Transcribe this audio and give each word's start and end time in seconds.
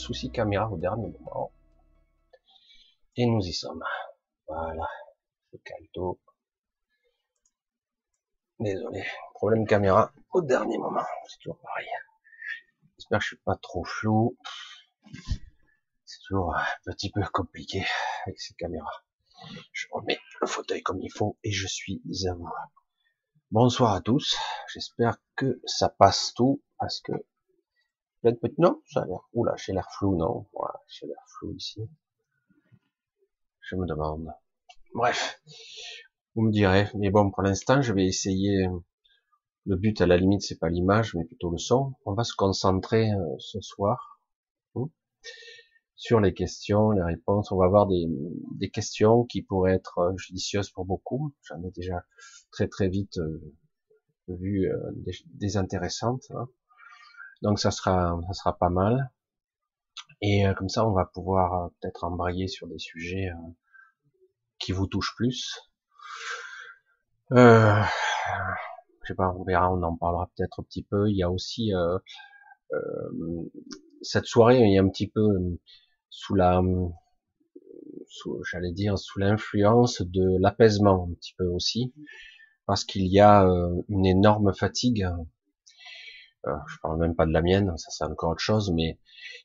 souci 0.00 0.30
caméra 0.30 0.68
au 0.70 0.76
dernier 0.76 1.08
moment. 1.08 1.52
Et 3.16 3.26
nous 3.26 3.40
y 3.40 3.52
sommes. 3.52 3.84
Voilà. 4.46 4.88
Le 5.52 5.58
caldo. 5.58 6.18
Désolé. 8.58 9.04
Problème 9.34 9.66
caméra 9.66 10.12
au 10.32 10.42
dernier 10.42 10.78
moment. 10.78 11.04
C'est 11.28 11.38
toujours 11.38 11.58
pareil. 11.60 11.88
J'espère 12.96 13.18
que 13.18 13.24
je 13.24 13.28
suis 13.28 13.44
pas 13.44 13.56
trop 13.56 13.84
flou. 13.84 14.36
C'est 16.04 16.20
toujours 16.26 16.54
un 16.54 16.64
petit 16.84 17.10
peu 17.10 17.22
compliqué 17.32 17.84
avec 18.26 18.40
ces 18.40 18.54
caméras. 18.54 19.04
Je 19.72 19.86
remets 19.92 20.18
le 20.40 20.46
fauteuil 20.46 20.82
comme 20.82 21.00
il 21.00 21.10
faut 21.10 21.38
et 21.44 21.52
je 21.52 21.66
suis 21.66 22.02
à 22.28 22.34
vous. 22.34 22.48
Bonsoir 23.50 23.94
à 23.94 24.00
tous. 24.00 24.36
J'espère 24.72 25.16
que 25.36 25.60
ça 25.64 25.88
passe 25.88 26.34
tout 26.34 26.62
parce 26.78 27.00
que 27.00 27.12
non, 28.58 28.82
ça 28.86 29.02
a 29.02 29.06
l'air. 29.06 29.20
Oula, 29.32 29.54
j'ai 29.56 29.72
l'air 29.72 29.88
flou, 29.90 30.16
non 30.16 30.46
Voilà, 30.52 30.80
j'ai 30.88 31.06
l'air 31.06 31.22
flou 31.26 31.54
ici. 31.54 31.88
Je 33.62 33.76
me 33.76 33.86
demande. 33.86 34.28
Bref, 34.94 35.40
vous 36.34 36.42
me 36.42 36.52
direz. 36.52 36.88
Mais 36.94 37.10
bon, 37.10 37.30
pour 37.30 37.42
l'instant, 37.42 37.80
je 37.82 37.92
vais 37.92 38.06
essayer. 38.06 38.66
Le 39.66 39.76
but, 39.76 40.00
à 40.00 40.06
la 40.06 40.16
limite, 40.16 40.42
c'est 40.42 40.58
pas 40.58 40.68
l'image, 40.68 41.14
mais 41.14 41.24
plutôt 41.24 41.50
le 41.50 41.58
son. 41.58 41.94
On 42.04 42.14
va 42.14 42.24
se 42.24 42.34
concentrer 42.34 43.12
euh, 43.12 43.36
ce 43.38 43.60
soir 43.60 44.20
hein, 44.74 44.88
sur 45.94 46.20
les 46.20 46.34
questions, 46.34 46.90
les 46.90 47.02
réponses. 47.02 47.52
On 47.52 47.56
va 47.56 47.66
avoir 47.66 47.86
des, 47.86 48.06
des 48.58 48.70
questions 48.70 49.24
qui 49.24 49.42
pourraient 49.42 49.74
être 49.74 49.98
euh, 49.98 50.16
judicieuses 50.16 50.70
pour 50.70 50.86
beaucoup. 50.86 51.34
J'en 51.42 51.62
ai 51.62 51.70
déjà 51.70 52.04
très 52.50 52.68
très 52.68 52.88
vite 52.88 53.18
euh, 53.18 53.54
vu 54.28 54.68
des, 54.94 55.12
des, 55.34 55.56
intéressantes. 55.56 56.24
Hein. 56.30 56.48
Donc 57.42 57.58
ça 57.58 57.70
sera 57.70 58.18
ça 58.28 58.32
sera 58.32 58.58
pas 58.58 58.70
mal. 58.70 59.10
Et 60.22 60.44
comme 60.56 60.68
ça, 60.68 60.86
on 60.86 60.92
va 60.92 61.06
pouvoir 61.06 61.70
peut-être 61.80 62.04
embrayer 62.04 62.46
sur 62.46 62.66
des 62.68 62.78
sujets 62.78 63.30
qui 64.58 64.72
vous 64.72 64.86
touche 64.86 65.14
plus. 65.16 65.70
Euh, 67.32 67.80
je 69.02 69.08
sais 69.08 69.14
pas, 69.14 69.32
on 69.36 69.44
verra, 69.44 69.72
on 69.72 69.82
en 69.82 69.96
parlera 69.96 70.30
peut-être 70.36 70.60
un 70.60 70.64
petit 70.64 70.82
peu. 70.82 71.08
Il 71.08 71.16
y 71.16 71.22
a 71.22 71.30
aussi 71.30 71.74
euh, 71.74 71.98
euh, 72.72 73.50
cette 74.02 74.26
soirée, 74.26 74.60
il 74.60 74.72
y 74.72 74.78
a 74.78 74.82
un 74.82 74.88
petit 74.88 75.08
peu 75.08 75.28
sous 76.10 76.34
la, 76.34 76.60
j'allais 78.50 78.72
dire, 78.72 78.98
sous 78.98 79.18
l'influence 79.18 80.02
de 80.02 80.38
l'apaisement 80.40 81.08
un 81.10 81.14
petit 81.14 81.34
peu 81.38 81.46
aussi, 81.46 81.94
parce 82.66 82.84
qu'il 82.84 83.06
y 83.06 83.20
a 83.20 83.46
une 83.88 84.06
énorme 84.06 84.52
fatigue 84.52 85.08
euh, 86.46 86.56
je 86.68 86.78
parle 86.80 86.98
même 86.98 87.14
pas 87.14 87.26
de 87.26 87.32
la 87.32 87.42
mienne, 87.42 87.76
ça 87.76 87.90
c'est 87.90 88.04
encore 88.04 88.30
autre 88.30 88.40
chose, 88.40 88.72
mais 88.72 88.98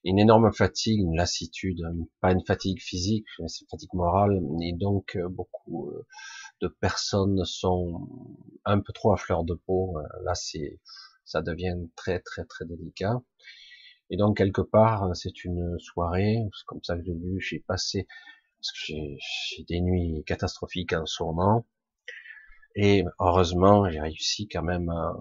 une 0.05 0.17
énorme 0.17 0.53
fatigue, 0.53 1.01
une 1.01 1.17
lassitude, 1.17 1.81
pas 2.21 2.31
une 2.31 2.45
fatigue 2.45 2.81
physique, 2.81 3.27
mais 3.39 3.49
c'est 3.49 3.61
une 3.63 3.69
fatigue 3.69 3.93
morale, 3.93 4.39
et 4.61 4.73
donc 4.73 5.15
euh, 5.17 5.27
beaucoup 5.27 5.89
euh, 5.89 6.05
de 6.61 6.67
personnes 6.67 7.43
sont 7.45 8.07
un 8.63 8.79
peu 8.79 8.93
trop 8.93 9.11
à 9.11 9.17
fleur 9.17 9.43
de 9.43 9.55
peau. 9.55 9.97
Là, 10.23 10.35
c'est, 10.35 10.79
ça 11.25 11.41
devient 11.41 11.75
très 11.95 12.19
très 12.19 12.45
très 12.45 12.65
délicat. 12.65 13.21
Et 14.09 14.17
donc 14.17 14.37
quelque 14.37 14.61
part, 14.61 15.15
c'est 15.15 15.43
une 15.43 15.77
soirée, 15.79 16.37
c'est 16.57 16.65
comme 16.65 16.83
ça 16.83 16.95
que 16.97 17.03
j'ai 17.03 17.13
vu, 17.13 17.41
j'ai 17.41 17.59
passé, 17.59 18.07
parce 18.57 18.71
que 18.71 18.77
j'ai 18.87 19.63
des 19.67 19.81
nuits 19.81 20.23
catastrophiques 20.25 20.93
en 20.93 21.05
ce 21.05 21.23
moment, 21.23 21.65
et 22.75 23.03
heureusement, 23.19 23.89
j'ai 23.89 24.01
réussi 24.01 24.47
quand 24.47 24.63
même 24.63 24.89
à, 24.89 25.13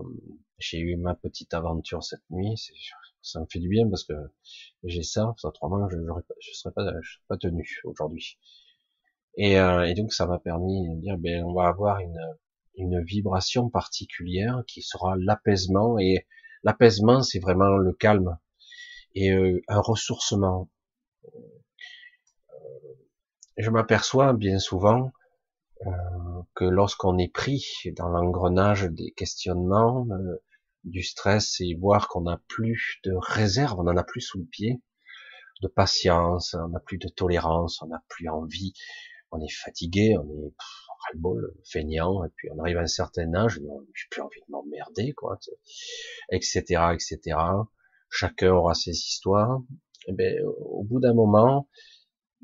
j'ai 0.59 0.79
eu 0.79 0.97
ma 0.97 1.15
petite 1.15 1.55
aventure 1.55 2.03
cette 2.03 2.29
nuit. 2.31 2.57
Ça 3.23 3.41
me 3.41 3.47
fait 3.51 3.59
du 3.59 3.69
bien 3.69 3.89
parce 3.89 4.05
que 4.05 4.15
j'ai 4.85 5.03
ça. 5.03 5.35
Autrement, 5.43 5.89
je 5.89 5.97
ne 5.97 6.09
je 6.41 6.53
serais 6.53 6.75
pas 7.29 7.37
tenu 7.37 7.81
aujourd'hui. 7.85 8.39
Et, 9.37 9.59
euh, 9.59 9.85
et, 9.85 9.95
donc, 9.95 10.13
ça 10.13 10.27
m'a 10.27 10.39
permis 10.39 10.89
de 10.89 11.01
dire, 11.01 11.19
ben, 11.19 11.45
on 11.45 11.55
va 11.55 11.67
avoir 11.69 11.99
une, 12.01 12.21
une 12.77 13.03
vibration 13.03 13.71
particulière 13.71 14.63
qui 14.67 14.83
sera 14.83 15.17
l'apaisement. 15.17 15.99
Et 15.99 16.27
l'apaisement, 16.63 17.23
c'est 17.23 17.41
vraiment 17.41 17.77
le 17.77 17.93
calme 17.93 18.39
et 19.15 19.33
euh, 19.33 19.63
un 19.69 19.81
ressourcement. 19.81 20.69
Je 23.57 23.71
m'aperçois 23.71 24.33
bien 24.33 24.59
souvent 24.59 25.07
euh, 25.07 25.24
que 26.55 26.65
lorsqu'on 26.65 27.19
est 27.19 27.33
pris 27.33 27.65
dans 27.97 28.09
l'engrenage 28.09 28.85
des 28.85 29.13
questionnements, 29.13 30.07
euh, 30.11 30.43
du 30.85 31.03
stress, 31.03 31.61
et 31.61 31.75
voir 31.75 32.09
qu'on 32.09 32.23
n'a 32.23 32.41
plus 32.49 33.01
de 33.05 33.13
réserve, 33.15 33.81
on 33.81 33.89
en 33.89 33.97
a 33.97 34.05
plus 34.05 34.21
sous 34.21 34.39
le 34.39 34.45
pied, 34.45 34.83
de 35.63 35.69
patience, 35.69 36.55
on 36.55 36.69
n'a 36.69 36.81
plus 36.81 36.99
de 36.99 37.09
tolérance, 37.09 37.81
on 37.83 37.87
n'a 37.87 38.03
plus 38.09 38.29
envie, 38.29 38.75
on 39.31 39.41
est 39.41 39.53
fatigué, 39.53 40.17
on 40.19 40.29
est 40.29 40.53
ras-le-bol, 40.59 41.55
feignant, 41.65 42.25
et 42.25 42.29
puis 42.37 42.49
on 42.53 42.59
arrive 42.61 42.79
à 42.79 42.83
un 42.83 42.87
certain 42.87 43.33
âge, 43.35 43.61
j'ai 43.95 44.07
plus 44.11 44.21
envie 44.21 44.41
de 44.41 44.53
m'emmerder, 44.53 45.13
quoi, 45.13 45.39
etc., 46.31 46.61
etc. 46.93 47.39
Chacun 48.11 48.53
aura 48.53 48.75
ses 48.75 48.93
histoires. 48.93 49.61
Et 50.07 50.13
ben, 50.13 50.39
au 50.45 50.85
bout 50.85 51.01
d'un 51.01 51.15
moment, 51.15 51.69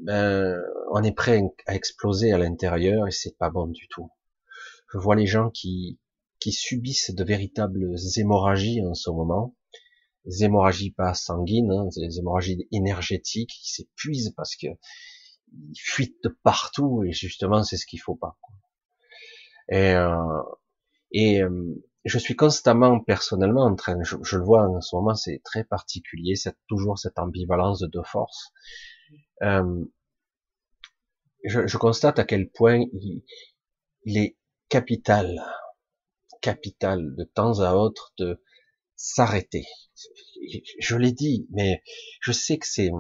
ben, 0.03 0.61
on 0.93 1.03
est 1.03 1.15
prêt 1.15 1.43
à 1.67 1.75
exploser 1.75 2.33
à 2.33 2.39
l'intérieur 2.39 3.07
et 3.07 3.11
c'est 3.11 3.37
pas 3.37 3.51
bon 3.51 3.67
du 3.67 3.89
tout. 3.89 4.11
Je 4.93 4.99
vois 4.99 5.17
les 5.17 5.27
gens 5.27 5.51
qui, 5.51 5.99
qui 6.41 6.53
subissent 6.53 7.15
de 7.15 7.25
véritables 7.25 7.95
hémorragies 8.17 8.83
en 8.85 8.95
ce 8.95 9.11
moment, 9.11 9.55
hémorragies 10.41 10.91
pas 10.91 11.15
sanguines, 11.15 11.71
hein, 11.71 11.89
des 11.97 12.19
hémorragies 12.19 12.67
énergétiques 12.73 13.51
qui 13.51 13.73
s'épuisent 13.73 14.33
parce 14.37 14.57
que 14.57 14.69
ils 15.53 15.81
fuitent 15.81 16.23
de 16.25 16.37
partout 16.43 17.03
et 17.05 17.13
justement 17.13 17.63
c'est 17.63 17.77
ce 17.77 17.87
qu'il 17.87 18.01
faut 18.01 18.17
pas. 18.17 18.39
Et, 19.69 19.95
euh, 19.95 20.43
et 21.13 21.43
euh, 21.43 21.85
je 22.05 22.19
suis 22.19 22.37
constamment 22.37 23.01
personnellement 23.01 23.65
en 23.65 23.75
train, 23.75 24.03
je 24.03 24.37
le 24.37 24.45
vois 24.45 24.67
en 24.67 24.81
ce 24.81 24.97
moment, 24.97 25.15
c'est 25.15 25.41
très 25.45 25.65
particulier, 25.65 26.35
c'est 26.35 26.57
toujours 26.69 26.99
cette 26.99 27.19
ambivalence 27.19 27.81
de 27.81 27.87
deux 27.87 28.03
forces. 28.03 28.53
Euh, 29.43 29.85
je, 31.45 31.67
je, 31.67 31.79
constate 31.79 32.19
à 32.19 32.25
quel 32.25 32.51
point 32.51 32.85
il, 32.93 33.23
il, 34.05 34.19
est 34.19 34.37
capital, 34.69 35.43
capital 36.43 37.15
de 37.17 37.25
temps 37.25 37.61
à 37.61 37.75
autre 37.75 38.13
de 38.19 38.43
s'arrêter. 38.97 39.65
Je 40.79 40.97
l'ai 40.97 41.13
dit, 41.13 41.47
mais 41.51 41.83
je 42.21 42.33
sais 42.33 42.59
que 42.59 42.67
c'est 42.67 42.91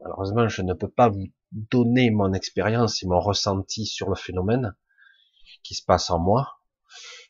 malheureusement 0.00 0.48
je 0.48 0.62
ne 0.62 0.74
peux 0.74 0.90
pas 0.90 1.08
vous 1.08 1.28
donner 1.52 2.10
mon 2.10 2.32
expérience 2.32 3.02
et 3.02 3.06
mon 3.06 3.20
ressenti 3.20 3.86
sur 3.86 4.10
le 4.10 4.16
phénomène 4.16 4.74
qui 5.62 5.74
se 5.74 5.84
passe 5.84 6.10
en 6.10 6.18
moi, 6.18 6.60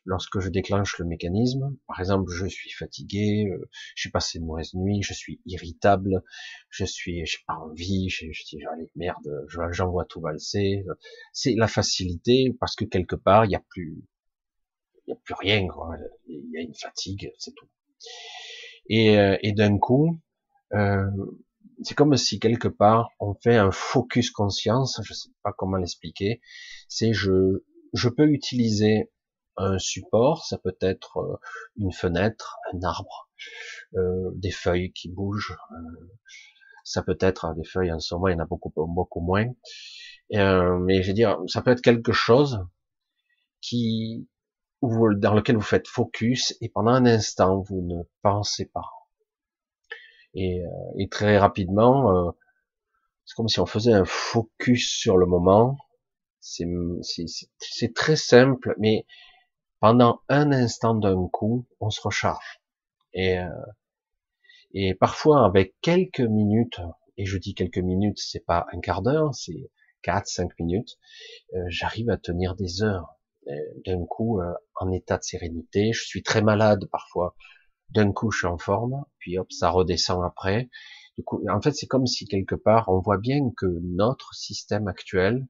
lorsque 0.04 0.40
je 0.40 0.48
déclenche 0.48 0.98
le 0.98 1.04
mécanisme. 1.06 1.76
Par 1.86 2.00
exemple, 2.00 2.30
je 2.30 2.46
suis 2.46 2.70
fatigué, 2.70 3.46
euh, 3.50 3.68
j'ai 3.96 4.10
passé 4.10 4.38
une 4.38 4.46
mauvaise 4.46 4.74
nuit, 4.74 5.02
je 5.02 5.14
suis 5.14 5.40
irritable, 5.46 6.22
je 6.70 6.84
suis, 6.84 7.24
j'ai 7.26 7.38
pas 7.46 7.54
envie, 7.54 8.08
je, 8.08 8.26
je 8.30 8.44
dis 8.44 8.58
allez 8.72 8.90
merde, 8.96 9.46
j'envoie 9.70 10.04
tout 10.04 10.20
valser. 10.20 10.84
C'est 11.32 11.54
la 11.54 11.68
facilité 11.68 12.54
parce 12.60 12.76
que 12.76 12.84
quelque 12.84 13.16
part 13.16 13.44
il 13.44 13.52
y 13.52 13.56
a 13.56 13.64
plus, 13.70 14.04
il 15.06 15.12
a 15.12 15.16
plus 15.16 15.34
rien, 15.34 15.66
quoi. 15.68 15.96
Il 16.26 16.50
y 16.52 16.58
a 16.58 16.60
une 16.60 16.74
fatigue, 16.74 17.32
c'est 17.38 17.54
tout. 17.54 17.68
Et, 18.88 19.18
euh, 19.18 19.36
et 19.42 19.52
d'un 19.52 19.78
coup, 19.78 20.18
euh, 20.74 21.10
c'est 21.82 21.94
comme 21.94 22.16
si 22.16 22.38
quelque 22.38 22.68
part 22.68 23.10
on 23.20 23.34
fait 23.34 23.56
un 23.56 23.70
focus 23.70 24.30
conscience, 24.30 25.00
je 25.04 25.14
sais 25.14 25.30
pas 25.42 25.52
comment 25.52 25.76
l'expliquer. 25.76 26.40
C'est 26.88 27.12
je, 27.12 27.62
je 27.92 28.08
peux 28.08 28.28
utiliser 28.28 29.10
un 29.56 29.78
support, 29.78 30.44
ça 30.44 30.58
peut 30.58 30.76
être 30.80 31.18
euh, 31.18 31.36
une 31.76 31.92
fenêtre, 31.92 32.58
un 32.72 32.82
arbre, 32.82 33.28
euh, 33.94 34.30
des 34.34 34.50
feuilles 34.50 34.92
qui 34.92 35.08
bougent, 35.08 35.56
euh, 35.72 36.06
ça 36.84 37.02
peut 37.02 37.16
être 37.20 37.54
des 37.54 37.64
feuilles 37.64 37.92
en 37.92 38.00
ce 38.00 38.14
moment, 38.14 38.28
il 38.28 38.32
y 38.32 38.36
en 38.36 38.40
a 38.40 38.46
beaucoup 38.46 38.72
beaucoup 38.74 39.20
moins, 39.20 39.46
mais 40.30 41.02
je 41.02 41.08
veux 41.08 41.14
dire, 41.14 41.38
ça 41.46 41.62
peut 41.62 41.70
être 41.70 41.80
quelque 41.80 42.12
chose 42.12 42.60
qui 43.60 44.28
dans 44.82 45.32
lequel 45.34 45.56
vous 45.56 45.62
faites 45.62 45.88
focus 45.88 46.54
et 46.60 46.68
pendant 46.68 46.90
un 46.90 47.06
instant 47.06 47.62
vous 47.62 47.80
ne 47.80 48.02
pensez 48.20 48.66
pas. 48.66 48.90
Et, 50.34 50.60
et 50.98 51.08
très 51.08 51.38
rapidement, 51.38 52.34
c'est 53.24 53.34
comme 53.34 53.48
si 53.48 53.60
on 53.60 53.66
faisait 53.66 53.92
un 53.92 54.04
focus 54.04 54.90
sur 54.90 55.16
le 55.16 55.26
moment. 55.26 55.78
C'est 56.40 57.94
très 57.94 58.16
simple, 58.16 58.74
mais 58.78 59.06
pendant 59.84 60.22
un 60.30 60.50
instant 60.50 60.94
d'un 60.94 61.28
coup, 61.28 61.66
on 61.78 61.90
se 61.90 62.00
recharge. 62.00 62.62
Et, 63.12 63.38
euh, 63.38 63.50
et 64.72 64.94
parfois 64.94 65.44
avec 65.44 65.74
quelques 65.82 66.20
minutes, 66.20 66.80
et 67.18 67.26
je 67.26 67.36
dis 67.36 67.52
quelques 67.54 67.76
minutes, 67.76 68.16
c'est 68.16 68.46
pas 68.46 68.64
un 68.72 68.80
quart 68.80 69.02
d'heure, 69.02 69.34
c'est 69.34 69.70
quatre, 70.00 70.26
cinq 70.26 70.58
minutes, 70.58 70.96
euh, 71.52 71.66
j'arrive 71.68 72.08
à 72.08 72.16
tenir 72.16 72.56
des 72.56 72.82
heures. 72.82 73.18
D'un 73.84 74.06
coup, 74.06 74.40
euh, 74.40 74.54
en 74.76 74.90
état 74.90 75.18
de 75.18 75.22
sérénité, 75.22 75.92
je 75.92 76.02
suis 76.02 76.22
très 76.22 76.40
malade 76.40 76.86
parfois. 76.90 77.36
D'un 77.90 78.10
coup, 78.10 78.30
je 78.30 78.38
suis 78.38 78.46
en 78.46 78.56
forme, 78.56 79.04
puis 79.18 79.36
hop, 79.36 79.52
ça 79.52 79.68
redescend 79.68 80.24
après. 80.24 80.70
Du 81.18 81.24
coup, 81.24 81.44
en 81.46 81.60
fait, 81.60 81.72
c'est 81.72 81.86
comme 81.86 82.06
si 82.06 82.26
quelque 82.26 82.54
part, 82.54 82.88
on 82.88 83.00
voit 83.00 83.18
bien 83.18 83.50
que 83.54 83.66
notre 83.82 84.32
système 84.32 84.88
actuel, 84.88 85.46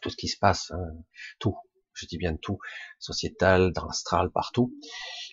tout 0.00 0.10
ce 0.10 0.16
qui 0.16 0.28
se 0.28 0.38
passe, 0.38 0.70
hein, 0.70 0.94
tout, 1.40 1.56
je 1.94 2.06
dis 2.06 2.18
bien 2.18 2.36
tout, 2.36 2.58
sociétal, 2.98 3.72
dans 3.72 3.86
l'astral, 3.86 4.30
partout, 4.30 4.74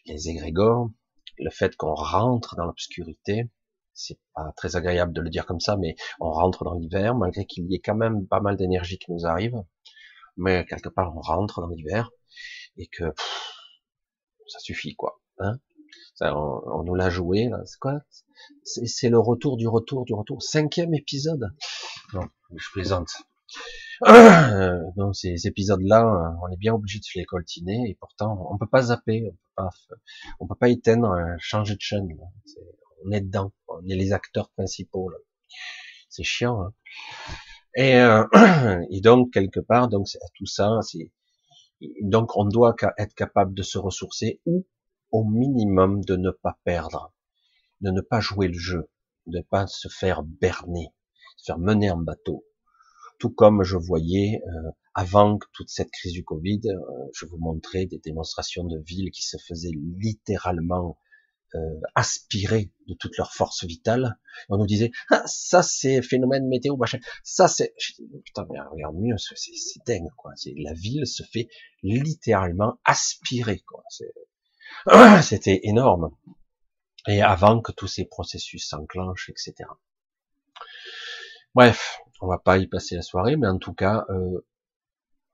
les 0.05 0.29
égrégores, 0.29 0.89
le 1.37 1.49
fait 1.49 1.75
qu'on 1.75 1.93
rentre 1.93 2.55
dans 2.55 2.65
l'obscurité, 2.65 3.49
c'est 3.93 4.19
pas 4.33 4.51
très 4.55 4.75
agréable 4.75 5.13
de 5.13 5.21
le 5.21 5.29
dire 5.29 5.45
comme 5.45 5.59
ça, 5.59 5.77
mais 5.77 5.95
on 6.19 6.31
rentre 6.31 6.63
dans 6.63 6.73
l'hiver, 6.73 7.15
malgré 7.15 7.45
qu'il 7.45 7.69
y 7.69 7.75
ait 7.75 7.79
quand 7.79 7.95
même 7.95 8.27
pas 8.27 8.39
mal 8.39 8.55
d'énergie 8.55 8.97
qui 8.97 9.11
nous 9.11 9.25
arrive, 9.25 9.55
mais 10.37 10.65
quelque 10.65 10.89
part 10.89 11.15
on 11.15 11.21
rentre 11.21 11.61
dans 11.61 11.67
l'hiver, 11.67 12.11
et 12.77 12.87
que 12.87 13.13
ça 14.47 14.59
suffit 14.59 14.95
quoi. 14.95 15.21
Hein 15.39 15.59
on, 16.21 16.83
nous 16.83 16.95
l'a 16.95 17.09
joué, 17.09 17.49
c'est 17.65 17.79
quoi? 17.79 18.01
C'est 18.63 19.09
le 19.09 19.19
retour 19.19 19.57
du 19.57 19.67
retour 19.67 20.05
du 20.05 20.13
retour. 20.13 20.41
Cinquième 20.41 20.93
épisode 20.93 21.49
Non, 22.13 22.27
je 22.55 22.67
plaisante. 22.73 23.09
Euh, 24.07 24.79
donc 24.95 25.15
ces 25.15 25.45
épisodes-là, 25.45 26.03
euh, 26.03 26.37
on 26.41 26.51
est 26.51 26.57
bien 26.57 26.73
obligé 26.73 26.99
de 26.99 27.03
se 27.03 27.17
les 27.17 27.25
coltiner 27.25 27.89
et 27.89 27.95
pourtant 27.95 28.47
on 28.49 28.57
peut 28.57 28.67
pas 28.67 28.83
zapper, 28.83 29.27
on 29.27 29.31
peut 29.31 29.37
pas, 29.55 29.69
on 30.39 30.47
peut 30.47 30.55
pas 30.55 30.69
éteindre, 30.69 31.11
euh, 31.11 31.35
changer 31.39 31.75
de 31.75 31.81
chaîne. 31.81 32.07
on 33.05 33.11
est 33.11 33.21
dedans, 33.21 33.51
on 33.67 33.85
est 33.87 33.95
les 33.95 34.13
acteurs 34.13 34.49
principaux. 34.51 35.11
C'est 36.09 36.23
chiant. 36.23 36.61
Hein. 36.61 36.73
et, 37.75 37.97
et, 38.95 39.01
donc 39.01 39.33
quelque 39.33 39.59
part, 39.59 39.89
donc 39.89 40.07
tout 40.35 40.45
ça, 40.45 40.79
c'est 40.81 41.11
donc 42.01 42.35
on 42.35 42.45
doit 42.45 42.75
être 42.97 43.13
capable 43.15 43.53
de 43.53 43.63
se 43.63 43.77
ressourcer 43.77 44.41
ou 44.45 44.65
au 45.11 45.23
minimum 45.23 46.03
de 46.03 46.15
ne 46.15 46.31
pas 46.31 46.57
perdre, 46.63 47.13
de 47.81 47.91
ne 47.91 48.01
pas 48.01 48.19
jouer 48.19 48.47
le 48.47 48.57
jeu, 48.57 48.89
de 49.27 49.37
ne 49.37 49.43
pas 49.43 49.67
se 49.67 49.87
faire 49.87 50.23
berner, 50.23 50.93
se 51.37 51.45
faire 51.45 51.59
mener 51.59 51.89
en 51.91 51.97
bateau. 51.97 52.45
Tout 53.19 53.29
comme 53.29 53.63
je 53.63 53.75
voyais 53.75 54.41
euh, 54.47 54.71
avant 54.93 55.37
toute 55.53 55.69
cette 55.69 55.91
crise 55.91 56.13
du 56.13 56.23
Covid, 56.23 56.61
euh, 56.65 56.79
je 57.13 57.25
vous 57.25 57.37
montrais 57.37 57.85
des 57.85 57.99
démonstrations 57.99 58.63
de 58.63 58.79
villes 58.79 59.11
qui 59.11 59.23
se 59.23 59.37
faisaient 59.37 59.73
littéralement 59.97 60.97
euh, 61.55 61.59
aspirer 61.95 62.71
de 62.87 62.93
toute 62.93 63.17
leur 63.17 63.33
force 63.33 63.65
vitale. 63.65 64.19
on 64.49 64.57
nous 64.57 64.67
disait 64.67 64.91
ah, 65.09 65.23
ça 65.25 65.63
c'est 65.63 66.01
phénomène 66.01 66.47
météo 66.47 66.77
machin, 66.77 66.99
ça 67.23 67.47
c'est 67.47 67.73
putain 68.23 68.45
mais 68.51 68.59
regarde 68.71 68.95
mieux 68.97 69.15
c'est 69.17 69.83
dingue 69.85 70.11
quoi. 70.15 70.31
La 70.57 70.73
ville 70.73 71.07
se 71.07 71.23
fait 71.23 71.47
littéralement 71.81 72.79
aspirer 72.85 73.61
quoi. 73.61 73.83
C'était 75.23 75.61
énorme. 75.63 76.11
Et 77.07 77.21
avant 77.21 77.61
que 77.61 77.71
tous 77.71 77.87
ces 77.87 78.05
processus 78.05 78.67
s'enclenchent, 78.67 79.29
etc. 79.29 79.67
Bref, 81.55 81.99
on 82.21 82.27
va 82.27 82.37
pas 82.37 82.57
y 82.57 82.67
passer 82.67 82.95
la 82.95 83.01
soirée, 83.01 83.37
mais 83.37 83.47
en 83.47 83.57
tout 83.57 83.73
cas, 83.73 84.05
euh, 84.09 84.45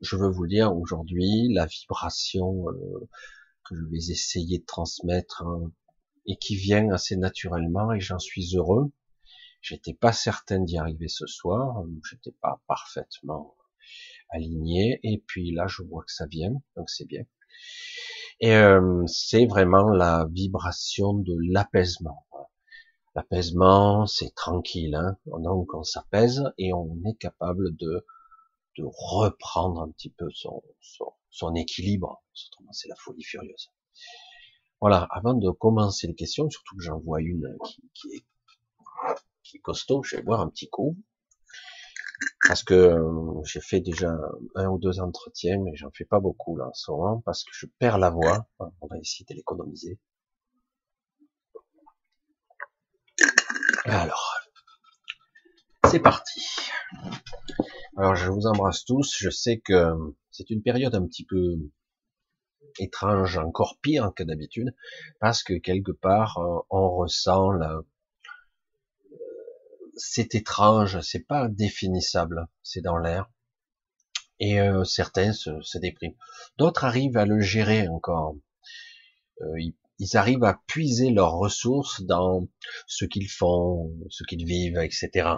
je 0.01 0.15
veux 0.15 0.29
vous 0.29 0.47
dire 0.47 0.75
aujourd'hui 0.75 1.51
la 1.53 1.65
vibration 1.65 2.69
euh, 2.69 3.09
que 3.65 3.75
je 3.75 3.83
vais 3.85 4.11
essayer 4.11 4.59
de 4.59 4.65
transmettre 4.65 5.43
hein, 5.43 5.71
et 6.27 6.37
qui 6.37 6.55
vient 6.55 6.91
assez 6.91 7.15
naturellement 7.15 7.91
et 7.91 7.99
j'en 7.99 8.19
suis 8.19 8.55
heureux. 8.55 8.91
J'étais 9.61 9.93
pas 9.93 10.13
certain 10.13 10.59
d'y 10.59 10.77
arriver 10.77 11.07
ce 11.07 11.25
soir, 11.25 11.83
j'étais 12.09 12.35
pas 12.39 12.61
parfaitement 12.67 13.55
aligné 14.29 14.99
et 15.03 15.23
puis 15.25 15.51
là 15.51 15.65
je 15.67 15.81
vois 15.81 16.03
que 16.03 16.11
ça 16.11 16.27
vient, 16.27 16.53
donc 16.75 16.89
c'est 16.89 17.07
bien. 17.07 17.23
Et 18.41 18.53
euh, 18.53 19.03
c'est 19.07 19.45
vraiment 19.45 19.89
la 19.89 20.27
vibration 20.29 21.13
de 21.13 21.35
l'apaisement. 21.51 22.24
L'apaisement, 23.15 24.05
c'est 24.05 24.35
tranquille, 24.35 24.95
hein 24.95 25.17
donc 25.25 25.73
on 25.73 25.83
s'apaise 25.83 26.43
et 26.57 26.73
on 26.73 26.99
est 27.05 27.17
capable 27.17 27.75
de, 27.77 28.05
de 28.77 28.83
reprendre 28.85 29.81
un 29.81 29.89
petit 29.91 30.09
peu 30.09 30.29
son, 30.31 30.61
son, 31.29 31.55
équilibre. 31.55 32.21
Autrement, 32.47 32.73
c'est 32.73 32.89
la 32.89 32.95
folie 32.95 33.23
furieuse. 33.23 33.71
Voilà, 34.81 35.07
avant 35.11 35.33
de 35.33 35.49
commencer 35.49 36.07
les 36.07 36.15
questions, 36.15 36.49
surtout 36.49 36.75
que 36.75 36.83
j'en 36.83 36.99
vois 36.99 37.21
une 37.21 37.57
qui, 37.65 37.89
qui, 37.93 38.07
est, 38.15 38.25
qui 39.43 39.61
costaud, 39.61 40.03
je 40.03 40.17
vais 40.17 40.21
boire 40.21 40.41
un 40.41 40.49
petit 40.49 40.69
coup 40.69 40.97
parce 42.47 42.63
que 42.63 42.73
euh, 42.73 43.43
j'ai 43.43 43.61
fait 43.61 43.79
déjà 43.79 44.15
un 44.55 44.67
ou 44.67 44.77
deux 44.77 44.99
entretiens, 44.99 45.59
mais 45.61 45.75
j'en 45.75 45.89
fais 45.91 46.05
pas 46.05 46.19
beaucoup 46.19 46.55
là 46.57 46.67
en 46.67 46.73
ce 46.73 46.91
moment, 46.91 47.21
parce 47.25 47.43
que 47.43 47.51
je 47.53 47.65
perds 47.79 47.97
la 47.97 48.09
voix. 48.09 48.47
On 48.59 48.87
va 48.87 48.97
essayer 48.99 49.25
de 49.29 49.33
l'économiser. 49.33 49.99
Alors, 53.87 54.33
c'est 55.91 55.99
parti. 55.99 56.43
Alors, 57.97 58.15
je 58.15 58.31
vous 58.31 58.47
embrasse 58.47 58.83
tous. 58.83 59.15
Je 59.15 59.29
sais 59.29 59.59
que 59.59 59.93
c'est 60.31 60.49
une 60.49 60.63
période 60.63 60.95
un 60.95 61.05
petit 61.05 61.23
peu 61.23 61.57
étrange, 62.79 63.37
encore 63.37 63.77
pire 63.81 64.11
que 64.15 64.23
d'habitude, 64.23 64.75
parce 65.19 65.43
que 65.43 65.53
quelque 65.53 65.91
part, 65.91 66.39
euh, 66.39 66.65
on 66.71 66.89
ressent 66.95 67.51
la, 67.51 67.81
c'est 69.95 70.33
étrange, 70.33 70.99
c'est 71.01 71.25
pas 71.25 71.47
définissable, 71.47 72.47
c'est 72.63 72.81
dans 72.81 72.97
l'air. 72.97 73.29
Et 74.39 74.59
euh, 74.59 74.83
certains 74.83 75.31
se, 75.31 75.77
dépriment. 75.77 76.15
D'autres 76.57 76.85
arrivent 76.85 77.17
à 77.17 77.25
le 77.25 77.39
gérer 77.39 77.87
encore. 77.87 78.35
Euh, 79.41 79.71
arrivent 80.13 80.43
à 80.43 80.61
puiser 80.67 81.11
leurs 81.11 81.33
ressources 81.33 82.01
dans 82.01 82.47
ce 82.87 83.05
qu'ils 83.05 83.29
font, 83.29 83.91
ce 84.09 84.23
qu'ils 84.23 84.45
vivent, 84.45 84.77
etc. 84.77 85.29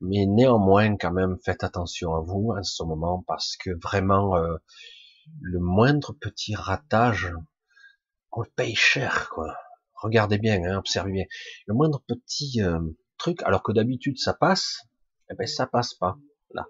Mais 0.00 0.26
néanmoins, 0.26 0.96
quand 0.96 1.12
même, 1.12 1.36
faites 1.44 1.64
attention 1.64 2.14
à 2.14 2.20
vous 2.20 2.52
en 2.56 2.62
ce 2.62 2.82
moment 2.84 3.24
parce 3.26 3.56
que 3.56 3.70
vraiment, 3.82 4.36
euh, 4.36 4.56
le 5.40 5.58
moindre 5.58 6.12
petit 6.20 6.54
ratage, 6.54 7.32
on 8.32 8.42
le 8.42 8.50
paye 8.54 8.74
cher, 8.74 9.28
quoi. 9.30 9.56
Regardez 9.94 10.38
bien, 10.38 10.62
hein, 10.62 10.78
observez 10.78 11.12
bien. 11.12 11.24
Le 11.66 11.74
moindre 11.74 12.02
petit 12.06 12.60
truc, 13.18 13.42
alors 13.42 13.62
que 13.62 13.72
d'habitude 13.72 14.18
ça 14.18 14.32
passe, 14.32 14.86
eh 15.30 15.34
ben 15.34 15.46
ça 15.46 15.66
passe 15.66 15.94
pas 15.94 16.16
là. 16.52 16.66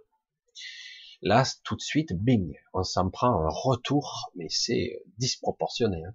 Là, 1.21 1.45
tout 1.65 1.77
de 1.77 1.81
suite, 1.81 2.12
bing, 2.12 2.55
on 2.73 2.83
s'en 2.83 3.11
prend 3.11 3.29
un 3.29 3.49
retour, 3.49 4.31
mais 4.35 4.47
c'est 4.49 5.03
disproportionné. 5.19 6.03
Hein. 6.05 6.15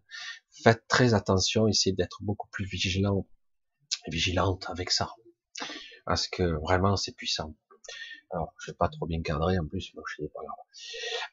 Faites 0.62 0.88
très 0.88 1.14
attention, 1.14 1.68
essayez 1.68 1.96
d'être 1.96 2.20
beaucoup 2.22 2.48
plus 2.50 2.66
vigilant, 2.66 3.28
vigilante 4.08 4.66
avec 4.70 4.92
ça, 4.92 5.10
parce 6.06 6.28
que 6.28 6.44
vraiment 6.62 6.96
c'est 6.96 7.16
puissant. 7.16 7.56
Alors, 8.32 8.54
je 8.60 8.72
vais 8.72 8.78
pas 8.78 8.90
trop 8.90 9.06
bien 9.06 9.22
cadrer 9.22 9.60
en 9.60 9.68
plus, 9.68 9.94
donc 9.94 10.06
je 10.10 10.24
sais. 10.24 10.32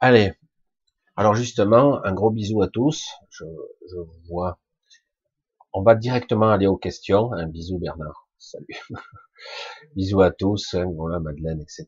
Allez, 0.00 0.34
alors 1.16 1.34
justement, 1.34 2.04
un 2.04 2.14
gros 2.14 2.30
bisou 2.30 2.62
à 2.62 2.68
tous. 2.68 3.06
Je, 3.30 3.44
je 3.90 3.96
vois. 4.28 4.58
On 5.72 5.82
va 5.82 5.94
directement 5.94 6.48
aller 6.48 6.66
aux 6.66 6.76
questions. 6.78 7.32
Un 7.32 7.46
bisou 7.46 7.78
Bernard. 7.78 8.29
Salut. 8.40 8.80
Bisous 9.96 10.22
à 10.22 10.30
tous. 10.30 10.74
Voilà, 10.74 11.20
Madeleine, 11.20 11.60
etc. 11.60 11.86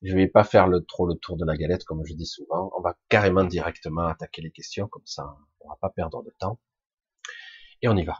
Je 0.00 0.14
vais 0.16 0.26
pas 0.26 0.42
faire 0.42 0.66
le, 0.66 0.82
trop 0.82 1.06
le 1.06 1.14
tour 1.14 1.36
de 1.36 1.44
la 1.44 1.58
galette, 1.58 1.84
comme 1.84 2.06
je 2.06 2.14
dis 2.14 2.24
souvent. 2.24 2.72
On 2.74 2.80
va 2.80 2.96
carrément 3.10 3.44
directement 3.44 4.06
attaquer 4.06 4.40
les 4.40 4.50
questions, 4.50 4.88
comme 4.88 5.04
ça, 5.04 5.36
on 5.60 5.68
va 5.68 5.76
pas 5.78 5.90
perdre 5.90 6.24
de 6.24 6.34
temps. 6.38 6.58
Et 7.82 7.88
on 7.88 7.96
y 7.98 8.04
va. 8.04 8.16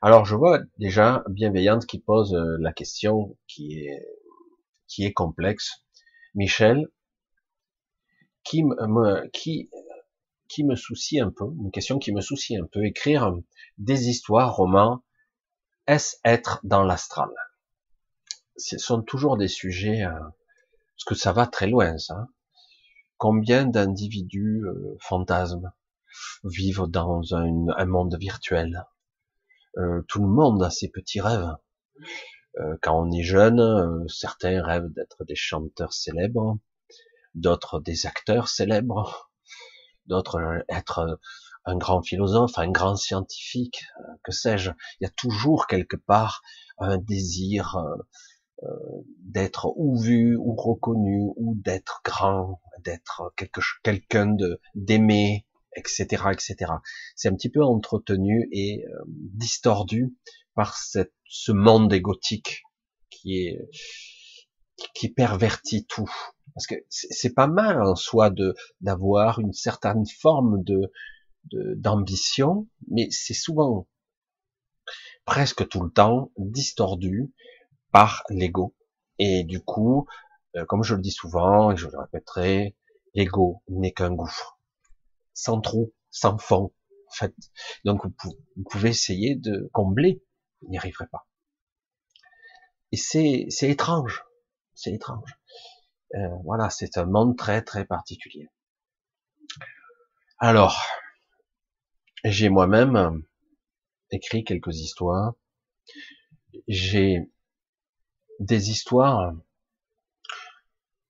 Alors, 0.00 0.24
je 0.24 0.34
vois 0.34 0.60
déjà 0.78 1.22
Bienveillante 1.28 1.84
qui 1.84 1.98
pose 1.98 2.34
euh, 2.34 2.56
la 2.58 2.72
question 2.72 3.36
qui 3.46 3.80
est, 3.80 4.02
qui 4.88 5.04
est 5.04 5.12
complexe. 5.12 5.84
Michel, 6.34 6.88
qui 8.42 8.64
me, 8.64 9.28
qui, 9.32 9.68
qui 10.48 10.64
me 10.64 10.76
soucie 10.76 11.20
un 11.20 11.30
peu, 11.30 11.44
une 11.62 11.70
question 11.70 11.98
qui 11.98 12.12
me 12.12 12.22
soucie 12.22 12.56
un 12.56 12.66
peu, 12.72 12.86
écrire 12.86 13.34
des 13.76 14.08
histoires, 14.08 14.56
romans, 14.56 15.02
est-ce 15.86 16.16
être 16.24 16.60
dans 16.64 16.82
l'astral? 16.82 17.30
Ce 18.56 18.78
sont 18.78 19.02
toujours 19.02 19.36
des 19.36 19.48
sujets, 19.48 20.04
euh, 20.04 20.12
parce 20.12 21.04
que 21.06 21.14
ça 21.14 21.32
va 21.32 21.46
très 21.46 21.66
loin, 21.66 21.98
ça. 21.98 22.28
Combien 23.18 23.66
d'individus 23.66 24.64
euh, 24.64 24.96
fantasmes 25.00 25.72
vivent 26.44 26.86
dans 26.88 27.34
un, 27.34 27.86
monde 27.86 28.16
virtuel? 28.18 28.84
Euh, 29.76 30.02
Tout 30.08 30.22
le 30.22 30.28
monde 30.28 30.62
a 30.62 30.70
ses 30.70 30.88
petits 30.88 31.20
rêves. 31.20 31.56
quand 32.82 32.96
on 33.06 33.10
est 33.10 33.24
jeune, 33.24 34.08
certains 34.08 34.62
rêvent 34.62 34.92
d'être 34.92 35.24
des 35.24 35.34
chanteurs 35.34 35.92
célèbres, 35.92 36.58
d'autres 37.34 37.80
des 37.80 38.06
acteurs 38.06 38.48
célèbres, 38.48 39.30
d'autres 40.06 40.64
être 40.68 41.18
un 41.64 41.76
grand 41.76 42.02
philosophe, 42.02 42.58
un 42.58 42.70
grand 42.70 42.96
scientifique, 42.96 43.84
euh, 43.98 44.14
que 44.22 44.32
sais-je. 44.32 44.70
Il 45.00 45.04
y 45.04 45.06
a 45.06 45.10
toujours 45.10 45.66
quelque 45.66 45.96
part 45.96 46.42
un 46.78 46.98
désir 46.98 47.76
euh, 47.76 47.96
euh, 48.64 49.04
d'être 49.20 49.72
ou 49.76 49.98
vu 49.98 50.36
ou 50.36 50.54
reconnu 50.54 51.30
ou 51.36 51.54
d'être 51.56 52.00
grand, 52.04 52.60
d'être 52.84 53.32
quelque 53.36 53.60
quelqu'un 53.82 54.26
de 54.26 54.60
d'aimer, 54.74 55.46
etc., 55.76 56.24
etc. 56.32 56.72
C'est 57.16 57.28
un 57.28 57.34
petit 57.34 57.50
peu 57.50 57.64
entretenu 57.64 58.48
et 58.52 58.84
distordu 59.08 60.14
par 60.54 60.76
cette, 60.76 61.12
ce 61.28 61.52
monde 61.52 61.92
égotique 61.92 62.62
qui 63.10 63.38
est 63.38 63.68
qui 64.94 65.08
pervertit 65.08 65.86
tout. 65.86 66.10
Parce 66.54 66.66
que 66.66 66.74
c'est 66.88 67.34
pas 67.34 67.46
mal 67.46 67.82
en 67.82 67.96
soi 67.96 68.30
de 68.30 68.54
d'avoir 68.80 69.40
une 69.40 69.52
certaine 69.52 70.04
forme 70.06 70.62
de 70.62 70.92
d'ambition, 71.52 72.68
mais 72.88 73.08
c'est 73.10 73.34
souvent 73.34 73.86
presque 75.24 75.68
tout 75.68 75.82
le 75.82 75.90
temps 75.90 76.30
distordu 76.36 77.32
par 77.92 78.24
l'ego. 78.28 78.74
Et 79.18 79.44
du 79.44 79.60
coup, 79.60 80.06
euh, 80.56 80.64
comme 80.66 80.82
je 80.82 80.94
le 80.94 81.00
dis 81.00 81.10
souvent, 81.10 81.72
et 81.72 81.76
je 81.76 81.88
le 81.88 81.98
répéterai, 81.98 82.76
l'ego 83.14 83.62
n'est 83.68 83.92
qu'un 83.92 84.12
gouffre. 84.12 84.58
Sans 85.32 85.60
trou, 85.60 85.92
sans 86.10 86.38
fond, 86.38 86.72
en 87.08 87.12
fait. 87.12 87.34
Donc 87.84 88.02
vous 88.04 88.64
pouvez 88.70 88.90
essayer 88.90 89.34
de 89.34 89.70
combler, 89.72 90.22
vous 90.60 90.68
n'y 90.68 90.78
arriverez 90.78 91.06
pas. 91.06 91.26
Et 92.92 92.96
c'est 92.96 93.48
étrange, 93.62 94.24
c'est 94.74 94.92
étrange. 94.92 95.38
Euh, 96.14 96.28
voilà, 96.44 96.70
c'est 96.70 96.96
un 96.96 97.06
monde 97.06 97.36
très 97.36 97.62
très 97.62 97.84
particulier. 97.84 98.48
Alors, 100.38 100.80
j'ai 102.24 102.48
moi-même 102.48 103.22
écrit 104.10 104.44
quelques 104.44 104.78
histoires. 104.78 105.34
J'ai 106.68 107.30
des 108.40 108.70
histoires 108.70 109.34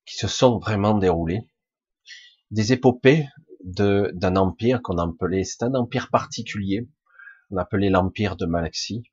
qui 0.05 0.17
se 0.17 0.27
sont 0.27 0.59
vraiment 0.59 0.97
déroulées, 0.97 1.49
des 2.51 2.73
épopées 2.73 3.27
de 3.63 4.11
d'un 4.13 4.35
empire 4.35 4.81
qu'on 4.81 4.97
appelait, 4.97 5.43
c'est 5.43 5.63
un 5.63 5.73
empire 5.73 6.09
particulier, 6.11 6.87
on 7.49 7.57
appelait 7.57 7.89
l'empire 7.89 8.35
de 8.35 8.45
Malaxie. 8.45 9.03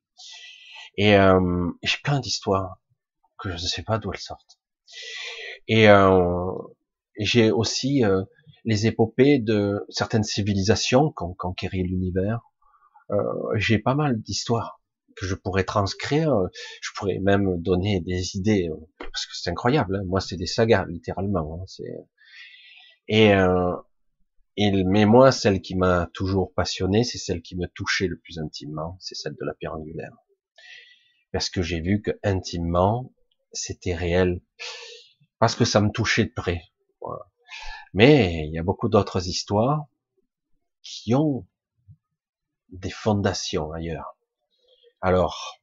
Et 0.99 1.17
euh, 1.17 1.71
j'ai 1.83 1.99
plein 2.03 2.21
d'histoires 2.21 2.79
que 3.39 3.49
je 3.49 3.55
ne 3.55 3.69
sais 3.69 3.83
pas 3.83 3.99
d'où 3.99 4.13
elles 4.13 4.19
sortent. 4.19 4.59
Et 5.69 5.89
euh, 5.89 6.51
j'ai 7.17 7.51
aussi 7.51 8.05
euh, 8.05 8.23
les 8.65 8.87
épopées 8.87 9.39
de 9.39 9.85
certaines 9.89 10.25
civilisations 10.25 11.11
qui 11.11 11.25
ont 11.25 11.35
conquéri 11.35 11.83
l'univers. 11.83 12.41
Euh, 13.11 13.17
j'ai 13.57 13.79
pas 13.79 13.95
mal 13.95 14.21
d'histoires 14.21 14.81
que 15.17 15.27
je 15.27 15.35
pourrais 15.35 15.65
transcrire. 15.65 16.35
Je 16.81 16.91
pourrais 16.97 17.19
même 17.19 17.61
donner 17.61 18.01
des 18.01 18.37
idées 18.37 18.71
parce 18.99 19.27
que 19.27 19.33
c'est 19.35 19.51
incroyable. 19.51 19.97
Hein. 19.97 20.05
Moi, 20.07 20.21
c'est 20.21 20.37
des 20.37 20.47
sagas 20.47 20.87
littéralement. 20.87 21.61
Hein. 21.61 21.85
Et, 23.09 23.35
euh, 23.35 23.75
mais 24.57 25.07
moi, 25.07 25.33
celle 25.33 25.61
qui 25.61 25.75
m'a 25.75 26.09
toujours 26.15 26.53
passionné, 26.55 27.05
c'est 27.05 27.19
celle 27.19 27.43
qui 27.43 27.57
me 27.57 27.67
touchait 27.69 28.07
le 28.07 28.19
plus 28.19 28.39
intimement, 28.39 28.97
c'est 29.01 29.15
celle 29.15 29.35
de 29.35 29.45
la 29.45 29.55
pierre 29.55 29.75
angulaire. 29.75 30.13
Parce 31.33 31.51
que 31.51 31.63
j'ai 31.63 31.81
vu 31.81 32.03
que 32.03 32.11
intimement, 32.23 33.13
c'était 33.53 33.95
réel 33.95 34.41
parce 35.39 35.57
que 35.57 35.65
ça 35.65 35.81
me 35.81 35.91
touchait 35.91 36.25
de 36.25 36.33
près. 36.35 36.63
Mais 37.95 38.47
il 38.47 38.53
y 38.53 38.59
a 38.59 38.63
beaucoup 38.63 38.89
d'autres 38.89 39.29
histoires 39.29 39.85
qui 40.83 41.15
ont 41.15 41.47
des 42.71 42.91
fondations 42.91 43.73
ailleurs. 43.73 44.17
Alors, 45.01 45.61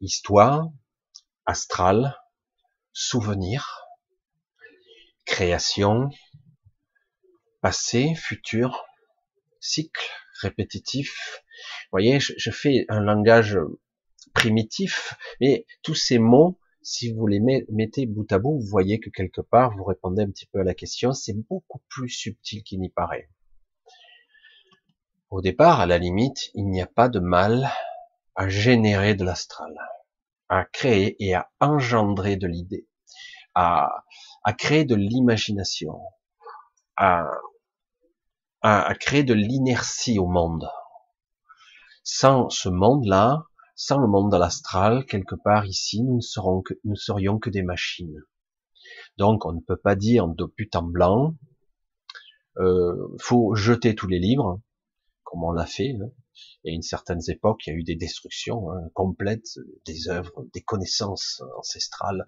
histoire, 0.00 0.68
astral, 1.46 2.18
souvenir, 2.92 3.86
création, 5.24 6.10
passé, 7.60 8.14
futur, 8.14 8.84
cycle 9.60 10.02
répétitif. 10.40 11.42
Vous 11.84 11.88
voyez, 11.92 12.20
je, 12.20 12.34
je 12.36 12.50
fais 12.50 12.84
un 12.88 13.00
langage 13.00 13.58
primitif, 14.34 15.14
mais 15.40 15.66
tous 15.82 15.94
ces 15.94 16.18
mots 16.18 16.58
si 16.82 17.12
vous 17.12 17.26
les 17.26 17.40
mettez 17.40 18.06
bout 18.06 18.30
à 18.32 18.38
bout, 18.38 18.58
vous 18.58 18.66
voyez 18.66 18.98
que 18.98 19.10
quelque 19.10 19.40
part, 19.40 19.76
vous 19.76 19.84
répondez 19.84 20.22
un 20.22 20.30
petit 20.30 20.46
peu 20.46 20.60
à 20.60 20.64
la 20.64 20.74
question, 20.74 21.12
c'est 21.12 21.34
beaucoup 21.48 21.80
plus 21.88 22.08
subtil 22.08 22.62
qu'il 22.62 22.80
n'y 22.80 22.90
paraît. 22.90 23.30
Au 25.30 25.40
départ, 25.40 25.80
à 25.80 25.86
la 25.86 25.98
limite, 25.98 26.50
il 26.54 26.68
n'y 26.68 26.82
a 26.82 26.86
pas 26.86 27.08
de 27.08 27.20
mal 27.20 27.70
à 28.34 28.48
générer 28.48 29.14
de 29.14 29.24
l'astral, 29.24 29.72
à 30.48 30.64
créer 30.64 31.16
et 31.24 31.34
à 31.34 31.50
engendrer 31.60 32.36
de 32.36 32.46
l'idée, 32.46 32.86
à, 33.54 33.88
créer 34.58 34.84
de 34.84 34.94
l'imagination, 34.94 36.00
à 36.96 37.24
créer 39.00 39.24
de 39.24 39.34
l'inertie 39.34 40.18
au 40.18 40.26
monde. 40.26 40.68
Sans 42.04 42.50
ce 42.50 42.68
monde-là, 42.68 43.46
sans 43.74 43.98
le 43.98 44.06
monde 44.06 44.30
de 44.30 44.36
l'astral, 44.36 45.04
quelque 45.06 45.34
part 45.34 45.66
ici, 45.66 46.02
nous 46.02 46.20
ne, 46.84 46.94
serions 46.94 47.38
que 47.38 47.50
des 47.50 47.62
machines. 47.62 48.22
Donc, 49.16 49.46
on 49.46 49.52
ne 49.52 49.60
peut 49.60 49.76
pas 49.76 49.96
dire 49.96 50.28
de 50.28 50.44
but 50.56 50.74
en 50.76 50.82
blanc, 50.82 51.34
euh, 52.58 52.94
faut 53.20 53.54
jeter 53.54 53.94
tous 53.94 54.08
les 54.08 54.18
livres, 54.18 54.60
comme 55.24 55.44
on 55.44 55.52
l'a 55.52 55.66
fait. 55.66 55.94
Hein. 56.00 56.10
Y 56.64 56.70
a 56.70 56.74
une 56.74 56.82
certaine 56.82 57.20
époque, 57.28 57.66
il 57.66 57.70
y 57.70 57.72
a 57.74 57.76
eu 57.76 57.82
des 57.82 57.96
destructions 57.96 58.70
hein, 58.70 58.88
complètes 58.94 59.58
des 59.86 60.08
œuvres, 60.08 60.46
des 60.54 60.62
connaissances 60.62 61.42
ancestrales, 61.58 62.24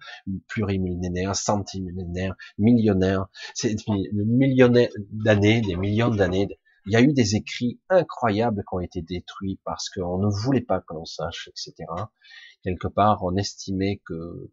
plurimillénaires, 0.47 1.35
centimillénaires, 1.35 2.35
millionnaires, 2.57 3.27
c'est 3.53 3.75
millionnaires 4.13 4.89
d'années, 5.09 5.61
des 5.61 5.75
millions 5.75 6.13
d'années 6.13 6.47
il 6.85 6.93
y 6.93 6.95
a 6.95 7.01
eu 7.01 7.13
des 7.13 7.35
écrits 7.35 7.79
incroyables 7.89 8.61
qui 8.61 8.75
ont 8.75 8.79
été 8.79 9.01
détruits 9.01 9.59
parce 9.63 9.89
qu'on 9.89 10.19
ne 10.19 10.27
voulait 10.27 10.61
pas 10.61 10.81
que 10.81 10.93
l'on 10.93 11.05
sache, 11.05 11.49
etc. 11.49 11.73
Quelque 12.63 12.87
part, 12.87 13.23
on 13.23 13.35
estimait 13.35 14.01
que 14.05 14.51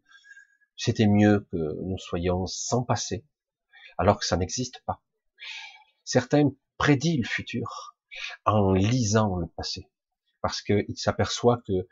c'était 0.75 1.07
mieux 1.07 1.47
que 1.51 1.81
nous 1.83 1.97
soyons 1.97 2.47
sans 2.47 2.83
passé, 2.83 3.25
alors 3.97 4.19
que 4.19 4.25
ça 4.25 4.37
n'existe 4.37 4.81
pas. 4.85 5.01
Certains 6.03 6.51
prédisent 6.77 7.19
le 7.19 7.27
futur 7.27 7.95
en 8.45 8.73
lisant 8.73 9.37
le 9.37 9.47
passé, 9.47 9.87
parce 10.41 10.61
qu'ils 10.61 10.97
s'aperçoivent 10.97 11.61
que, 11.67 11.87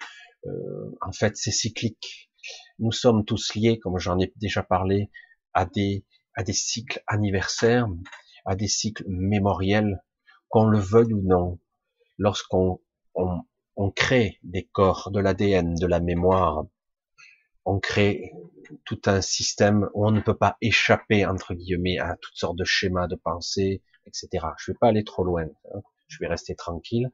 euh, 0.47 0.97
en 1.01 1.11
fait, 1.11 1.37
c'est 1.37 1.51
cyclique. 1.51 2.31
Nous 2.79 2.91
sommes 2.91 3.25
tous 3.25 3.53
liés, 3.53 3.77
comme 3.79 3.99
j'en 3.99 4.19
ai 4.19 4.33
déjà 4.37 4.63
parlé, 4.63 5.11
à 5.53 5.65
des 5.65 6.05
à 6.33 6.43
des 6.43 6.53
cycles 6.53 7.03
anniversaires, 7.07 7.87
à 8.45 8.55
des 8.55 8.67
cycles 8.67 9.03
mémoriels, 9.07 10.01
qu'on 10.51 10.65
le 10.65 10.79
veuille 10.79 11.13
ou 11.13 11.21
non, 11.21 11.59
lorsqu'on 12.17 12.81
on, 13.15 13.91
crée 13.91 14.37
des 14.43 14.67
corps, 14.67 15.09
de 15.11 15.19
l'ADN, 15.19 15.75
de 15.75 15.87
la 15.87 15.99
mémoire, 15.99 16.65
on 17.65 17.79
crée 17.79 18.31
tout 18.85 19.01
un 19.05 19.21
système 19.21 19.89
où 19.93 20.05
on 20.05 20.11
ne 20.11 20.19
peut 20.19 20.37
pas 20.37 20.57
échapper 20.61 21.25
entre 21.25 21.53
guillemets 21.53 21.97
à 21.99 22.15
toutes 22.21 22.35
sortes 22.35 22.57
de 22.57 22.63
schémas 22.65 23.07
de 23.07 23.15
pensée, 23.15 23.81
etc. 24.05 24.45
Je 24.59 24.71
vais 24.71 24.77
pas 24.79 24.89
aller 24.89 25.03
trop 25.03 25.23
loin, 25.23 25.45
hein. 25.73 25.81
je 26.07 26.17
vais 26.19 26.27
rester 26.27 26.53
tranquille. 26.55 27.11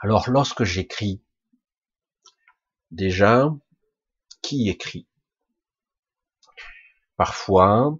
Alors 0.00 0.30
lorsque 0.30 0.64
j'écris, 0.64 1.22
déjà, 2.90 3.54
qui 4.40 4.70
écrit? 4.70 5.06
Parfois, 7.16 7.98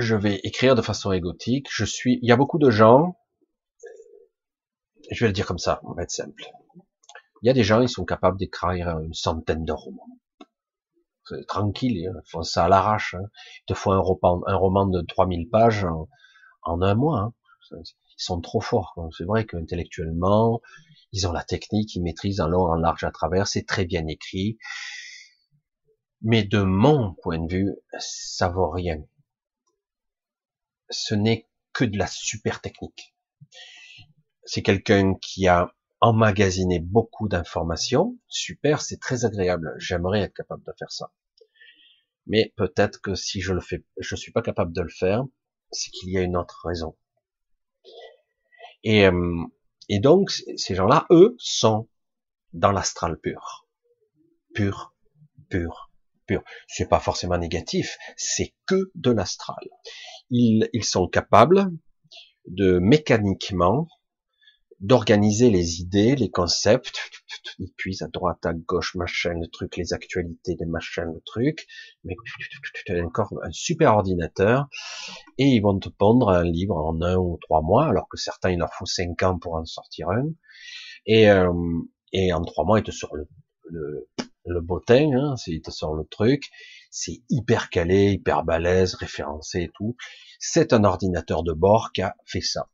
je 0.00 0.16
vais 0.16 0.40
écrire 0.44 0.74
de 0.74 0.82
façon 0.82 1.12
égotique. 1.12 1.68
Je 1.70 1.84
suis, 1.84 2.18
il 2.22 2.28
y 2.28 2.32
a 2.32 2.36
beaucoup 2.36 2.58
de 2.58 2.70
gens, 2.70 3.16
je 5.10 5.24
vais 5.24 5.28
le 5.28 5.32
dire 5.32 5.46
comme 5.46 5.58
ça, 5.58 5.80
on 5.84 5.92
va 5.92 6.02
être 6.02 6.10
simple. 6.10 6.44
Il 7.42 7.46
y 7.46 7.50
a 7.50 7.52
des 7.52 7.64
gens, 7.64 7.80
ils 7.80 7.88
sont 7.88 8.04
capables 8.04 8.38
d'écrire 8.38 9.00
une 9.00 9.14
centaine 9.14 9.64
de 9.64 9.72
romans. 9.72 10.18
Tranquille, 11.46 11.96
ils 11.96 12.10
font 12.26 12.42
ça 12.42 12.64
à 12.64 12.68
l'arrache. 12.68 13.14
Hein. 13.14 13.30
Te 13.66 13.74
font 13.74 13.92
un 13.92 13.98
roman, 13.98 14.42
un 14.46 14.56
roman 14.56 14.86
de 14.86 15.00
3000 15.00 15.48
pages 15.48 15.86
en, 16.64 16.82
un 16.82 16.94
mois. 16.94 17.20
Hein. 17.20 17.32
Ils 17.72 18.22
sont 18.22 18.40
trop 18.40 18.60
forts. 18.60 18.94
C'est 19.16 19.24
vrai 19.24 19.46
qu'intellectuellement, 19.46 20.60
ils 21.12 21.28
ont 21.28 21.32
la 21.32 21.44
technique, 21.44 21.94
ils 21.94 22.02
maîtrisent 22.02 22.40
en 22.40 22.48
long, 22.48 22.64
en 22.64 22.74
large, 22.74 23.04
à 23.04 23.12
travers. 23.12 23.46
C'est 23.46 23.64
très 23.64 23.84
bien 23.84 24.06
écrit. 24.06 24.58
Mais 26.20 26.42
de 26.42 26.62
mon 26.62 27.14
point 27.22 27.38
de 27.38 27.50
vue, 27.50 27.74
ça 27.98 28.48
vaut 28.48 28.68
rien 28.68 29.02
ce 30.90 31.14
n'est 31.14 31.48
que 31.72 31.84
de 31.84 31.96
la 31.98 32.06
super 32.06 32.60
technique. 32.60 33.14
C'est 34.44 34.62
quelqu'un 34.62 35.14
qui 35.14 35.48
a 35.48 35.72
emmagasiné 36.00 36.80
beaucoup 36.80 37.28
d'informations. 37.28 38.18
Super, 38.28 38.80
c'est 38.80 38.98
très 38.98 39.24
agréable. 39.24 39.74
J'aimerais 39.78 40.22
être 40.22 40.34
capable 40.34 40.64
de 40.64 40.72
faire 40.78 40.90
ça. 40.90 41.12
Mais 42.26 42.52
peut-être 42.56 43.00
que 43.00 43.14
si 43.14 43.40
je 43.40 43.52
le 43.52 43.60
fais, 43.60 43.84
je 43.98 44.16
suis 44.16 44.32
pas 44.32 44.42
capable 44.42 44.72
de 44.72 44.82
le 44.82 44.88
faire, 44.88 45.24
c'est 45.70 45.90
qu'il 45.90 46.10
y 46.10 46.18
a 46.18 46.22
une 46.22 46.36
autre 46.36 46.60
raison. 46.64 46.96
Et, 48.82 49.06
euh, 49.06 49.44
et 49.88 50.00
donc, 50.00 50.30
ces 50.30 50.74
gens-là, 50.74 51.06
eux, 51.10 51.36
sont 51.38 51.88
dans 52.52 52.72
l'astral 52.72 53.18
pur. 53.18 53.68
Pur, 54.54 54.94
pur, 55.48 55.89
C'est 56.68 56.88
pas 56.88 57.00
forcément 57.00 57.38
négatif, 57.38 57.98
c'est 58.16 58.54
que 58.66 58.90
de 58.94 59.10
l'astral. 59.10 59.64
Ils, 60.30 60.68
sont 60.82 61.08
capables 61.08 61.70
de 62.46 62.78
mécaniquement 62.78 63.88
d'organiser 64.80 65.50
les 65.50 65.80
idées, 65.80 66.16
les 66.16 66.30
concepts, 66.30 66.98
ils 67.58 67.70
puisent 67.76 68.02
à 68.02 68.08
droite, 68.08 68.44
à 68.46 68.54
gauche, 68.54 68.94
machin, 68.94 69.34
le 69.38 69.46
truc, 69.46 69.76
les 69.76 69.92
actualités, 69.92 70.54
des 70.54 70.64
machins, 70.64 71.04
le 71.04 71.20
truc, 71.20 71.66
mais 72.02 72.14
encore 73.02 73.30
un 73.42 73.52
super 73.52 73.94
ordinateur, 73.94 74.68
et 75.36 75.44
ils 75.44 75.60
vont 75.60 75.78
te 75.78 75.90
pondre 75.90 76.30
un 76.30 76.44
livre 76.44 76.76
en 76.76 77.02
un 77.02 77.16
ou 77.16 77.38
trois 77.42 77.60
mois, 77.60 77.86
alors 77.88 78.08
que 78.08 78.16
certains, 78.16 78.50
il 78.50 78.58
leur 78.58 78.72
faut 78.72 78.86
cinq 78.86 79.22
ans 79.22 79.38
pour 79.38 79.54
en 79.54 79.66
sortir 79.66 80.08
un, 80.08 80.30
et, 81.04 81.28
euh, 81.28 81.52
en 82.32 82.44
trois 82.44 82.64
mois, 82.64 82.78
ils 82.78 82.84
te 82.84 82.90
sortent 82.90 83.14
le, 83.64 84.08
le 84.44 84.60
bottin, 84.60 85.10
hein, 85.14 85.34
il 85.46 85.62
te 85.62 85.70
sort 85.70 85.94
le 85.94 86.04
truc, 86.04 86.50
c'est 86.90 87.22
hyper 87.28 87.70
calé, 87.70 88.12
hyper 88.12 88.44
balèze, 88.44 88.94
référencé 88.94 89.62
et 89.62 89.70
tout. 89.74 89.96
C'est 90.38 90.72
un 90.72 90.84
ordinateur 90.84 91.42
de 91.42 91.52
bord 91.52 91.92
qui 91.92 92.02
a 92.02 92.16
fait 92.26 92.40
ça. 92.40 92.68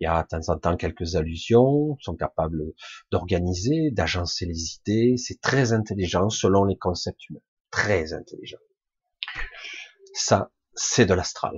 Il 0.00 0.04
y 0.04 0.06
a 0.06 0.22
de 0.22 0.28
temps 0.28 0.52
en 0.52 0.58
temps 0.58 0.76
quelques 0.76 1.14
allusions, 1.14 1.96
sont 2.00 2.16
capables 2.16 2.72
d'organiser, 3.10 3.90
d'agencer 3.92 4.46
les 4.46 4.74
idées. 4.74 5.16
C'est 5.16 5.40
très 5.40 5.72
intelligent 5.72 6.28
selon 6.28 6.64
les 6.64 6.76
concepts 6.76 7.28
humains. 7.28 7.40
Très 7.70 8.12
intelligent. 8.12 8.58
Ça, 10.12 10.50
c'est 10.74 11.06
de 11.06 11.14
l'astral. 11.14 11.54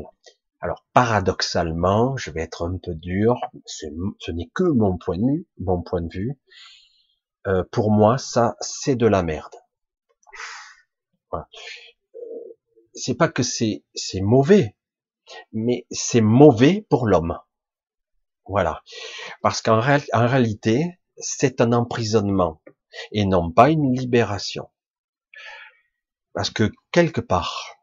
Alors, 0.61 0.85
paradoxalement, 0.93 2.17
je 2.17 2.31
vais 2.31 2.43
être 2.43 2.69
un 2.69 2.77
peu 2.77 2.95
dur, 2.95 3.37
ce 3.67 4.31
n'est 4.31 4.51
que 4.55 4.65
mon 4.65 4.99
point 4.99 5.17
de 5.17 5.25
vue, 5.25 5.49
mon 5.59 5.83
point 5.83 6.03
de 6.03 6.13
vue. 6.13 6.39
Euh, 7.47 7.65
pour 7.71 7.91
moi, 7.91 8.19
ça, 8.19 8.57
c'est 8.61 8.97
de 8.97 9.07
la 9.07 9.23
merde. 9.23 9.55
Voilà. 11.31 11.49
C'est 12.95 13.15
pas 13.15 13.29
que 13.29 13.43
c'est 13.43 13.85
c'est 13.95 14.21
mauvais, 14.21 14.77
mais 15.53 15.87
c'est 15.91 16.21
mauvais 16.21 16.87
pour 16.89 17.07
l'homme. 17.07 17.39
Voilà. 18.47 18.83
Parce 19.41 19.63
qu'en 19.63 19.81
réalité, 19.81 20.99
c'est 21.17 21.61
un 21.61 21.73
emprisonnement 21.73 22.61
et 23.13 23.25
non 23.25 23.51
pas 23.51 23.71
une 23.71 23.93
libération. 23.93 24.69
Parce 26.35 26.51
que 26.51 26.71
quelque 26.91 27.21
part, 27.21 27.77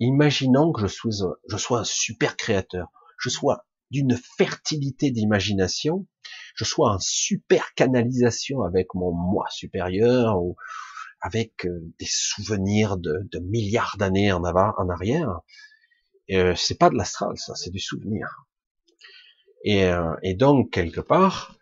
imaginons 0.00 0.72
que 0.72 0.82
je 0.82 0.86
sois, 0.86 1.36
je 1.48 1.56
sois 1.56 1.80
un 1.80 1.84
super 1.84 2.36
créateur, 2.36 2.88
je 3.18 3.28
sois 3.28 3.66
d'une 3.94 4.18
fertilité 4.36 5.12
d'imagination, 5.12 6.06
je 6.56 6.64
sois 6.64 6.92
en 6.92 6.98
super 6.98 7.74
canalisation 7.74 8.62
avec 8.62 8.92
mon 8.94 9.12
moi 9.12 9.46
supérieur 9.50 10.42
ou 10.42 10.56
avec 11.20 11.64
euh, 11.64 11.92
des 12.00 12.08
souvenirs 12.08 12.96
de, 12.96 13.38
milliards 13.40 13.96
d'années 13.96 14.32
en 14.32 14.42
avant, 14.42 14.72
en 14.78 14.88
arrière. 14.88 15.40
Euh, 16.32 16.54
c'est 16.56 16.78
pas 16.78 16.90
de 16.90 16.96
l'astral, 16.96 17.38
ça, 17.38 17.54
c'est 17.54 17.70
du 17.70 17.78
souvenir. 17.78 18.46
Et, 19.64 19.84
euh, 19.84 20.14
et 20.22 20.34
donc, 20.34 20.72
quelque 20.72 21.00
part, 21.00 21.56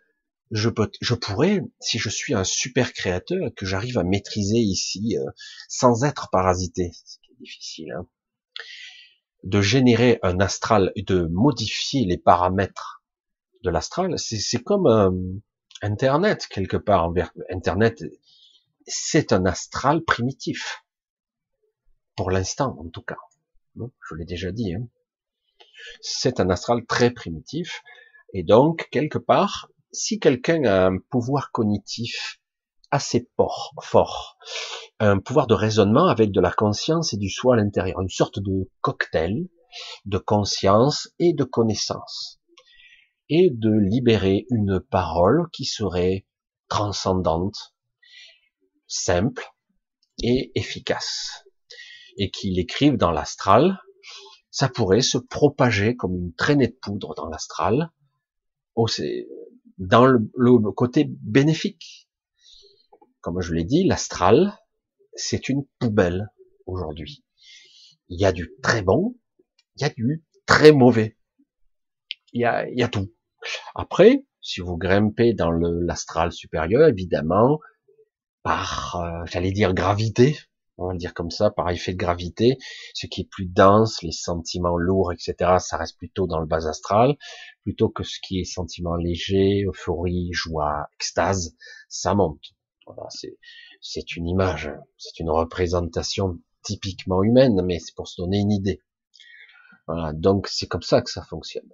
je, 0.49 0.69
peux, 0.69 0.89
je 1.01 1.13
pourrais, 1.13 1.61
si 1.79 1.99
je 1.99 2.09
suis 2.09 2.33
un 2.33 2.43
super 2.43 2.93
créateur, 2.93 3.51
que 3.55 3.65
j'arrive 3.65 3.99
à 3.99 4.03
maîtriser 4.03 4.57
ici 4.57 5.17
euh, 5.19 5.29
sans 5.69 6.03
être 6.03 6.29
parasité, 6.31 6.91
ce 7.05 7.17
qui 7.19 7.31
est 7.31 7.43
difficile, 7.43 7.91
hein, 7.91 8.07
de 9.43 9.61
générer 9.61 10.19
un 10.23 10.39
astral, 10.39 10.91
de 10.95 11.27
modifier 11.27 12.05
les 12.05 12.17
paramètres 12.17 13.03
de 13.63 13.69
l'astral, 13.69 14.17
c'est 14.17 14.63
comme 14.63 14.87
euh, 14.87 15.11
Internet 15.81 16.47
quelque 16.47 16.77
part. 16.77 17.11
Internet, 17.49 18.03
c'est 18.85 19.31
un 19.33 19.45
astral 19.45 20.03
primitif, 20.03 20.83
pour 22.15 22.31
l'instant 22.31 22.77
en 22.79 22.89
tout 22.89 23.01
cas. 23.01 23.17
Je 23.75 24.15
l'ai 24.15 24.25
déjà 24.25 24.51
dit. 24.51 24.73
Hein 24.75 24.87
c'est 26.01 26.39
un 26.39 26.49
astral 26.49 26.85
très 26.85 27.11
primitif. 27.11 27.83
Et 28.33 28.43
donc, 28.43 28.87
quelque 28.91 29.17
part, 29.17 29.69
si 29.91 30.19
quelqu'un 30.19 30.63
a 30.65 30.87
un 30.87 30.97
pouvoir 30.97 31.51
cognitif 31.51 32.39
assez 32.93 33.27
fort, 33.81 34.37
un 34.99 35.19
pouvoir 35.19 35.47
de 35.47 35.53
raisonnement 35.53 36.07
avec 36.07 36.31
de 36.31 36.39
la 36.39 36.51
conscience 36.51 37.13
et 37.13 37.17
du 37.17 37.29
soi 37.29 37.55
à 37.55 37.57
l'intérieur, 37.57 37.99
une 38.01 38.09
sorte 38.09 38.39
de 38.39 38.69
cocktail 38.81 39.47
de 40.05 40.17
conscience 40.17 41.09
et 41.19 41.33
de 41.33 41.43
connaissance, 41.43 42.39
et 43.29 43.49
de 43.51 43.71
libérer 43.71 44.45
une 44.49 44.79
parole 44.79 45.49
qui 45.51 45.65
serait 45.65 46.25
transcendante, 46.67 47.75
simple 48.87 49.43
et 50.21 50.51
efficace, 50.55 51.45
et 52.17 52.29
qu'il 52.29 52.59
écrive 52.59 52.97
dans 52.97 53.11
l'astral, 53.11 53.79
ça 54.51 54.69
pourrait 54.69 55.01
se 55.01 55.17
propager 55.17 55.95
comme 55.95 56.15
une 56.15 56.33
traînée 56.33 56.67
de 56.67 56.77
poudre 56.79 57.15
dans 57.15 57.27
l'astral, 57.27 57.91
dans 59.77 60.05
le, 60.05 60.71
côté 60.71 61.05
bénéfique. 61.07 62.02
Comme 63.23 63.39
je 63.39 63.53
l'ai 63.53 63.63
dit, 63.63 63.85
l'astral, 63.85 64.59
c'est 65.13 65.47
une 65.47 65.63
poubelle 65.79 66.27
aujourd'hui. 66.65 67.23
Il 68.09 68.19
y 68.19 68.25
a 68.25 68.33
du 68.33 68.51
très 68.61 68.81
bon, 68.81 69.15
il 69.77 69.83
y 69.83 69.85
a 69.85 69.89
du 69.89 70.25
très 70.45 70.73
mauvais. 70.73 71.17
Il 72.33 72.41
y 72.41 72.83
a, 72.83 72.87
tout. 72.89 73.13
Après, 73.75 74.25
si 74.41 74.59
vous 74.59 74.75
grimpez 74.75 75.33
dans 75.33 75.51
l'astral 75.51 76.33
supérieur, 76.33 76.85
évidemment, 76.89 77.61
par, 78.41 78.97
euh, 78.97 79.25
j'allais 79.31 79.53
dire 79.53 79.73
gravité, 79.73 80.37
on 80.77 80.87
va 80.87 80.91
le 80.91 80.99
dire 80.99 81.13
comme 81.13 81.31
ça, 81.31 81.49
par 81.49 81.69
effet 81.69 81.93
de 81.93 81.97
gravité, 81.97 82.57
ce 82.93 83.07
qui 83.07 83.21
est 83.21 83.29
plus 83.29 83.45
dense, 83.45 84.01
les 84.01 84.11
sentiments 84.11 84.75
lourds, 84.75 85.13
etc., 85.13 85.59
ça 85.59 85.77
reste 85.77 85.97
plutôt 85.97 86.27
dans 86.27 86.41
le 86.41 86.45
bas 86.45 86.67
astral, 86.67 87.15
plutôt 87.61 87.87
que 87.87 88.03
ce 88.03 88.19
qui 88.21 88.41
est 88.41 88.43
sentiment 88.43 88.97
léger, 88.97 89.63
euphorie, 89.65 90.27
joie, 90.33 90.87
extase, 90.95 91.55
ça 91.87 92.15
monte. 92.15 92.53
C'est 93.81 94.15
une 94.15 94.27
image, 94.27 94.71
c'est 94.97 95.19
une 95.19 95.29
représentation 95.29 96.39
typiquement 96.63 97.23
humaine, 97.23 97.61
mais 97.63 97.79
c'est 97.79 97.95
pour 97.95 98.07
se 98.07 98.21
donner 98.21 98.39
une 98.39 98.51
idée. 98.51 98.81
Voilà, 99.87 100.13
donc 100.13 100.47
c'est 100.47 100.67
comme 100.67 100.81
ça 100.81 101.01
que 101.01 101.09
ça 101.09 101.23
fonctionne. 101.23 101.69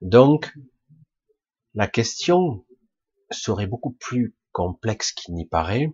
Donc, 0.00 0.52
la 1.74 1.88
question 1.88 2.64
serait 3.30 3.66
beaucoup 3.66 3.92
plus 3.92 4.36
complexe 4.52 5.12
qu'il 5.12 5.34
n'y 5.34 5.46
paraît, 5.46 5.92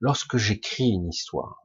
lorsque 0.00 0.36
j'écris 0.36 0.90
une 0.90 1.08
histoire, 1.08 1.62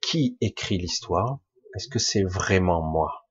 qui 0.00 0.36
écrit 0.40 0.78
l'histoire? 0.78 1.40
Est-ce 1.74 1.88
que 1.88 1.98
c'est 1.98 2.24
vraiment 2.24 2.82
moi? 2.82 3.28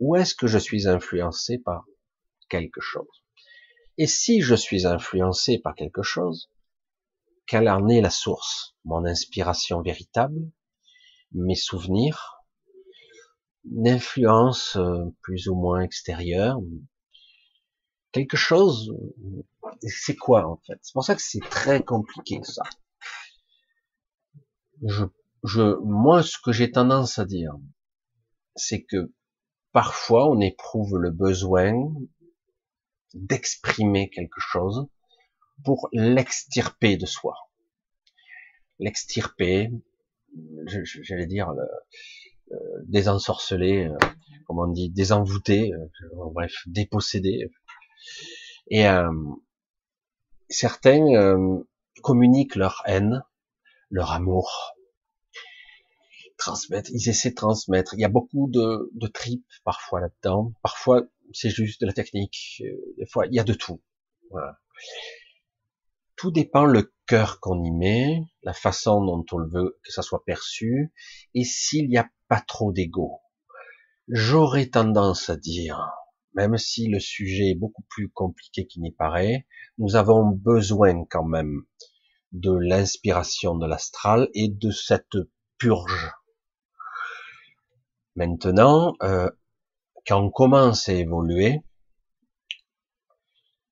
Ou 0.00 0.16
est-ce 0.16 0.34
que 0.34 0.46
je 0.46 0.58
suis 0.58 0.88
influencé 0.88 1.58
par 1.58 1.84
quelque 2.48 2.80
chose? 2.80 3.24
Et 3.98 4.06
si 4.06 4.40
je 4.40 4.54
suis 4.54 4.86
influencé 4.86 5.58
par 5.58 5.74
quelque 5.74 6.02
chose, 6.02 6.50
quelle 7.46 7.68
en 7.68 7.88
est 7.88 8.00
la 8.00 8.10
source? 8.10 8.76
Mon 8.84 9.04
inspiration 9.04 9.80
véritable? 9.82 10.50
Mes 11.32 11.54
souvenirs? 11.54 12.44
Une 13.64 13.88
influence 13.88 14.76
euh, 14.76 15.04
plus 15.22 15.48
ou 15.48 15.54
moins 15.54 15.80
extérieure? 15.80 16.60
Quelque 18.12 18.36
chose 18.36 18.92
c'est 19.82 20.16
quoi 20.16 20.46
en 20.46 20.56
fait? 20.66 20.78
C'est 20.82 20.92
pour 20.92 21.04
ça 21.04 21.14
que 21.14 21.22
c'est 21.22 21.40
très 21.50 21.82
compliqué 21.82 22.40
ça. 22.42 22.62
Je, 24.82 25.04
je, 25.44 25.78
moi, 25.82 26.22
ce 26.22 26.36
que 26.42 26.52
j'ai 26.52 26.70
tendance 26.70 27.18
à 27.18 27.24
dire, 27.24 27.52
c'est 28.54 28.82
que 28.82 29.12
parfois 29.72 30.28
on 30.30 30.40
éprouve 30.40 30.98
le 30.98 31.10
besoin 31.10 31.72
d'exprimer 33.16 34.10
quelque 34.10 34.40
chose 34.40 34.86
pour 35.64 35.88
l'extirper 35.92 36.96
de 36.96 37.06
soi. 37.06 37.34
L'extirper, 38.78 39.70
j'allais 41.02 41.26
dire, 41.26 41.50
le, 41.52 41.64
euh, 42.52 42.56
désensorceler, 42.84 43.88
euh, 43.88 43.96
comme 44.46 44.58
on 44.58 44.68
dit, 44.68 44.90
désenvoûter, 44.90 45.72
euh, 45.72 45.86
bref, 46.32 46.52
déposséder. 46.66 47.50
Et 48.68 48.86
euh, 48.86 49.10
certains 50.48 51.04
euh, 51.14 51.64
communiquent 52.02 52.56
leur 52.56 52.82
haine, 52.86 53.24
leur 53.90 54.12
amour, 54.12 54.76
transmettent, 56.36 56.90
ils 56.90 57.08
essaient 57.08 57.30
de 57.30 57.34
transmettre. 57.34 57.94
Il 57.94 58.00
y 58.00 58.04
a 58.04 58.08
beaucoup 58.08 58.48
de, 58.48 58.90
de 58.94 59.06
tripes 59.06 59.50
parfois 59.64 60.00
là-dedans. 60.00 60.52
Parfois, 60.62 61.02
c'est 61.32 61.50
juste 61.50 61.80
de 61.80 61.86
la 61.86 61.92
technique. 61.92 62.62
Euh, 62.64 62.94
des 62.98 63.06
fois, 63.06 63.26
il 63.26 63.34
y 63.34 63.40
a 63.40 63.44
de 63.44 63.54
tout. 63.54 63.82
Tout 66.16 66.30
dépend 66.30 66.64
le 66.64 66.92
cœur 67.06 67.40
qu'on 67.40 67.62
y 67.62 67.70
met, 67.70 68.22
la 68.42 68.52
façon 68.52 69.04
dont 69.04 69.24
on 69.32 69.38
le 69.38 69.48
veut 69.48 69.78
que 69.84 69.92
ça 69.92 70.02
soit 70.02 70.24
perçu, 70.24 70.92
et 71.34 71.44
s'il 71.44 71.88
n'y 71.88 71.98
a 71.98 72.08
pas 72.28 72.40
trop 72.40 72.72
d'ego. 72.72 73.20
J'aurais 74.08 74.66
tendance 74.66 75.30
à 75.30 75.36
dire, 75.36 75.80
même 76.34 76.56
si 76.58 76.88
le 76.88 77.00
sujet 77.00 77.50
est 77.50 77.58
beaucoup 77.58 77.84
plus 77.88 78.08
compliqué 78.08 78.66
qu'il 78.66 78.82
n'y 78.82 78.92
paraît, 78.92 79.46
nous 79.78 79.96
avons 79.96 80.30
besoin 80.30 81.04
quand 81.10 81.24
même 81.24 81.62
de 82.32 82.52
l'inspiration 82.52 83.56
de 83.56 83.66
l'astral 83.66 84.28
et 84.34 84.48
de 84.48 84.70
cette 84.70 85.16
purge. 85.58 86.12
Maintenant, 88.14 88.94
euh, 89.02 89.30
quand 90.06 90.22
on 90.22 90.30
commence 90.30 90.88
à 90.88 90.92
évoluer, 90.94 91.62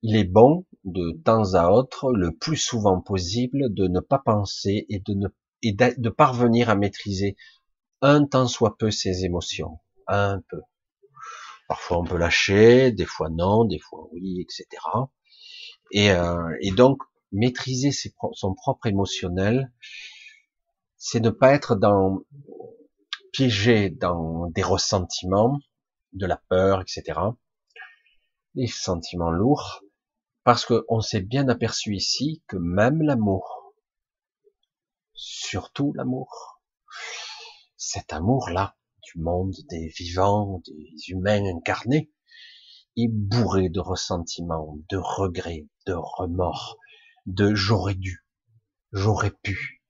il 0.01 0.15
est 0.15 0.25
bon 0.25 0.65
de 0.83 1.19
temps 1.23 1.53
à 1.53 1.69
autre, 1.69 2.11
le 2.11 2.35
plus 2.35 2.57
souvent 2.57 3.01
possible, 3.01 3.73
de 3.73 3.87
ne 3.87 3.99
pas 3.99 4.19
penser 4.19 4.85
et 4.89 4.99
de 4.99 5.13
ne 5.13 5.27
et 5.63 5.73
de 5.73 6.09
parvenir 6.09 6.69
à 6.69 6.75
maîtriser 6.75 7.35
un 8.01 8.25
tant 8.25 8.47
soit 8.47 8.77
peu 8.77 8.91
ses 8.91 9.25
émotions, 9.25 9.79
un 10.07 10.41
peu. 10.49 10.61
Parfois 11.67 11.99
on 11.99 12.03
peut 12.03 12.17
lâcher, 12.17 12.91
des 12.91 13.05
fois 13.05 13.29
non, 13.31 13.65
des 13.65 13.79
fois 13.79 14.07
oui, 14.11 14.41
etc. 14.41 14.67
Et, 15.91 16.11
euh, 16.11 16.55
et 16.61 16.71
donc 16.71 17.01
maîtriser 17.31 17.91
son 18.33 18.53
propre 18.53 18.85
émotionnel, 18.85 19.71
c'est 20.97 21.19
ne 21.19 21.31
pas 21.31 21.53
être 21.53 21.75
dans 21.75 22.19
piégé 23.31 23.89
dans 23.89 24.49
des 24.51 24.63
ressentiments, 24.63 25.59
de 26.15 26.25
la 26.25 26.37
peur, 26.49 26.81
etc. 26.81 27.19
Les 28.55 28.67
sentiments 28.67 29.31
lourds, 29.31 29.83
parce 30.43 30.65
qu'on 30.65 31.01
s'est 31.01 31.21
bien 31.21 31.47
aperçu 31.49 31.95
ici 31.95 32.43
que 32.47 32.57
même 32.57 33.01
l'amour, 33.01 33.73
surtout 35.13 35.93
l'amour, 35.93 36.61
cet 37.77 38.13
amour-là 38.13 38.75
du 39.03 39.19
monde 39.19 39.55
des 39.69 39.87
vivants, 39.89 40.61
des 40.65 41.09
humains 41.09 41.45
incarnés, 41.45 42.11
est 42.97 43.09
bourré 43.09 43.69
de 43.69 43.79
ressentiments, 43.79 44.77
de 44.89 44.97
regrets, 44.97 45.67
de 45.85 45.93
remords, 45.93 46.77
de 47.25 47.53
j'aurais 47.53 47.95
dû, 47.95 48.25
j'aurais 48.91 49.33
pu, 49.43 49.83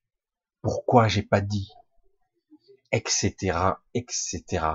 pourquoi 0.62 1.08
j'ai 1.08 1.24
pas 1.24 1.42
dit, 1.42 1.72
etc., 2.92 3.76
etc. 3.94 4.66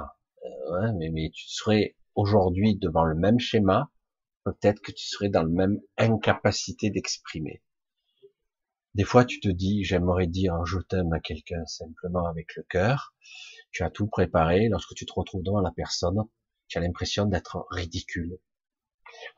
Euh, 0.44 0.92
mais, 0.98 1.10
mais 1.10 1.30
tu 1.30 1.48
serais 1.48 1.96
aujourd'hui 2.14 2.76
devant 2.76 3.04
le 3.04 3.14
même 3.14 3.38
schéma, 3.38 3.90
peut-être 4.44 4.80
que 4.80 4.92
tu 4.92 5.06
serais 5.06 5.28
dans 5.28 5.42
le 5.42 5.50
même 5.50 5.80
incapacité 5.98 6.90
d'exprimer. 6.90 7.62
Des 8.94 9.04
fois, 9.04 9.24
tu 9.24 9.40
te 9.40 9.48
dis, 9.48 9.84
j'aimerais 9.84 10.26
dire 10.26 10.64
je 10.64 10.78
t'aime 10.80 11.12
à 11.12 11.20
quelqu'un 11.20 11.64
simplement 11.66 12.26
avec 12.26 12.56
le 12.56 12.64
cœur. 12.64 13.14
Tu 13.70 13.84
as 13.84 13.90
tout 13.90 14.08
préparé. 14.08 14.68
Lorsque 14.68 14.94
tu 14.94 15.06
te 15.06 15.12
retrouves 15.12 15.42
devant 15.44 15.60
la 15.60 15.70
personne, 15.70 16.18
tu 16.66 16.78
as 16.78 16.80
l'impression 16.80 17.26
d'être 17.26 17.66
ridicule. 17.70 18.38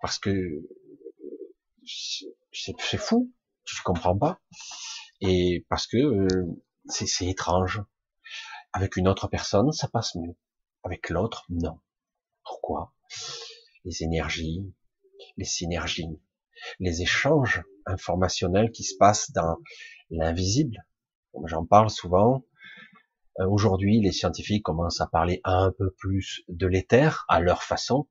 Parce 0.00 0.18
que 0.18 0.62
c'est 2.52 2.98
fou, 2.98 3.32
tu 3.64 3.76
comprends 3.82 4.16
pas. 4.16 4.40
Et 5.20 5.66
parce 5.68 5.86
que 5.86 5.98
euh, 5.98 6.46
c'est 6.86 7.28
étrange. 7.28 7.82
Avec 8.72 8.96
une 8.96 9.06
autre 9.06 9.28
personne, 9.28 9.70
ça 9.72 9.88
passe 9.88 10.14
mieux. 10.14 10.34
Avec 10.84 11.10
l'autre, 11.10 11.46
non. 11.48 11.78
Pourquoi? 12.44 12.92
Les 13.84 14.02
énergies, 14.02 14.72
les 15.36 15.44
synergies, 15.44 16.20
les 16.80 17.02
échanges 17.02 17.62
informationnels 17.86 18.70
qui 18.72 18.82
se 18.82 18.96
passent 18.96 19.30
dans 19.32 19.58
l'invisible. 20.10 20.84
J'en 21.44 21.64
parle 21.64 21.90
souvent. 21.90 22.44
Euh, 23.40 23.46
aujourd'hui, 23.48 24.00
les 24.00 24.12
scientifiques 24.12 24.64
commencent 24.64 25.00
à 25.00 25.06
parler 25.06 25.40
un 25.44 25.72
peu 25.72 25.90
plus 25.92 26.42
de 26.48 26.66
l'éther 26.66 27.24
à 27.28 27.40
leur 27.40 27.62
façon, 27.62 28.08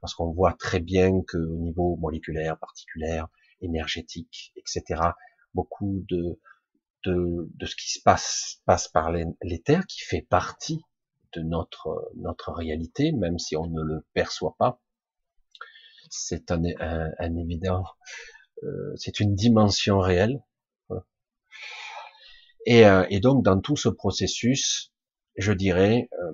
parce 0.00 0.14
qu'on 0.14 0.30
voit 0.30 0.52
très 0.52 0.80
bien 0.80 1.22
que 1.26 1.38
au 1.38 1.58
niveau 1.58 1.96
moléculaire, 1.96 2.58
particulaire, 2.58 3.28
énergétique, 3.60 4.52
etc., 4.56 5.00
beaucoup 5.54 6.04
de, 6.08 6.38
de, 7.04 7.50
de 7.54 7.66
ce 7.66 7.76
qui 7.76 7.90
se 7.90 8.00
passe 8.02 8.60
passe 8.64 8.88
par 8.88 9.10
l'éther, 9.42 9.86
qui 9.86 10.00
fait 10.00 10.22
partie 10.22 10.82
de 11.34 11.42
notre 11.42 12.10
notre 12.16 12.52
réalité, 12.52 13.12
même 13.12 13.38
si 13.38 13.56
on 13.56 13.66
ne 13.66 13.82
le 13.82 14.04
perçoit 14.14 14.56
pas 14.58 14.80
c'est 16.12 16.50
un, 16.50 16.62
évident, 17.36 17.84
euh, 18.62 18.92
c'est 18.96 19.20
une 19.20 19.34
dimension 19.34 19.98
réelle. 19.98 20.42
Et, 22.66 22.86
euh, 22.86 23.04
et, 23.10 23.18
donc 23.18 23.44
dans 23.44 23.60
tout 23.60 23.76
ce 23.76 23.88
processus, 23.88 24.92
je 25.36 25.52
dirais, 25.52 26.08
euh, 26.20 26.32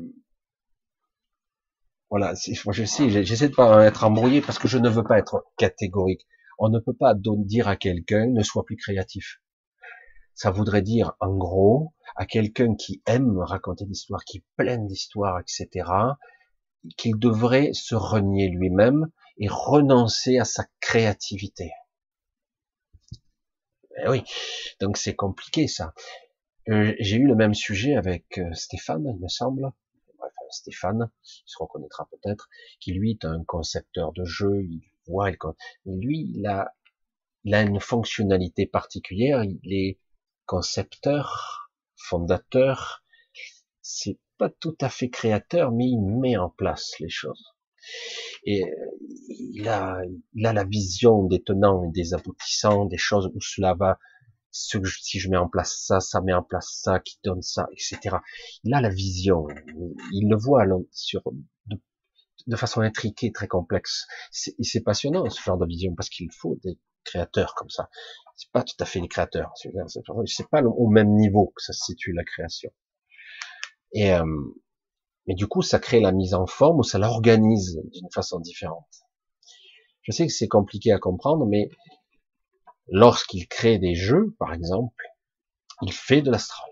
voilà, 2.10 2.34
je 2.34 2.84
sais, 2.84 3.24
j'essaie 3.24 3.48
de 3.48 3.54
pas 3.54 3.86
être 3.86 4.04
embrouillé 4.04 4.42
parce 4.42 4.58
que 4.58 4.68
je 4.68 4.76
ne 4.76 4.90
veux 4.90 5.04
pas 5.04 5.18
être 5.18 5.46
catégorique. 5.56 6.26
On 6.58 6.68
ne 6.68 6.80
peut 6.80 6.92
pas 6.92 7.14
dire 7.14 7.68
à 7.68 7.76
quelqu'un 7.76 8.26
ne 8.26 8.42
sois 8.42 8.64
plus 8.64 8.76
créatif. 8.76 9.40
Ça 10.38 10.52
voudrait 10.52 10.82
dire, 10.82 11.16
en 11.18 11.36
gros, 11.36 11.94
à 12.14 12.24
quelqu'un 12.24 12.76
qui 12.76 13.02
aime 13.06 13.40
raconter 13.40 13.86
des 13.86 13.98
qui 14.24 14.36
est 14.36 14.44
plein 14.56 14.78
d'histoires, 14.78 15.40
etc., 15.40 15.90
qu'il 16.96 17.18
devrait 17.18 17.72
se 17.72 17.96
renier 17.96 18.48
lui-même 18.48 19.10
et 19.38 19.48
renoncer 19.48 20.38
à 20.38 20.44
sa 20.44 20.64
créativité. 20.78 21.72
Eh 23.96 24.08
oui, 24.08 24.22
donc 24.80 24.96
c'est 24.96 25.16
compliqué 25.16 25.66
ça. 25.66 25.92
Euh, 26.68 26.94
j'ai 27.00 27.16
eu 27.16 27.26
le 27.26 27.34
même 27.34 27.54
sujet 27.54 27.96
avec 27.96 28.38
euh, 28.38 28.54
Stéphane, 28.54 29.12
il 29.12 29.20
me 29.20 29.26
semble. 29.26 29.72
Bref, 30.18 30.32
Stéphane, 30.50 31.10
il 31.24 31.42
se 31.46 31.58
reconnaîtra 31.58 32.08
peut-être, 32.12 32.48
qui 32.78 32.92
lui 32.92 33.10
est 33.10 33.24
un 33.24 33.42
concepteur 33.42 34.12
de 34.12 34.24
jeu, 34.24 34.62
il 34.62 34.82
voit, 35.08 35.32
il... 35.32 35.36
lui, 35.84 36.32
il 36.32 36.46
a, 36.46 36.76
il 37.42 37.56
a 37.56 37.62
une 37.62 37.80
fonctionnalité 37.80 38.66
particulière, 38.66 39.42
il 39.42 39.72
est 39.72 39.98
concepteur, 40.48 41.70
fondateur, 41.96 43.04
c'est 43.82 44.18
pas 44.38 44.48
tout 44.48 44.76
à 44.80 44.88
fait 44.88 45.10
créateur, 45.10 45.70
mais 45.70 45.86
il 45.86 46.00
met 46.00 46.36
en 46.36 46.48
place 46.48 46.94
les 47.00 47.10
choses. 47.10 47.54
Et 48.44 48.64
il 49.28 49.68
a, 49.68 50.00
il 50.34 50.46
a 50.46 50.52
la 50.52 50.64
vision 50.64 51.24
des 51.24 51.42
tenants 51.42 51.84
et 51.84 51.92
des 51.92 52.14
aboutissants, 52.14 52.86
des 52.86 52.98
choses 52.98 53.30
où 53.34 53.40
cela 53.40 53.74
va, 53.74 53.98
si 54.50 55.20
je 55.20 55.28
mets 55.28 55.36
en 55.36 55.48
place 55.48 55.84
ça, 55.86 56.00
ça 56.00 56.20
met 56.22 56.32
en 56.32 56.42
place 56.42 56.80
ça, 56.82 56.98
qui 56.98 57.18
donne 57.22 57.42
ça, 57.42 57.68
etc. 57.72 58.16
Il 58.64 58.72
a 58.72 58.80
la 58.80 58.88
vision, 58.88 59.46
il 60.12 60.28
le 60.28 60.36
voit 60.36 60.64
sur, 60.90 61.22
de, 61.66 61.76
de 62.46 62.56
façon 62.56 62.80
intriquée, 62.80 63.32
très 63.32 63.48
complexe. 63.48 64.06
C'est 64.32 64.82
passionnant 64.82 65.28
ce 65.28 65.42
genre 65.42 65.58
de 65.58 65.66
vision 65.66 65.94
parce 65.94 66.08
qu'il 66.08 66.32
faut 66.32 66.58
des 66.64 66.78
créateurs 67.04 67.54
comme 67.54 67.70
ça. 67.70 67.90
C'est 68.38 68.52
pas 68.52 68.62
tout 68.62 68.76
à 68.78 68.84
fait 68.84 69.00
les 69.00 69.08
créateurs. 69.08 69.52
C'est 69.56 70.48
pas 70.48 70.62
au 70.62 70.86
même 70.86 71.16
niveau 71.16 71.52
que 71.54 71.62
ça 71.62 71.72
se 71.72 71.84
situe 71.84 72.12
la 72.12 72.22
création. 72.24 72.70
Et 73.92 74.14
euh, 74.14 74.24
mais 75.26 75.34
du 75.34 75.46
coup, 75.46 75.60
ça 75.60 75.78
crée 75.78 76.00
la 76.00 76.12
mise 76.12 76.32
en 76.32 76.46
forme 76.46 76.78
ou 76.78 76.82
ça 76.82 76.98
l'organise 76.98 77.78
d'une 77.92 78.10
façon 78.14 78.40
différente. 78.40 78.88
Je 80.02 80.12
sais 80.12 80.26
que 80.26 80.32
c'est 80.32 80.48
compliqué 80.48 80.90
à 80.90 80.98
comprendre, 80.98 81.44
mais 81.44 81.68
lorsqu'il 82.86 83.46
crée 83.46 83.78
des 83.78 83.94
jeux, 83.94 84.34
par 84.38 84.54
exemple, 84.54 85.04
il 85.82 85.92
fait 85.92 86.22
de 86.22 86.30
l'astral, 86.30 86.70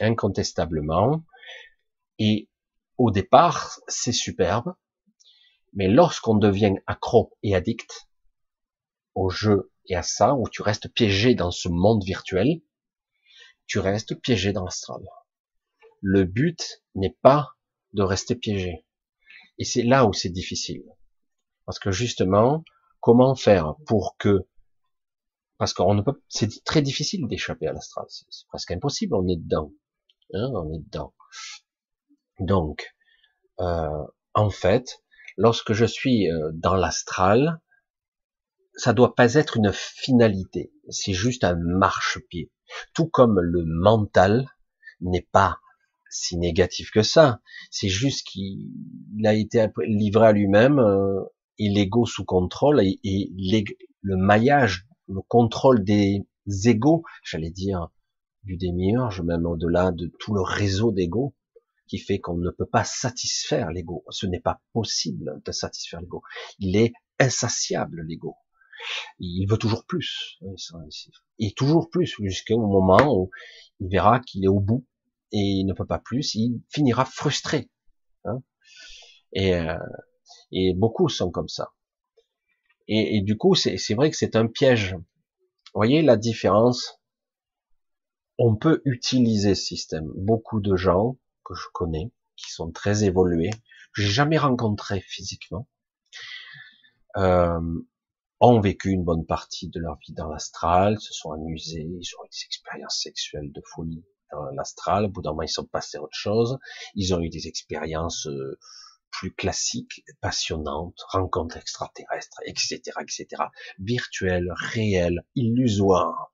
incontestablement. 0.00 1.24
Et 2.18 2.50
au 2.98 3.10
départ, 3.10 3.78
c'est 3.88 4.12
superbe, 4.12 4.74
mais 5.72 5.88
lorsqu'on 5.88 6.34
devient 6.34 6.74
accro 6.86 7.32
et 7.42 7.54
addict 7.54 8.08
au 9.14 9.30
jeu 9.30 9.71
et 9.86 9.96
à 9.96 10.02
ça, 10.02 10.34
où 10.34 10.48
tu 10.48 10.62
restes 10.62 10.92
piégé 10.92 11.34
dans 11.34 11.50
ce 11.50 11.68
monde 11.68 12.04
virtuel, 12.04 12.60
tu 13.66 13.78
restes 13.78 14.14
piégé 14.20 14.52
dans 14.52 14.64
l'astral. 14.64 15.00
Le 16.00 16.24
but 16.24 16.82
n'est 16.94 17.16
pas 17.22 17.52
de 17.92 18.02
rester 18.02 18.34
piégé. 18.34 18.86
Et 19.58 19.64
c'est 19.64 19.82
là 19.82 20.06
où 20.06 20.12
c'est 20.12 20.30
difficile. 20.30 20.84
Parce 21.66 21.78
que 21.78 21.90
justement, 21.90 22.64
comment 23.00 23.34
faire 23.34 23.76
pour 23.86 24.16
que, 24.18 24.48
parce 25.58 25.72
qu'on 25.74 25.94
ne 25.94 26.02
peut, 26.02 26.22
c'est 26.28 26.64
très 26.64 26.82
difficile 26.82 27.26
d'échapper 27.28 27.66
à 27.66 27.72
l'astral. 27.72 28.06
C'est 28.08 28.46
presque 28.48 28.72
impossible. 28.72 29.14
On 29.14 29.28
est 29.28 29.36
dedans. 29.36 29.72
Hein, 30.34 30.50
on 30.54 30.72
est 30.72 30.80
dedans. 30.80 31.14
Donc, 32.40 32.94
euh, 33.60 34.04
en 34.34 34.50
fait, 34.50 35.02
lorsque 35.36 35.72
je 35.72 35.84
suis 35.84 36.30
euh, 36.30 36.50
dans 36.54 36.74
l'astral, 36.74 37.60
ça 38.76 38.92
doit 38.92 39.14
pas 39.14 39.34
être 39.34 39.56
une 39.56 39.72
finalité. 39.72 40.72
C'est 40.88 41.12
juste 41.12 41.44
un 41.44 41.56
marchepied. 41.56 42.50
Tout 42.94 43.06
comme 43.06 43.38
le 43.40 43.64
mental 43.64 44.46
n'est 45.00 45.28
pas 45.32 45.58
si 46.10 46.36
négatif 46.36 46.90
que 46.90 47.02
ça. 47.02 47.40
C'est 47.70 47.88
juste 47.88 48.26
qu'il 48.26 48.70
a 49.24 49.34
été 49.34 49.66
livré 49.84 50.26
à 50.26 50.32
lui-même 50.32 50.78
euh, 50.78 51.22
et 51.58 51.68
l'ego 51.68 52.06
sous 52.06 52.24
contrôle 52.24 52.80
et, 52.82 53.30
le 54.04 54.16
maillage, 54.16 54.86
le 55.08 55.20
contrôle 55.22 55.84
des 55.84 56.24
égaux, 56.64 57.04
j'allais 57.24 57.50
dire, 57.50 57.88
du 58.42 58.56
démiurge, 58.56 59.20
même 59.22 59.46
au-delà 59.46 59.92
de 59.92 60.10
tout 60.18 60.34
le 60.34 60.42
réseau 60.42 60.90
d'ego 60.90 61.34
qui 61.86 61.98
fait 61.98 62.18
qu'on 62.18 62.36
ne 62.36 62.50
peut 62.50 62.66
pas 62.66 62.84
satisfaire 62.84 63.70
l'ego. 63.70 64.04
Ce 64.10 64.26
n'est 64.26 64.40
pas 64.40 64.60
possible 64.72 65.40
de 65.44 65.52
satisfaire 65.52 66.00
l'ego. 66.00 66.22
Il 66.58 66.76
est 66.76 66.92
insatiable, 67.20 68.02
l'ego. 68.02 68.36
Il 69.18 69.46
veut 69.46 69.58
toujours 69.58 69.84
plus, 69.86 70.38
et 71.38 71.52
toujours 71.52 71.90
plus, 71.90 72.16
jusqu'au 72.20 72.58
moment 72.58 73.14
où 73.16 73.30
il 73.80 73.88
verra 73.88 74.20
qu'il 74.20 74.44
est 74.44 74.48
au 74.48 74.60
bout 74.60 74.86
et 75.32 75.38
il 75.38 75.64
ne 75.64 75.72
peut 75.72 75.86
pas 75.86 75.98
plus, 75.98 76.34
il 76.34 76.62
finira 76.68 77.04
frustré. 77.04 77.70
Hein 78.24 78.42
et, 79.32 79.54
euh, 79.54 79.78
et 80.50 80.74
beaucoup 80.74 81.08
sont 81.08 81.30
comme 81.30 81.48
ça. 81.48 81.72
Et, 82.88 83.16
et 83.16 83.22
du 83.22 83.36
coup, 83.36 83.54
c'est 83.54 83.94
vrai 83.94 84.10
que 84.10 84.16
c'est 84.16 84.36
un 84.36 84.46
piège. 84.46 84.94
Vous 84.94 85.78
voyez 85.78 86.02
la 86.02 86.16
différence? 86.16 87.00
On 88.38 88.56
peut 88.56 88.82
utiliser 88.84 89.54
ce 89.54 89.64
système. 89.64 90.10
Beaucoup 90.16 90.60
de 90.60 90.76
gens 90.76 91.18
que 91.44 91.54
je 91.54 91.66
connais, 91.72 92.12
qui 92.36 92.50
sont 92.50 92.72
très 92.72 93.04
évolués, 93.04 93.50
que 93.94 94.02
j'ai 94.02 94.10
jamais 94.10 94.38
rencontrés 94.38 95.00
physiquement, 95.00 95.68
euh, 97.16 97.60
ont 98.42 98.60
vécu 98.60 98.90
une 98.90 99.04
bonne 99.04 99.24
partie 99.24 99.68
de 99.68 99.78
leur 99.78 99.98
vie 99.98 100.12
dans 100.12 100.28
l'astral, 100.28 101.00
se 101.00 101.14
sont 101.14 101.30
amusés, 101.30 101.86
ils 101.88 102.10
ont 102.18 102.24
eu 102.24 102.28
des 102.28 102.44
expériences 102.44 103.00
sexuelles 103.00 103.52
de 103.52 103.62
folie 103.72 104.04
dans 104.32 104.44
l'astral, 104.56 105.04
au 105.04 105.08
bout 105.08 105.22
d'un 105.22 105.30
moment 105.30 105.42
ils 105.42 105.48
sont 105.48 105.64
passés 105.64 105.98
à 105.98 106.02
autre 106.02 106.16
chose, 106.16 106.58
ils 106.96 107.14
ont 107.14 107.20
eu 107.20 107.28
des 107.28 107.46
expériences 107.46 108.26
euh, 108.26 108.58
plus 109.12 109.32
classiques, 109.32 110.02
passionnantes, 110.20 110.98
rencontres 111.10 111.56
extraterrestres, 111.56 112.40
etc., 112.44 112.80
etc., 113.00 113.26
virtuelles, 113.78 114.52
réelles, 114.56 115.24
illusoires. 115.36 116.32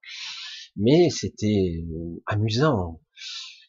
Mais 0.76 1.10
c'était 1.10 1.84
euh, 1.90 2.22
amusant, 2.26 3.02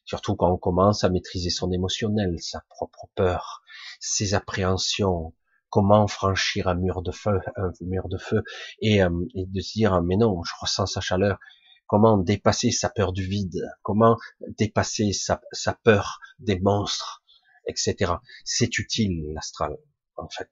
surtout 0.05 0.37
quand 0.37 0.49
on 0.49 0.57
commence 0.57 1.03
à 1.03 1.09
maîtriser 1.09 1.49
son 1.49 1.73
émotionnel, 1.73 2.39
sa 2.39 2.63
propre 2.69 3.09
peur, 3.15 3.63
ses 3.99 4.33
appréhensions, 4.33 5.33
comment 5.69 6.07
franchir 6.07 6.67
un 6.67 6.75
mur 6.75 7.01
de 7.01 7.11
feu, 7.11 7.39
un 7.55 7.71
mur 7.81 8.07
de 8.09 8.17
feu, 8.17 8.43
et, 8.81 9.03
euh, 9.03 9.25
et 9.35 9.45
de 9.45 9.61
se 9.61 9.73
dire 9.73 10.01
mais 10.01 10.17
non, 10.17 10.43
je 10.43 10.53
ressens 10.59 10.87
sa 10.87 11.01
chaleur. 11.01 11.39
Comment 11.87 12.17
dépasser 12.17 12.71
sa 12.71 12.89
peur 12.89 13.13
du 13.13 13.25
vide? 13.25 13.61
Comment 13.81 14.17
dépasser 14.57 15.11
sa, 15.11 15.41
sa 15.51 15.73
peur 15.73 16.19
des 16.37 16.59
monstres, 16.59 17.23
etc. 17.65 18.13
C'est 18.45 18.77
utile 18.77 19.33
l'astral, 19.33 19.75
en 20.15 20.29
fait. 20.29 20.51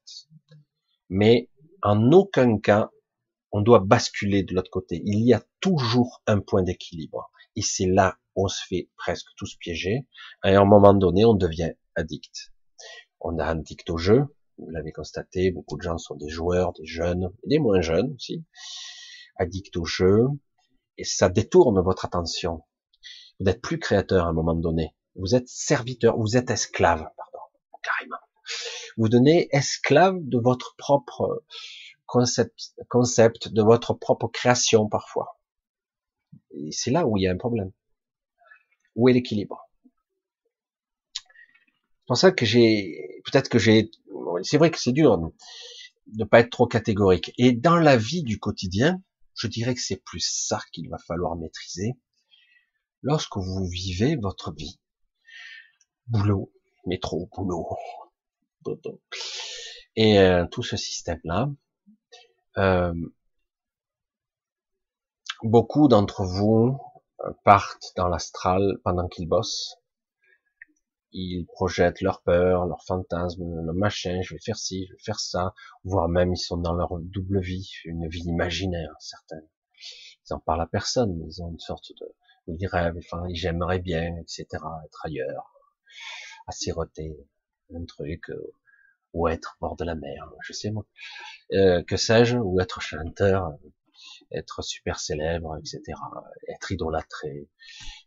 Mais 1.09 1.49
en 1.83 2.11
aucun 2.11 2.57
cas, 2.57 2.89
on 3.51 3.61
doit 3.61 3.79
basculer 3.79 4.43
de 4.43 4.53
l'autre 4.53 4.71
côté. 4.71 5.01
Il 5.05 5.19
y 5.25 5.33
a 5.33 5.43
toujours 5.59 6.21
un 6.27 6.39
point 6.39 6.63
d'équilibre. 6.63 7.31
Et 7.55 7.61
c'est 7.61 7.85
là 7.85 8.17
où 8.35 8.45
on 8.45 8.47
se 8.47 8.61
fait 8.67 8.89
presque 8.97 9.27
tous 9.35 9.55
piéger. 9.55 10.07
Et 10.43 10.55
à 10.55 10.61
un 10.61 10.65
moment 10.65 10.93
donné, 10.93 11.25
on 11.25 11.33
devient 11.33 11.71
addict. 11.95 12.51
On 13.19 13.39
a 13.39 13.45
addict 13.45 13.89
au 13.89 13.97
jeu, 13.97 14.25
vous 14.57 14.69
l'avez 14.69 14.91
constaté, 14.91 15.51
beaucoup 15.51 15.77
de 15.77 15.81
gens 15.81 15.97
sont 15.97 16.15
des 16.15 16.29
joueurs, 16.29 16.73
des 16.73 16.85
jeunes, 16.85 17.31
des 17.45 17.59
moins 17.59 17.81
jeunes 17.81 18.13
aussi, 18.15 18.43
addicts 19.37 19.77
au 19.77 19.85
jeu, 19.85 20.27
et 20.97 21.03
ça 21.03 21.29
détourne 21.29 21.79
votre 21.81 22.05
attention. 22.05 22.63
Vous 23.39 23.45
n'êtes 23.45 23.61
plus 23.61 23.79
créateur 23.79 24.25
à 24.25 24.29
un 24.29 24.33
moment 24.33 24.55
donné. 24.55 24.95
Vous 25.15 25.35
êtes 25.35 25.47
serviteur, 25.47 26.17
vous 26.17 26.37
êtes 26.37 26.49
esclave, 26.49 27.07
pardon, 27.15 27.39
carrément. 27.83 28.17
Vous 28.97 29.09
devenez 29.09 29.47
esclave 29.51 30.17
de 30.21 30.39
votre 30.39 30.75
propre 30.75 31.43
concept, 32.07 32.73
concept, 32.89 33.49
de 33.49 33.61
votre 33.61 33.93
propre 33.93 34.27
création 34.27 34.87
parfois. 34.89 35.39
Et 36.51 36.71
c'est 36.71 36.91
là 36.91 37.05
où 37.05 37.17
il 37.17 37.21
y 37.23 37.27
a 37.27 37.31
un 37.31 37.37
problème. 37.37 37.71
Où 38.95 39.09
est 39.09 39.13
l'équilibre? 39.13 39.66
Pour 42.07 42.17
ça 42.17 42.31
que 42.31 42.45
j'ai, 42.45 43.21
peut-être 43.25 43.49
que 43.49 43.59
j'ai 43.59 43.91
c'est 44.43 44.57
vrai 44.57 44.71
que 44.71 44.79
c'est 44.79 44.91
dur 44.91 45.17
de 45.17 45.29
ne 46.17 46.23
pas 46.23 46.39
être 46.39 46.51
trop 46.51 46.67
catégorique. 46.67 47.33
Et 47.37 47.51
dans 47.51 47.77
la 47.77 47.97
vie 47.97 48.23
du 48.23 48.39
quotidien, 48.39 49.01
je 49.35 49.47
dirais 49.47 49.75
que 49.75 49.81
c'est 49.81 50.03
plus 50.03 50.25
ça 50.47 50.59
qu'il 50.71 50.89
va 50.89 50.97
falloir 50.97 51.35
maîtriser. 51.35 51.93
Lorsque 53.01 53.37
vous 53.37 53.67
vivez 53.67 54.15
votre 54.15 54.53
vie, 54.53 54.79
boulot, 56.07 56.51
métro, 56.85 57.29
boulot, 57.35 57.67
et 59.95 60.19
euh, 60.19 60.45
tout 60.47 60.63
ce 60.63 60.75
système-là, 60.75 61.49
euh, 62.57 62.93
beaucoup 65.43 65.87
d'entre 65.87 66.23
vous 66.25 66.77
euh, 67.21 67.31
partent 67.45 67.93
dans 67.95 68.07
l'astral 68.07 68.79
pendant 68.83 69.07
qu'ils 69.07 69.27
bossent, 69.27 69.77
ils 71.11 71.45
projettent 71.45 72.01
leur 72.01 72.21
peur, 72.21 72.65
leur 72.65 72.83
fantasme, 72.83 73.43
le 73.65 73.73
machin, 73.73 74.21
je 74.21 74.33
vais 74.33 74.39
faire 74.39 74.57
ci, 74.57 74.85
je 74.87 74.93
vais 74.93 75.03
faire 75.03 75.19
ça, 75.19 75.53
voire 75.83 76.09
même 76.09 76.33
ils 76.33 76.37
sont 76.37 76.57
dans 76.57 76.73
leur 76.73 76.99
double 76.99 77.41
vie, 77.41 77.71
une 77.85 78.07
vie 78.07 78.23
imaginaire, 78.23 78.93
certaines. 78.99 79.47
Ils 80.29 80.33
en 80.33 80.39
parlent 80.39 80.61
à 80.61 80.67
personne, 80.67 81.23
ils 81.27 81.41
ont 81.41 81.51
une 81.51 81.59
sorte 81.59 81.91
de, 81.99 82.55
de 82.55 82.67
rêve, 82.67 82.95
enfin, 82.97 83.23
j'aimerais 83.31 83.79
bien, 83.79 84.17
etc., 84.17 84.45
être 84.85 85.05
ailleurs, 85.05 85.53
à 86.47 86.51
siroter 86.51 87.17
un 87.73 87.85
truc, 87.85 88.29
euh, 88.29 88.53
ou 89.13 89.27
être 89.27 89.57
bord 89.61 89.75
de 89.75 89.85
la 89.85 89.95
mer, 89.95 90.29
je 90.43 90.53
sais 90.53 90.71
moi, 90.71 90.85
euh, 91.53 91.81
que 91.83 91.97
sais-je, 91.97 92.37
ou 92.37 92.59
être 92.59 92.81
chanteur, 92.81 93.53
être 94.31 94.61
super 94.61 94.99
célèbre, 94.99 95.57
etc., 95.57 95.81
être 96.49 96.71
idolâtré, 96.71 97.49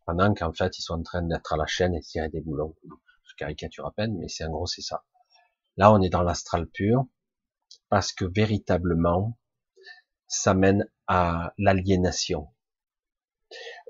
pendant 0.07 0.35
qu'en 0.35 0.53
fait 0.53 0.79
ils 0.79 0.83
sont 0.83 0.95
en 0.95 1.03
train 1.03 1.23
d'être 1.23 1.53
à 1.53 1.57
la 1.57 1.67
chaîne 1.67 1.95
et 1.95 2.01
tirer 2.01 2.29
des 2.29 2.41
boulons. 2.41 2.77
Je 3.25 3.35
caricature 3.37 3.87
à 3.87 3.93
peine, 3.93 4.17
mais 4.19 4.29
c'est 4.29 4.45
en 4.45 4.51
gros 4.51 4.67
c'est 4.67 4.83
ça. 4.83 5.05
Là 5.77 5.93
on 5.93 6.01
est 6.03 6.11
dans 6.11 6.23
l'astral 6.23 6.67
pur, 6.67 7.07
parce 7.89 8.13
que 8.13 8.25
véritablement 8.25 9.39
ça 10.27 10.55
mène 10.55 10.89
à 11.07 11.55
l'aliénation, 11.59 12.49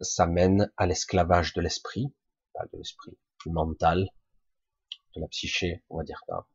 ça 0.00 0.26
mène 0.26 0.70
à 0.76 0.86
l'esclavage 0.86 1.52
de 1.52 1.60
l'esprit, 1.60 2.12
pas 2.54 2.64
de 2.72 2.78
l'esprit, 2.78 3.18
du 3.44 3.52
mental, 3.52 4.08
de 5.14 5.20
la 5.20 5.28
psyché, 5.28 5.82
on 5.90 5.98
va 5.98 6.04
dire 6.04 6.22
ça. 6.26 6.46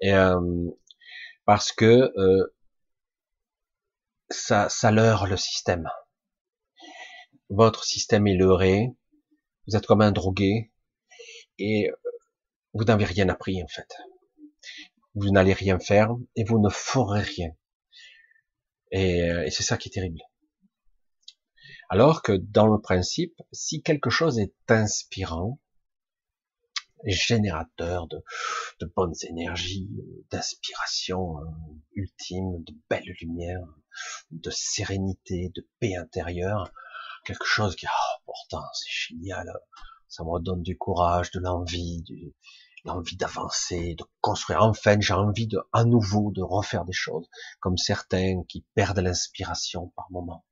Et 0.00 0.14
euh, 0.14 0.70
parce 1.44 1.72
que 1.72 2.12
euh, 2.16 2.53
ça, 4.30 4.68
ça 4.68 4.90
leurre 4.90 5.26
le 5.26 5.36
système 5.36 5.88
votre 7.50 7.84
système 7.84 8.26
est 8.26 8.36
leurré, 8.36 8.88
vous 9.66 9.76
êtes 9.76 9.86
comme 9.86 10.00
un 10.00 10.12
drogué, 10.12 10.72
et 11.58 11.90
vous 12.72 12.84
n'avez 12.84 13.04
rien 13.04 13.28
appris 13.28 13.62
en 13.62 13.68
fait. 13.68 13.88
Vous 15.14 15.30
n'allez 15.30 15.52
rien 15.52 15.78
faire, 15.78 16.10
et 16.36 16.44
vous 16.44 16.58
ne 16.58 16.68
ferez 16.68 17.22
rien. 17.22 17.50
Et, 18.90 19.30
euh, 19.30 19.44
et 19.44 19.50
c'est 19.50 19.62
ça 19.62 19.76
qui 19.76 19.88
est 19.88 19.92
terrible. 19.92 20.20
Alors 21.88 22.22
que 22.22 22.32
dans 22.32 22.66
le 22.66 22.80
principe, 22.80 23.40
si 23.52 23.82
quelque 23.82 24.10
chose 24.10 24.38
est 24.38 24.54
inspirant, 24.68 25.60
générateur 27.12 28.06
de, 28.08 28.22
de 28.80 28.92
bonnes 28.96 29.14
énergies, 29.22 29.90
d'inspiration 30.30 31.38
euh, 31.38 31.44
ultime, 31.94 32.62
de 32.64 32.74
belles 32.88 33.14
lumières, 33.20 33.66
de 34.30 34.50
sérénité, 34.50 35.50
de 35.54 35.68
paix 35.80 35.96
intérieure, 35.96 36.72
quelque 37.24 37.46
chose 37.46 37.76
qui, 37.76 37.86
oh, 37.86 38.20
pourtant, 38.24 38.64
c'est 38.72 39.14
génial. 39.14 39.52
Ça 40.08 40.24
me 40.24 40.30
redonne 40.30 40.62
du 40.62 40.76
courage, 40.76 41.30
de 41.30 41.40
l'envie, 41.40 42.02
du, 42.02 42.34
l'envie 42.84 43.16
d'avancer, 43.16 43.94
de 43.94 44.04
construire. 44.20 44.62
Enfin, 44.62 44.96
j'ai 45.00 45.14
envie 45.14 45.46
de, 45.46 45.58
à 45.72 45.84
nouveau, 45.84 46.30
de 46.30 46.42
refaire 46.42 46.84
des 46.84 46.92
choses, 46.92 47.26
comme 47.60 47.76
certains 47.76 48.42
qui 48.48 48.64
perdent 48.74 48.98
l'inspiration 48.98 49.92
par 49.96 50.06
moment. 50.10 50.44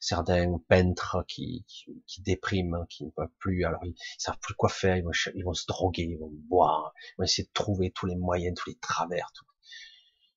Certains 0.00 0.58
peintres 0.68 1.24
qui, 1.28 1.64
qui, 2.06 2.22
dépriment, 2.22 2.86
qui 2.88 3.04
ne 3.04 3.10
peuvent 3.10 3.28
plus, 3.38 3.64
alors 3.64 3.84
ils, 3.84 3.94
savent 4.18 4.38
plus 4.40 4.54
quoi 4.54 4.70
faire, 4.70 4.96
ils 4.96 5.04
vont, 5.04 5.10
ils 5.34 5.44
vont 5.44 5.54
se 5.54 5.66
droguer, 5.66 6.04
ils 6.04 6.18
vont 6.18 6.32
boire, 6.32 6.94
ils 6.96 7.14
vont 7.18 7.24
essayer 7.24 7.46
de 7.46 7.52
trouver 7.52 7.90
tous 7.90 8.06
les 8.06 8.16
moyens, 8.16 8.56
tous 8.58 8.70
les 8.70 8.78
travers. 8.78 9.30
Tout. 9.34 9.44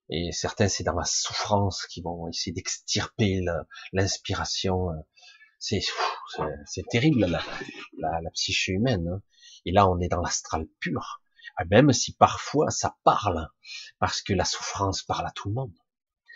Et 0.10 0.32
certains, 0.34 0.68
c'est 0.68 0.84
dans 0.84 0.96
la 0.96 1.06
souffrance 1.06 1.88
qu'ils 1.88 2.04
vont 2.04 2.28
essayer 2.28 2.52
d'extirper 2.52 3.42
l'inspiration 3.94 4.90
c'est 5.64 5.80
c'est 6.66 6.86
terrible 6.90 7.22
la, 7.22 7.42
la, 7.98 8.20
la, 8.22 8.30
psyché 8.32 8.74
humaine. 8.74 9.08
Hein. 9.08 9.22
Et 9.66 9.72
là, 9.72 9.90
on 9.90 10.00
est 10.02 10.10
dans 10.10 10.20
l'astral 10.20 10.68
pur. 10.82 11.22
Ah, 11.56 11.64
même 11.66 11.94
si 11.94 12.14
parfois 12.14 12.70
ça 12.70 12.98
parle, 13.06 13.48
parce 14.00 14.22
que 14.22 14.34
la 14.34 14.44
souffrance 14.44 15.04
parle 15.04 15.26
à 15.26 15.32
tout 15.32 15.48
le 15.48 15.56
monde. 15.56 15.74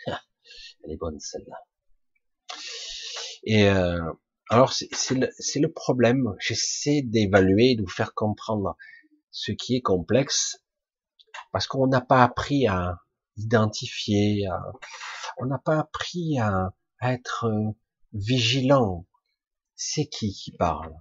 Elle 0.06 0.92
est 0.92 0.96
bonne 0.96 1.20
celle-là. 1.20 1.58
Et 3.44 3.68
euh, 3.68 4.00
alors 4.50 4.72
c'est 4.72 5.14
le, 5.14 5.28
le 5.28 5.72
problème. 5.72 6.34
J'essaie 6.38 7.02
d'évaluer, 7.02 7.76
de 7.76 7.82
vous 7.82 7.88
faire 7.88 8.14
comprendre 8.14 8.76
ce 9.30 9.52
qui 9.52 9.76
est 9.76 9.82
complexe, 9.82 10.62
parce 11.52 11.66
qu'on 11.66 11.86
n'a 11.86 12.00
pas 12.00 12.22
appris 12.22 12.66
à 12.66 12.98
identifier, 13.36 14.46
à, 14.46 14.60
on 15.36 15.46
n'a 15.46 15.58
pas 15.58 15.78
appris 15.78 16.38
à, 16.38 16.74
à 16.98 17.12
être 17.12 17.46
euh, 17.46 17.70
vigilant. 18.12 19.06
C'est 19.76 20.06
qui 20.06 20.32
qui 20.32 20.50
parle? 20.50 20.92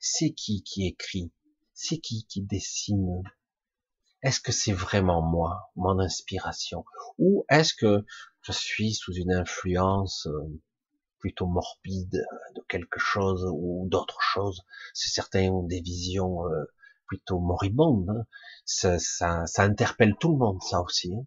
C'est 0.00 0.32
qui 0.32 0.62
qui 0.62 0.86
écrit? 0.86 1.32
C'est 1.74 1.98
qui 1.98 2.26
qui 2.26 2.42
dessine? 2.42 3.22
Est-ce 4.22 4.40
que 4.40 4.52
c'est 4.52 4.72
vraiment 4.72 5.22
moi, 5.22 5.70
mon 5.76 6.00
inspiration? 6.00 6.84
Ou 7.18 7.44
est-ce 7.50 7.74
que 7.74 8.04
je 8.42 8.52
suis 8.52 8.94
sous 8.94 9.12
une 9.12 9.32
influence 9.32 10.26
euh, 10.26 10.62
plutôt 11.24 11.46
morbide 11.46 12.22
de 12.54 12.60
quelque 12.68 13.00
chose 13.00 13.48
ou 13.50 13.88
d'autre 13.88 14.18
chose. 14.20 14.60
C'est 14.92 15.08
certains 15.08 15.48
ont 15.48 15.62
des 15.62 15.80
visions 15.80 16.46
euh, 16.46 16.64
plutôt 17.06 17.38
moribondes. 17.38 18.10
Hein. 18.10 18.26
Ça, 18.66 18.98
ça, 18.98 19.46
ça, 19.46 19.62
interpelle 19.62 20.16
tout 20.20 20.32
le 20.32 20.36
monde, 20.36 20.62
ça 20.62 20.82
aussi. 20.82 21.14
Hein. 21.14 21.24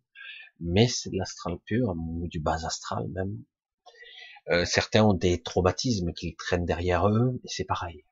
Mais 0.59 0.87
c'est 0.87 1.09
de 1.09 1.17
l'astral 1.17 1.57
pur, 1.65 1.95
ou 1.97 2.27
du 2.27 2.39
bas 2.39 2.63
astral 2.63 3.07
même. 3.07 3.43
Euh, 4.49 4.65
certains 4.65 5.03
ont 5.03 5.15
des 5.15 5.41
traumatismes 5.41 6.13
qu'ils 6.13 6.35
traînent 6.35 6.65
derrière 6.65 7.09
eux, 7.09 7.41
et 7.43 7.47
c'est 7.47 7.65
pareil. 7.65 8.05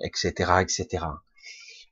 Etc., 0.00 0.34
etc. 0.60 1.06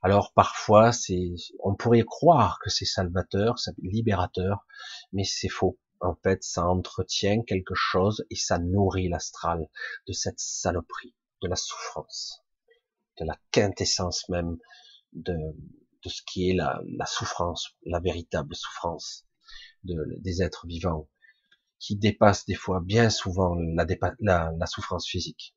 Alors 0.03 0.31
parfois, 0.33 0.91
c'est, 0.91 1.33
on 1.63 1.73
pourrait 1.73 2.03
croire 2.03 2.59
que 2.63 2.69
c'est 2.69 2.85
salvateur, 2.85 3.55
libérateur, 3.81 4.67
mais 5.11 5.23
c'est 5.23 5.49
faux. 5.49 5.79
En 5.99 6.15
fait, 6.15 6.43
ça 6.43 6.67
entretient 6.67 7.41
quelque 7.41 7.73
chose 7.73 8.25
et 8.29 8.35
ça 8.35 8.59
nourrit 8.59 9.09
l'astral 9.09 9.67
de 10.07 10.13
cette 10.13 10.39
saloperie, 10.39 11.15
de 11.41 11.47
la 11.47 11.55
souffrance, 11.55 12.43
de 13.19 13.25
la 13.25 13.37
quintessence 13.51 14.29
même 14.29 14.57
de, 15.13 15.35
ce 16.05 16.21
qui 16.25 16.49
est 16.49 16.53
la, 16.53 16.79
souffrance, 17.05 17.75
la 17.85 17.99
véritable 17.99 18.55
souffrance 18.55 19.25
de, 19.83 19.95
des 20.19 20.41
êtres 20.41 20.67
vivants, 20.67 21.09
qui 21.79 21.95
dépasse 21.95 22.45
des 22.45 22.55
fois, 22.55 22.81
bien 22.81 23.09
souvent, 23.09 23.55
la, 23.55 23.85
la, 24.19 24.51
la 24.57 24.65
souffrance 24.65 25.07
physique. 25.07 25.55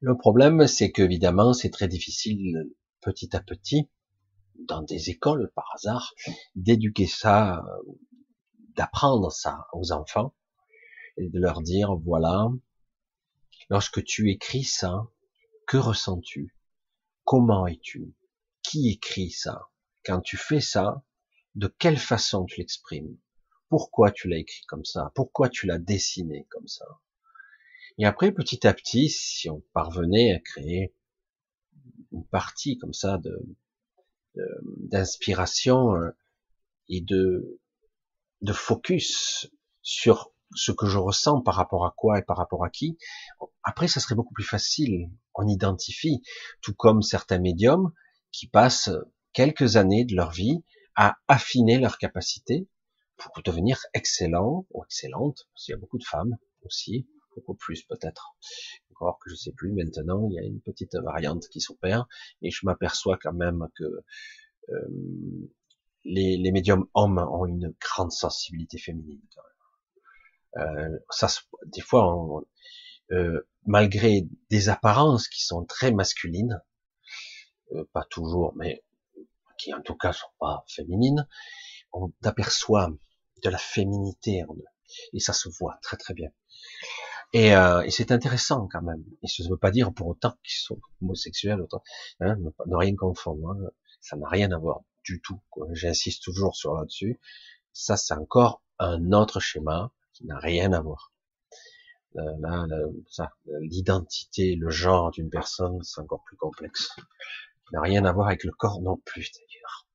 Le 0.00 0.16
problème, 0.16 0.68
c'est 0.68 0.92
qu'évidemment, 0.92 1.52
c'est 1.52 1.70
très 1.70 1.88
difficile, 1.88 2.70
petit 3.00 3.34
à 3.34 3.40
petit, 3.40 3.90
dans 4.58 4.82
des 4.82 5.10
écoles, 5.10 5.50
par 5.54 5.70
hasard, 5.74 6.14
d'éduquer 6.54 7.06
ça, 7.06 7.64
d'apprendre 8.74 9.30
ça 9.30 9.66
aux 9.72 9.92
enfants, 9.92 10.34
et 11.16 11.28
de 11.28 11.40
leur 11.40 11.62
dire, 11.62 11.94
voilà, 11.96 12.48
lorsque 13.70 14.02
tu 14.04 14.30
écris 14.30 14.64
ça, 14.64 15.08
que 15.66 15.76
ressens-tu? 15.76 16.56
Comment 17.24 17.66
es-tu? 17.66 18.14
Qui 18.62 18.90
écrit 18.90 19.30
ça? 19.30 19.68
Quand 20.04 20.20
tu 20.20 20.36
fais 20.36 20.60
ça, 20.60 21.04
de 21.54 21.66
quelle 21.66 21.98
façon 21.98 22.44
tu 22.44 22.60
l'exprimes? 22.60 23.18
Pourquoi 23.68 24.10
tu 24.10 24.28
l'as 24.28 24.38
écrit 24.38 24.64
comme 24.66 24.84
ça? 24.84 25.12
Pourquoi 25.14 25.48
tu 25.48 25.66
l'as 25.66 25.78
dessiné 25.78 26.46
comme 26.50 26.68
ça? 26.68 26.86
Et 27.98 28.06
après, 28.06 28.32
petit 28.32 28.66
à 28.66 28.72
petit, 28.72 29.10
si 29.10 29.50
on 29.50 29.60
parvenait 29.72 30.32
à 30.34 30.38
créer 30.38 30.94
une 32.12 32.26
partie 32.26 32.78
comme 32.78 32.94
ça 32.94 33.18
de 33.18 33.44
d'inspiration 34.90 35.94
euh, 35.94 36.10
et 36.88 37.00
de 37.00 37.60
de 38.40 38.52
focus 38.52 39.50
sur 39.82 40.32
ce 40.54 40.72
que 40.72 40.86
je 40.86 40.98
ressens 40.98 41.42
par 41.42 41.54
rapport 41.54 41.84
à 41.84 41.94
quoi 41.96 42.18
et 42.18 42.22
par 42.22 42.36
rapport 42.36 42.64
à 42.64 42.70
qui, 42.70 42.96
après 43.62 43.88
ça 43.88 44.00
serait 44.00 44.14
beaucoup 44.14 44.32
plus 44.32 44.44
facile. 44.44 45.10
On 45.34 45.46
identifie, 45.46 46.22
tout 46.62 46.74
comme 46.74 47.02
certains 47.02 47.38
médiums 47.38 47.92
qui 48.32 48.48
passent 48.48 48.90
quelques 49.32 49.76
années 49.76 50.04
de 50.04 50.14
leur 50.14 50.30
vie 50.30 50.64
à 50.94 51.16
affiner 51.28 51.78
leurs 51.78 51.98
capacités 51.98 52.68
pour 53.16 53.42
devenir 53.42 53.80
excellents 53.94 54.66
ou 54.70 54.84
excellentes, 54.84 55.48
parce 55.52 55.64
qu'il 55.64 55.72
y 55.72 55.76
a 55.76 55.80
beaucoup 55.80 55.98
de 55.98 56.04
femmes 56.04 56.36
aussi, 56.64 57.06
beaucoup 57.38 57.54
plus 57.54 57.82
peut-être. 57.82 58.36
Encore 58.90 59.18
que 59.18 59.30
je 59.30 59.36
sais 59.36 59.52
plus 59.52 59.72
maintenant, 59.72 60.28
il 60.28 60.34
y 60.34 60.38
a 60.38 60.42
une 60.42 60.60
petite 60.60 60.96
variante 60.96 61.48
qui 61.48 61.60
s'opère, 61.60 62.06
et 62.42 62.50
je 62.50 62.60
m'aperçois 62.64 63.18
quand 63.20 63.32
même 63.32 63.68
que 63.76 63.84
euh, 64.70 65.50
les, 66.04 66.52
médiums 66.52 66.86
hommes 66.94 67.18
ont 67.18 67.46
une 67.46 67.74
grande 67.80 68.12
sensibilité 68.12 68.78
féminine. 68.78 69.20
Euh, 70.56 70.98
ça, 71.10 71.28
des 71.66 71.80
fois, 71.80 72.42
euh, 73.12 73.46
malgré 73.66 74.26
des 74.50 74.68
apparences 74.68 75.28
qui 75.28 75.42
sont 75.44 75.64
très 75.64 75.92
masculines, 75.92 76.60
euh, 77.72 77.84
pas 77.92 78.04
toujours, 78.10 78.54
mais 78.56 78.82
qui 79.58 79.74
en 79.74 79.82
tout 79.82 79.96
cas 79.96 80.12
sont 80.12 80.30
pas 80.38 80.64
féminines, 80.68 81.26
on 81.92 82.12
aperçoit 82.22 82.90
de 83.42 83.50
la 83.50 83.58
féminité 83.58 84.44
en 84.44 84.54
eux. 84.54 84.64
Et 85.12 85.20
ça 85.20 85.32
se 85.32 85.48
voit 85.48 85.78
très 85.82 85.96
très 85.96 86.14
bien. 86.14 86.30
Et, 87.34 87.54
euh, 87.54 87.82
et 87.82 87.90
c'est 87.90 88.10
intéressant 88.10 88.68
quand 88.72 88.82
même. 88.82 89.04
Et 89.22 89.28
ça 89.28 89.44
ne 89.44 89.48
veut 89.50 89.58
pas 89.58 89.70
dire 89.70 89.92
pour 89.92 90.08
autant 90.08 90.34
qu'ils 90.42 90.60
sont 90.60 90.80
homosexuels, 91.02 91.60
autant, 91.60 91.82
hein, 92.20 92.36
ne, 92.36 92.76
rien 92.76 92.96
confondre. 92.96 93.50
Hein. 93.50 93.70
Ça 94.00 94.16
n'a 94.16 94.28
rien 94.28 94.50
à 94.52 94.58
voir 94.58 94.80
du 95.04 95.20
tout. 95.20 95.40
J'insiste 95.72 96.22
toujours 96.22 96.56
sur 96.56 96.74
là-dessus. 96.74 97.20
Ça, 97.72 97.96
c'est 97.96 98.14
encore 98.14 98.62
un 98.78 99.12
autre 99.12 99.40
schéma 99.40 99.92
qui 100.14 100.26
n'a 100.26 100.38
rien 100.38 100.72
à 100.72 100.80
voir. 100.80 101.12
Euh, 102.16 102.22
là, 102.40 102.66
l'identité, 103.60 104.56
le 104.56 104.70
genre 104.70 105.10
d'une 105.10 105.28
personne, 105.28 105.82
c'est 105.82 106.00
encore 106.00 106.22
plus 106.24 106.36
complexe. 106.36 106.88
Ça 106.96 107.02
n'a 107.72 107.82
rien 107.82 108.06
à 108.06 108.12
voir 108.12 108.28
avec 108.28 108.44
le 108.44 108.52
corps 108.52 108.80
non 108.80 108.96
plus, 109.04 109.30
d'ailleurs. 109.32 109.86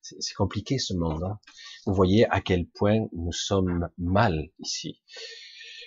C'est 0.00 0.34
compliqué 0.34 0.78
ce 0.78 0.94
monde. 0.94 1.24
Hein. 1.24 1.38
Vous 1.84 1.92
voyez 1.92 2.26
à 2.30 2.40
quel 2.40 2.66
point 2.66 3.06
nous 3.12 3.32
sommes 3.32 3.88
mal 3.98 4.48
ici 4.60 5.02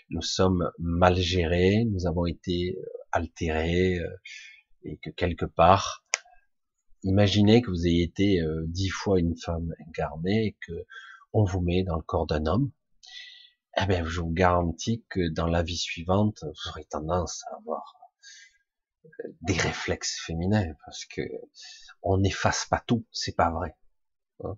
nous 0.09 0.21
sommes 0.21 0.71
mal 0.79 1.15
gérés, 1.15 1.85
nous 1.85 2.07
avons 2.07 2.25
été 2.25 2.75
euh, 2.77 2.85
altérés, 3.11 3.99
euh, 3.99 4.17
et 4.83 4.97
que 4.97 5.09
quelque 5.11 5.45
part, 5.45 6.05
imaginez 7.03 7.61
que 7.61 7.69
vous 7.69 7.85
ayez 7.87 8.03
été 8.03 8.41
euh, 8.41 8.63
dix 8.67 8.89
fois 8.89 9.19
une 9.19 9.37
femme 9.37 9.73
incarnée 9.87 10.47
et 10.47 10.57
que 10.65 10.85
on 11.33 11.43
vous 11.43 11.61
met 11.61 11.83
dans 11.83 11.95
le 11.95 12.01
corps 12.01 12.25
d'un 12.25 12.45
homme, 12.47 12.71
eh 13.81 13.85
bien, 13.85 14.03
je 14.05 14.19
vous 14.19 14.31
garantis 14.31 15.05
que 15.09 15.29
dans 15.29 15.47
la 15.47 15.61
vie 15.63 15.77
suivante, 15.77 16.43
vous 16.43 16.69
aurez 16.69 16.85
tendance 16.85 17.43
à 17.51 17.57
avoir 17.57 17.95
des 19.41 19.53
réflexes 19.53 20.19
féminins 20.25 20.73
parce 20.85 21.05
que 21.05 21.21
on 22.01 22.17
n'efface 22.17 22.65
pas 22.69 22.83
tout, 22.85 23.05
c'est 23.11 23.35
pas 23.35 23.51
vrai. 23.51 23.75
Hein. 24.43 24.57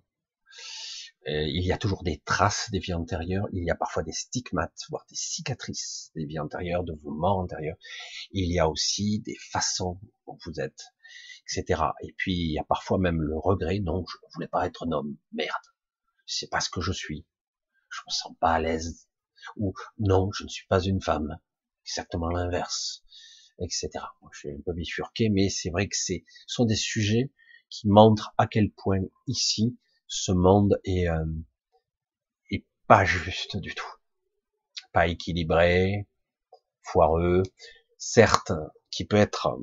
Euh, 1.28 1.44
il 1.44 1.64
y 1.64 1.70
a 1.70 1.78
toujours 1.78 2.02
des 2.02 2.20
traces 2.24 2.68
des 2.72 2.80
vies 2.80 2.94
antérieures, 2.94 3.46
il 3.52 3.64
y 3.64 3.70
a 3.70 3.76
parfois 3.76 4.02
des 4.02 4.12
stigmates, 4.12 4.86
voire 4.90 5.04
des 5.08 5.14
cicatrices 5.14 6.10
des 6.16 6.24
vies 6.24 6.40
antérieures, 6.40 6.82
de 6.82 6.94
vos 7.02 7.12
morts 7.12 7.38
antérieures. 7.38 7.76
Il 8.32 8.52
y 8.52 8.58
a 8.58 8.68
aussi 8.68 9.20
des 9.20 9.36
façons 9.52 10.00
dont 10.26 10.36
vous 10.44 10.60
êtes, 10.60 10.82
etc. 11.46 11.80
Et 12.02 12.12
puis 12.16 12.34
il 12.34 12.52
y 12.52 12.58
a 12.58 12.64
parfois 12.64 12.98
même 12.98 13.22
le 13.22 13.38
regret, 13.38 13.78
non, 13.78 14.04
je 14.04 14.16
voulais 14.34 14.48
pas 14.48 14.66
être 14.66 14.84
un 14.84 14.90
homme, 14.90 15.16
merde, 15.30 15.62
c'est 16.26 16.50
pas 16.50 16.60
ce 16.60 16.70
que 16.70 16.80
je 16.80 16.92
suis, 16.92 17.24
je 17.88 18.00
me 18.04 18.12
sens 18.12 18.32
pas 18.40 18.54
à 18.54 18.60
l'aise, 18.60 19.08
ou 19.56 19.74
non, 19.98 20.32
je 20.32 20.42
ne 20.42 20.48
suis 20.48 20.66
pas 20.66 20.80
une 20.80 21.00
femme, 21.00 21.38
exactement 21.84 22.30
l'inverse, 22.30 23.04
etc. 23.60 23.90
Je 24.32 24.38
suis 24.38 24.50
un 24.50 24.60
peu 24.64 24.72
bifurqué, 24.72 25.28
mais 25.28 25.50
c'est 25.50 25.70
vrai 25.70 25.86
que 25.86 25.96
c'est 25.96 26.24
sont 26.48 26.64
des 26.64 26.74
sujets 26.74 27.30
qui 27.70 27.86
montrent 27.86 28.34
à 28.38 28.48
quel 28.48 28.72
point 28.72 29.02
ici 29.28 29.76
ce 30.12 30.30
monde 30.30 30.78
est, 30.84 31.08
euh, 31.08 31.24
est 32.50 32.66
pas 32.86 33.06
juste 33.06 33.56
du 33.56 33.74
tout, 33.74 33.90
pas 34.92 35.06
équilibré, 35.06 36.06
foireux, 36.82 37.42
certes, 37.96 38.52
qui 38.90 39.06
peut 39.06 39.16
être 39.16 39.58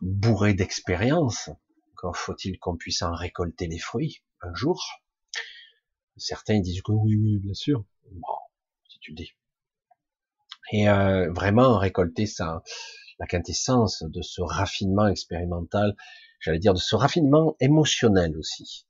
bourré 0.00 0.52
d'expérience. 0.54 1.48
Encore 1.92 2.16
faut-il 2.16 2.58
qu'on 2.58 2.76
puisse 2.76 3.02
en 3.02 3.14
récolter 3.14 3.68
les 3.68 3.78
fruits 3.78 4.24
un 4.40 4.52
jour. 4.52 4.82
Certains 6.16 6.58
disent 6.58 6.82
que 6.82 6.90
oui, 6.90 7.14
oui, 7.14 7.38
bien 7.38 7.54
sûr. 7.54 7.84
Bon, 8.10 8.34
si 8.88 8.98
tu 8.98 9.12
le 9.12 9.16
dis. 9.16 9.32
Et 10.72 10.88
euh, 10.88 11.32
vraiment 11.32 11.78
récolter 11.78 12.26
ça, 12.26 12.64
la 13.20 13.26
quintessence 13.26 14.02
de 14.02 14.22
ce 14.22 14.40
raffinement 14.42 15.06
expérimental 15.06 15.94
j'allais 16.40 16.58
dire 16.58 16.74
de 16.74 16.78
ce 16.78 16.96
raffinement 16.96 17.56
émotionnel 17.60 18.36
aussi, 18.38 18.86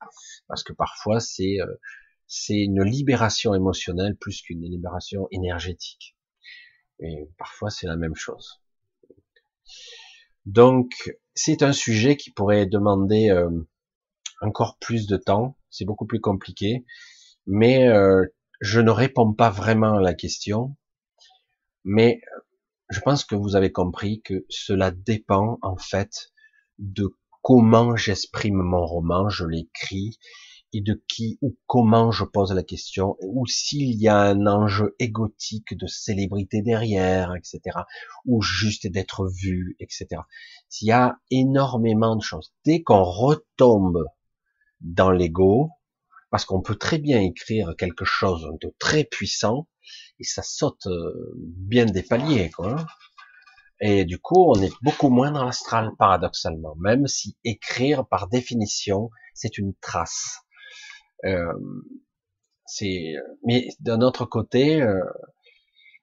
parce 0.47 0.63
que 0.63 0.73
parfois 0.73 1.21
c'est 1.21 1.61
euh, 1.61 1.81
c'est 2.27 2.59
une 2.59 2.83
libération 2.83 3.55
émotionnelle 3.55 4.17
plus 4.17 4.43
qu'une 4.43 4.63
libération 4.63 5.29
énergétique. 5.31 6.17
Et 7.01 7.31
parfois 7.39 7.71
c'est 7.71 7.87
la 7.87 7.97
même 7.97 8.15
chose. 8.15 8.61
Donc 10.45 10.93
c'est 11.35 11.63
un 11.63 11.73
sujet 11.73 12.17
qui 12.17 12.31
pourrait 12.31 12.67
demander 12.67 13.31
euh, 13.31 13.51
encore 14.41 14.79
plus 14.79 15.07
de 15.07 15.17
temps. 15.17 15.57
C'est 15.71 15.85
beaucoup 15.85 16.07
plus 16.07 16.21
compliqué, 16.21 16.85
mais 17.47 17.89
euh, 17.89 18.27
je 18.61 18.81
ne 18.81 18.91
réponds 18.91 19.33
pas 19.33 19.51
vraiment 19.51 19.97
à 19.97 20.01
la 20.01 20.15
question. 20.15 20.77
Mais 21.85 22.21
je 22.91 23.01
pense 23.01 23.25
que 23.25 23.35
vous 23.35 23.57
avez 23.57 23.73
compris 23.73 24.21
que 24.23 24.45
cela 24.49 24.91
dépend 24.91 25.59
en 25.63 25.77
fait 25.77 26.31
de 26.79 27.15
comment 27.49 27.97
j'exprime 27.97 28.61
mon 28.61 28.85
roman, 28.85 29.31
je 29.31 29.47
l'écris, 29.47 30.19
et 30.75 30.83
de 30.83 31.03
qui 31.09 31.39
ou 31.41 31.57
comment 31.67 32.11
je 32.11 32.25
pose 32.25 32.53
la 32.53 32.63
question, 32.63 33.17
ou 33.23 33.47
s'il 33.47 33.99
y 33.99 34.07
a 34.07 34.21
un 34.21 34.47
enjeu 34.47 34.95
égotique 34.99 35.75
de 35.75 35.87
célébrité 35.87 36.61
derrière, 36.61 37.35
etc., 37.35 37.79
ou 38.27 38.43
juste 38.43 38.87
d'être 38.87 39.27
vu, 39.29 39.77
etc. 39.81 40.21
Il 40.83 40.89
y 40.89 40.93
a 40.93 41.17
énormément 41.31 42.17
de 42.17 42.23
choses. 42.23 42.53
Dès 42.67 42.83
qu'on 42.83 43.03
retombe 43.03 44.05
dans 44.83 45.11
l'ego, 45.11 45.71
Parce 46.31 46.45
qu'on 46.45 46.61
peut 46.61 46.77
très 46.77 46.99
bien 46.99 47.23
écrire 47.23 47.75
quelque 47.79 48.05
chose 48.05 48.47
de 48.61 48.75
très 48.79 49.05
puissant 49.05 49.67
et 50.19 50.25
ça 50.25 50.43
saute 50.43 50.87
euh, 50.87 51.33
bien 51.35 51.87
des 51.87 52.03
paliers, 52.03 52.51
quoi. 52.51 52.77
Et 53.81 54.05
du 54.05 54.19
coup, 54.19 54.51
on 54.51 54.61
est 54.61 54.73
beaucoup 54.83 55.09
moins 55.09 55.31
dans 55.31 55.45
l'astral, 55.45 55.93
paradoxalement, 55.99 56.75
même 56.77 57.07
si 57.07 57.37
écrire, 57.45 58.07
par 58.07 58.29
définition, 58.29 59.11
c'est 59.35 59.57
une 59.59 59.75
trace. 59.81 60.41
Euh, 61.25 61.53
mais 63.45 63.69
d'un 63.81 64.01
autre 64.01 64.25
côté, 64.25 64.83
euh, 64.83 65.01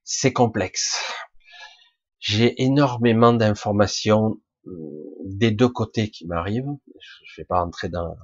c'est 0.04 0.34
complexe. 0.34 1.02
J'ai 2.20 2.62
énormément 2.64 3.34
d'informations 3.34 4.40
euh, 4.68 4.72
des 5.26 5.52
deux 5.52 5.70
côtés 5.70 6.10
qui 6.10 6.26
m'arrivent. 6.26 6.76
Je 7.26 7.42
vais 7.42 7.46
pas 7.46 7.64
entrer 7.64 7.90
dans, 7.90 8.16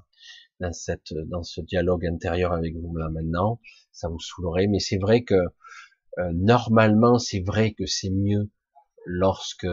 dans 0.59 0.73
cette, 0.73 1.13
dans 1.13 1.43
ce 1.43 1.61
dialogue 1.61 2.05
intérieur 2.05 2.53
avec 2.53 2.75
vous 2.75 2.95
là 2.95 3.09
maintenant. 3.09 3.59
Ça 3.91 4.07
vous 4.07 4.19
saoulerait, 4.19 4.67
mais 4.67 4.79
c'est 4.79 4.97
vrai 4.97 5.23
que 5.23 5.35
euh, 6.17 6.31
normalement, 6.33 7.19
c'est 7.19 7.41
vrai 7.41 7.73
que 7.73 7.85
c'est 7.85 8.09
mieux 8.09 8.49
lorsque 9.05 9.67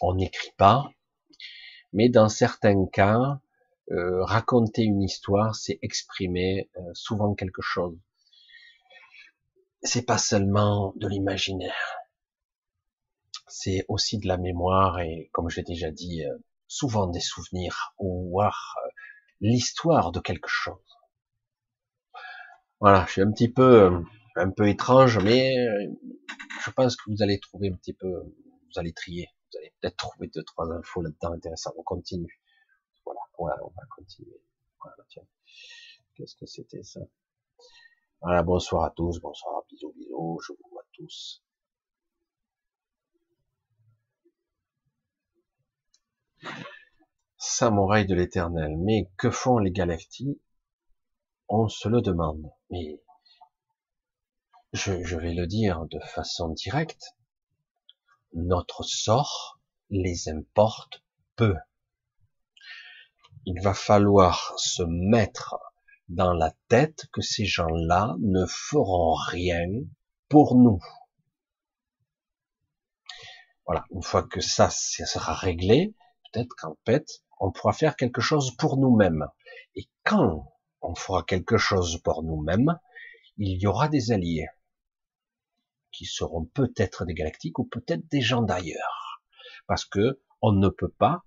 on 0.00 0.14
n'écrit 0.14 0.52
pas, 0.56 0.88
mais 1.92 2.08
dans 2.08 2.28
certains 2.28 2.86
cas, 2.86 3.40
euh, 3.90 4.24
raconter 4.24 4.82
une 4.82 5.02
histoire, 5.02 5.54
c'est 5.54 5.78
exprimer 5.82 6.70
euh, 6.76 6.80
souvent 6.94 7.34
quelque 7.34 7.62
chose. 7.62 7.96
C'est 9.82 10.06
pas 10.06 10.18
seulement 10.18 10.94
de 10.96 11.06
l'imaginaire, 11.06 11.96
c'est 13.46 13.84
aussi 13.88 14.18
de 14.18 14.26
la 14.26 14.38
mémoire 14.38 15.00
et, 15.00 15.28
comme 15.32 15.50
j'ai 15.50 15.62
déjà 15.62 15.90
dit, 15.90 16.24
euh, 16.24 16.36
souvent 16.66 17.06
des 17.06 17.20
souvenirs 17.20 17.94
ou 17.98 18.30
voir 18.30 18.74
l'histoire 19.40 20.10
de 20.10 20.20
quelque 20.20 20.48
chose. 20.48 20.98
Voilà, 22.80 23.04
je 23.06 23.12
suis 23.12 23.22
un 23.22 23.30
petit 23.30 23.50
peu, 23.50 24.02
un 24.36 24.50
peu 24.50 24.68
étrange, 24.68 25.18
mais 25.18 25.54
je 26.64 26.70
pense 26.70 26.96
que 26.96 27.10
vous 27.10 27.22
allez 27.22 27.38
trouver 27.40 27.70
un 27.70 27.76
petit 27.76 27.92
peu, 27.94 28.08
vous 28.08 28.78
allez 28.78 28.92
trier, 28.92 29.28
vous 29.52 29.58
allez 29.58 29.72
peut-être 29.80 29.96
trouver 29.96 30.28
deux 30.28 30.42
trois 30.44 30.70
infos 30.72 31.02
là-dedans 31.02 31.32
intéressantes. 31.32 31.74
On 31.78 31.82
continue. 31.82 32.40
Voilà, 33.04 33.20
voilà, 33.38 33.64
on 33.64 33.70
va 33.70 33.82
continuer. 33.94 34.40
Voilà, 34.80 34.96
tiens. 35.08 35.26
Qu'est-ce 36.16 36.36
que 36.36 36.46
c'était 36.46 36.82
ça? 36.82 37.00
Voilà, 38.20 38.42
bonsoir 38.42 38.84
à 38.84 38.90
tous, 38.90 39.20
bonsoir, 39.20 39.62
bisous, 39.68 39.92
bisous, 39.92 40.40
je 40.46 40.52
vous 40.52 40.70
vois 40.70 40.84
tous. 40.92 41.42
Samouraï 47.36 48.06
de 48.06 48.14
l'éternel, 48.14 48.76
mais 48.78 49.10
que 49.18 49.30
font 49.30 49.58
les 49.58 49.70
galactiques 49.70 50.40
On 51.48 51.68
se 51.68 51.88
le 51.88 52.00
demande. 52.00 52.50
Mais 52.70 53.02
je, 54.74 55.16
vais 55.16 55.32
le 55.32 55.46
dire 55.46 55.86
de 55.86 56.00
façon 56.00 56.48
directe, 56.48 57.14
notre 58.32 58.82
sort 58.82 59.60
les 59.88 60.28
importe 60.28 61.04
peu 61.36 61.54
il 63.46 63.60
va 63.62 63.74
falloir 63.74 64.54
se 64.56 64.82
mettre 64.82 65.56
dans 66.08 66.32
la 66.32 66.52
tête 66.68 67.06
que 67.12 67.20
ces 67.20 67.44
gens-là 67.44 68.16
ne 68.18 68.46
feront 68.46 69.14
rien 69.14 69.68
pour 70.28 70.56
nous. 70.56 70.80
Voilà, 73.66 73.84
une 73.90 74.02
fois 74.02 74.22
que 74.22 74.40
ça, 74.40 74.70
ça 74.70 75.06
sera 75.06 75.34
réglé, 75.34 75.94
peut-être 76.32 76.54
qu'en 76.56 76.76
fait, 76.84 77.06
on 77.38 77.52
pourra 77.52 77.72
faire 77.72 77.96
quelque 77.96 78.20
chose 78.20 78.56
pour 78.56 78.76
nous-mêmes. 78.76 79.26
Et 79.74 79.88
quand 80.04 80.52
on 80.80 80.94
fera 80.94 81.22
quelque 81.22 81.56
chose 81.56 82.00
pour 82.02 82.22
nous-mêmes, 82.22 82.78
il 83.36 83.60
y 83.60 83.66
aura 83.66 83.88
des 83.88 84.12
alliés 84.12 84.48
qui 85.94 86.06
seront 86.06 86.44
peut-être 86.44 87.04
des 87.04 87.14
galactiques 87.14 87.58
ou 87.58 87.64
peut-être 87.64 88.06
des 88.10 88.20
gens 88.20 88.42
d'ailleurs. 88.42 89.22
Parce 89.66 89.84
que 89.84 90.20
on 90.42 90.52
ne 90.52 90.68
peut 90.68 90.90
pas 90.90 91.24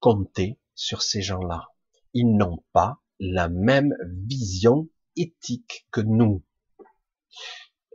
compter 0.00 0.58
sur 0.74 1.02
ces 1.02 1.22
gens-là. 1.22 1.68
Ils 2.12 2.36
n'ont 2.36 2.64
pas 2.72 3.00
la 3.18 3.48
même 3.48 3.94
vision 4.26 4.88
éthique 5.16 5.86
que 5.90 6.00
nous. 6.00 6.42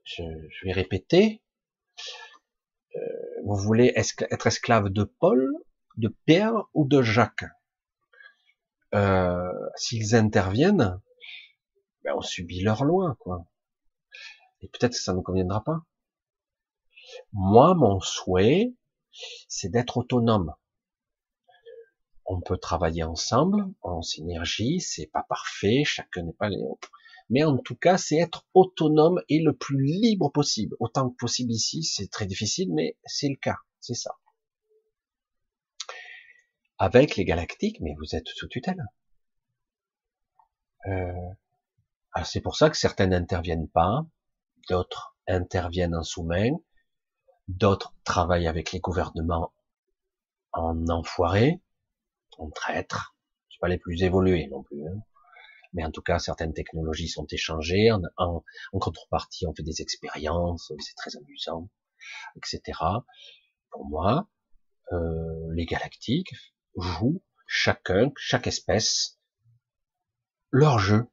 Je, 0.03 0.24
vais 0.63 0.72
répéter. 0.72 1.43
Euh, 2.95 2.99
vous 3.43 3.57
voulez 3.57 3.91
être 3.95 4.47
esclave 4.47 4.89
de 4.89 5.03
Paul, 5.03 5.51
de 5.97 6.16
Pierre 6.26 6.63
ou 6.74 6.88
de 6.88 7.01
Jacques? 7.01 7.45
Euh, 8.93 9.51
S'ils 9.76 10.16
interviennent, 10.16 11.01
ben 12.03 12.13
on 12.16 12.22
subit 12.22 12.61
leur 12.61 12.86
loi, 12.86 13.18
quoi. 13.20 13.45
Et 14.61 14.68
peut-être 14.68 14.93
que 14.93 15.01
ça 15.01 15.13
ne 15.13 15.22
conviendra 15.22 15.63
pas. 15.63 15.82
Moi, 17.34 17.74
mon 17.76 17.99
souhait, 17.99 18.74
c'est 19.47 19.70
d'être 19.70 19.97
autonome 19.97 20.53
on 22.26 22.41
peut 22.41 22.57
travailler 22.57 23.03
ensemble, 23.03 23.66
en 23.82 24.01
synergie, 24.01 24.82
c'est 24.82 25.07
pas 25.07 25.24
parfait, 25.30 25.84
chacun 25.86 26.24
n'est 26.24 26.34
pas 26.34 26.49
les 26.49 26.61
autres. 26.61 26.91
Mais 27.30 27.43
en 27.43 27.57
tout 27.57 27.76
cas, 27.76 27.97
c'est 27.97 28.18
être 28.18 28.45
autonome 28.53 29.22
et 29.30 29.39
le 29.39 29.55
plus 29.55 29.84
libre 29.84 30.30
possible. 30.32 30.76
Autant 30.80 31.09
que 31.09 31.16
possible 31.16 31.51
ici, 31.51 31.84
c'est 31.84 32.09
très 32.09 32.26
difficile, 32.26 32.74
mais 32.74 32.97
c'est 33.05 33.30
le 33.30 33.36
cas, 33.36 33.57
c'est 33.80 33.95
ça. 33.95 34.16
Avec 36.78 37.16
les 37.16 37.26
galactiques, 37.26 37.80
mais 37.80 37.95
vous 37.97 38.16
êtes 38.16 38.28
sous 38.28 38.47
tutelle. 38.47 38.84
Euh, 40.88 41.13
c'est 42.24 42.41
pour 42.41 42.55
ça 42.55 42.70
que 42.70 42.78
certains 42.78 43.07
n'interviennent 43.07 43.70
pas, 43.70 44.05
d'autres 44.70 45.18
interviennent 45.28 45.95
en 45.95 46.03
sous-main, 46.03 46.51
d'autres 47.48 47.93
travaillent 48.04 48.48
avec 48.48 48.72
les 48.72 48.80
gouvernements 48.80 49.54
en 50.52 50.88
enfoiré, 50.89 51.62
en 52.38 52.50
traître. 52.50 53.16
C'est 53.50 53.60
pas 53.60 53.68
les 53.68 53.78
plus 53.78 54.04
évolués 54.04 54.48
non 54.48 54.64
plus. 54.64 54.88
Hein. 54.88 55.02
Mais 55.74 55.84
en 55.84 55.91
tout 55.91 56.02
cas, 56.02 56.20
certaines 56.20 56.54
technologies 56.54 57.10
sont 57.10 57.28
échangées. 57.30 57.91
En, 58.18 58.43
contrepartie, 58.80 59.46
on 59.46 59.54
fait 59.54 59.64
des 59.64 59.82
expériences, 59.82 60.72
c'est 60.80 60.96
très 60.96 61.18
amusant, 61.18 61.70
etc. 62.38 62.80
Pour 63.72 63.86
moi, 63.86 64.30
euh, 64.93 65.54
les 65.54 65.66
galactiques 65.66 66.34
jouent 66.78 67.22
chacun, 67.46 68.12
chaque 68.18 68.48
espèce, 68.48 69.20
leur 70.50 70.80
jeu. 70.80 71.08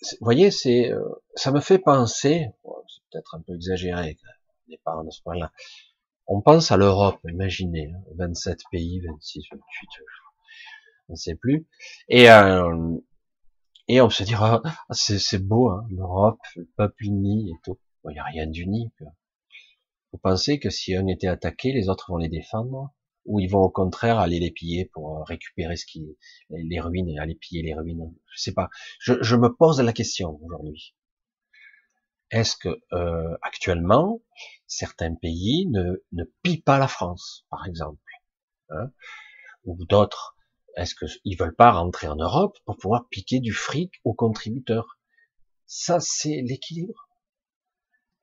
Vous 0.00 0.24
voyez, 0.24 0.50
c'est, 0.50 0.92
euh, 0.92 1.08
ça 1.36 1.52
me 1.52 1.60
fait 1.60 1.78
penser, 1.78 2.48
c'est 2.64 3.02
peut-être 3.10 3.36
un 3.36 3.42
peu 3.42 3.54
exagéré, 3.54 4.18
on 4.86 5.08
on 6.26 6.40
pense 6.40 6.72
à 6.72 6.76
l'Europe, 6.76 7.20
imaginez, 7.28 7.92
27 8.16 8.52
hein, 8.52 8.68
pays, 8.70 9.00
26, 9.00 9.44
28, 9.52 9.60
on 11.08 11.12
ne 11.12 11.16
sait 11.16 11.34
plus. 11.34 11.66
Et, 12.08 12.30
euh, 12.30 12.96
et 13.88 14.00
on 14.00 14.08
se 14.08 14.22
dira, 14.22 14.62
ah, 14.64 14.94
c'est 14.94 15.38
beau, 15.38 15.68
hein, 15.68 15.86
l'Europe, 15.90 16.40
le 16.56 16.66
peuple 16.76 17.04
uni 17.04 17.50
et 17.50 17.56
tout. 17.62 17.78
Il 18.06 18.12
n'y 18.12 18.18
a 18.18 18.24
rien 18.24 18.46
d'uni. 18.46 18.92
Vous 20.12 20.18
pensez 20.18 20.58
que 20.58 20.70
si 20.70 20.94
un 20.94 21.06
était 21.06 21.26
attaqué, 21.26 21.72
les 21.72 21.88
autres 21.88 22.10
vont 22.10 22.18
les 22.18 22.28
défendre 22.28 22.92
ou 23.26 23.40
ils 23.40 23.48
vont 23.48 23.60
au 23.60 23.70
contraire 23.70 24.18
aller 24.18 24.38
les 24.38 24.50
piller 24.50 24.84
pour 24.92 25.18
euh, 25.18 25.22
récupérer 25.24 25.76
ce 25.76 25.86
qui 25.86 26.16
les 26.50 26.80
ruines, 26.80 27.18
aller 27.18 27.34
piller 27.34 27.62
les 27.62 27.74
ruines? 27.74 28.14
Je 28.34 28.42
sais 28.42 28.52
pas. 28.52 28.68
Je, 29.00 29.14
je 29.22 29.36
me 29.36 29.48
pose 29.48 29.80
la 29.80 29.92
question 29.94 30.38
aujourd'hui. 30.42 30.94
Est-ce 32.34 32.56
que 32.56 32.82
euh, 32.92 33.36
actuellement 33.42 34.20
certains 34.66 35.14
pays 35.14 35.68
ne, 35.68 36.02
ne 36.10 36.24
pillent 36.42 36.62
pas 36.62 36.80
la 36.80 36.88
France, 36.88 37.46
par 37.48 37.64
exemple, 37.64 38.02
hein, 38.70 38.90
ou 39.64 39.84
d'autres 39.84 40.36
Est-ce 40.76 40.96
qu'ils 40.96 41.38
veulent 41.38 41.54
pas 41.54 41.70
rentrer 41.70 42.08
en 42.08 42.16
Europe 42.16 42.58
pour 42.64 42.76
pouvoir 42.76 43.06
piquer 43.08 43.38
du 43.38 43.52
fric 43.52 44.00
aux 44.02 44.14
contributeurs? 44.14 44.98
Ça, 45.66 46.00
c'est 46.00 46.42
l'équilibre. 46.42 47.08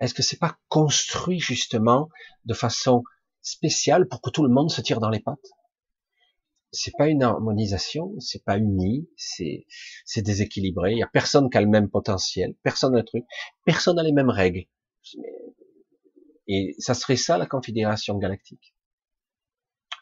Est-ce 0.01 0.13
que 0.13 0.23
c'est 0.23 0.39
pas 0.39 0.57
construit 0.67 1.39
justement 1.39 2.09
de 2.43 2.53
façon 2.53 3.05
spéciale 3.41 4.09
pour 4.09 4.21
que 4.21 4.29
tout 4.29 4.43
le 4.43 4.53
monde 4.53 4.69
se 4.69 4.81
tire 4.81 4.99
dans 4.99 5.09
les 5.09 5.21
pattes? 5.21 5.51
C'est 6.71 6.95
pas 6.97 7.07
une 7.07 7.23
harmonisation, 7.23 8.13
c'est 8.19 8.43
pas 8.43 8.57
uni, 8.57 9.09
c'est 9.17 9.65
c'est 10.05 10.21
déséquilibré. 10.21 10.93
Il 10.93 10.99
y 10.99 11.03
a 11.03 11.07
personne 11.07 11.49
qui 11.49 11.57
a 11.57 11.61
le 11.61 11.67
même 11.67 11.89
potentiel, 11.89 12.55
personne 12.63 12.93
n'a 12.93 12.99
le 12.99 13.05
truc, 13.05 13.25
personne 13.65 13.97
n'a 13.97 14.03
les 14.03 14.13
mêmes 14.13 14.29
règles. 14.29 14.65
Et 16.47 16.75
ça 16.79 16.93
serait 16.93 17.17
ça 17.17 17.37
la 17.37 17.45
confédération 17.45 18.17
galactique. 18.17 18.73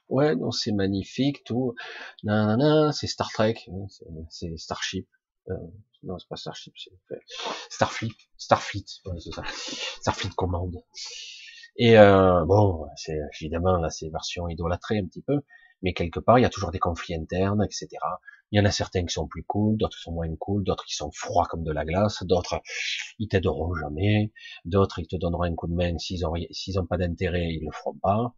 Ouais, 0.09 0.35
non, 0.35 0.51
c'est 0.51 0.71
magnifique, 0.71 1.43
tout. 1.43 1.75
Non, 2.23 2.91
c'est 2.91 3.07
Star 3.07 3.31
Trek, 3.31 3.55
hein, 3.67 3.85
c'est 4.29 4.57
Starship. 4.57 5.07
Euh, 5.49 5.53
non, 6.03 6.17
c'est 6.17 6.27
pas 6.27 6.35
Starship, 6.35 6.73
c'est 6.77 6.91
Starfleet, 7.69 8.15
Starfleet, 8.37 8.85
c'est 9.19 9.31
ça. 9.31 9.43
Starfleet 10.01 10.31
commande. 10.35 10.83
Et 11.77 11.97
euh, 11.97 12.43
bon, 12.45 12.87
c'est 12.95 13.17
évidemment 13.39 13.77
là, 13.77 13.89
c'est 13.89 14.09
version 14.09 14.47
idolâtrée 14.47 14.99
un 14.99 15.05
petit 15.05 15.21
peu 15.21 15.41
mais 15.81 15.93
quelque 15.93 16.19
part, 16.19 16.39
il 16.39 16.43
y 16.43 16.45
a 16.45 16.49
toujours 16.49 16.71
des 16.71 16.79
conflits 16.79 17.15
internes, 17.15 17.63
etc. 17.63 17.87
Il 18.51 18.57
y 18.57 18.61
en 18.61 18.65
a 18.65 18.71
certains 18.71 19.05
qui 19.05 19.13
sont 19.13 19.27
plus 19.27 19.43
cool, 19.43 19.77
d'autres 19.77 19.97
qui 19.97 20.03
sont 20.03 20.11
moins 20.11 20.35
cool, 20.37 20.63
d'autres 20.63 20.85
qui 20.85 20.95
sont 20.95 21.11
froids 21.11 21.45
comme 21.45 21.63
de 21.63 21.71
la 21.71 21.85
glace, 21.85 22.23
d'autres 22.23 22.61
ils 23.19 23.27
t'aideront 23.27 23.75
jamais, 23.75 24.31
d'autres 24.65 24.99
ils 24.99 25.07
te 25.07 25.15
donneront 25.15 25.43
un 25.43 25.55
coup 25.55 25.67
de 25.67 25.73
main 25.73 25.97
s'ils 25.99 26.25
ont 26.25 26.33
s'ils 26.51 26.79
ont 26.79 26.85
pas 26.85 26.97
d'intérêt, 26.97 27.49
ils 27.53 27.63
le 27.63 27.71
feront 27.71 27.95
pas. 27.95 28.33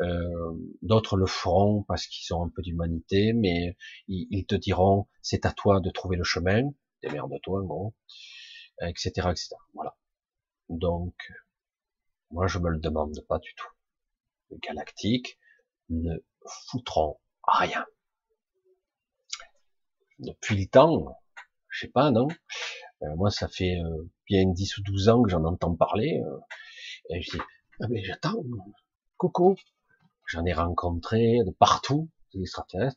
Euh, 0.00 0.52
d'autres 0.80 1.16
le 1.16 1.26
feront 1.26 1.82
parce 1.84 2.06
qu'ils 2.06 2.34
ont 2.34 2.44
un 2.44 2.48
peu 2.48 2.62
d'humanité, 2.62 3.32
mais 3.34 3.76
ils, 4.08 4.46
te 4.46 4.54
diront 4.54 5.06
c'est 5.20 5.44
à 5.46 5.52
toi 5.52 5.80
de 5.80 5.90
trouver 5.90 6.16
le 6.16 6.24
chemin, 6.24 6.70
démerde-toi 7.02 7.60
en 7.60 7.64
gros, 7.64 7.94
etc., 8.80 9.10
etc. 9.30 9.50
Voilà. 9.74 9.94
Donc, 10.70 11.14
moi 12.30 12.46
je 12.46 12.58
me 12.58 12.70
le 12.70 12.78
demande 12.78 13.20
pas 13.28 13.38
du 13.38 13.54
tout. 13.54 13.68
Les 14.50 14.58
galactiques 14.58 15.38
ne 15.90 16.16
foutront 16.70 17.18
rien 17.46 17.84
depuis 20.18 20.56
le 20.56 20.66
temps, 20.66 21.18
je 21.68 21.80
sais 21.80 21.92
pas, 21.92 22.10
non? 22.10 22.28
Euh, 23.02 23.16
Moi, 23.16 23.30
ça 23.30 23.48
fait 23.48 23.78
euh, 23.80 24.10
bien 24.26 24.46
10 24.46 24.78
ou 24.78 24.82
12 24.82 25.08
ans 25.08 25.22
que 25.22 25.30
j'en 25.30 25.44
entends 25.44 25.74
parler. 25.74 26.20
Euh, 26.24 26.38
et 27.10 27.22
je 27.22 27.32
dis, 27.32 27.42
ah 27.80 27.86
mais 27.88 28.02
j'attends, 28.04 28.42
coucou. 29.16 29.56
J'en 30.26 30.44
ai 30.44 30.52
rencontré 30.52 31.38
de 31.44 31.50
partout, 31.50 32.10
des 32.34 32.42
extraterrestres. 32.42 32.96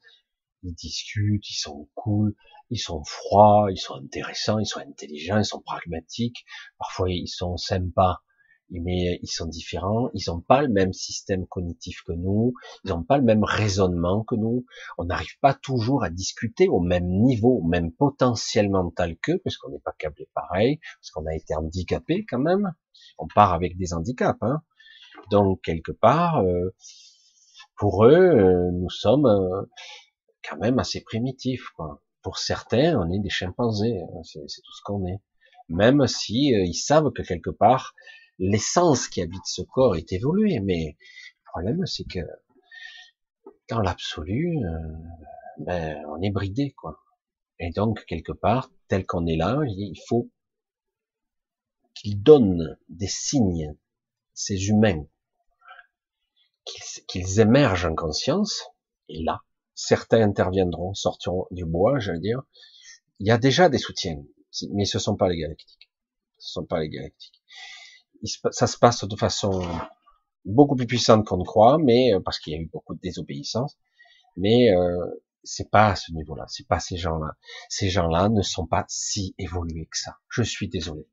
Ils 0.63 0.73
discutent, 0.73 1.49
ils 1.49 1.55
sont 1.59 1.89
cool, 1.95 2.35
ils 2.69 2.79
sont 2.79 3.03
froids, 3.03 3.67
ils 3.71 3.77
sont 3.77 3.95
intéressants, 3.95 4.59
ils 4.59 4.65
sont 4.65 4.79
intelligents, 4.79 5.37
ils 5.39 5.45
sont 5.45 5.61
pragmatiques. 5.61 6.45
Parfois, 6.79 7.09
ils 7.11 7.27
sont 7.27 7.57
sympas 7.57 8.21
mais 8.69 9.19
ils 9.21 9.27
sont 9.27 9.45
différents, 9.45 10.09
ils 10.13 10.23
n'ont 10.27 10.41
pas 10.41 10.61
le 10.61 10.69
même 10.69 10.93
système 10.93 11.45
cognitif 11.45 12.01
que 12.05 12.13
nous, 12.13 12.53
ils 12.83 12.89
n'ont 12.89 13.03
pas 13.03 13.17
le 13.17 13.23
même 13.23 13.43
raisonnement 13.43 14.23
que 14.23 14.35
nous, 14.35 14.65
on 14.97 15.05
n'arrive 15.05 15.37
pas 15.41 15.53
toujours 15.53 16.03
à 16.03 16.09
discuter 16.09 16.67
au 16.67 16.79
même 16.79 17.07
niveau, 17.07 17.59
au 17.59 17.67
même 17.67 17.91
potentiel 17.91 18.69
mental 18.69 19.17
qu'eux, 19.17 19.39
parce 19.43 19.57
qu'on 19.57 19.71
n'est 19.71 19.79
pas 19.79 19.93
câblé 19.97 20.27
pareil, 20.33 20.79
parce 20.99 21.11
qu'on 21.11 21.25
a 21.25 21.35
été 21.35 21.55
handicapé 21.55 22.25
quand 22.27 22.39
même, 22.39 22.73
on 23.17 23.27
part 23.27 23.53
avec 23.53 23.77
des 23.77 23.93
handicaps, 23.93 24.41
hein. 24.41 24.61
donc 25.31 25.61
quelque 25.61 25.91
part, 25.91 26.39
euh, 26.39 26.73
pour 27.77 28.05
eux, 28.05 28.13
euh, 28.13 28.71
nous 28.71 28.89
sommes 28.89 29.25
euh, 29.25 29.63
quand 30.47 30.57
même 30.57 30.79
assez 30.79 31.01
primitifs, 31.01 31.69
quoi. 31.75 32.01
Pour 32.21 32.39
certains, 32.39 32.97
on 32.99 33.11
est 33.11 33.19
des 33.19 33.29
chimpanzés, 33.29 34.01
hein, 34.01 34.21
c'est 34.23 34.39
tout 34.39 34.73
ce 34.73 34.81
qu'on 34.83 35.05
est. 35.05 35.19
Même 35.69 36.07
si 36.07 36.47
ils 36.47 36.73
savent 36.73 37.11
que 37.11 37.21
quelque 37.21 37.51
part, 37.51 37.93
l'essence 38.39 39.07
qui 39.07 39.21
habite 39.21 39.45
ce 39.45 39.61
corps 39.61 39.95
est 39.95 40.11
évoluée, 40.11 40.59
mais 40.59 40.97
le 40.97 41.51
problème 41.51 41.85
c'est 41.85 42.05
que 42.05 42.19
dans 43.69 43.79
l'absolu, 43.81 44.57
euh, 44.63 44.79
ben, 45.57 46.03
on 46.09 46.21
est 46.21 46.29
bridé, 46.29 46.71
quoi. 46.71 47.01
Et 47.59 47.71
donc, 47.71 48.05
quelque 48.05 48.31
part, 48.31 48.71
tel 48.87 49.05
qu'on 49.05 49.25
est 49.25 49.37
là, 49.37 49.61
il 49.65 49.99
faut 50.07 50.29
qu'ils 51.93 52.21
donnent 52.21 52.77
des 52.89 53.07
signes, 53.07 53.75
ces 54.33 54.67
humains, 54.67 55.05
qu'ils 57.07 57.39
émergent 57.39 57.85
en 57.85 57.95
conscience, 57.95 58.63
et 59.07 59.23
là, 59.23 59.41
certains 59.73 60.21
interviendront, 60.21 60.93
sortiront 60.93 61.47
du 61.51 61.65
bois, 61.65 61.99
j'allais 61.99 62.19
dire. 62.19 62.43
Il 63.19 63.27
y 63.27 63.31
a 63.31 63.37
déjà 63.37 63.69
des 63.69 63.77
soutiens, 63.77 64.21
mais 64.71 64.85
ce 64.85 64.99
sont 64.99 65.15
pas 65.15 65.29
les 65.29 65.37
galactiques. 65.37 65.89
Ce 66.37 66.51
sont 66.51 66.65
pas 66.65 66.79
les 66.79 66.89
galactiques 66.89 67.41
ça 68.23 68.67
se 68.67 68.77
passe 68.77 69.05
de 69.05 69.15
façon 69.15 69.61
beaucoup 70.45 70.75
plus 70.75 70.87
puissante 70.87 71.25
qu'on 71.25 71.37
ne 71.37 71.43
croit, 71.43 71.77
mais 71.77 72.13
euh, 72.13 72.19
parce 72.23 72.39
qu'il 72.39 72.53
y 72.53 72.55
a 72.55 72.59
eu 72.59 72.69
beaucoup 72.71 72.93
de 72.93 72.99
désobéissance. 72.99 73.77
Mais 74.37 74.71
euh, 74.71 75.05
c'est 75.43 75.69
pas 75.69 75.89
à 75.89 75.95
ce 75.95 76.11
niveau-là, 76.11 76.45
c'est 76.47 76.67
pas 76.67 76.79
ces 76.79 76.97
gens-là. 76.97 77.35
Ces 77.69 77.89
gens-là 77.89 78.29
ne 78.29 78.41
sont 78.41 78.67
pas 78.67 78.85
si 78.87 79.35
évolués 79.37 79.87
que 79.91 79.97
ça. 79.97 80.17
Je 80.29 80.43
suis 80.43 80.67
désolé. 80.67 81.07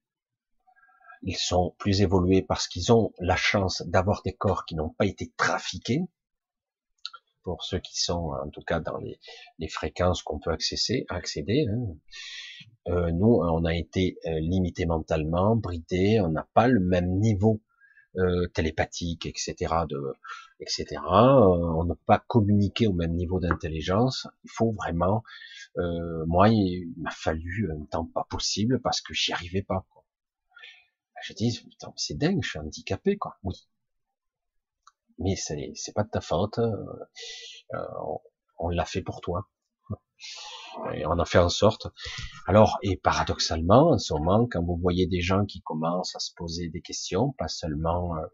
Ils 1.23 1.37
sont 1.37 1.75
plus 1.79 2.03
évolués 2.03 2.43
parce 2.43 2.67
qu'ils 2.67 2.93
ont 2.93 3.13
la 3.21 3.37
chance 3.37 3.83
d'avoir 3.87 4.23
des 4.23 4.33
corps 4.33 4.65
qui 4.65 4.75
n'ont 4.75 4.91
pas 4.91 5.07
été 5.07 5.33
trafiqués. 5.37 6.01
Pour 7.45 7.65
ceux 7.65 7.79
qui 7.79 8.01
sont, 8.01 8.33
en 8.45 8.49
tout 8.51 8.63
cas, 8.63 8.81
dans 8.81 8.99
les, 8.99 9.19
les 9.59 9.69
fréquences 9.69 10.23
qu'on 10.23 10.39
peut 10.39 10.53
accéder, 10.53 11.05
accéder 11.09 11.67
hein. 11.69 11.97
Euh, 12.89 13.13
nous, 13.13 13.41
on 13.43 13.65
a 13.65 13.75
été 13.75 14.19
euh, 14.27 14.41
limité 14.41 14.87
mentalement, 14.87 15.55
bridé, 15.57 16.21
on 16.21 16.29
n'a 16.29 16.49
pas 16.55 16.67
le 16.67 16.81
même 16.81 17.19
niveau 17.19 17.63
euh, 18.17 18.49
télépathique, 18.49 19.27
etc. 19.27 19.75
De, 19.89 20.15
etc. 20.61 20.97
on 21.07 21.85
ne 21.85 21.95
peut 21.95 22.01
pas 22.07 22.25
communiquer 22.27 22.87
au 22.89 22.93
même 22.93 23.15
niveau 23.15 23.41
d'intelligence. 23.41 24.27
Il 24.45 24.51
faut 24.51 24.73
vraiment. 24.73 25.23
moi, 26.27 26.49
il 26.49 26.93
m'a 26.99 27.11
fallu 27.11 27.71
un 27.73 27.85
temps 27.87 28.07
pas 28.07 28.27
possible 28.29 28.81
parce 28.81 29.01
que 29.01 29.15
j'y 29.15 29.33
arrivais 29.33 29.63
pas. 29.63 29.87
Quoi. 29.91 30.05
Je 31.23 31.35
dis, 31.35 31.65
c'est 31.97 32.19
dingue, 32.19 32.43
je 32.43 32.51
suis 32.51 32.59
handicapé, 32.59 33.17
quoi. 33.17 33.39
Oui, 33.45 33.55
mais 35.19 35.37
c'est 35.37 35.73
c'est 35.75 35.95
pas 35.95 36.05
de 36.05 36.11
ta 36.11 36.21
faute. 36.21 36.59
on, 37.73 38.19
on 38.59 38.69
l'a 38.69 38.85
fait 38.85 39.03
pour 39.03 39.21
toi. 39.21 39.49
On 41.05 41.19
a 41.19 41.25
fait 41.25 41.39
en 41.39 41.49
sorte. 41.49 41.89
Alors, 42.47 42.79
et 42.83 42.97
paradoxalement, 42.97 43.91
en 43.91 43.99
ce 43.99 44.15
moment, 44.15 44.47
quand 44.51 44.63
vous 44.63 44.77
voyez 44.77 45.07
des 45.07 45.21
gens 45.21 45.45
qui 45.45 45.61
commencent 45.63 46.17
à 46.17 46.21
se 46.21 46.33
poser 46.35 46.69
des 46.69 46.81
questions, 46.81 47.33
pas 47.33 47.49
seulement 47.49 48.17
euh, 48.17 48.27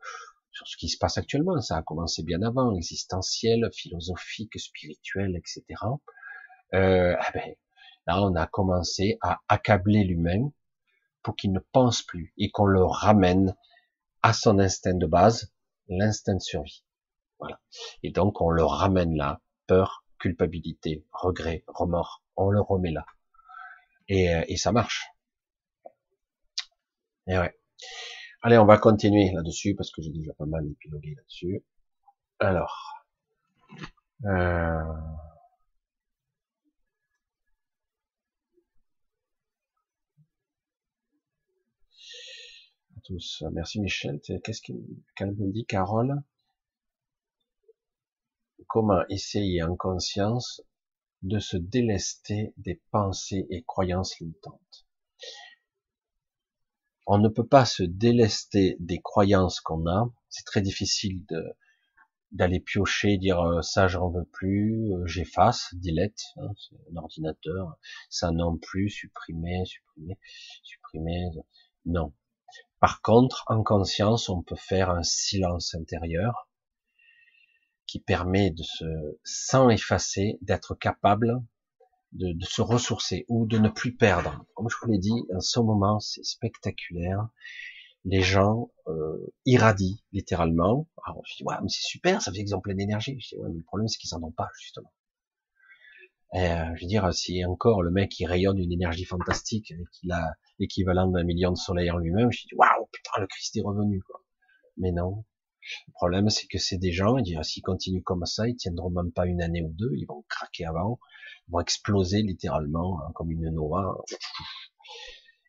sur 0.53 0.69
ce 0.69 0.77
qui 0.77 0.89
se 0.89 0.99
passe 0.99 1.19
actuellement, 1.19 1.61
ça 1.61 1.77
a 1.77 1.83
commencé 1.83 2.23
bien 2.23 2.43
avant, 2.43 2.75
existentiel, 2.77 3.69
philosophique, 3.75 4.59
spirituel, 4.59 5.37
etc. 5.37 5.65
Euh, 6.75 7.17
eh 7.19 7.33
ben, 7.33 7.55
là, 8.07 8.23
on 8.23 8.35
a 8.35 8.47
commencé 8.47 9.19
à 9.21 9.41
accabler 9.49 10.05
l'humain 10.05 10.51
pour 11.23 11.35
qu'il 11.35 11.53
ne 11.53 11.61
pense 11.73 12.03
plus 12.03 12.35
et 12.39 12.51
qu'on 12.51 12.67
le 12.67 12.85
ramène 12.85 13.57
à 14.23 14.33
son 14.33 14.59
instinct 14.59 14.95
de 14.95 15.07
base, 15.07 15.53
l'instinct 15.89 16.35
de 16.35 16.41
survie. 16.41 16.85
Voilà. 17.39 17.61
Et 18.03 18.11
donc, 18.11 18.41
on 18.41 18.51
le 18.51 18.65
ramène 18.65 19.17
là, 19.17 19.41
peur, 19.67 20.05
culpabilité, 20.19 21.05
regret, 21.13 21.65
remords, 21.67 22.23
on 22.37 22.51
le 22.51 22.61
remet 22.61 22.91
là. 22.91 23.07
Et, 24.09 24.35
euh, 24.35 24.57
ça 24.57 24.73
marche. 24.73 25.07
Et 27.27 27.39
ouais. 27.39 27.55
Allez, 28.43 28.59
on 28.59 28.65
va 28.65 28.79
continuer 28.79 29.31
là-dessus 29.33 29.75
parce 29.75 29.91
que 29.91 30.01
j'ai 30.01 30.11
déjà 30.11 30.33
pas 30.35 30.47
mal 30.47 30.65
épilogué 30.67 31.15
là-dessus. 31.17 31.65
Alors, 32.39 32.95
euh... 34.25 34.83
tous. 43.09 43.43
Merci 43.53 43.81
Michel. 43.81 44.21
Qu'est-ce 44.21 44.61
qu'elle 44.61 45.33
me 45.33 45.51
dit, 45.51 45.65
Carole? 45.65 46.23
Comment 48.67 49.01
essayer 49.09 49.63
en 49.63 49.77
conscience 49.77 50.61
de 51.23 51.39
se 51.39 51.57
délester 51.57 52.53
des 52.59 52.83
pensées 52.91 53.47
et 53.49 53.63
croyances 53.63 54.19
limitantes? 54.21 54.87
On 57.07 57.17
ne 57.17 57.31
peut 57.31 57.47
pas 57.47 57.65
se 57.65 57.83
délester 57.83 58.77
des 58.79 59.01
croyances 59.01 59.61
qu'on 59.61 59.87
a. 59.87 60.13
C'est 60.29 60.45
très 60.45 60.61
difficile 60.61 61.25
de, 61.31 61.43
d'aller 62.33 62.61
piocher, 62.61 63.17
dire 63.17 63.41
euh, 63.41 63.63
ça 63.63 63.89
j'en 63.89 64.11
veux 64.11 64.27
plus, 64.27 64.93
euh, 64.93 65.07
j'efface, 65.07 65.71
delete, 65.73 66.23
hein, 66.37 66.51
un 66.93 66.97
ordinateur, 66.97 67.79
ça 68.11 68.31
non 68.33 68.59
plus, 68.59 68.91
supprimer, 68.91 69.65
supprimer, 69.65 70.19
supprimer, 70.63 71.31
non. 71.87 72.13
Par 72.81 73.03
contre, 73.03 73.45
en 73.49 73.63
conscience, 73.63 74.29
on 74.29 74.43
peut 74.43 74.57
faire 74.57 74.91
un 74.91 75.03
silence 75.03 75.75
intérieur 75.75 76.49
qui 77.87 77.99
permet 77.99 78.51
de 78.51 78.63
se, 78.63 78.85
sans 79.25 79.71
effacer, 79.71 80.39
d'être 80.43 80.75
capable 80.75 81.43
de, 82.13 82.35
se 82.45 82.63
ressourcer 82.63 83.25
ou 83.29 83.47
de 83.47 83.59
ne 83.59 83.69
plus 83.69 83.97
perdre. 83.97 84.45
Comme 84.55 84.69
je 84.69 84.77
vous 84.81 84.91
l'ai 84.91 84.99
dit, 84.99 85.27
en 85.35 85.41
ce 85.41 85.59
moment, 85.61 85.99
c'est 85.99 86.25
spectaculaire. 86.25 87.29
Les 88.05 88.23
gens 88.23 88.71
euh, 88.87 89.35
irradient 89.45 90.01
littéralement. 90.13 90.89
Alors, 91.05 91.23
je 91.27 91.37
dis, 91.37 91.45
ouais, 91.45 91.57
mais 91.63 91.69
c'est 91.69 91.87
super, 91.87 92.23
ça 92.23 92.33
fait 92.33 92.39
exemple 92.39 92.73
d'énergie. 92.75 93.19
Je 93.21 93.29
dis, 93.29 93.37
ouais, 93.37 93.49
mais 93.51 93.59
le 93.59 93.65
problème, 93.65 93.89
c'est 93.89 93.99
qu'ils 93.99 94.15
en 94.15 94.23
ont 94.23 94.31
pas, 94.31 94.49
justement. 94.61 94.93
Et, 96.35 96.39
euh, 96.39 96.75
je 96.77 96.83
veux 96.83 96.89
dire, 96.89 97.13
si 97.15 97.45
encore 97.45 97.83
le 97.83 97.91
mec, 97.91 98.19
il 98.21 98.27
rayonne 98.27 98.59
une 98.59 98.73
énergie 98.73 99.05
fantastique 99.05 99.71
et 99.71 99.79
qu'il 99.93 100.13
a 100.13 100.35
l'équivalent 100.59 101.07
d'un 101.09 101.25
million 101.25 101.51
de 101.51 101.57
soleil 101.57 101.91
en 101.91 101.99
lui-même, 101.99 102.31
je 102.31 102.43
dis, 102.43 102.55
waouh, 102.55 102.87
putain, 102.93 103.21
le 103.21 103.27
Christ 103.27 103.57
est 103.57 103.63
revenu, 103.63 104.03
quoi. 104.03 104.23
Mais 104.77 104.93
non, 104.93 105.25
le 105.87 105.93
problème, 105.93 106.31
c'est 106.31 106.47
que 106.47 106.59
c'est 106.59 106.79
des 106.79 106.93
gens, 106.93 107.17
s'ils 107.43 107.63
continuent 107.63 108.03
comme 108.03 108.25
ça, 108.27 108.49
ils 108.49 108.57
tiendront 108.57 108.91
même 108.91 109.13
pas 109.13 109.27
une 109.27 109.43
année 109.43 109.63
ou 109.63 109.73
deux, 109.73 109.91
ils 109.95 110.07
vont 110.07 110.25
craquer 110.29 110.67
avant, 110.67 110.99
ils 111.49 111.53
vont 111.53 111.61
exploser 111.61 112.23
littéralement, 112.23 113.01
hein, 113.03 113.13
comme 113.15 113.31
une 113.31 113.51
nova, 113.51 113.97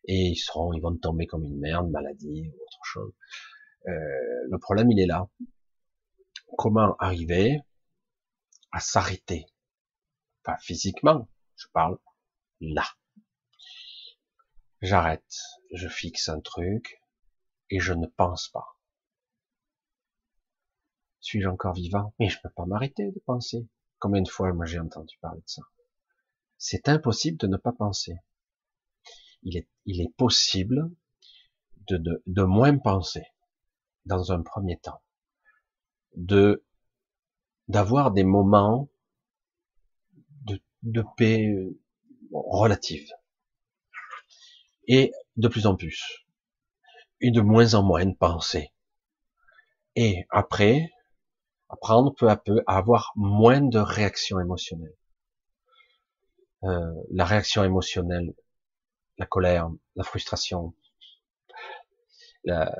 et 0.06 0.28
ils 0.28 0.36
seront, 0.36 0.72
ils 0.72 0.80
vont 0.80 0.96
tomber 0.96 1.26
comme 1.26 1.44
une 1.44 1.58
merde, 1.58 1.90
maladie 1.90 2.48
ou 2.48 2.62
autre 2.62 2.84
chose. 2.84 3.12
Euh, 3.86 3.92
le 4.50 4.58
problème, 4.58 4.90
il 4.90 5.00
est 5.00 5.06
là. 5.06 5.28
Comment 6.56 6.96
arriver 6.98 7.60
à 8.72 8.80
s'arrêter? 8.80 9.46
Pas 10.42 10.56
physiquement, 10.58 11.28
Je 11.56 11.66
parle 11.72 11.98
là. 12.60 12.84
J'arrête, 14.80 15.36
je 15.72 15.88
fixe 15.88 16.28
un 16.28 16.40
truc 16.40 17.02
et 17.68 17.80
je 17.80 17.92
ne 17.92 18.06
pense 18.06 18.48
pas. 18.48 18.78
Suis-je 21.20 21.48
encore 21.48 21.74
vivant? 21.74 22.14
Mais 22.18 22.28
je 22.28 22.38
ne 22.38 22.42
peux 22.42 22.50
pas 22.50 22.64
m'arrêter 22.64 23.12
de 23.12 23.20
penser. 23.20 23.68
Combien 23.98 24.22
de 24.22 24.28
fois 24.28 24.52
moi 24.54 24.64
j'ai 24.64 24.78
entendu 24.78 25.18
parler 25.20 25.42
de 25.42 25.48
ça? 25.48 25.62
C'est 26.56 26.88
impossible 26.88 27.36
de 27.36 27.46
ne 27.46 27.58
pas 27.58 27.72
penser. 27.72 28.16
Il 29.42 29.56
est, 29.56 30.14
possible 30.16 30.90
de, 31.88 31.96
de, 31.96 32.22
de 32.26 32.42
moins 32.42 32.76
penser 32.78 33.24
dans 34.04 34.32
un 34.32 34.42
premier 34.42 34.78
temps, 34.78 35.02
de 36.16 36.64
d'avoir 37.68 38.10
des 38.10 38.24
moments 38.24 38.90
de, 40.82 41.04
paix 41.16 41.46
euh, 41.46 41.76
relative. 42.32 43.08
Et 44.88 45.12
de 45.36 45.48
plus 45.48 45.66
en 45.66 45.76
plus. 45.76 46.26
Et 47.20 47.30
de 47.30 47.40
moins 47.40 47.74
en 47.74 47.82
moins 47.82 48.06
de 48.06 48.14
penser 48.14 48.72
et 49.96 50.26
après 50.30 50.90
apprendre 51.68 52.14
peu 52.14 52.28
à 52.28 52.36
peu 52.36 52.62
à 52.66 52.78
avoir 52.78 53.12
moins 53.16 53.60
de 53.60 53.78
réactions 53.78 54.40
émotionnelles. 54.40 54.96
Euh, 56.64 56.94
la 57.10 57.24
réaction 57.24 57.64
émotionnelle 57.64 58.34
la 59.18 59.26
colère 59.26 59.70
la 59.96 60.04
frustration 60.04 60.74
la, 62.44 62.72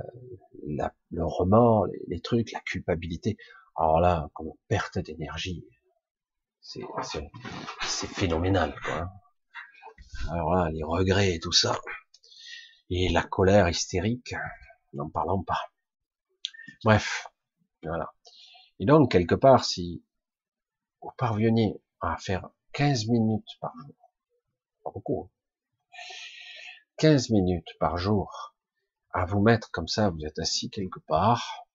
le 1.10 1.24
remords, 1.24 1.86
les, 2.08 2.20
trucs, 2.20 2.52
la 2.52 2.60
culpabilité. 2.60 3.36
Alors 3.76 4.00
là, 4.00 4.30
comme 4.32 4.52
perte 4.68 4.98
d'énergie, 4.98 5.66
c'est 6.60 8.06
phénoménal. 8.06 8.74
Quoi. 8.84 9.10
Alors 10.30 10.54
là, 10.54 10.70
les 10.70 10.82
regrets 10.82 11.34
et 11.34 11.40
tout 11.40 11.52
ça, 11.52 11.80
et 12.90 13.08
la 13.08 13.22
colère 13.22 13.68
hystérique, 13.68 14.34
n'en 14.92 15.08
parlons 15.08 15.42
pas. 15.42 15.60
Bref, 16.84 17.28
voilà. 17.82 18.12
Et 18.78 18.86
donc, 18.86 19.12
quelque 19.12 19.34
part, 19.34 19.64
si 19.64 20.04
vous 21.00 21.10
parveniez 21.16 21.80
à 22.00 22.16
faire 22.16 22.48
15 22.72 23.06
minutes 23.08 23.58
par 23.60 23.72
jour, 23.76 23.94
pas 24.84 24.90
beaucoup, 24.92 25.30
15 26.98 27.30
minutes 27.30 27.78
par 27.78 27.96
jour 27.96 28.54
à 29.12 29.24
vous 29.24 29.40
mettre 29.40 29.70
comme 29.70 29.88
ça, 29.88 30.10
vous 30.10 30.24
êtes 30.24 30.38
assis 30.38 30.70
quelque 30.70 31.00
part, 31.00 31.66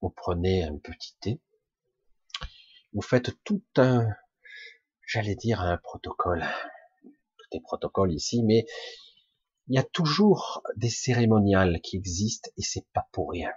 vous 0.00 0.10
prenez 0.10 0.64
un 0.64 0.78
petit 0.78 1.16
thé, 1.20 1.40
vous 2.94 3.02
faites 3.02 3.32
tout 3.44 3.62
un, 3.76 4.06
j'allais 5.06 5.34
dire 5.34 5.60
un 5.60 5.76
protocole, 5.76 6.44
tout 7.02 7.46
est 7.52 7.60
protocole 7.60 8.12
ici, 8.12 8.42
mais 8.42 8.64
il 9.68 9.76
y 9.76 9.78
a 9.78 9.82
toujours 9.82 10.62
des 10.76 10.90
cérémoniales 10.90 11.80
qui 11.82 11.96
existent 11.96 12.50
et 12.56 12.62
c'est 12.62 12.86
pas 12.92 13.08
pour 13.12 13.30
rien. 13.30 13.50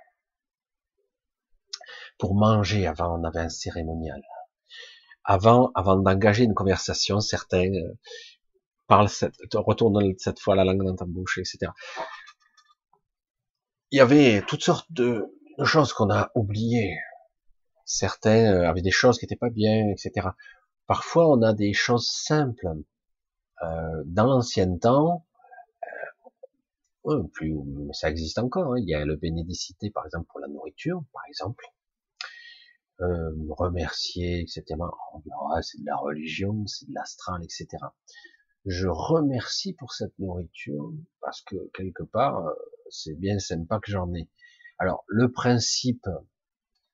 Pour 2.18 2.36
manger, 2.36 2.88
avant, 2.88 3.20
on 3.20 3.24
avait 3.24 3.42
un 3.42 3.50
cérémonial. 3.50 4.22
Avant, 5.24 5.72
avant 5.76 5.98
d'engager 5.98 6.46
une 6.46 6.54
conversation, 6.54 7.20
certains 7.20 7.72
euh, 7.72 7.98
parlent, 8.88 9.10
retournent 9.54 10.14
cette 10.18 10.40
fois 10.40 10.56
la 10.56 10.64
langue 10.64 10.84
dans 10.84 10.96
ta 10.96 11.06
bouche, 11.06 11.38
etc 11.38 11.72
il 13.92 13.98
y 13.98 14.02
avait 14.02 14.42
toutes 14.48 14.64
sortes 14.64 14.92
de, 14.92 15.34
choses 15.64 15.94
qu'on 15.94 16.12
a 16.12 16.32
oubliées. 16.36 17.00
Certains 17.88 18.54
euh, 18.54 18.70
avaient 18.70 18.82
des 18.82 18.92
choses 18.92 19.18
qui 19.18 19.26
n'étaient 19.26 19.38
pas 19.38 19.50
bien, 19.50 19.88
etc. 19.90 20.28
Parfois, 20.88 21.30
on 21.30 21.42
a 21.42 21.54
des 21.54 21.74
choses 21.74 22.08
simples. 22.10 22.68
Euh, 23.64 24.04
dans 24.06 24.26
l'ancien 24.26 24.78
temps, 24.78 25.26
euh, 27.08 27.24
plus, 27.34 27.56
ça 27.94 28.10
existe 28.10 28.40
encore. 28.40 28.74
Hein. 28.74 28.80
Il 28.80 28.90
y 28.90 28.94
a 28.94 29.06
le 29.06 29.16
bénédicité, 29.16 29.90
par 29.90 30.06
exemple, 30.06 30.28
pour 30.30 30.42
la 30.42 30.50
nourriture, 30.50 31.02
par 31.14 31.24
exemple. 31.30 31.66
Euh, 33.00 33.32
remercier, 33.52 34.42
etc. 34.42 34.64
c'est 35.62 35.80
de 35.80 35.86
la 35.86 35.96
religion, 35.96 36.66
c'est 36.66 36.90
de 36.90 36.94
l'astral, 36.94 37.42
etc. 37.44 37.68
Je 38.66 38.88
remercie 38.88 39.74
pour 39.74 39.94
cette 39.94 40.18
nourriture 40.20 40.92
parce 41.22 41.42
que 41.42 41.56
quelque 41.74 42.04
part, 42.04 42.44
c'est 42.90 43.14
bien 43.14 43.40
sympa 43.40 43.80
que 43.80 43.92
j'en 43.92 44.14
ai. 44.14 44.30
Alors, 44.78 45.06
le 45.08 45.32
principe, 45.32 46.08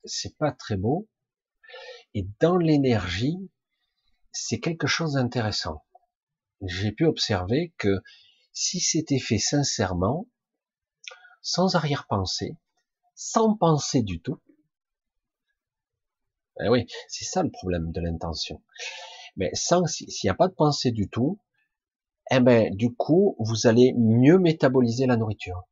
c'est 0.06 0.38
pas 0.38 0.51
très 0.51 0.78
beau. 0.78 1.08
Et 2.14 2.28
dans 2.39 2.58
l'énergie, 2.58 3.38
c'est 4.32 4.60
quelque 4.60 4.88
chose 4.88 5.14
d'intéressant. 5.14 5.84
J'ai 6.62 6.91
pu 6.91 7.06
observer 7.06 7.74
que 7.78 8.01
si 8.51 8.80
c'était 8.80 9.20
fait 9.20 9.39
sincèrement, 9.39 10.28
sans 11.41 11.76
arrière-pensée, 11.76 12.58
sans 13.16 13.56
penser 13.56 14.01
du 14.01 14.22
tout, 14.22 14.39
eh 16.62 16.70
oui, 16.70 16.86
c'est 17.08 17.26
ça 17.26 17.43
le 17.43 17.49
problème 17.49 17.91
de 17.91 17.99
l'intention. 17.99 18.62
Mais 19.36 19.49
sans, 19.54 19.86
s'il 19.88 20.08
n'y 20.24 20.30
a 20.30 20.36
pas 20.36 20.47
de 20.47 20.54
pensée 20.54 20.91
du 20.91 21.10
tout, 21.10 21.39
eh 22.32 22.39
ben, 22.39 22.74
du 22.76 22.93
coup, 22.93 23.36
vous 23.39 23.68
allez 23.68 23.93
mieux 23.97 24.38
métaboliser 24.38 25.08
la 25.08 25.18
nourriture. 25.18 25.64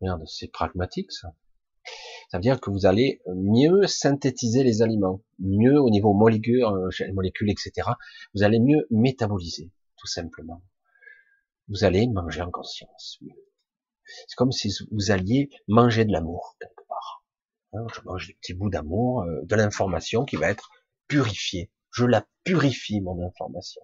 Merde, 0.00 0.22
c'est 0.26 0.48
pragmatique 0.48 1.12
ça. 1.12 1.34
Ça 2.32 2.38
veut 2.38 2.42
dire 2.42 2.62
que 2.62 2.70
vous 2.70 2.86
allez 2.86 3.20
mieux 3.26 3.86
synthétiser 3.86 4.64
les 4.64 4.80
aliments, 4.80 5.20
mieux 5.38 5.78
au 5.78 5.90
niveau 5.90 6.14
molécule, 6.14 6.64
euh, 6.64 7.12
molécules, 7.12 7.50
etc. 7.50 7.90
Vous 8.34 8.42
allez 8.42 8.58
mieux 8.58 8.86
métaboliser, 8.90 9.70
tout 9.98 10.06
simplement. 10.06 10.62
Vous 11.68 11.84
allez 11.84 12.08
manger 12.08 12.40
en 12.40 12.50
conscience. 12.50 13.20
C'est 14.26 14.34
comme 14.34 14.50
si 14.50 14.72
vous 14.90 15.10
alliez 15.10 15.50
manger 15.68 16.06
de 16.06 16.12
l'amour 16.12 16.56
quelque 16.58 16.88
part. 16.88 17.22
Hein, 17.74 17.84
je 17.94 18.00
mange 18.06 18.28
des 18.28 18.34
petits 18.40 18.54
bouts 18.54 18.70
d'amour, 18.70 19.24
euh, 19.24 19.42
de 19.42 19.54
l'information 19.54 20.24
qui 20.24 20.36
va 20.36 20.48
être 20.48 20.70
purifiée. 21.08 21.70
Je 21.90 22.06
la 22.06 22.26
purifie 22.44 23.02
mon 23.02 23.22
information. 23.26 23.82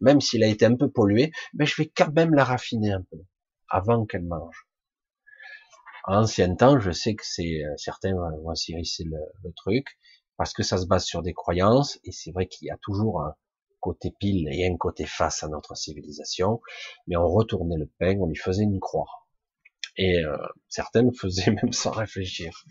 Même 0.00 0.20
s'il 0.20 0.44
a 0.44 0.46
été 0.46 0.66
un 0.66 0.76
peu 0.76 0.88
pollué, 0.88 1.32
mais 1.52 1.66
je 1.66 1.74
vais 1.82 1.88
quand 1.88 2.14
même 2.14 2.32
la 2.32 2.44
raffiner 2.44 2.92
un 2.92 3.02
peu 3.02 3.18
avant 3.68 4.06
qu'elle 4.06 4.24
mange 4.24 4.67
ancien 6.16 6.54
temps, 6.54 6.78
je 6.80 6.90
sais 6.90 7.14
que 7.14 7.24
c'est 7.24 7.64
euh, 7.64 7.74
certains 7.76 8.14
vont 8.14 8.54
s'irrisser 8.54 9.04
le, 9.04 9.18
le 9.44 9.52
truc 9.52 9.98
parce 10.36 10.52
que 10.52 10.62
ça 10.62 10.78
se 10.78 10.86
base 10.86 11.04
sur 11.04 11.22
des 11.22 11.34
croyances 11.34 11.98
et 12.04 12.12
c'est 12.12 12.32
vrai 12.32 12.46
qu'il 12.46 12.66
y 12.66 12.70
a 12.70 12.78
toujours 12.80 13.22
un 13.22 13.34
côté 13.80 14.12
pile 14.18 14.48
et 14.50 14.66
un 14.66 14.76
côté 14.76 15.06
face 15.06 15.42
à 15.42 15.48
notre 15.48 15.76
civilisation. 15.76 16.60
Mais 17.06 17.16
on 17.16 17.28
retournait 17.28 17.78
le 17.78 17.90
pain, 17.98 18.16
on 18.20 18.26
lui 18.26 18.36
faisait 18.36 18.64
une 18.64 18.80
croix 18.80 19.08
et 19.98 20.24
euh, 20.24 20.36
certains 20.68 21.02
le 21.02 21.12
faisaient 21.12 21.50
même 21.62 21.72
sans 21.72 21.90
réfléchir. 21.90 22.64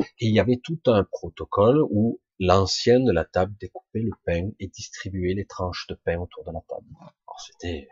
Et 0.00 0.26
il 0.26 0.34
y 0.34 0.40
avait 0.40 0.60
tout 0.62 0.80
un 0.86 1.04
protocole 1.04 1.82
où 1.90 2.20
l'ancien 2.38 3.00
de 3.00 3.12
la 3.12 3.24
table 3.24 3.54
découpait 3.58 4.00
le 4.00 4.12
pain 4.26 4.50
et 4.60 4.68
distribuait 4.68 5.34
les 5.34 5.46
tranches 5.46 5.86
de 5.88 5.94
pain 5.94 6.18
autour 6.18 6.44
de 6.44 6.52
la 6.52 6.60
table. 6.68 6.86
Alors 7.00 7.40
c'était 7.40 7.88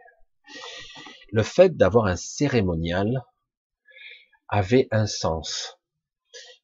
le 1.33 1.43
fait 1.43 1.77
d'avoir 1.77 2.07
un 2.07 2.17
cérémonial 2.17 3.23
avait 4.49 4.89
un 4.91 5.07
sens, 5.07 5.79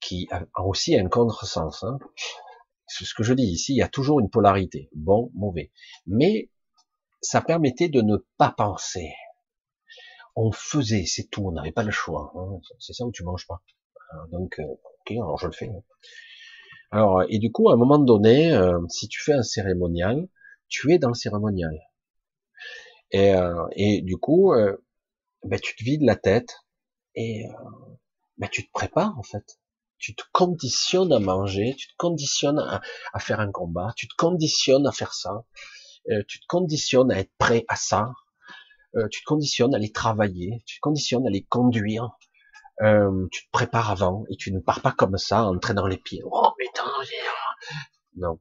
qui 0.00 0.28
a 0.30 0.44
aussi 0.64 0.96
un 0.96 1.08
contresens. 1.08 1.82
Hein. 1.82 1.98
C'est 2.86 3.04
ce 3.04 3.14
que 3.14 3.22
je 3.22 3.34
dis 3.34 3.44
ici, 3.44 3.72
il 3.74 3.78
y 3.78 3.82
a 3.82 3.88
toujours 3.88 4.20
une 4.20 4.30
polarité, 4.30 4.88
bon, 4.94 5.30
mauvais. 5.34 5.72
Mais 6.06 6.50
ça 7.20 7.40
permettait 7.40 7.88
de 7.88 8.02
ne 8.02 8.16
pas 8.36 8.50
penser. 8.50 9.12
On 10.34 10.50
faisait, 10.50 11.04
c'est 11.06 11.28
tout, 11.30 11.46
on 11.46 11.52
n'avait 11.52 11.72
pas 11.72 11.82
le 11.82 11.90
choix. 11.90 12.32
Hein. 12.34 12.60
C'est 12.78 12.92
ça 12.92 13.04
où 13.04 13.12
tu 13.12 13.22
manges 13.22 13.46
pas. 13.46 13.62
Donc, 14.30 14.58
euh, 14.58 14.64
ok, 14.64 15.12
alors 15.12 15.38
je 15.38 15.46
le 15.46 15.52
fais. 15.52 15.70
Alors, 16.90 17.22
et 17.28 17.38
du 17.38 17.50
coup, 17.50 17.70
à 17.70 17.74
un 17.74 17.76
moment 17.76 17.98
donné, 17.98 18.52
euh, 18.52 18.78
si 18.88 19.08
tu 19.08 19.22
fais 19.22 19.32
un 19.32 19.42
cérémonial, 19.42 20.28
tu 20.68 20.92
es 20.92 20.98
dans 20.98 21.08
le 21.08 21.14
cérémonial. 21.14 21.78
Et, 23.10 23.34
euh, 23.34 23.66
et 23.72 24.02
du 24.02 24.16
coup, 24.16 24.52
ben, 25.44 25.60
tu 25.60 25.76
te 25.76 25.84
vides 25.84 26.02
la 26.02 26.16
tête, 26.16 26.61
et 27.14 27.46
euh, 27.46 27.52
ben, 28.38 28.48
tu 28.50 28.66
te 28.66 28.72
prépares 28.72 29.18
en 29.18 29.22
fait. 29.22 29.58
Tu 29.98 30.14
te 30.16 30.24
conditionnes 30.32 31.12
à 31.12 31.20
manger, 31.20 31.76
tu 31.78 31.86
te 31.86 31.96
conditionnes 31.96 32.58
à, 32.58 33.18
faire 33.20 33.38
un 33.38 33.52
combat, 33.52 33.92
tu 33.96 34.08
te 34.08 34.14
conditionnes 34.16 34.86
à 34.86 34.92
faire 34.92 35.14
ça, 35.14 35.44
euh, 36.10 36.22
tu 36.26 36.40
te 36.40 36.46
conditionnes 36.48 37.12
à 37.12 37.20
être 37.20 37.30
prêt 37.38 37.64
à 37.68 37.76
ça, 37.76 38.10
euh, 38.96 39.06
tu 39.12 39.20
te 39.20 39.26
conditionnes 39.26 39.74
à 39.74 39.76
aller 39.76 39.92
travailler, 39.92 40.62
tu 40.66 40.76
te 40.76 40.80
conditionnes 40.80 41.24
à 41.24 41.28
aller 41.28 41.44
conduire, 41.44 42.10
euh, 42.80 43.28
tu 43.30 43.44
te 43.46 43.50
prépares 43.52 43.92
avant 43.92 44.24
et 44.28 44.36
tu 44.36 44.52
ne 44.52 44.58
pars 44.58 44.80
pas 44.80 44.90
comme 44.90 45.18
ça 45.18 45.44
en 45.44 45.56
traînant 45.58 45.86
les 45.86 45.98
pieds. 45.98 46.22
Oh 46.24 46.50
putain, 46.58 46.90
non. 48.16 48.40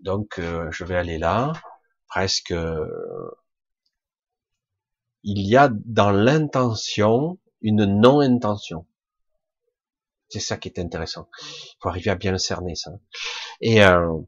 Donc 0.00 0.38
euh, 0.38 0.70
je 0.70 0.84
vais 0.84 0.96
aller 0.96 1.16
là, 1.16 1.54
presque 2.08 2.52
il 5.26 5.44
y 5.44 5.56
a 5.56 5.68
dans 5.72 6.12
l'intention 6.12 7.38
une 7.60 7.84
non-intention. 7.84 8.86
C'est 10.28 10.40
ça 10.40 10.56
qui 10.56 10.68
est 10.68 10.78
intéressant. 10.78 11.28
Il 11.42 11.76
faut 11.80 11.88
arriver 11.88 12.12
à 12.12 12.14
bien 12.14 12.30
le 12.30 12.38
cerner, 12.38 12.76
ça. 12.76 12.92
Et, 13.60 13.82
euh, 13.82 14.20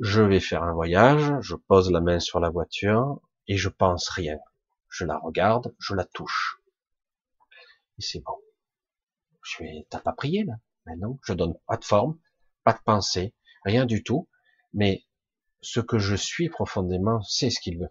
je 0.00 0.22
vais 0.22 0.38
faire 0.38 0.62
un 0.62 0.72
voyage, 0.72 1.32
je 1.40 1.56
pose 1.56 1.90
la 1.90 2.00
main 2.00 2.20
sur 2.20 2.38
la 2.38 2.50
voiture 2.50 3.20
et 3.48 3.56
je 3.56 3.68
pense 3.68 4.08
rien. 4.08 4.38
Je 4.88 5.04
la 5.04 5.18
regarde, 5.18 5.74
je 5.80 5.94
la 5.94 6.04
touche. 6.04 6.60
Et 7.98 8.02
c'est 8.02 8.20
bon. 8.20 8.36
Je 9.42 9.62
vais, 9.62 9.86
t'as 9.90 10.00
pas 10.00 10.12
prié 10.12 10.44
là? 10.44 10.54
Mais 10.86 10.96
non, 10.96 11.18
je 11.24 11.32
donne 11.32 11.54
pas 11.66 11.76
de 11.76 11.84
forme, 11.84 12.18
pas 12.62 12.74
de 12.74 12.82
pensée, 12.84 13.34
rien 13.64 13.86
du 13.86 14.04
tout. 14.04 14.28
Mais 14.72 15.04
ce 15.62 15.80
que 15.80 15.98
je 15.98 16.14
suis 16.14 16.48
profondément, 16.48 17.22
c'est 17.22 17.50
ce 17.50 17.58
qu'il 17.60 17.78
veut. 17.78 17.90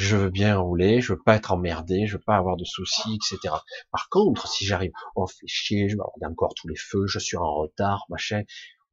Je 0.00 0.16
veux 0.16 0.30
bien 0.30 0.56
rouler, 0.56 1.00
je 1.00 1.12
veux 1.12 1.20
pas 1.20 1.34
être 1.34 1.50
emmerdé, 1.50 2.06
je 2.06 2.16
veux 2.16 2.22
pas 2.22 2.36
avoir 2.36 2.56
de 2.56 2.62
soucis, 2.62 3.16
etc. 3.16 3.52
Par 3.90 4.08
contre, 4.10 4.46
si 4.46 4.64
j'arrive, 4.64 4.92
oh 5.16 5.26
fait 5.26 5.48
chier, 5.48 5.88
je 5.88 5.96
vais 5.96 6.26
encore 6.26 6.54
tous 6.54 6.68
les 6.68 6.76
feux, 6.76 7.08
je 7.08 7.18
suis 7.18 7.36
en 7.36 7.52
retard, 7.52 8.04
machin. 8.08 8.44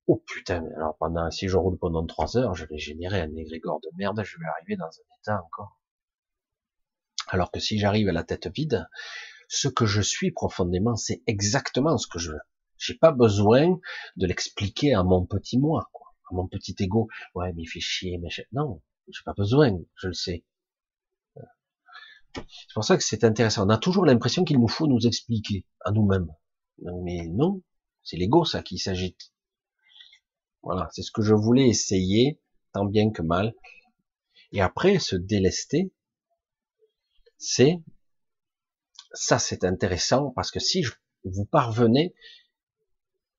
Oh 0.08 0.24
putain, 0.26 0.66
alors 0.76 0.98
pendant, 0.98 1.30
si 1.30 1.48
je 1.48 1.58
roule 1.58 1.78
pendant 1.78 2.04
trois 2.08 2.38
heures, 2.38 2.56
je 2.56 2.66
vais 2.66 2.80
générer 2.80 3.22
un 3.22 3.36
égrégore 3.36 3.82
de 3.82 3.90
merde, 4.00 4.20
je 4.24 4.36
vais 4.40 4.48
arriver 4.48 4.78
dans 4.78 4.88
un 4.88 5.20
état 5.22 5.44
encore. 5.46 5.80
Alors 7.28 7.52
que 7.52 7.60
si 7.60 7.78
j'arrive 7.78 8.10
à 8.10 8.12
la 8.12 8.24
tête 8.24 8.48
vide, 8.48 8.88
ce 9.48 9.68
que 9.68 9.86
je 9.86 10.02
suis 10.02 10.32
profondément, 10.32 10.96
c'est 10.96 11.22
exactement 11.28 12.00
ce 12.00 12.08
que 12.08 12.18
je 12.18 12.32
veux. 12.32 12.42
J'ai 12.80 12.96
pas 12.96 13.12
besoin 13.12 13.80
de 14.16 14.26
l'expliquer 14.26 14.96
à 14.96 15.04
mon 15.04 15.24
petit 15.28 15.60
moi, 15.60 15.88
quoi, 15.94 16.16
à 16.32 16.34
mon 16.34 16.48
petit 16.48 16.76
ego. 16.80 17.10
Ouais, 17.36 17.54
mais 17.54 17.62
il 17.62 17.68
fait 17.68 17.80
chier, 17.80 18.18
mais 18.18 18.30
non, 18.54 18.82
j'ai 19.08 19.22
pas 19.24 19.36
besoin, 19.38 19.78
je 19.98 20.08
le 20.08 20.14
sais. 20.14 20.44
C'est 22.36 22.74
pour 22.74 22.84
ça 22.84 22.98
que 22.98 23.04
c'est 23.04 23.24
intéressant. 23.24 23.66
On 23.66 23.70
a 23.70 23.78
toujours 23.78 24.06
l'impression 24.06 24.44
qu'il 24.44 24.60
nous 24.60 24.68
faut 24.68 24.88
nous 24.88 25.08
expliquer 25.08 25.66
à 25.82 25.92
nous-mêmes. 25.92 26.32
Mais 27.04 27.28
non, 27.28 27.62
c'est 28.04 28.18
l'ego 28.18 28.46
ça 28.46 28.62
qui 28.62 28.78
s'agite. 28.78 29.34
Voilà, 30.62 30.90
c'est 30.92 31.04
ce 31.04 31.12
que 31.12 31.22
je 31.22 31.34
voulais 31.34 31.68
essayer, 31.68 32.42
tant 32.74 32.86
bien 32.86 33.12
que 33.12 33.22
mal. 33.22 33.54
Et 34.52 34.62
après, 34.62 35.00
se 35.00 35.16
délester, 35.16 35.94
c'est 37.38 37.82
ça, 39.14 39.40
c'est 39.40 39.64
intéressant 39.64 40.32
parce 40.32 40.52
que 40.52 40.60
si 40.60 40.84
vous 41.24 41.46
parvenez 41.46 42.14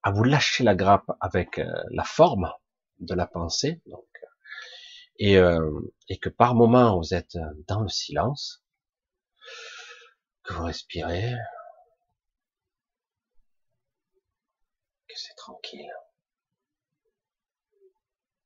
à 0.03 0.11
vous 0.11 0.25
lâcher 0.25 0.65
la 0.65 0.75
grappe 0.75 1.11
avec 1.21 1.59
euh, 1.59 1.71
la 1.91 2.05
forme 2.05 2.51
de 3.01 3.15
la 3.15 3.27
pensée, 3.27 3.83
donc, 3.87 4.07
et, 5.19 5.37
euh, 5.37 5.71
et 6.09 6.19
que 6.19 6.29
par 6.29 6.55
moment 6.55 6.99
vous 6.99 7.15
êtes 7.15 7.37
dans 7.67 7.81
le 7.81 7.89
silence, 7.89 8.66
que 10.47 10.55
vous 10.55 10.65
respirez, 10.65 11.35
que 15.09 15.15
c'est 15.17 15.35
tranquille. 15.35 15.93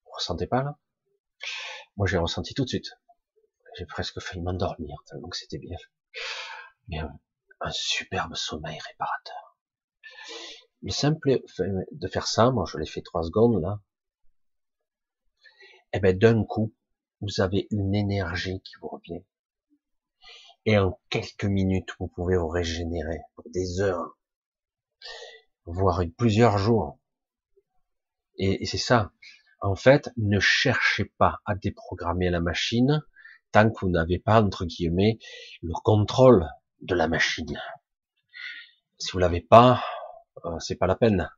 Vous 0.04 0.12
ressentez 0.12 0.46
pas 0.46 0.62
là? 0.62 0.78
Moi 1.96 2.06
j'ai 2.06 2.18
ressenti 2.18 2.54
tout 2.54 2.64
de 2.64 2.70
suite. 2.70 2.90
J'ai 3.76 3.86
presque 3.86 4.20
failli 4.20 4.40
m'endormir 4.40 4.96
tellement 5.06 5.28
que 5.28 5.36
c'était 5.36 5.58
bien. 5.58 5.76
Bien, 6.88 7.12
un 7.60 7.70
superbe 7.70 8.34
sommeil 8.34 8.78
réparateur. 8.78 9.58
Le 10.82 10.90
simple 10.90 11.42
fait 11.46 11.70
de 11.92 12.08
faire 12.08 12.26
ça, 12.26 12.50
moi 12.50 12.64
je 12.66 12.78
l'ai 12.78 12.86
fait 12.86 13.02
trois 13.02 13.22
secondes 13.22 13.60
là, 13.60 13.80
et 15.92 15.96
eh 15.96 16.00
ben 16.00 16.16
d'un 16.16 16.44
coup, 16.44 16.72
vous 17.20 17.40
avez 17.40 17.66
une 17.70 17.94
énergie 17.94 18.60
qui 18.62 18.74
vous 18.80 18.88
revient. 18.88 19.24
Et 20.66 20.78
en 20.78 20.98
quelques 21.08 21.44
minutes, 21.44 21.90
vous 21.98 22.08
pouvez 22.08 22.36
vous 22.36 22.48
régénérer 22.48 23.20
pour 23.34 23.44
des 23.50 23.80
heures, 23.80 24.18
voire 25.64 26.02
plusieurs 26.16 26.58
jours. 26.58 26.98
Et, 28.36 28.62
et 28.62 28.66
c'est 28.66 28.78
ça. 28.78 29.12
En 29.60 29.74
fait, 29.74 30.10
ne 30.16 30.40
cherchez 30.40 31.04
pas 31.18 31.40
à 31.44 31.54
déprogrammer 31.54 32.30
la 32.30 32.40
machine 32.40 33.02
tant 33.52 33.70
que 33.70 33.80
vous 33.82 33.90
n'avez 33.90 34.18
pas, 34.18 34.42
entre 34.42 34.64
guillemets, 34.64 35.18
le 35.62 35.72
contrôle 35.82 36.48
de 36.82 36.94
la 36.94 37.08
machine. 37.08 37.58
Si 38.98 39.12
vous 39.12 39.18
l'avez 39.18 39.40
pas, 39.40 39.82
euh, 40.44 40.58
c'est 40.58 40.76
pas 40.76 40.86
la 40.86 40.96
peine. 40.96 41.30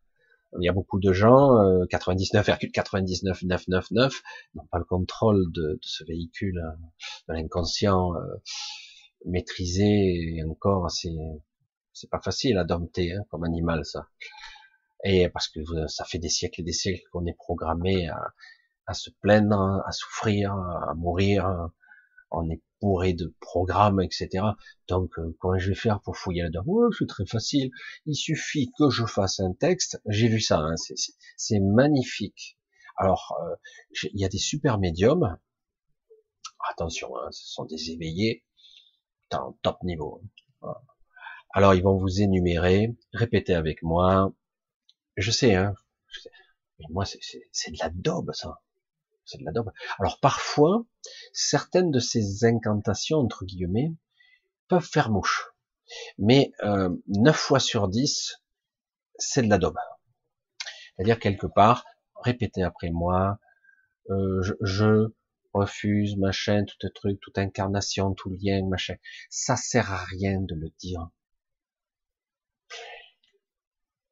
Il 0.60 0.64
y 0.64 0.68
a 0.68 0.72
beaucoup 0.72 1.00
de 1.00 1.14
gens, 1.14 1.52
99,99999, 1.86 3.94
euh, 3.94 4.10
n'ont 4.54 4.66
pas 4.66 4.78
le 4.78 4.84
contrôle 4.84 5.50
de, 5.52 5.78
ce 5.80 6.04
véhicule, 6.04 6.58
euh, 6.58 6.72
de 7.28 7.34
l'inconscient 7.34 8.12
maîtrisé. 9.26 10.36
Et 10.36 10.44
encore, 10.44 10.90
c'est 10.90 11.10
c'est 11.92 12.10
pas 12.10 12.20
facile 12.20 12.58
à 12.58 12.64
dompter 12.64 13.12
hein, 13.12 13.24
comme 13.30 13.44
animal 13.44 13.84
ça. 13.84 14.08
Et 15.04 15.28
parce 15.28 15.48
que 15.48 15.60
ça 15.88 16.04
fait 16.04 16.18
des 16.18 16.28
siècles 16.28 16.60
et 16.60 16.64
des 16.64 16.72
siècles 16.72 17.02
qu'on 17.12 17.26
est 17.26 17.34
programmé 17.34 18.08
à, 18.08 18.32
à 18.86 18.94
se 18.94 19.10
plaindre, 19.20 19.82
à 19.86 19.92
souffrir, 19.92 20.52
à 20.52 20.94
mourir, 20.94 21.70
on 22.32 22.50
est 22.50 22.60
bourré 22.80 23.12
de 23.12 23.34
programmes, 23.40 24.00
etc. 24.00 24.44
Donc, 24.88 25.18
euh, 25.18 25.36
comment 25.38 25.58
je 25.58 25.68
vais 25.68 25.74
faire 25.74 26.00
pour 26.00 26.16
fouiller 26.16 26.42
là-dedans? 26.42 26.64
C'est 26.98 27.06
très 27.06 27.26
facile. 27.26 27.70
Il 28.06 28.16
suffit 28.16 28.70
que 28.78 28.90
je 28.90 29.04
fasse 29.06 29.40
un 29.40 29.52
texte. 29.52 30.00
J'ai 30.06 30.28
vu 30.28 30.40
ça, 30.40 30.58
hein, 30.58 30.74
c'est 31.36 31.60
magnifique. 31.60 32.58
Alors, 32.96 33.38
euh, 33.42 33.54
il 34.12 34.20
y 34.20 34.24
a 34.24 34.28
des 34.28 34.38
super 34.38 34.78
médiums. 34.78 35.38
Attention, 36.70 37.16
hein, 37.18 37.28
ce 37.30 37.52
sont 37.52 37.64
des 37.64 37.90
éveillés, 37.90 38.44
top 39.62 39.82
niveau. 39.82 40.22
Alors, 41.54 41.74
ils 41.74 41.82
vont 41.82 41.96
vous 41.96 42.22
énumérer, 42.22 42.96
répétez 43.12 43.54
avec 43.54 43.82
moi. 43.82 44.32
Je 45.16 45.30
sais, 45.30 45.54
hein. 45.54 45.74
Mais 46.78 46.86
moi, 46.90 47.04
c'est 47.04 47.70
de 47.70 47.78
la 47.78 47.90
daube, 47.90 48.32
ça 48.32 48.62
c'est 49.24 49.38
de 49.38 49.44
la 49.44 49.52
dope. 49.52 49.70
Alors 49.98 50.18
parfois, 50.20 50.84
certaines 51.32 51.90
de 51.90 51.98
ces 51.98 52.44
incantations, 52.44 53.18
entre 53.18 53.44
guillemets, 53.44 53.92
peuvent 54.68 54.88
faire 54.88 55.10
mouche. 55.10 55.50
Mais 56.18 56.52
euh, 56.62 56.90
9 57.08 57.36
fois 57.36 57.60
sur 57.60 57.88
10, 57.88 58.40
c'est 59.16 59.42
de 59.42 59.48
la 59.48 59.58
daube. 59.58 59.78
C'est-à-dire 60.96 61.18
quelque 61.18 61.46
part, 61.46 61.84
répétez 62.16 62.62
après 62.62 62.90
moi, 62.90 63.38
euh, 64.10 64.42
je, 64.42 64.54
je, 64.60 65.12
refuse, 65.52 66.16
machin, 66.16 66.64
tout 66.64 66.88
truc, 66.90 67.20
toute 67.20 67.38
incarnation, 67.38 68.14
tout 68.14 68.30
lien, 68.30 68.66
machin. 68.66 68.96
Ça 69.30 69.56
sert 69.56 69.92
à 69.92 70.04
rien 70.04 70.40
de 70.40 70.54
le 70.54 70.70
dire. 70.78 71.08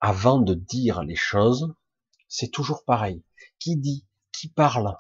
Avant 0.01 0.38
de 0.38 0.55
dire 0.55 1.03
les 1.03 1.16
choses, 1.16 1.74
c'est 2.28 2.51
toujours 2.51 2.84
pareil. 2.84 3.22
Qui 3.59 3.76
dit 3.76 4.07
qui 4.32 4.49
parle, 4.49 4.97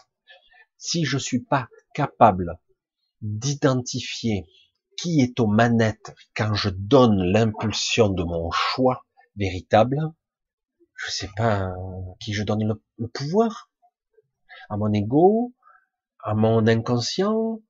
si 0.76 1.04
je 1.04 1.16
suis 1.16 1.40
pas 1.40 1.68
capable 1.94 2.58
d'identifier 3.22 4.46
qui 4.96 5.20
est 5.20 5.40
aux 5.40 5.46
manettes 5.46 6.14
quand 6.36 6.54
je 6.54 6.68
donne 6.68 7.22
l'impulsion 7.22 8.10
de 8.10 8.22
mon 8.22 8.50
choix 8.50 9.06
véritable, 9.36 9.98
je 10.94 11.10
sais 11.10 11.30
pas 11.36 11.72
qui 12.20 12.34
je 12.34 12.42
donne 12.42 12.78
le, 12.98 13.08
pouvoir, 13.08 13.70
à 14.68 14.76
mon 14.76 14.92
ego, 14.92 15.54
à 16.22 16.34
mon 16.34 16.66
inconscient, 16.66 17.60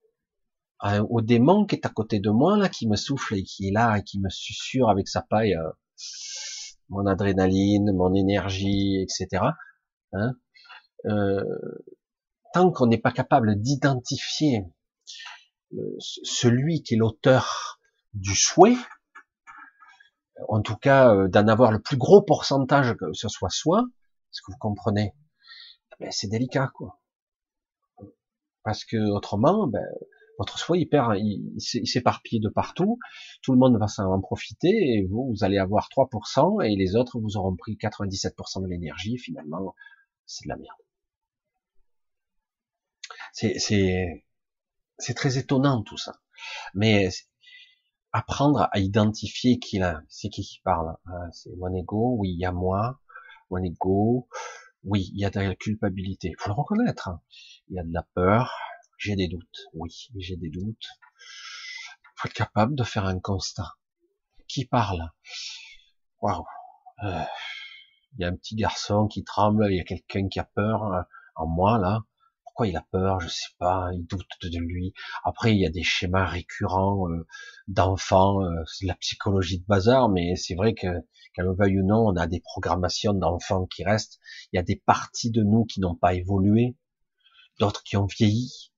au 1.08 1.20
démon 1.20 1.66
qui 1.66 1.76
est 1.76 1.86
à 1.86 1.90
côté 1.90 2.20
de 2.20 2.30
moi 2.30 2.56
là, 2.56 2.68
qui 2.68 2.88
me 2.88 2.96
souffle 2.96 3.34
et 3.36 3.42
qui 3.42 3.68
est 3.68 3.72
là 3.72 3.98
et 3.98 4.02
qui 4.02 4.18
me 4.18 4.30
susurre 4.30 4.88
avec 4.88 5.08
sa 5.08 5.20
paille 5.20 5.54
euh, 5.54 5.70
mon 6.88 7.06
adrénaline, 7.06 7.92
mon 7.92 8.14
énergie, 8.14 9.02
etc. 9.02 9.44
Hein 10.12 10.32
euh, 11.06 11.44
tant 12.52 12.70
qu'on 12.72 12.86
n'est 12.86 12.98
pas 12.98 13.12
capable 13.12 13.60
d'identifier 13.60 14.64
euh, 15.72 15.96
celui 15.98 16.82
qui 16.82 16.94
est 16.94 16.98
l'auteur 16.98 17.80
du 18.12 18.34
souhait, 18.34 18.76
en 20.48 20.60
tout 20.60 20.76
cas 20.76 21.14
euh, 21.14 21.28
d'en 21.28 21.46
avoir 21.48 21.70
le 21.72 21.80
plus 21.80 21.96
gros 21.96 22.22
pourcentage 22.22 22.94
que 22.96 23.12
ce 23.12 23.28
soit 23.28 23.50
soi, 23.50 23.84
est-ce 24.32 24.42
que 24.42 24.52
vous 24.52 24.58
comprenez? 24.58 25.14
Ben, 26.00 26.10
C'est 26.10 26.28
délicat, 26.28 26.70
quoi. 26.74 26.99
Parce 28.70 28.84
que 28.84 28.98
autrement, 29.10 29.66
ben, 29.66 29.84
votre 30.38 30.56
soi 30.56 30.78
il 30.78 30.88
perd, 30.88 31.16
il, 31.18 31.56
il 31.56 31.86
s'éparpille 31.88 32.38
de 32.38 32.48
partout, 32.48 33.00
tout 33.42 33.50
le 33.50 33.58
monde 33.58 33.76
va 33.80 33.88
s'en 33.88 34.20
profiter 34.20 34.68
et 34.68 35.04
vous, 35.10 35.28
vous 35.28 35.42
allez 35.42 35.58
avoir 35.58 35.88
3% 35.88 36.64
et 36.64 36.76
les 36.76 36.94
autres 36.94 37.18
vous 37.18 37.36
auront 37.36 37.56
pris 37.56 37.72
97% 37.74 38.62
de 38.62 38.68
l'énergie. 38.68 39.18
Finalement, 39.18 39.74
c'est 40.24 40.44
de 40.44 40.50
la 40.50 40.56
merde. 40.56 40.78
C'est 44.98 45.14
très 45.16 45.36
étonnant 45.36 45.82
tout 45.82 45.98
ça. 45.98 46.12
Mais 46.72 47.08
apprendre 48.12 48.68
à 48.70 48.78
identifier 48.78 49.58
qui 49.58 49.80
c'est 50.08 50.28
qui 50.28 50.42
qui 50.42 50.60
parle. 50.62 50.94
Ah, 51.06 51.26
c'est 51.32 51.56
mon 51.56 51.74
ego, 51.74 52.14
oui, 52.20 52.34
il 52.34 52.38
y 52.38 52.44
a 52.44 52.52
moi, 52.52 53.00
mon 53.50 53.64
ego, 53.64 54.28
oui, 54.84 55.10
il 55.12 55.20
y 55.20 55.24
a 55.24 55.30
de 55.30 55.40
la 55.40 55.54
culpabilité. 55.54 56.28
Il 56.28 56.36
faut 56.38 56.50
le 56.50 56.54
reconnaître. 56.54 57.08
Hein. 57.08 57.20
Il 57.68 57.76
y 57.76 57.78
a 57.78 57.84
de 57.84 57.92
la 57.92 58.02
peur, 58.14 58.56
j'ai 58.98 59.16
des 59.16 59.28
doutes, 59.28 59.66
oui, 59.74 60.08
j'ai 60.16 60.36
des 60.36 60.50
doutes. 60.50 60.88
Faut 62.16 62.28
être 62.28 62.34
capable 62.34 62.74
de 62.74 62.84
faire 62.84 63.06
un 63.06 63.18
constat. 63.18 63.76
Qui 64.46 64.66
parle? 64.66 65.10
Waouh 66.20 66.44
euh, 67.04 67.24
Il 68.12 68.22
y 68.22 68.24
a 68.24 68.28
un 68.28 68.36
petit 68.36 68.56
garçon 68.56 69.06
qui 69.06 69.24
tremble, 69.24 69.66
il 69.70 69.76
y 69.76 69.80
a 69.80 69.84
quelqu'un 69.84 70.28
qui 70.28 70.38
a 70.38 70.44
peur, 70.44 71.06
en 71.36 71.46
moi 71.46 71.78
là. 71.78 72.00
Il 72.66 72.76
a 72.76 72.86
peur 72.90 73.20
Je 73.20 73.28
sais 73.28 73.54
pas. 73.58 73.90
Il 73.94 74.06
doute 74.06 74.26
de 74.42 74.58
lui. 74.58 74.92
Après, 75.24 75.52
il 75.52 75.60
y 75.60 75.66
a 75.66 75.70
des 75.70 75.82
schémas 75.82 76.26
récurrents 76.26 77.08
euh, 77.10 77.26
d'enfants. 77.68 78.42
Euh, 78.42 78.62
c'est 78.66 78.84
de 78.84 78.88
la 78.88 78.96
psychologie 78.96 79.60
de 79.60 79.66
bazar, 79.66 80.08
mais 80.08 80.36
c'est 80.36 80.54
vrai 80.54 80.74
que 80.74 80.88
qu'elle 81.34 81.46
le 81.46 81.54
veuille 81.54 81.80
ou 81.80 81.86
non, 81.86 82.08
on 82.08 82.16
a 82.16 82.26
des 82.26 82.40
programmations 82.40 83.14
d'enfants 83.14 83.66
qui 83.66 83.84
restent. 83.84 84.18
Il 84.52 84.56
y 84.56 84.58
a 84.58 84.62
des 84.62 84.76
parties 84.76 85.30
de 85.30 85.42
nous 85.42 85.64
qui 85.64 85.80
n'ont 85.80 85.94
pas 85.94 86.14
évolué, 86.14 86.76
d'autres 87.58 87.82
qui 87.82 87.96
ont 87.96 88.06
vieilli. 88.06 88.72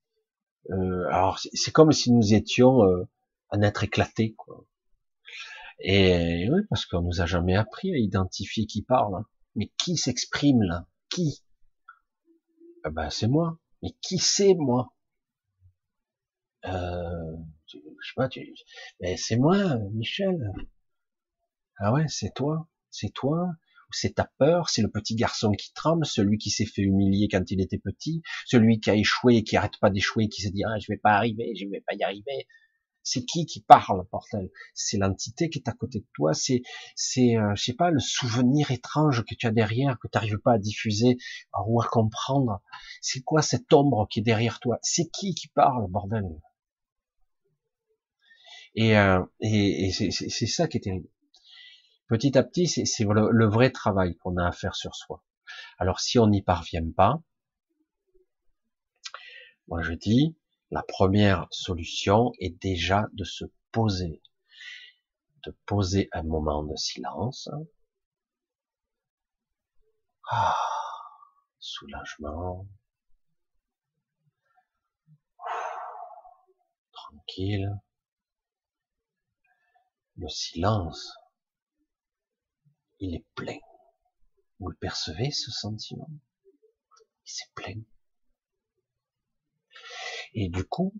Euh, 0.70 1.06
alors 1.08 1.38
c'est 1.38 1.72
comme 1.72 1.92
si 1.92 2.12
nous 2.12 2.34
étions 2.34 2.84
euh, 2.84 3.08
un 3.50 3.62
être 3.62 3.84
éclaté, 3.84 4.34
quoi. 4.34 4.64
Et 5.80 6.48
oui, 6.50 6.60
parce 6.70 6.86
qu'on 6.86 7.02
nous 7.02 7.20
a 7.20 7.26
jamais 7.26 7.56
appris 7.56 7.92
à 7.92 7.98
identifier 7.98 8.66
qui 8.66 8.82
parle. 8.82 9.16
Hein. 9.16 9.26
Mais 9.56 9.72
qui 9.78 9.96
s'exprime 9.96 10.62
là? 10.62 10.86
Qui? 11.10 11.42
Ah 12.84 12.90
Ben 12.90 13.10
c'est 13.10 13.26
moi. 13.26 13.58
Mais 13.82 13.90
qui 14.00 14.18
c'est 14.18 14.54
moi? 14.54 14.94
Euh, 16.66 17.36
Je 17.66 17.78
sais 17.78 18.12
pas. 18.16 18.28
Tu... 18.28 18.54
Mais 19.00 19.16
c'est 19.16 19.36
moi, 19.36 19.76
Michel. 19.92 20.52
Ah 21.78 21.92
ouais, 21.92 22.06
c'est 22.08 22.32
toi, 22.34 22.68
c'est 22.90 23.12
toi, 23.12 23.48
c'est 23.90 24.14
ta 24.14 24.30
peur, 24.38 24.68
c'est 24.70 24.82
le 24.82 24.90
petit 24.90 25.14
garçon 25.16 25.52
qui 25.52 25.72
tremble, 25.74 26.06
celui 26.06 26.38
qui 26.38 26.50
s'est 26.50 26.64
fait 26.66 26.82
humilier 26.82 27.28
quand 27.30 27.50
il 27.50 27.60
était 27.60 27.78
petit, 27.78 28.22
celui 28.46 28.80
qui 28.80 28.90
a 28.90 28.94
échoué 28.94 29.36
et 29.36 29.44
qui 29.44 29.56
arrête 29.56 29.78
pas 29.80 29.90
d'échouer, 29.90 30.28
qui 30.28 30.42
se 30.42 30.48
dit 30.48 30.62
ah 30.64 30.78
je 30.78 30.86
vais 30.90 30.98
pas 30.98 31.12
arriver, 31.12 31.54
je 31.56 31.66
vais 31.68 31.82
pas 31.86 31.94
y 31.94 32.02
arriver. 32.02 32.46
C'est 33.02 33.24
qui 33.24 33.46
qui 33.46 33.62
parle, 33.62 34.04
portel 34.10 34.50
C'est 34.74 34.98
l'entité 34.98 35.50
qui 35.50 35.58
est 35.58 35.68
à 35.68 35.72
côté 35.72 36.00
de 36.00 36.06
toi, 36.14 36.34
c'est 36.34 36.62
c'est 36.94 37.36
euh, 37.36 37.54
je 37.56 37.64
sais 37.64 37.74
pas 37.74 37.90
le 37.90 38.00
souvenir 38.00 38.70
étrange 38.70 39.24
que 39.24 39.34
tu 39.34 39.46
as 39.46 39.50
derrière 39.50 39.98
que 39.98 40.08
tu 40.08 40.16
n'arrives 40.16 40.38
pas 40.38 40.52
à 40.52 40.58
diffuser 40.58 41.16
ou 41.66 41.80
à 41.80 41.86
comprendre. 41.86 42.62
C'est 43.00 43.22
quoi 43.22 43.42
cette 43.42 43.72
ombre 43.72 44.06
qui 44.08 44.20
est 44.20 44.22
derrière 44.22 44.60
toi? 44.60 44.78
C'est 44.82 45.10
qui 45.10 45.34
qui 45.34 45.48
parle, 45.48 45.86
bordel? 45.88 46.24
Et, 48.74 48.96
euh, 48.96 49.22
et, 49.40 49.88
et 49.88 49.92
c'est 49.92 50.46
ça 50.46 50.66
qui 50.66 50.78
est 50.78 50.80
terrible. 50.80 51.08
Petit 52.12 52.36
à 52.36 52.42
petit, 52.42 52.66
c'est 52.68 53.04
le, 53.04 53.46
vrai 53.46 53.70
travail 53.70 54.16
qu'on 54.16 54.36
a 54.36 54.46
à 54.46 54.52
faire 54.52 54.74
sur 54.74 54.94
soi. 54.94 55.24
Alors 55.78 56.00
si 56.00 56.18
on 56.18 56.26
n'y 56.26 56.42
parvient 56.42 56.90
pas, 56.94 57.22
moi 59.66 59.80
je 59.80 59.94
dis, 59.94 60.36
la 60.72 60.82
première 60.82 61.46
solution 61.50 62.32
est 62.40 62.60
déjà 62.62 63.06
de 63.12 63.24
se 63.24 63.44
poser, 63.70 64.22
de 65.44 65.56
poser 65.66 66.08
un 66.12 66.22
moment 66.22 66.64
de 66.64 66.74
silence. 66.76 67.50
Ah, 70.30 70.56
soulagement. 71.60 72.66
Tranquille. 76.92 77.70
Le 80.16 80.28
silence 80.28 81.12
il 83.02 83.16
est 83.16 83.26
plein. 83.34 83.58
Vous 84.60 84.68
le 84.68 84.76
percevez, 84.76 85.32
ce 85.32 85.50
sentiment? 85.50 86.08
C'est 87.24 87.52
plein. 87.54 87.82
Et 90.34 90.48
du 90.48 90.64
coup, 90.64 90.94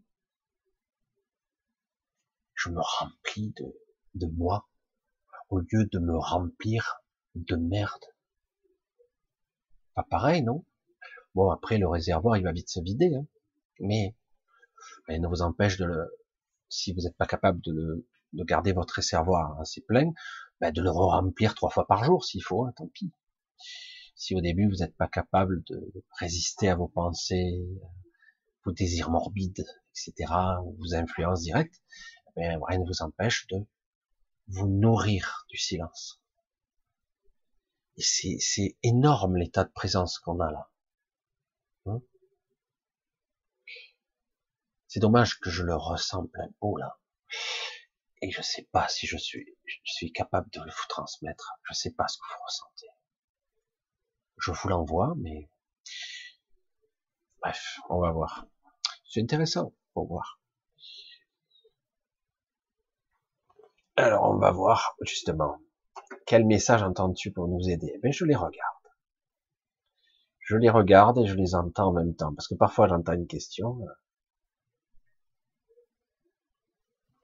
je 2.55 2.69
me 2.69 2.81
remplis 2.81 3.55
de, 4.15 4.27
moi, 4.27 4.69
au 5.49 5.59
lieu 5.59 5.87
de 5.87 5.99
me 5.99 6.17
remplir 6.17 7.03
de 7.35 7.57
merde. 7.57 8.05
Pas 9.95 10.05
pareil, 10.05 10.43
non? 10.43 10.65
Bon, 11.35 11.51
après, 11.51 11.79
le 11.79 11.89
réservoir, 11.89 12.37
il 12.37 12.45
va 12.45 12.53
vite 12.53 12.69
se 12.69 12.81
vider, 12.81 13.15
hein. 13.15 13.27
mais 13.81 14.17
rien 15.09 15.19
ne 15.19 15.29
vous 15.29 15.43
empêche 15.43 15.79
de 15.79 15.87
le, 15.87 16.11
si 16.69 16.93
vous 16.93 17.01
n'êtes 17.01 17.17
pas 17.17 17.27
capable 17.27 17.61
de, 17.63 17.73
le, 17.73 18.07
de 18.35 18.45
garder 18.45 18.73
votre 18.73 18.95
réservoir 18.95 19.59
assez 19.61 19.81
plein, 19.81 20.13
ben, 20.61 20.73
de 20.73 20.83
le 20.83 20.91
remplir 20.91 21.55
trois 21.55 21.71
fois 21.71 21.87
par 21.87 22.05
jour 22.05 22.25
s'il 22.25 22.43
faut, 22.43 22.67
hein, 22.67 22.73
tant 22.77 22.89
pis. 22.89 23.13
Si 24.15 24.35
au 24.35 24.41
début 24.41 24.69
vous 24.69 24.77
n'êtes 24.77 24.97
pas 24.97 25.09
capable 25.09 25.63
de 25.65 25.93
résister 26.19 26.69
à 26.69 26.77
vos 26.77 26.89
pensées, 26.89 27.67
vos 28.65 28.73
désirs 28.73 29.11
morbides, 29.11 29.67
etc., 29.91 30.33
ou 30.65 30.77
vos 30.79 30.95
influences 30.95 31.43
directes, 31.43 31.83
ben, 32.37 32.61
rien 32.69 32.79
ne 32.79 32.87
vous 32.87 33.03
empêche 33.03 33.47
de 33.49 33.59
vous 34.49 34.69
nourrir 34.69 35.47
du 35.49 35.59
silence. 35.59 36.21
Et 37.97 38.03
c'est 38.03 38.77
énorme 38.83 39.37
l'état 39.37 39.65
de 39.65 39.73
présence 39.73 40.19
qu'on 40.19 40.41
a 40.41 40.51
là. 40.51 40.71
Hein? 41.87 42.01
C'est 44.89 45.01
dommage 45.01 45.39
que 45.41 45.51
je 45.51 45.63
le 45.63 45.77
ressens 45.77 46.27
plein 46.27 46.49
pot 46.59 46.77
là 46.77 46.99
et 48.23 48.31
je 48.31 48.41
sais 48.41 48.69
pas 48.71 48.89
si 48.89 49.07
je 49.07 49.17
suis, 49.19 49.45
je 49.65 49.77
suis 49.85 50.13
capable 50.13 50.49
de 50.51 50.61
vous 50.61 50.87
transmettre. 50.89 51.55
Je 51.65 51.75
sais 51.75 51.91
pas 51.91 52.07
ce 52.07 52.19
que 52.19 52.23
vous 52.23 52.45
ressentez. 52.45 52.87
Je 54.39 54.53
vous 54.53 54.69
l'envoie, 54.69 55.15
mais 55.17 55.51
bref, 57.41 57.79
on 57.91 58.01
va 58.01 58.13
voir. 58.13 58.47
C'est 59.13 59.21
intéressant 59.21 59.75
pour 59.93 60.07
voir. 60.07 60.41
Alors, 63.97 64.31
on 64.31 64.39
va 64.39 64.51
voir 64.51 64.97
justement 65.03 65.61
quel 66.25 66.47
message 66.47 66.83
entends-tu 66.83 67.31
pour 67.31 67.47
nous 67.47 67.69
aider? 67.69 68.01
Ben, 68.03 68.11
je 68.11 68.25
les 68.25 68.35
regarde. 68.35 68.87
Je 70.39 70.57
les 70.57 70.71
regarde 70.71 71.19
et 71.19 71.27
je 71.27 71.35
les 71.35 71.55
entends 71.55 71.89
en 71.89 71.93
même 71.93 72.17
temps, 72.17 72.35
parce 72.35 72.49
que 72.49 72.55
parfois 72.55 72.89
j'entends 72.89 73.13
une 73.13 73.27
question, 73.27 73.85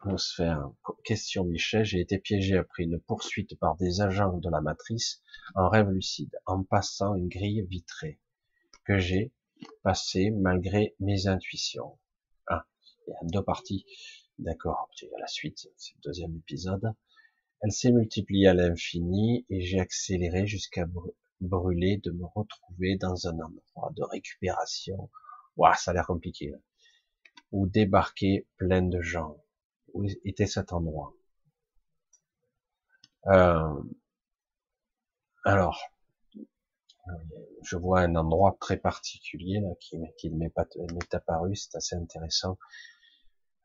Atmosphère. 0.00 0.70
Question 1.04 1.44
Michel, 1.44 1.86
j'ai 1.86 2.00
été 2.00 2.18
piégé 2.18 2.58
après 2.58 2.82
une 2.82 3.00
poursuite 3.00 3.58
par 3.58 3.76
des 3.76 4.02
agents 4.02 4.36
de 4.36 4.50
la 4.50 4.60
matrice 4.60 5.22
en 5.54 5.70
rêve 5.70 5.88
lucide, 5.88 6.38
en 6.44 6.64
passant 6.64 7.14
une 7.14 7.28
grille 7.28 7.66
vitrée, 7.66 8.20
que 8.84 8.98
j'ai 8.98 9.32
passée 9.82 10.30
malgré 10.30 10.94
mes 11.00 11.26
intuitions. 11.26 11.98
Ah, 12.46 12.66
il 13.06 13.10
y 13.10 13.14
a 13.14 13.18
deux 13.22 13.42
parties. 13.42 13.84
D'accord, 14.38 14.88
il 15.02 15.08
y 15.08 15.14
a 15.14 15.18
la 15.18 15.26
suite, 15.26 15.68
c'est 15.76 15.94
le 15.96 16.00
deuxième 16.02 16.36
épisode. 16.36 16.92
Elle 17.60 17.72
s'est 17.72 17.90
multipliée 17.90 18.46
à 18.46 18.54
l'infini 18.54 19.44
et 19.50 19.60
j'ai 19.60 19.80
accéléré 19.80 20.46
jusqu'à 20.46 20.86
brûler 21.40 21.98
de 21.98 22.12
me 22.12 22.24
retrouver 22.24 22.96
dans 22.96 23.26
un 23.26 23.38
endroit 23.40 23.90
de 23.96 24.04
récupération. 24.04 25.10
Ouah, 25.56 25.74
ça 25.74 25.90
a 25.90 25.94
l'air 25.94 26.06
compliqué. 26.06 26.50
Là. 26.50 26.58
Où 27.50 27.66
débarquer 27.66 28.46
plein 28.58 28.82
de 28.82 29.00
gens 29.00 29.36
où 29.92 30.04
était 30.24 30.46
cet 30.46 30.72
endroit? 30.72 31.14
Euh, 33.26 33.82
alors, 35.44 35.80
je 37.62 37.76
vois 37.76 38.00
un 38.00 38.14
endroit 38.16 38.56
très 38.60 38.76
particulier 38.76 39.60
là, 39.60 39.68
qui, 39.80 39.96
qui 40.18 40.30
m'est 40.30 40.52
apparu, 41.12 41.56
c'est 41.56 41.76
assez 41.76 41.96
intéressant. 41.96 42.58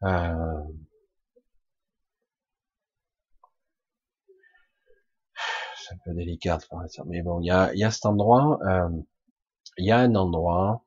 Euh, 0.03 0.63
c'est 5.77 5.93
un 5.93 5.97
peu 6.05 6.13
délicat 6.13 6.57
de 6.57 6.65
parler 6.65 6.89
ça, 6.89 7.03
mais 7.05 7.21
bon, 7.21 7.39
il 7.41 7.47
y 7.47 7.51
a, 7.51 7.73
y 7.73 7.83
a 7.83 7.91
cet 7.91 8.05
endroit, 8.05 8.59
euh, 8.65 8.89
il 9.77 9.85
y 9.85 9.91
a 9.91 9.99
un 9.99 10.15
endroit 10.15 10.85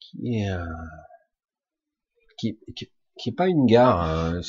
qui 0.00 0.40
est, 0.40 0.50
euh, 0.50 0.64
qui, 2.38 2.58
qui, 2.76 2.90
qui 3.18 3.28
est 3.30 3.32
pas 3.32 3.48
une 3.48 3.66
gare, 3.66 4.00
hein. 4.00 4.40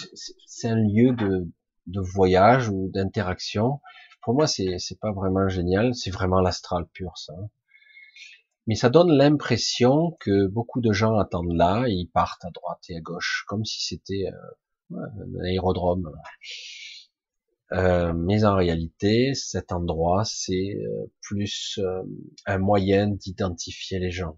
c'est 0.45 0.69
un 0.69 0.75
lieu 0.75 1.13
de, 1.13 1.47
de 1.87 2.01
voyage 2.01 2.69
ou 2.69 2.89
d'interaction. 2.93 3.81
Pour 4.23 4.33
moi, 4.33 4.47
c'est 4.47 4.99
pas 5.01 5.11
vraiment 5.11 5.49
génial, 5.49 5.93
c'est 5.95 6.11
vraiment 6.11 6.39
l'astral 6.39 6.87
pur 6.93 7.17
ça. 7.17 7.33
Mais 8.67 8.75
ça 8.75 8.89
donne 8.89 9.11
l'impression 9.11 10.15
que 10.19 10.47
beaucoup 10.47 10.79
de 10.79 10.93
gens 10.93 11.17
attendent 11.17 11.53
là, 11.53 11.85
et 11.87 11.91
ils 11.91 12.07
partent 12.07 12.45
à 12.45 12.49
droite 12.51 12.79
et 12.89 12.97
à 12.97 13.01
gauche, 13.01 13.43
comme 13.47 13.65
si 13.65 13.85
c'était 13.85 14.31
euh, 14.91 14.95
un 14.95 15.43
aérodrome. 15.43 16.11
Euh, 17.73 18.13
mais 18.13 18.45
en 18.45 18.55
réalité, 18.55 19.33
cet 19.33 19.71
endroit, 19.73 20.23
c'est 20.25 20.77
euh, 20.77 21.11
plus 21.21 21.79
un 22.45 22.57
moyen 22.59 23.07
d'identifier 23.07 23.99
les 23.99 24.11
gens 24.11 24.37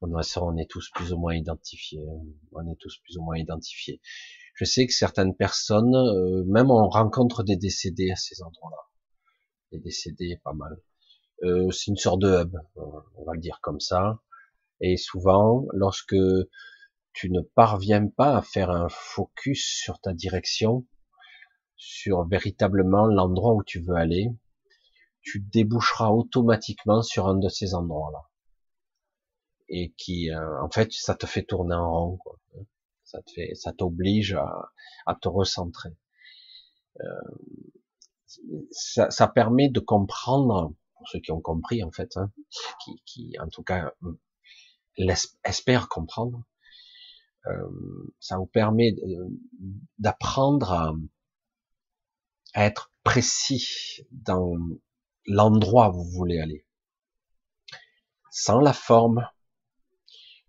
on 0.00 0.56
est 0.56 0.70
tous 0.70 0.90
plus 0.90 1.12
ou 1.12 1.18
moins 1.18 1.34
identifiés. 1.34 2.04
On 2.52 2.70
est 2.70 2.76
tous 2.78 2.98
plus 2.98 3.16
ou 3.16 3.22
moins 3.22 3.38
identifiés. 3.38 4.00
Je 4.56 4.64
sais 4.64 4.86
que 4.86 4.92
certaines 4.94 5.36
personnes, 5.36 5.94
euh, 5.94 6.42
même 6.46 6.70
on 6.70 6.88
rencontre 6.88 7.42
des 7.44 7.56
décédés 7.56 8.10
à 8.10 8.16
ces 8.16 8.42
endroits-là. 8.42 8.88
Des 9.70 9.78
décédés, 9.78 10.40
pas 10.42 10.54
mal. 10.54 10.80
Euh, 11.42 11.70
c'est 11.70 11.90
une 11.90 11.98
sorte 11.98 12.22
de 12.22 12.42
hub, 12.42 12.56
euh, 12.78 13.00
on 13.16 13.24
va 13.24 13.34
le 13.34 13.40
dire 13.40 13.60
comme 13.60 13.80
ça. 13.80 14.22
Et 14.80 14.96
souvent, 14.96 15.66
lorsque 15.74 16.16
tu 17.12 17.30
ne 17.30 17.42
parviens 17.42 18.06
pas 18.08 18.38
à 18.38 18.42
faire 18.42 18.70
un 18.70 18.88
focus 18.88 19.62
sur 19.62 20.00
ta 20.00 20.14
direction, 20.14 20.86
sur 21.76 22.26
véritablement 22.26 23.06
l'endroit 23.06 23.52
où 23.52 23.62
tu 23.62 23.80
veux 23.80 23.96
aller, 23.96 24.30
tu 25.20 25.40
déboucheras 25.40 26.08
automatiquement 26.08 27.02
sur 27.02 27.28
un 27.28 27.36
de 27.38 27.48
ces 27.50 27.74
endroits-là. 27.74 28.22
Et 29.68 29.92
qui, 29.98 30.30
euh, 30.30 30.62
en 30.62 30.70
fait, 30.70 30.92
ça 30.92 31.14
te 31.14 31.26
fait 31.26 31.42
tourner 31.42 31.74
en 31.74 31.90
rond. 31.90 32.16
Quoi. 32.16 32.38
Ça 33.16 33.22
te 33.22 33.30
fait, 33.30 33.54
ça 33.54 33.72
t'oblige 33.72 34.34
à, 34.34 34.72
à, 35.06 35.14
te 35.14 35.26
recentrer. 35.26 35.96
Euh, 37.00 37.04
ça, 38.70 39.08
ça, 39.10 39.26
permet 39.26 39.70
de 39.70 39.80
comprendre, 39.80 40.74
pour 40.94 41.08
ceux 41.08 41.20
qui 41.20 41.32
ont 41.32 41.40
compris 41.40 41.82
en 41.82 41.90
fait, 41.90 42.14
hein, 42.18 42.30
qui, 42.84 43.02
qui, 43.06 43.34
en 43.40 43.48
tout 43.48 43.62
cas 43.62 43.94
espèrent 45.44 45.88
comprendre, 45.88 46.44
euh, 47.46 48.14
ça 48.20 48.36
vous 48.36 48.46
permet 48.46 48.94
d'apprendre 49.98 50.72
à, 50.72 50.92
à 52.52 52.64
être 52.66 52.92
précis 53.02 54.06
dans 54.10 54.58
l'endroit 55.24 55.88
où 55.88 56.04
vous 56.04 56.10
voulez 56.10 56.38
aller. 56.38 56.66
Sans 58.30 58.60
la 58.60 58.74
forme, 58.74 59.26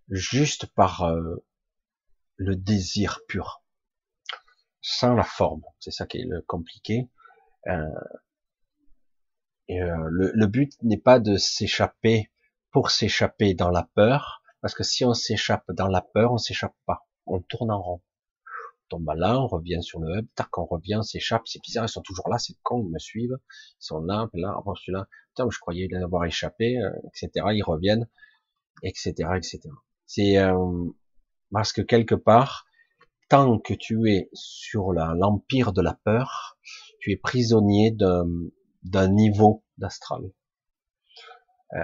juste 0.09 0.65
par 0.65 1.03
euh, 1.03 1.37
le 2.37 2.55
désir 2.55 3.19
pur. 3.27 3.63
Sans 4.81 5.13
la 5.13 5.23
forme, 5.23 5.61
c'est 5.79 5.91
ça 5.91 6.05
qui 6.05 6.19
est 6.19 6.25
le 6.25 6.41
compliqué. 6.41 7.09
Euh, 7.67 7.85
euh, 9.69 10.07
le, 10.09 10.45
but 10.45 10.71
n'est 10.81 10.97
pas 10.97 11.19
de 11.19 11.35
s'échapper 11.35 12.31
pour 12.71 12.89
s'échapper 12.89 13.53
dans 13.53 13.69
la 13.69 13.83
peur, 13.95 14.41
parce 14.61 14.73
que 14.73 14.83
si 14.83 15.03
on 15.03 15.13
s'échappe 15.13 15.69
dans 15.71 15.87
la 15.87 16.01
peur, 16.01 16.31
on 16.31 16.37
s'échappe 16.37 16.75
pas, 16.85 17.05
on 17.25 17.41
tourne 17.41 17.71
en 17.71 17.81
rond 17.81 18.01
tombe 18.87 19.11
là, 19.15 19.39
on 19.39 19.47
revient 19.47 19.81
sur 19.81 19.99
le 19.99 20.17
hub, 20.17 20.27
tac, 20.35 20.57
on 20.57 20.65
revient, 20.65 20.95
on 20.95 21.03
s'échappe, 21.03 21.43
c'est 21.45 21.61
bizarre, 21.61 21.85
ils 21.85 21.89
sont 21.89 22.01
toujours 22.01 22.29
là, 22.29 22.37
c'est 22.37 22.55
con, 22.63 22.83
ils 22.85 22.91
me 22.91 22.99
suivent, 22.99 23.37
ils 23.39 23.85
sont 23.85 23.99
là, 23.99 24.29
là, 24.33 24.55
avant 24.57 24.75
celui-là, 24.75 25.07
je 25.37 25.59
croyais 25.59 25.87
l'avoir 25.91 26.25
échappé, 26.25 26.77
euh, 26.77 26.89
etc., 27.05 27.47
ils 27.53 27.63
reviennent, 27.63 28.07
etc., 28.83 29.11
etc. 29.35 29.61
C'est 30.05 30.37
euh, 30.37 30.85
parce 31.51 31.73
que 31.73 31.81
quelque 31.81 32.15
part, 32.15 32.65
tant 33.29 33.59
que 33.59 33.73
tu 33.73 34.09
es 34.09 34.29
sur 34.33 34.93
l'empire 34.93 35.73
de 35.73 35.81
la 35.81 35.93
peur, 35.93 36.57
tu 36.99 37.11
es 37.11 37.17
prisonnier 37.17 37.91
d'un 37.91 39.07
niveau 39.07 39.63
d'astral. 39.77 40.21
Euh, 41.73 41.79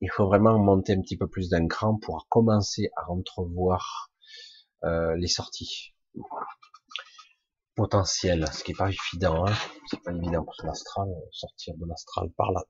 il 0.00 0.10
faut 0.10 0.26
vraiment 0.26 0.58
monter 0.58 0.92
un 0.92 1.00
petit 1.00 1.16
peu 1.16 1.28
plus 1.28 1.48
d'un 1.48 1.66
cran 1.66 1.96
pour 1.96 2.28
commencer 2.28 2.90
à 2.96 3.10
entrevoir 3.10 4.10
euh, 4.84 5.16
les 5.16 5.26
sorties 5.26 5.94
potentiel, 7.74 8.46
ce 8.52 8.62
qui 8.62 8.72
est 8.72 8.76
pas 8.76 8.90
évident, 8.90 9.46
hein. 9.46 9.54
c'est 9.86 10.02
pas 10.02 10.12
évident 10.12 10.44
pour 10.44 10.54
l'astral, 10.64 11.08
euh, 11.08 11.28
sortir 11.32 11.74
de 11.76 11.86
l'astral 11.86 12.30
par 12.36 12.52
là, 12.52 12.62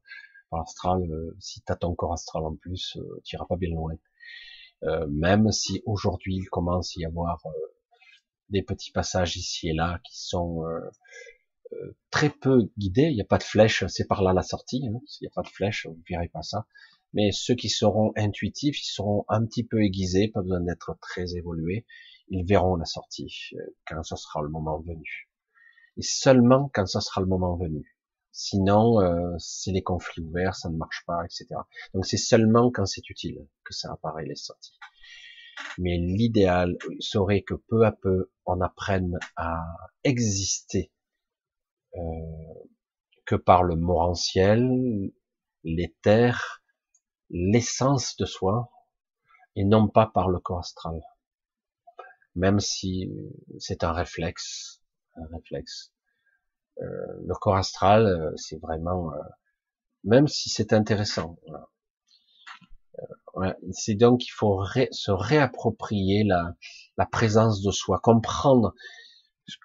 par 0.51 0.61
l'astral, 0.61 1.03
euh, 1.03 1.37
si 1.39 1.61
t'as 1.63 1.77
ton 1.77 1.95
corps 1.95 2.13
astral 2.13 2.45
en 2.45 2.57
plus, 2.57 2.99
tu 3.25 3.37
iras 3.37 3.47
pas 3.47 3.57
bien 3.57 3.71
loin. 3.71 3.93
Euh, 4.85 5.07
même 5.09 5.51
si 5.51 5.83
aujourd'hui 5.87 6.37
il 6.37 6.47
commence 6.47 6.97
à 6.97 7.01
y 7.01 7.05
avoir 7.05 7.43
des 8.49 8.63
petits 8.63 8.93
passages 8.93 9.37
ici 9.37 9.69
et 9.69 9.75
là 9.75 10.01
qui 10.05 10.19
sont 10.19 10.63
très 12.11 12.31
peu 12.31 12.71
guidés, 12.79 13.09
il 13.11 13.15
n'y 13.15 13.21
a 13.21 13.27
pas 13.27 13.39
de 13.39 13.43
flèche, 13.43 13.85
c'est 13.89 14.07
par 14.07 14.23
là 14.23 14.33
la 14.33 14.43
sortie, 14.43 14.87
hein. 14.87 15.01
s'il 15.07 15.27
n'y 15.27 15.29
a 15.29 15.35
pas 15.35 15.43
de 15.43 15.49
flèche, 15.49 15.87
vous 15.87 16.03
verrez 16.09 16.29
pas 16.29 16.43
ça. 16.43 16.67
Mais 17.15 17.31
ceux 17.33 17.55
qui 17.55 17.69
seront 17.69 18.13
intuitifs, 18.17 18.81
ils 18.83 18.93
seront 18.93 19.25
un 19.29 19.45
petit 19.45 19.65
peu 19.65 19.83
aiguisés, 19.83 20.29
pas 20.29 20.43
besoin 20.43 20.61
d'être 20.61 20.97
très 21.01 21.37
évolués, 21.37 21.87
ils 22.29 22.45
verront 22.45 22.77
la 22.77 22.85
sortie 22.85 23.33
euh, 23.55 23.77
quand 23.87 24.03
ce 24.03 24.17
sera 24.17 24.43
le 24.43 24.49
moment 24.49 24.79
venu. 24.81 25.31
Et 25.97 26.03
seulement 26.03 26.71
quand 26.73 26.87
ce 26.87 27.01
sera 27.01 27.21
le 27.21 27.27
moment 27.27 27.57
venu. 27.57 27.98
Sinon, 28.41 29.01
euh, 29.01 29.35
c'est 29.39 29.73
les 29.73 29.83
conflits 29.83 30.23
ouverts, 30.23 30.55
ça 30.55 30.69
ne 30.69 30.77
marche 30.77 31.03
pas, 31.07 31.25
etc. 31.25 31.47
Donc 31.93 32.07
c'est 32.07 32.17
seulement 32.17 32.71
quand 32.71 32.87
c'est 32.87 33.11
utile 33.11 33.49
que 33.65 33.75
ça 33.75 33.93
apparaît 33.93 34.27
les 34.27 34.37
sorties. 34.37 34.79
Mais 35.77 35.99
l'idéal 35.99 36.77
serait 37.01 37.43
que 37.43 37.55
peu 37.55 37.85
à 37.85 37.91
peu 37.91 38.31
on 38.47 38.61
apprenne 38.61 39.19
à 39.35 39.67
exister 40.05 40.93
euh, 41.97 42.01
que 43.27 43.35
par 43.35 43.65
le 43.65 43.75
morantiel, 43.75 45.13
l'éther, 45.65 46.63
l'essence 47.31 48.17
de 48.19 48.25
soi, 48.25 48.71
et 49.57 49.65
non 49.65 49.89
pas 49.89 50.07
par 50.07 50.29
le 50.29 50.39
corps 50.39 50.61
astral 50.61 51.01
même 52.39 52.61
si 52.61 53.11
c'est 53.59 53.83
un 53.83 53.93
réflexe, 53.93 54.81
un 55.17 55.27
réflexe. 55.33 55.93
Euh, 56.81 56.87
le 57.27 57.35
corps 57.35 57.57
astral, 57.57 58.07
euh, 58.07 58.33
c'est 58.37 58.61
vraiment, 58.61 59.13
euh, 59.13 59.19
même 60.05 60.29
si 60.29 60.49
c'est 60.49 60.73
intéressant. 60.73 61.37
c'est 63.73 63.95
donc 63.95 64.21
qu'il 64.21 64.33
faut 64.33 64.65
se 64.91 65.11
réapproprier 65.11 66.25
la, 66.25 66.55
présence 67.07 67.63
de 67.63 67.71
soi, 67.71 68.01
comprendre 68.01 68.75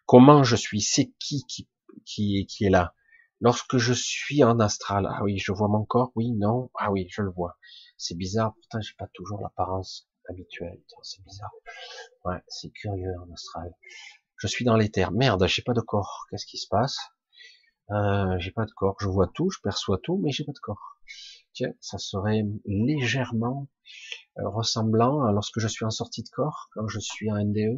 comment 0.06 0.44
je 0.44 0.56
suis, 0.56 0.82
c'est 0.82 1.12
qui, 1.20 1.44
qui 1.48 1.68
qui 2.06 2.46
qui 2.48 2.66
est 2.66 2.70
là. 2.70 2.94
Lorsque 3.42 3.78
je 3.78 3.94
suis 3.94 4.44
en 4.44 4.60
astral, 4.60 5.08
ah 5.10 5.24
oui, 5.24 5.38
je 5.38 5.52
vois 5.52 5.68
mon 5.68 5.86
corps, 5.86 6.12
oui, 6.16 6.32
non, 6.32 6.70
ah 6.80 6.92
oui, 6.92 7.08
je 7.10 7.22
le 7.22 7.32
vois. 7.32 7.58
C'est 7.98 8.16
bizarre, 8.16 8.54
pourtant 8.56 8.82
j'ai 8.82 8.96
pas 8.98 9.08
toujours 9.14 9.42
l'apparence 9.42 10.08
habituel. 10.30 10.80
C'est 11.04 11.24
bizarre. 11.24 11.52
Ouais, 12.26 12.42
c'est 12.48 12.70
curieux 12.72 13.14
en 13.20 13.32
astral. 13.34 13.74
Je 14.44 14.48
suis 14.48 14.66
dans 14.66 14.76
l'éther. 14.76 15.12
Merde, 15.14 15.48
j'ai 15.48 15.62
pas 15.62 15.72
de 15.74 15.80
corps. 15.80 16.26
Qu'est-ce 16.30 16.46
qui 16.46 16.58
se 16.58 16.68
passe? 16.68 16.98
Euh, 17.92 18.38
J'ai 18.40 18.52
pas 18.52 18.66
de 18.66 18.72
corps. 18.72 18.98
Je 19.00 19.08
vois 19.08 19.28
tout, 19.34 19.50
je 19.50 19.60
perçois 19.64 20.00
tout, 20.04 20.18
mais 20.18 20.32
j'ai 20.32 20.44
pas 20.44 20.52
de 20.52 20.60
corps. 20.60 20.98
Tiens, 21.54 21.74
ça 21.80 21.98
serait 21.98 22.44
légèrement 22.66 23.70
euh, 24.40 24.50
ressemblant 24.50 25.24
à 25.26 25.32
lorsque 25.32 25.60
je 25.60 25.68
suis 25.68 25.86
en 25.86 25.92
sortie 25.92 26.24
de 26.24 26.30
corps, 26.30 26.70
quand 26.74 26.88
je 26.90 27.00
suis 27.00 27.32
en 27.32 27.38
NDE. 27.44 27.78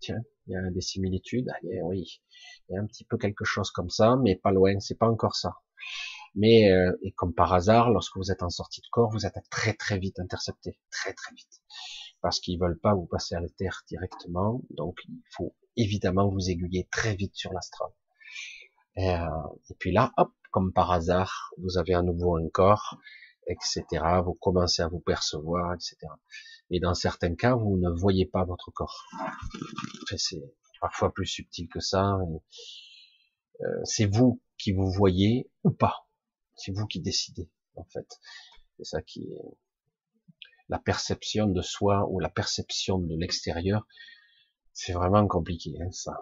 Tiens, 0.00 0.20
il 0.46 0.54
y 0.54 0.56
a 0.56 0.70
des 0.70 0.82
similitudes. 0.82 1.48
Allez, 1.62 1.82
oui, 1.82 2.22
il 2.68 2.74
y 2.74 2.78
a 2.78 2.82
un 2.82 2.86
petit 2.86 3.04
peu 3.04 3.18
quelque 3.18 3.44
chose 3.44 3.70
comme 3.70 3.90
ça, 3.90 4.16
mais 4.16 4.36
pas 4.36 4.52
loin. 4.52 4.80
C'est 4.80 4.98
pas 4.98 5.08
encore 5.10 5.36
ça. 5.36 5.56
Mais 6.34 6.70
euh, 6.72 6.92
et 7.02 7.12
comme 7.12 7.34
par 7.34 7.52
hasard, 7.52 7.90
lorsque 7.90 8.16
vous 8.16 8.30
êtes 8.32 8.42
en 8.42 8.50
sortie 8.50 8.80
de 8.80 8.86
corps, 8.90 9.10
vous 9.10 9.26
êtes 9.26 9.34
très 9.50 9.74
très 9.74 9.98
vite 9.98 10.18
intercepté, 10.20 10.78
très 10.90 11.12
très 11.14 11.34
vite, 11.34 11.62
parce 12.22 12.40
qu'ils 12.40 12.58
veulent 12.60 12.78
pas 12.80 12.94
vous 12.94 13.06
passer 13.06 13.34
à 13.34 13.40
la 13.40 13.48
terre 13.50 13.82
directement. 13.88 14.62
Donc 14.70 14.98
il 15.08 15.22
faut 15.36 15.54
évidemment 15.76 16.28
vous 16.28 16.50
aiguiller 16.50 16.88
très 16.90 17.14
vite 17.14 17.34
sur 17.34 17.52
l'astral. 17.52 17.90
Et, 18.96 19.08
euh, 19.10 19.26
et, 19.70 19.74
puis 19.78 19.92
là, 19.92 20.12
hop, 20.16 20.32
comme 20.50 20.72
par 20.72 20.90
hasard, 20.90 21.52
vous 21.58 21.78
avez 21.78 21.94
à 21.94 22.02
nouveau 22.02 22.36
un 22.36 22.48
corps, 22.48 22.98
etc. 23.46 23.84
Vous 24.24 24.34
commencez 24.34 24.82
à 24.82 24.88
vous 24.88 25.00
percevoir, 25.00 25.74
etc. 25.74 25.96
Et 26.70 26.80
dans 26.80 26.94
certains 26.94 27.34
cas, 27.34 27.54
vous 27.54 27.76
ne 27.78 27.90
voyez 27.90 28.26
pas 28.26 28.44
votre 28.44 28.70
corps. 28.70 29.06
c'est 30.16 30.42
parfois 30.80 31.12
plus 31.12 31.26
subtil 31.26 31.68
que 31.68 31.80
ça. 31.80 32.16
Euh, 33.60 33.80
c'est 33.84 34.06
vous 34.06 34.40
qui 34.58 34.72
vous 34.72 34.90
voyez 34.90 35.50
ou 35.64 35.70
pas. 35.70 36.08
C'est 36.54 36.72
vous 36.72 36.86
qui 36.86 37.00
décidez, 37.00 37.50
en 37.74 37.84
fait. 37.84 38.20
C'est 38.76 38.84
ça 38.84 39.02
qui 39.02 39.24
est 39.24 39.58
la 40.68 40.78
perception 40.78 41.46
de 41.46 41.62
soi 41.62 42.06
ou 42.08 42.20
la 42.20 42.28
perception 42.28 42.98
de 42.98 43.16
l'extérieur. 43.16 43.86
C'est 44.82 44.94
vraiment 44.94 45.26
compliqué, 45.26 45.74
hein, 45.82 45.90
ça. 45.92 46.16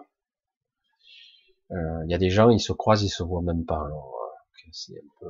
Euh, 1.71 2.03
il 2.03 2.11
y 2.11 2.13
a 2.13 2.17
des 2.17 2.29
gens, 2.29 2.49
ils 2.49 2.59
se 2.59 2.73
croisent, 2.73 3.03
ils 3.03 3.09
se 3.09 3.23
voient 3.23 3.41
même 3.41 3.63
pas. 3.65 3.87
Euh, 5.23 5.29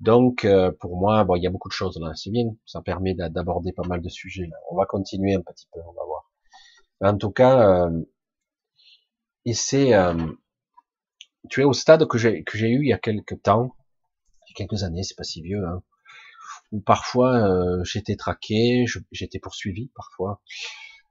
Donc, 0.00 0.44
euh, 0.44 0.70
pour 0.70 0.98
moi, 0.98 1.24
bon, 1.24 1.36
il 1.36 1.42
y 1.42 1.46
a 1.46 1.50
beaucoup 1.50 1.70
de 1.70 1.72
choses 1.72 1.98
là. 1.98 2.12
C'est 2.14 2.28
bien, 2.28 2.54
ça 2.66 2.82
permet 2.82 3.14
d'aborder 3.14 3.72
pas 3.72 3.86
mal 3.88 4.02
de 4.02 4.10
sujets. 4.10 4.46
Là. 4.46 4.56
On 4.70 4.76
va 4.76 4.84
continuer 4.84 5.34
un 5.34 5.40
petit 5.40 5.66
peu, 5.72 5.80
on 5.80 5.92
va 5.92 6.04
voir. 6.04 6.30
en 7.00 7.16
tout 7.16 7.30
cas, 7.30 7.88
et 9.46 9.54
c'est 9.54 9.92
tu 11.48 11.62
es 11.62 11.64
au 11.64 11.72
stade 11.72 12.06
que 12.06 12.18
j'ai 12.18 12.44
que 12.44 12.58
j'ai 12.58 12.68
eu 12.68 12.82
il 12.82 12.88
y 12.88 12.92
a 12.92 12.98
quelques 12.98 13.40
temps, 13.42 13.74
il 14.46 14.50
y 14.50 14.52
a 14.52 14.56
quelques 14.56 14.82
années, 14.82 15.02
c'est 15.04 15.16
pas 15.16 15.24
si 15.24 15.40
vieux, 15.42 15.64
hein, 15.66 15.82
où 16.72 16.80
parfois 16.80 17.36
euh, 17.48 17.84
j'étais 17.84 18.16
traqué, 18.16 18.84
j'étais 19.12 19.38
poursuivi 19.38 19.90
parfois, 19.94 20.42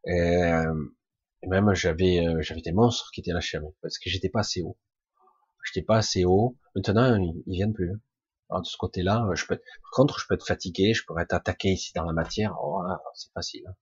et, 0.05 1.47
même 1.47 1.73
j'avais 1.73 2.25
euh, 2.25 2.41
j'avais 2.41 2.61
des 2.61 2.71
monstres 2.71 3.11
qui 3.13 3.21
étaient 3.21 3.33
lâchés 3.33 3.57
à 3.57 3.61
moi 3.61 3.71
parce 3.81 3.97
que 3.97 4.09
j'étais 4.09 4.29
pas 4.29 4.41
assez 4.41 4.61
haut. 4.61 4.77
J'étais 5.65 5.85
pas 5.85 5.97
assez 5.97 6.25
haut. 6.25 6.57
Maintenant 6.75 7.17
ils, 7.17 7.43
viennent 7.47 7.73
plus. 7.73 7.93
Alors 8.49 8.61
de 8.61 8.67
ce 8.67 8.77
côté-là, 8.77 9.27
je 9.33 9.45
peux. 9.45 9.57
Par 9.57 9.91
contre, 9.93 10.19
je 10.19 10.27
peux 10.27 10.35
être 10.35 10.45
fatigué, 10.45 10.93
je 10.93 11.05
pourrais 11.05 11.23
être 11.23 11.33
attaqué 11.33 11.69
ici 11.69 11.91
dans 11.95 12.05
la 12.05 12.13
matière. 12.13 12.55
Oh 12.61 12.81
là, 12.83 13.01
c'est 13.15 13.31
facile. 13.33 13.63
Hein. 13.67 13.75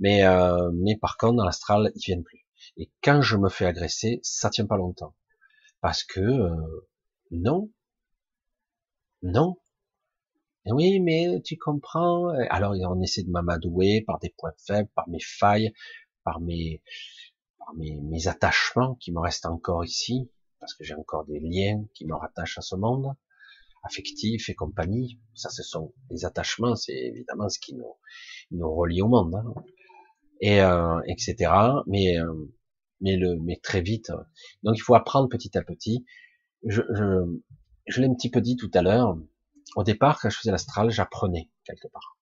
Mais 0.00 0.24
euh, 0.24 0.70
mais 0.74 0.96
par 0.96 1.16
contre 1.16 1.36
dans 1.36 1.44
l'astral, 1.44 1.92
ils 1.94 2.04
viennent 2.04 2.24
plus. 2.24 2.46
Et 2.76 2.90
quand 3.02 3.22
je 3.22 3.36
me 3.36 3.48
fais 3.48 3.66
agresser, 3.66 4.20
ça 4.22 4.50
tient 4.50 4.66
pas 4.66 4.76
longtemps 4.76 5.14
parce 5.80 6.04
que 6.04 6.20
euh, 6.20 6.88
non, 7.30 7.70
non. 9.22 9.56
Oui, 10.66 11.00
mais 11.00 11.40
tu 11.42 11.56
comprends. 11.56 12.28
Alors 12.50 12.74
on 12.88 13.00
essaie 13.00 13.22
de 13.22 13.30
m'amadouer 13.30 14.02
par 14.02 14.18
des 14.18 14.30
points 14.36 14.52
faibles, 14.66 14.90
par 14.94 15.08
mes 15.08 15.20
failles, 15.20 15.72
par 16.24 16.40
mes, 16.40 16.82
par 17.58 17.74
mes, 17.74 18.00
mes 18.02 18.28
attachements 18.28 18.94
qui 18.96 19.12
me 19.12 19.20
restent 19.20 19.46
encore 19.46 19.84
ici, 19.84 20.30
parce 20.58 20.74
que 20.74 20.84
j'ai 20.84 20.94
encore 20.94 21.24
des 21.24 21.40
liens 21.40 21.84
qui 21.94 22.04
me 22.06 22.14
rattachent 22.14 22.58
à 22.58 22.60
ce 22.60 22.76
monde, 22.76 23.14
affectifs 23.82 24.48
et 24.50 24.54
compagnie. 24.54 25.18
Ça, 25.34 25.48
ce 25.48 25.62
sont 25.62 25.94
les 26.10 26.24
attachements, 26.24 26.76
c'est 26.76 26.92
évidemment 26.92 27.48
ce 27.48 27.58
qui 27.58 27.74
nous, 27.74 27.94
nous 28.50 28.74
relie 28.74 29.02
au 29.02 29.08
monde, 29.08 29.34
hein. 29.34 29.54
et 30.40 30.60
euh, 30.60 31.00
etc. 31.06 31.52
Mais 31.86 32.16
mais 33.00 33.16
le 33.16 33.36
mais 33.38 33.56
très 33.62 33.80
vite. 33.80 34.12
Donc 34.62 34.76
il 34.76 34.82
faut 34.82 34.94
apprendre 34.94 35.28
petit 35.28 35.56
à 35.56 35.62
petit. 35.62 36.04
Je 36.64 36.82
je, 36.92 37.40
je 37.86 38.00
l'ai 38.00 38.06
un 38.06 38.14
petit 38.14 38.30
peu 38.30 38.40
dit 38.40 38.56
tout 38.56 38.70
à 38.74 38.82
l'heure. 38.82 39.18
Au 39.76 39.84
départ, 39.84 40.20
quand 40.20 40.30
je 40.30 40.36
faisais 40.38 40.50
l'astral, 40.50 40.90
j'apprenais 40.90 41.50
quelque 41.64 41.88
part. 41.88 42.16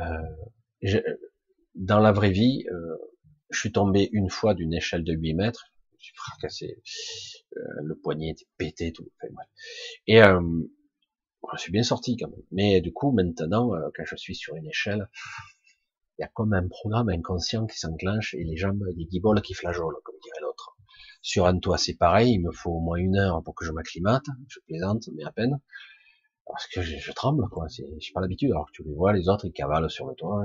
Euh, 0.00 1.00
dans 1.74 2.00
la 2.00 2.12
vraie 2.12 2.30
vie, 2.30 2.64
euh, 2.70 2.96
je 3.50 3.58
suis 3.58 3.72
tombé 3.72 4.08
une 4.12 4.30
fois 4.30 4.54
d'une 4.54 4.74
échelle 4.74 5.04
de 5.04 5.12
8 5.12 5.34
mètres, 5.34 5.72
je 5.98 6.06
suis 6.06 6.16
fracassé, 6.16 6.82
euh, 7.56 7.60
le 7.82 7.94
poignet 7.96 8.30
était 8.30 8.46
pété, 8.58 8.92
tout. 8.92 9.10
Et 10.06 10.22
euh, 10.22 10.40
je 11.54 11.60
suis 11.60 11.72
bien 11.72 11.82
sorti 11.82 12.16
quand 12.16 12.28
même. 12.28 12.42
Mais 12.52 12.80
du 12.80 12.92
coup, 12.92 13.12
maintenant, 13.12 13.74
euh, 13.74 13.88
quand 13.96 14.04
je 14.04 14.16
suis 14.16 14.34
sur 14.34 14.54
une 14.56 14.66
échelle, 14.66 15.08
il 16.18 16.22
y 16.22 16.24
a 16.24 16.28
comme 16.28 16.52
un 16.52 16.68
programme 16.68 17.08
inconscient 17.08 17.66
qui 17.66 17.78
s'enclenche 17.78 18.34
et 18.34 18.44
les 18.44 18.56
jambes, 18.56 18.84
les 18.96 19.06
guibolles 19.06 19.42
qui 19.42 19.54
flageolent, 19.54 19.96
comme 20.04 20.16
dirait 20.22 20.40
l'autre. 20.42 20.76
Sur 21.22 21.46
un 21.46 21.58
toit, 21.58 21.78
c'est 21.78 21.94
pareil, 21.94 22.34
il 22.34 22.40
me 22.40 22.52
faut 22.52 22.70
au 22.70 22.80
moins 22.80 22.98
une 22.98 23.16
heure 23.16 23.42
pour 23.42 23.54
que 23.54 23.64
je 23.64 23.72
m'acclimate, 23.72 24.24
je 24.48 24.60
plaisante, 24.66 25.08
mais 25.14 25.24
à 25.24 25.32
peine. 25.32 25.58
Parce 26.46 26.66
que 26.66 26.82
je, 26.82 26.96
je 26.98 27.12
tremble, 27.12 27.48
quoi. 27.48 27.66
J'ai 27.68 28.12
pas 28.12 28.20
l'habitude. 28.20 28.50
Alors 28.52 28.66
que 28.66 28.72
tu 28.72 28.84
les 28.84 28.94
vois, 28.94 29.12
les 29.12 29.28
autres, 29.28 29.46
ils 29.46 29.52
cavalent 29.52 29.90
sur 29.90 30.06
le 30.06 30.14
toit. 30.14 30.44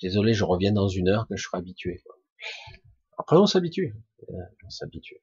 Désolé, 0.00 0.34
je 0.34 0.44
reviens 0.44 0.72
dans 0.72 0.88
une 0.88 1.08
heure 1.08 1.26
que 1.26 1.36
je 1.36 1.42
serai 1.42 1.58
habitué. 1.58 2.02
Après, 3.18 3.36
on 3.36 3.46
s'habitue. 3.46 3.96
Euh, 4.28 4.34
on 4.64 4.70
s'habitue. 4.70 5.22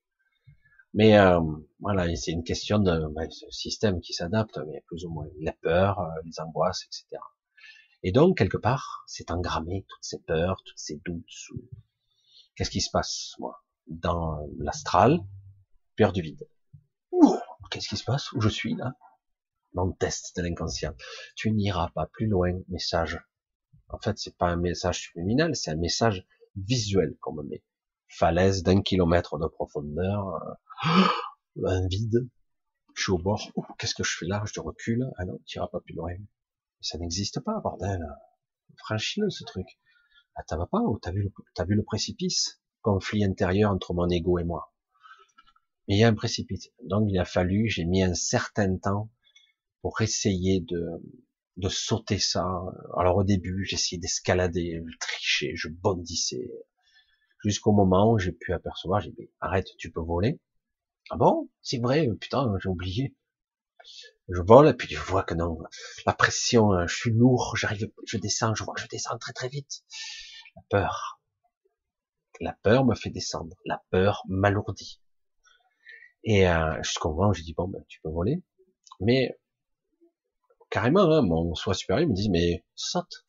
Mais 0.93 1.18
euh, 1.18 1.39
voilà, 1.80 2.14
c'est 2.16 2.32
une 2.32 2.43
question 2.43 2.78
de 2.80 3.07
ben, 3.16 3.30
ce 3.30 3.49
système 3.49 3.99
qui 3.99 4.14
s'adapte, 4.14 4.59
mais 4.68 4.84
plus 4.88 5.05
ou 5.05 5.09
moins 5.09 5.28
la 5.39 5.53
peur, 5.53 5.99
euh, 5.99 6.09
les 6.26 6.39
angoisses, 6.39 6.86
etc. 6.86 7.22
Et 8.03 8.11
donc 8.11 8.38
quelque 8.38 8.57
part, 8.57 9.03
c'est 9.07 9.32
engrammé 9.32 9.86
toutes 9.88 10.03
ces 10.03 10.20
peurs, 10.20 10.61
toutes 10.66 10.78
ces 10.78 11.01
doutes. 11.03 11.26
Qu'est-ce 12.55 12.70
qui 12.70 12.82
se 12.82 12.92
passe, 12.92 13.33
moi, 13.39 13.63
dans 13.87 14.46
l'astral, 14.59 15.20
peur 15.96 16.13
du 16.13 16.21
vide. 16.21 16.47
Qu'est-ce 17.71 17.87
qui 17.87 17.97
se 17.97 18.04
passe? 18.04 18.32
Où 18.33 18.42
je 18.42 18.50
suis 18.50 18.75
là? 18.75 18.93
Mon 19.74 19.91
test 19.91 20.36
de 20.37 20.43
l'inconscient. 20.43 20.93
Tu 21.36 21.51
n'iras 21.51 21.89
pas 21.89 22.05
plus 22.05 22.28
loin, 22.28 22.59
message. 22.67 23.20
En 23.89 24.00
fait, 24.00 24.17
c'est 24.17 24.37
pas 24.37 24.47
un 24.47 24.55
message 24.55 25.01
subliminal, 25.01 25.55
c'est 25.55 25.71
un 25.71 25.75
message 25.75 26.25
visuel 26.55 27.16
qu'on 27.21 27.33
me 27.33 27.43
met. 27.43 27.63
Falaise 28.08 28.63
d'un 28.63 28.82
kilomètre 28.82 29.39
de 29.39 29.47
profondeur, 29.47 30.58
euh, 30.86 31.66
un 31.66 31.87
vide, 31.87 32.28
je 32.95 33.01
suis 33.01 33.12
au 33.12 33.17
bord, 33.17 33.51
qu'est-ce 33.79 33.95
que 33.95 34.04
je 34.04 34.17
fais 34.17 34.28
là? 34.28 34.43
Je 34.54 34.59
recule, 34.59 35.09
ah 35.17 35.25
non, 35.25 35.39
tu 35.45 35.58
iras 35.58 35.67
pas 35.67 35.79
plus 35.79 35.95
loin. 35.95 36.13
Ça 36.82 36.97
n'existe 36.97 37.39
pas, 37.39 37.59
bordel. 37.59 38.05
Franchis-le, 38.78 39.29
ce 39.29 39.43
truc. 39.43 39.67
Ah, 40.36 40.43
t'as 40.47 40.58
pas, 40.66 40.82
ou 40.82 41.00
t'as 41.00 41.12
vu, 41.12 41.24
le, 41.24 41.66
vu 41.66 41.75
le 41.75 41.83
précipice? 41.83 42.62
Conflit 42.82 43.24
intérieur 43.24 43.71
entre 43.71 43.93
mon 43.93 44.09
ego 44.09 44.37
et 44.39 44.43
moi. 44.43 44.74
Mais 45.87 45.95
il 45.95 46.00
y 46.00 46.04
a 46.04 46.08
un 46.08 46.13
précipice. 46.13 46.70
Donc 46.83 47.08
il 47.09 47.17
a 47.17 47.25
fallu, 47.25 47.70
j'ai 47.70 47.86
mis 47.86 48.04
un 48.04 48.13
certain 48.13 48.78
temps 48.78 49.09
pour 49.84 50.01
essayer 50.01 50.62
de, 50.62 50.88
de 51.58 51.70
sauter 51.70 52.18
ça. 52.18 52.47
Alors 52.97 53.18
au 53.18 53.24
début, 53.24 53.66
j'essayais 53.66 54.00
d'escalader, 54.00 54.82
je 54.84 54.97
trichais, 54.97 55.51
je 55.55 55.68
bondissais, 55.68 56.50
jusqu'au 57.43 57.74
moment 57.74 58.12
où 58.12 58.18
j'ai 58.18 58.32
pu 58.32 58.54
apercevoir, 58.54 59.01
j'ai 59.01 59.12
dit, 59.12 59.30
arrête, 59.39 59.68
tu 59.78 59.92
peux 59.92 60.01
voler. 60.01 60.39
Ah 61.10 61.18
bon? 61.18 61.50
C'est 61.62 61.80
vrai, 61.80 62.08
putain, 62.20 62.51
j'ai 62.62 62.70
oublié. 62.70 63.16
Je 64.30 64.42
vole, 64.42 64.70
et 64.70 64.74
puis 64.74 64.88
je 64.88 65.00
vois 65.00 65.24
que 65.24 65.34
non, 65.34 65.60
la 66.05 66.14
pression, 66.14 66.72
hein, 66.72 66.88
je 66.88 66.96
suis 66.96 67.12
lourd, 67.12 67.55
j'arrive, 67.58 67.92
je 68.08 68.18
descends, 68.18 68.55
je 68.55 68.64
vois 68.64 68.74
que 68.74 68.82
je 68.82 68.88
descends 68.88 69.18
très 69.18 69.34
très 69.34 69.50
vite. 69.50 69.84
La 70.55 70.62
peur. 70.70 71.20
La 72.39 72.54
peur 72.64 72.86
me 72.86 72.96
fait 72.96 73.10
descendre. 73.10 73.55
La 73.66 73.84
peur 73.89 74.24
m'alourdit. 74.30 75.01
Et 76.24 76.47
euh, 76.47 76.82
jusqu'au 76.84 77.14
moment 77.14 77.30
où 77.30 77.34
j'ai 77.34 77.43
dit, 77.43 77.54
bon, 77.54 77.68
ben, 77.68 77.84
tu 77.89 78.00
peux 78.01 78.10
voler. 78.10 78.42
Mais 79.01 79.38
carrément, 80.74 81.12
hein, 81.12 81.21
mon 81.21 81.54
soi 81.54 81.75
supérieur 81.75 82.09
me 82.09 82.16
dit, 82.16 82.32
mais 82.32 82.66
saute. 82.74 83.28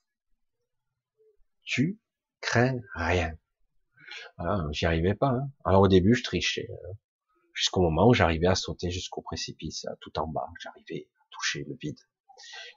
Tu 1.63 2.01
crains 2.41 2.81
rien. 2.95 3.37
Voilà, 4.39 4.65
j'y 4.73 4.87
arrivais 4.87 5.15
pas. 5.15 5.29
Hein. 5.29 5.51
Alors 5.67 5.83
au 5.83 5.89
début, 5.89 6.15
je 6.15 6.23
trichais. 6.23 6.67
Hein. 6.71 6.97
Jusqu'au 7.53 7.83
moment 7.83 8.09
où 8.09 8.15
j'arrivais 8.15 8.47
à 8.47 8.55
sauter 8.55 8.91
jusqu'au 8.91 9.21
précipice, 9.21 9.87
tout 10.01 10.19
en 10.19 10.27
bas. 10.27 10.49
J'arrivais 10.63 11.07
à 11.21 11.25
toucher 11.31 11.65
le 11.69 11.77
vide. 11.81 11.99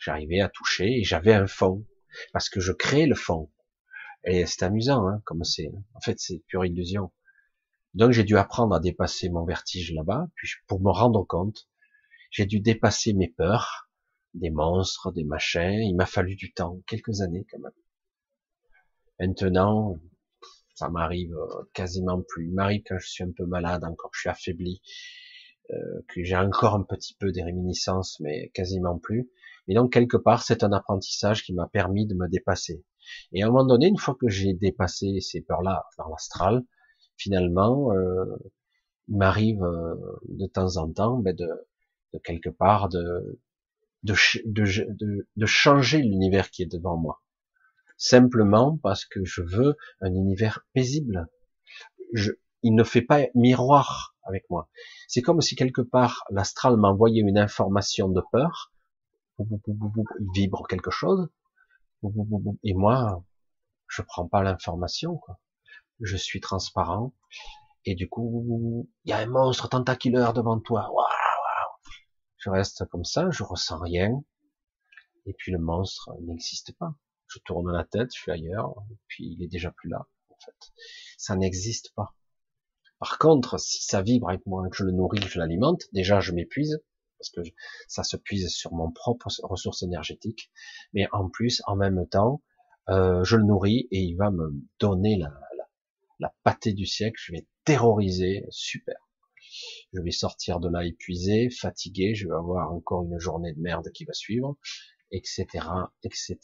J'arrivais 0.02 0.42
à 0.42 0.50
toucher 0.50 1.00
et 1.00 1.04
j'avais 1.06 1.34
un 1.34 1.48
fond. 1.48 1.86
Parce 2.34 2.50
que 2.50 2.60
je 2.60 2.74
crée 2.74 3.06
le 3.06 3.16
fond. 3.16 3.50
Et 4.26 4.46
c'est 4.46 4.64
amusant, 4.64 5.08
hein, 5.08 5.22
comme 5.24 5.46
c'est. 5.46 5.72
En 5.94 6.02
fait, 6.02 6.20
c'est 6.20 6.44
pure 6.48 6.66
illusion. 6.66 7.14
Donc 7.94 8.12
j'ai 8.12 8.26
dû 8.26 8.38
apprendre 8.38 8.76
à 8.76 8.82
dépasser 8.82 9.30
mon 9.30 9.46
vertige 9.46 9.94
là-bas. 9.94 10.28
Puis 10.36 10.50
pour 10.68 10.82
me 10.82 10.92
rendre 10.92 11.24
compte, 11.24 11.70
j'ai 12.32 12.46
dû 12.46 12.60
dépasser 12.60 13.14
mes 13.14 13.30
peurs 13.30 13.87
des 14.38 14.50
monstres, 14.50 15.12
des 15.12 15.24
machins. 15.24 15.82
Il 15.82 15.96
m'a 15.96 16.06
fallu 16.06 16.36
du 16.36 16.54
temps, 16.54 16.82
quelques 16.88 17.22
années 17.22 17.46
quand 17.52 17.60
même. 17.60 17.72
Maintenant, 19.20 20.00
ça 20.76 20.90
m'arrive 20.90 21.34
euh, 21.34 21.64
quasiment 21.74 22.22
plus. 22.22 22.48
Il 22.48 22.54
m'arrive 22.54 22.84
quand 22.88 22.98
je 23.00 23.08
suis 23.08 23.24
un 23.24 23.32
peu 23.36 23.46
malade, 23.46 23.84
encore 23.84 24.12
je 24.14 24.22
suis 24.22 24.30
affaibli, 24.30 24.82
euh, 25.72 26.02
que 26.08 26.24
j'ai 26.24 26.38
encore 26.38 26.76
un 26.76 26.84
petit 26.84 27.16
peu 27.16 27.32
des 27.32 27.44
réminiscences, 27.44 28.20
mais 28.20 28.50
quasiment 28.54 29.00
plus. 29.00 29.30
Et 29.68 29.74
donc 29.74 29.92
quelque 29.92 30.18
part, 30.18 30.44
c'est 30.44 30.64
un 30.64 30.72
apprentissage 30.72 31.44
qui 31.44 31.54
m'a 31.54 31.68
permis 31.68 32.06
de 32.06 32.14
me 32.16 32.28
dépasser. 32.28 32.86
Et 33.34 33.42
à 33.42 33.48
un 33.48 33.50
moment 33.50 33.66
donné, 33.66 33.88
une 33.88 33.98
fois 33.98 34.16
que 34.20 34.30
j'ai 34.30 34.54
dépassé 34.54 35.20
ces 35.20 35.42
peurs-là 35.42 35.84
dans 35.98 36.08
l'astral, 36.10 36.64
finalement, 37.18 37.92
euh, 37.94 38.26
il 39.10 39.18
m'arrive 39.18 39.64
euh, 39.64 39.96
de 40.28 40.46
temps 40.48 40.78
en 40.78 40.92
temps 40.92 41.18
ben 41.18 41.36
de 41.36 41.48
quelque 42.24 42.50
part 42.50 42.90
de 42.90 43.40
de, 44.04 44.16
de, 44.46 45.28
de, 45.36 45.46
changer 45.46 46.00
l'univers 46.00 46.50
qui 46.50 46.64
est 46.64 46.72
devant 46.72 46.98
moi. 46.98 47.22
Simplement 47.98 48.78
parce 48.84 49.06
que 49.06 49.26
je 49.26 49.42
veux 49.42 49.76
un 50.02 50.14
univers 50.14 50.66
paisible. 50.74 51.28
Je, 52.14 52.32
il 52.64 52.76
ne 52.76 52.84
fait 52.84 53.02
pas 53.02 53.22
miroir 53.34 54.16
avec 54.24 54.50
moi. 54.50 54.70
C'est 55.08 55.22
comme 55.22 55.42
si 55.42 55.56
quelque 55.56 55.82
part 55.82 56.24
l'astral 56.30 56.78
m'envoyait 56.78 57.22
une 57.22 57.38
information 57.38 58.10
de 58.10 58.22
peur. 58.32 58.72
Il 59.40 59.46
vibre 60.34 60.68
quelque 60.68 60.92
chose. 60.92 61.30
Et 62.64 62.74
moi, 62.74 63.24
je 63.88 64.02
prends 64.02 64.28
pas 64.28 64.44
l'information. 64.44 65.20
Je 66.02 66.18
suis 66.18 66.40
transparent. 66.40 67.14
Et 67.86 67.96
du 67.96 68.10
coup, 68.10 68.90
il 69.06 69.10
y 69.10 69.14
a 69.14 69.20
un 69.20 69.28
monstre 69.28 69.70
tentaculaire 69.70 70.34
devant 70.34 70.60
toi. 70.60 70.90
Je 72.38 72.50
reste 72.50 72.86
comme 72.86 73.06
ça, 73.06 73.30
je 73.32 73.44
ressens 73.44 73.80
rien. 73.80 74.24
Et 75.26 75.34
puis 75.34 75.52
le 75.52 75.60
monstre 75.60 76.12
n'existe 76.22 76.72
pas. 76.78 76.96
Je 77.28 77.40
tourne 77.40 77.72
la 77.72 77.84
tête, 77.84 78.10
je 78.14 78.22
suis 78.22 78.32
ailleurs, 78.32 78.74
et 78.90 78.98
puis 79.08 79.26
il 79.26 79.44
est 79.44 79.50
déjà 79.50 79.72
plus 79.72 79.90
là, 79.90 80.08
en 80.30 80.36
fait. 80.46 80.72
Ça 81.18 81.36
n'existe 81.36 81.94
pas. 81.94 82.16
Par 83.00 83.18
contre, 83.18 83.60
si 83.60 83.84
ça 83.84 84.02
vibre 84.02 84.30
avec 84.30 84.46
moi, 84.46 84.68
que 84.70 84.78
je 84.78 84.86
le 84.86 84.92
nourris, 84.92 85.22
je 85.22 85.38
l'alimente, 85.38 85.84
déjà 85.92 86.22
je 86.22 86.32
m'épuise, 86.32 86.82
parce 87.20 87.30
que 87.32 87.42
ça 87.88 88.04
se 88.04 88.16
puise 88.16 88.48
sur 88.50 88.74
mon 88.74 88.92
propre 88.92 89.28
ressource 89.44 89.84
énergétique, 89.84 90.52
mais 90.94 91.08
en 91.12 91.30
plus, 91.30 91.62
en 91.66 91.76
même 91.76 92.08
temps, 92.08 92.42
euh, 92.90 93.24
je 93.26 93.36
le 93.36 93.44
nourris 93.44 93.88
et 93.92 94.00
il 94.00 94.16
va 94.16 94.32
me 94.32 94.54
donner 94.80 95.18
la, 95.18 95.28
la, 95.58 95.70
la 96.20 96.34
pâtée 96.44 96.74
du 96.74 96.86
siècle, 96.86 97.20
je 97.22 97.34
vais 97.34 97.46
terroriser, 97.66 98.46
super 98.50 99.07
je 99.94 100.02
vais 100.02 100.12
sortir 100.12 100.60
de 100.60 100.70
là 100.70 100.86
épuisé, 100.86 101.50
fatigué, 101.50 102.16
je 102.16 102.28
vais 102.28 102.36
avoir 102.36 102.72
encore 102.72 103.04
une 103.04 103.20
journée 103.20 103.54
de 103.54 103.60
merde 103.60 103.90
qui 103.94 104.06
va 104.06 104.14
suivre, 104.14 104.58
etc., 105.12 105.46
etc. 106.04 106.38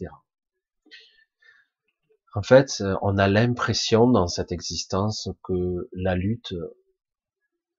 En 2.36 2.42
fait, 2.42 2.84
on 3.02 3.18
a 3.18 3.28
l'impression 3.28 4.08
dans 4.08 4.28
cette 4.28 4.52
existence 4.52 5.30
que 5.44 5.90
la 5.94 6.16
lutte 6.16 6.56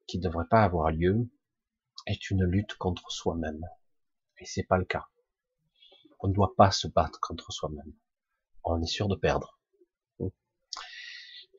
qui 0.06 0.18
ne 0.18 0.22
devrait 0.22 0.46
pas 0.48 0.62
avoir 0.62 0.92
lieu 0.92 1.28
est 2.06 2.30
une 2.30 2.44
lutte 2.44 2.74
contre 2.74 3.10
soi-même. 3.10 3.64
Et 4.38 4.44
c'est 4.44 4.62
pas 4.64 4.78
le 4.78 4.84
cas. 4.84 5.06
On 6.20 6.28
ne 6.28 6.34
doit 6.34 6.54
pas 6.56 6.70
se 6.70 6.86
battre 6.86 7.18
contre 7.20 7.52
soi-même. 7.52 7.92
On 8.62 8.80
est 8.80 8.86
sûr 8.86 9.08
de 9.08 9.16
perdre. 9.16 9.58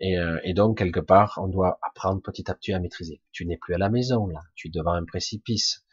Et, 0.01 0.17
euh, 0.17 0.39
et, 0.43 0.53
donc, 0.53 0.77
quelque 0.77 0.99
part, 0.99 1.39
on 1.41 1.47
doit 1.47 1.79
apprendre 1.81 2.21
petit 2.21 2.49
à 2.49 2.55
petit 2.55 2.73
à 2.73 2.79
maîtriser. 2.79 3.21
Tu 3.31 3.45
n'es 3.45 3.57
plus 3.57 3.73
à 3.73 3.77
la 3.77 3.89
maison, 3.89 4.27
là. 4.27 4.41
Tu 4.55 4.67
es 4.67 4.71
devant 4.71 4.91
un 4.91 5.05
précipice. 5.05 5.85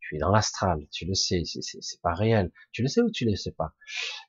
Tu 0.00 0.16
es 0.16 0.18
dans 0.18 0.30
l'astral. 0.30 0.86
Tu 0.90 1.06
le 1.06 1.14
sais. 1.14 1.42
C'est 1.44 2.00
pas 2.02 2.14
réel. 2.14 2.52
Tu 2.72 2.82
le 2.82 2.88
sais 2.88 3.00
ou 3.00 3.10
tu 3.10 3.24
le 3.24 3.36
sais 3.36 3.52
pas? 3.52 3.74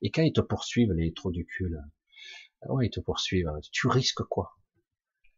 Et 0.02 0.12
quand 0.12 0.22
ils 0.22 0.34
te 0.34 0.42
poursuivent, 0.42 0.94
les 0.94 1.14
trous 1.14 1.32
du 1.32 1.46
cul, 1.46 1.70
là, 1.70 1.82
ils 2.82 2.90
te 2.90 3.00
poursuivent. 3.00 3.52
Tu 3.72 3.88
risques 3.88 4.24
quoi? 4.24 4.58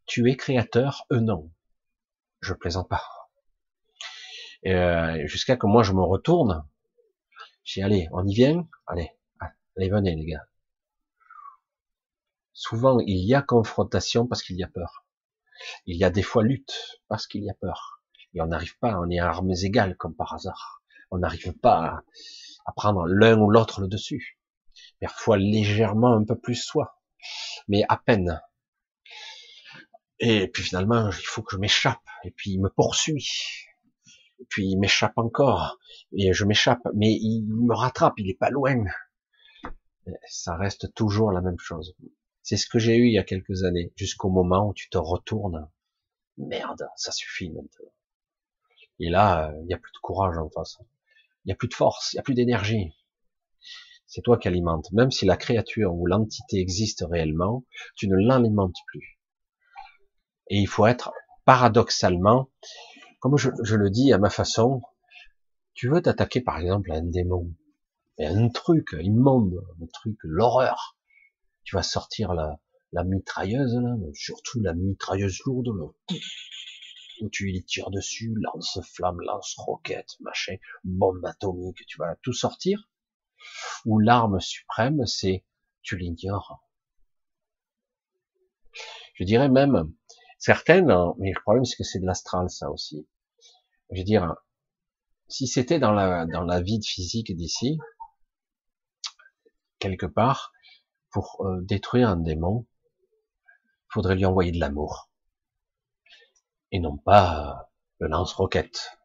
Tu 0.06 0.30
es 0.30 0.36
créateur, 0.36 1.06
eux 1.12 1.20
non. 1.20 1.52
Je 2.42 2.54
plaisante 2.54 2.90
pas. 2.90 3.04
Euh, 4.66 5.26
jusqu'à 5.28 5.58
que 5.58 5.68
moi 5.68 5.84
je 5.84 5.94
me 5.94 6.02
retourne. 6.02 6.66
J'ai 7.64 7.84
allez, 7.84 8.08
on 8.12 8.26
y 8.26 8.34
vient? 8.34 8.68
Allez, 8.88 9.12
allez 9.76 9.90
venez 9.90 10.16
les 10.16 10.26
gars. 10.26 10.48
Souvent 12.60 12.98
il 13.06 13.24
y 13.24 13.36
a 13.36 13.44
confrontation 13.44 14.26
parce 14.26 14.42
qu'il 14.42 14.58
y 14.58 14.64
a 14.64 14.68
peur. 14.68 15.06
Il 15.86 15.96
y 15.96 16.04
a 16.04 16.10
des 16.10 16.24
fois 16.24 16.42
lutte 16.44 17.00
parce 17.08 17.28
qu'il 17.28 17.44
y 17.44 17.52
a 17.52 17.54
peur. 17.54 18.02
Et 18.34 18.42
on 18.42 18.48
n'arrive 18.48 18.80
pas, 18.80 19.00
on 19.00 19.12
est 19.12 19.20
à 19.20 19.30
armes 19.30 19.52
égales 19.62 19.96
comme 19.96 20.16
par 20.16 20.34
hasard. 20.34 20.82
On 21.12 21.20
n'arrive 21.20 21.54
pas 21.54 22.02
à 22.66 22.72
prendre 22.72 23.06
l'un 23.06 23.40
ou 23.40 23.52
l'autre 23.52 23.80
le 23.82 23.88
dessus. 23.88 24.40
Parfois 25.00 25.38
légèrement 25.38 26.16
un 26.16 26.26
peu 26.26 26.36
plus 26.36 26.56
soi, 26.56 27.00
mais 27.68 27.84
à 27.90 27.98
peine. 27.98 28.42
Et 30.20 30.48
puis 30.48 30.64
finalement, 30.64 31.10
il 31.10 31.26
faut 31.28 31.44
que 31.44 31.56
je 31.56 31.60
m'échappe. 31.60 32.02
Et 32.24 32.32
puis 32.32 32.54
il 32.54 32.60
me 32.60 32.70
poursuit. 32.70 33.30
Et 34.40 34.46
puis 34.50 34.66
il 34.66 34.80
m'échappe 34.80 35.18
encore. 35.20 35.78
Et 36.12 36.34
je 36.34 36.44
m'échappe. 36.44 36.82
Mais 36.96 37.12
il 37.12 37.46
me 37.48 37.76
rattrape. 37.76 38.16
Il 38.18 38.32
est 38.32 38.40
pas 38.40 38.50
loin. 38.50 38.84
Ça 40.28 40.56
reste 40.56 40.92
toujours 40.96 41.32
la 41.32 41.42
même 41.42 41.60
chose. 41.60 41.96
C'est 42.48 42.56
ce 42.56 42.66
que 42.66 42.80
j'ai 42.80 42.96
eu 42.96 43.08
il 43.08 43.12
y 43.12 43.18
a 43.18 43.26
quelques 43.26 43.66
années. 43.66 43.92
Jusqu'au 43.98 44.30
moment 44.30 44.70
où 44.70 44.74
tu 44.74 44.88
te 44.88 44.98
retournes. 44.98 45.70
Merde, 46.38 46.88
ça 46.96 47.12
suffit 47.12 47.50
maintenant. 47.50 47.92
Et 49.02 49.10
là, 49.10 49.52
il 49.60 49.66
n'y 49.66 49.74
a 49.74 49.78
plus 49.78 49.92
de 49.92 49.98
courage 49.98 50.38
en 50.38 50.50
face. 50.50 50.78
Il 51.44 51.48
n'y 51.48 51.52
a 51.52 51.58
plus 51.58 51.68
de 51.68 51.74
force. 51.74 52.14
Il 52.14 52.16
n'y 52.16 52.20
a 52.22 52.24
plus 52.24 52.36
d'énergie. 52.36 52.94
C'est 54.06 54.22
toi 54.22 54.38
qui 54.38 54.48
alimentes. 54.48 54.90
Même 54.94 55.12
si 55.12 55.26
la 55.26 55.36
créature 55.36 55.94
ou 55.94 56.06
l'entité 56.06 56.62
existe 56.62 57.04
réellement, 57.06 57.66
tu 57.98 58.08
ne 58.08 58.16
l'alimentes 58.16 58.78
plus. 58.86 59.20
Et 60.50 60.58
il 60.58 60.68
faut 60.70 60.88
être 60.88 61.12
paradoxalement, 61.44 62.50
comme 63.20 63.36
je, 63.36 63.76
le 63.76 63.90
dis 63.90 64.14
à 64.14 64.20
ma 64.20 64.30
façon, 64.30 64.82
tu 65.74 65.90
veux 65.90 66.02
t'attaquer 66.02 66.40
par 66.40 66.60
exemple 66.60 66.94
à 66.94 66.96
un 66.96 67.04
démon, 67.04 67.54
et 68.18 68.26
un 68.26 68.48
truc 68.48 68.96
immonde, 69.02 69.62
un 69.82 69.88
truc, 69.88 70.18
l'horreur. 70.24 70.97
Tu 71.68 71.76
vas 71.76 71.84
sortir 71.84 72.34
la, 72.34 73.04
mitrailleuse, 73.04 73.76
là, 73.76 73.96
surtout 74.14 74.62
la 74.62 74.74
mitrailleuse 74.74 75.40
lourde, 75.46 75.68
là, 75.78 76.18
où 77.22 77.30
tu 77.30 77.52
y 77.52 77.64
tires 77.64 77.92
dessus, 77.92 78.34
lance-flamme, 78.42 79.20
lance-roquette, 79.20 80.16
machin, 80.22 80.56
bombe 80.86 81.26
atomique, 81.26 81.86
tu 81.88 81.98
vas 81.98 82.16
tout 82.22 82.32
sortir. 82.32 82.90
Ou 83.86 84.00
l'arme 84.00 84.40
suprême, 84.40 85.06
c'est 85.06 85.44
tu 85.82 85.98
l'ignores. 85.98 86.64
Je 89.16 89.26
dirais 89.26 89.50
même, 89.50 89.92
Certaines, 90.40 90.92
hein, 90.92 91.16
mais 91.18 91.32
le 91.34 91.42
problème 91.42 91.66
c'est 91.66 91.76
que 91.76 91.84
c'est 91.84 92.00
de 92.00 92.06
l'astral 92.06 92.50
ça 92.50 92.70
aussi. 92.70 93.08
Je 93.92 94.00
veux 94.00 94.04
dire, 94.04 94.36
si 95.28 95.48
c'était 95.48 95.80
dans 95.80 95.92
la 95.92 96.26
dans 96.28 96.44
la 96.44 96.62
vie 96.62 96.80
physique 96.82 97.36
d'ici, 97.36 97.80
quelque 99.80 100.06
part, 100.06 100.54
pour 101.12 101.46
euh, 101.46 101.62
détruire 101.62 102.10
un 102.10 102.18
démon, 102.18 102.66
il 103.50 103.94
faudrait 103.94 104.16
lui 104.16 104.26
envoyer 104.26 104.52
de 104.52 104.60
l'amour 104.60 105.10
et 106.72 106.80
non 106.80 106.98
pas 106.98 107.40
euh, 107.40 107.54
le 108.00 108.08
lance-roquette. 108.10 108.98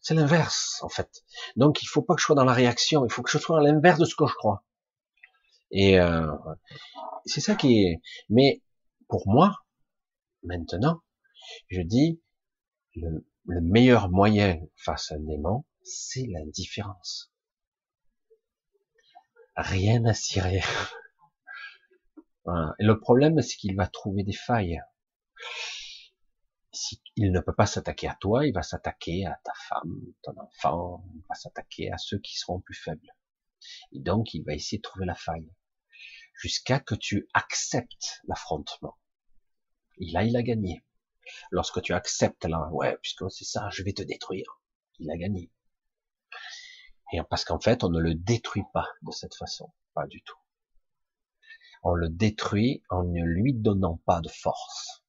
C'est 0.00 0.14
l'inverse 0.14 0.80
en 0.82 0.88
fait. 0.88 1.24
Donc 1.56 1.82
il 1.82 1.86
faut 1.86 2.02
pas 2.02 2.14
que 2.14 2.20
je 2.20 2.26
sois 2.26 2.36
dans 2.36 2.44
la 2.44 2.52
réaction, 2.52 3.06
il 3.06 3.12
faut 3.12 3.22
que 3.22 3.30
je 3.30 3.38
sois 3.38 3.58
à 3.58 3.62
l'inverse 3.62 3.98
de 3.98 4.04
ce 4.04 4.14
que 4.14 4.26
je 4.26 4.34
crois. 4.34 4.64
Et 5.70 5.98
euh, 5.98 6.30
c'est 7.24 7.40
ça 7.40 7.54
qui 7.54 7.84
est. 7.84 8.02
Mais 8.28 8.62
pour 9.08 9.26
moi, 9.26 9.64
Maintenant, 10.44 11.02
je 11.68 11.80
dis, 11.80 12.20
le, 12.96 13.24
meilleur 13.46 14.10
moyen 14.10 14.60
face 14.76 15.10
à 15.10 15.14
un 15.14 15.20
démon, 15.20 15.64
c'est 15.82 16.26
l'indifférence. 16.26 17.32
Rien 19.56 20.04
à 20.04 20.12
cirer. 20.12 20.60
Et 22.46 22.84
le 22.84 22.98
problème, 22.98 23.40
c'est 23.40 23.56
qu'il 23.56 23.76
va 23.76 23.86
trouver 23.86 24.22
des 24.22 24.32
failles. 24.32 24.80
Si, 26.72 27.00
il 27.16 27.30
ne 27.30 27.40
peut 27.40 27.54
pas 27.54 27.66
s'attaquer 27.66 28.08
à 28.08 28.16
toi, 28.20 28.46
il 28.46 28.52
va 28.52 28.62
s'attaquer 28.62 29.26
à 29.26 29.40
ta 29.44 29.52
femme, 29.68 30.12
ton 30.22 30.36
enfant, 30.38 31.04
il 31.14 31.22
va 31.28 31.34
s'attaquer 31.34 31.90
à 31.92 31.98
ceux 31.98 32.18
qui 32.18 32.36
seront 32.36 32.60
plus 32.60 32.74
faibles. 32.74 33.14
Et 33.92 34.00
donc, 34.00 34.34
il 34.34 34.44
va 34.44 34.54
essayer 34.54 34.78
de 34.78 34.82
trouver 34.82 35.06
la 35.06 35.14
faille. 35.14 35.50
Jusqu'à 36.34 36.80
que 36.80 36.94
tu 36.94 37.28
acceptes 37.32 38.20
l'affrontement. 38.26 38.98
Et 39.98 40.10
là, 40.10 40.24
il 40.24 40.36
a 40.36 40.42
gagné. 40.42 40.84
Lorsque 41.50 41.80
tu 41.80 41.94
acceptes 41.94 42.44
là, 42.44 42.68
ouais, 42.72 42.98
puisque 43.00 43.30
c'est 43.30 43.44
ça, 43.44 43.68
je 43.70 43.82
vais 43.82 43.92
te 43.92 44.02
détruire. 44.02 44.60
Il 44.98 45.10
a 45.10 45.16
gagné. 45.16 45.52
Et 47.12 47.20
parce 47.30 47.44
qu'en 47.44 47.60
fait, 47.60 47.84
on 47.84 47.90
ne 47.90 48.00
le 48.00 48.14
détruit 48.14 48.64
pas 48.72 48.88
de 49.02 49.12
cette 49.12 49.36
façon, 49.36 49.72
pas 49.94 50.06
du 50.06 50.22
tout. 50.22 50.36
On 51.84 51.94
le 51.94 52.08
détruit 52.08 52.82
en 52.90 53.04
ne 53.04 53.22
lui 53.22 53.54
donnant 53.54 54.00
pas 54.06 54.20
de 54.20 54.28
force. 54.28 55.04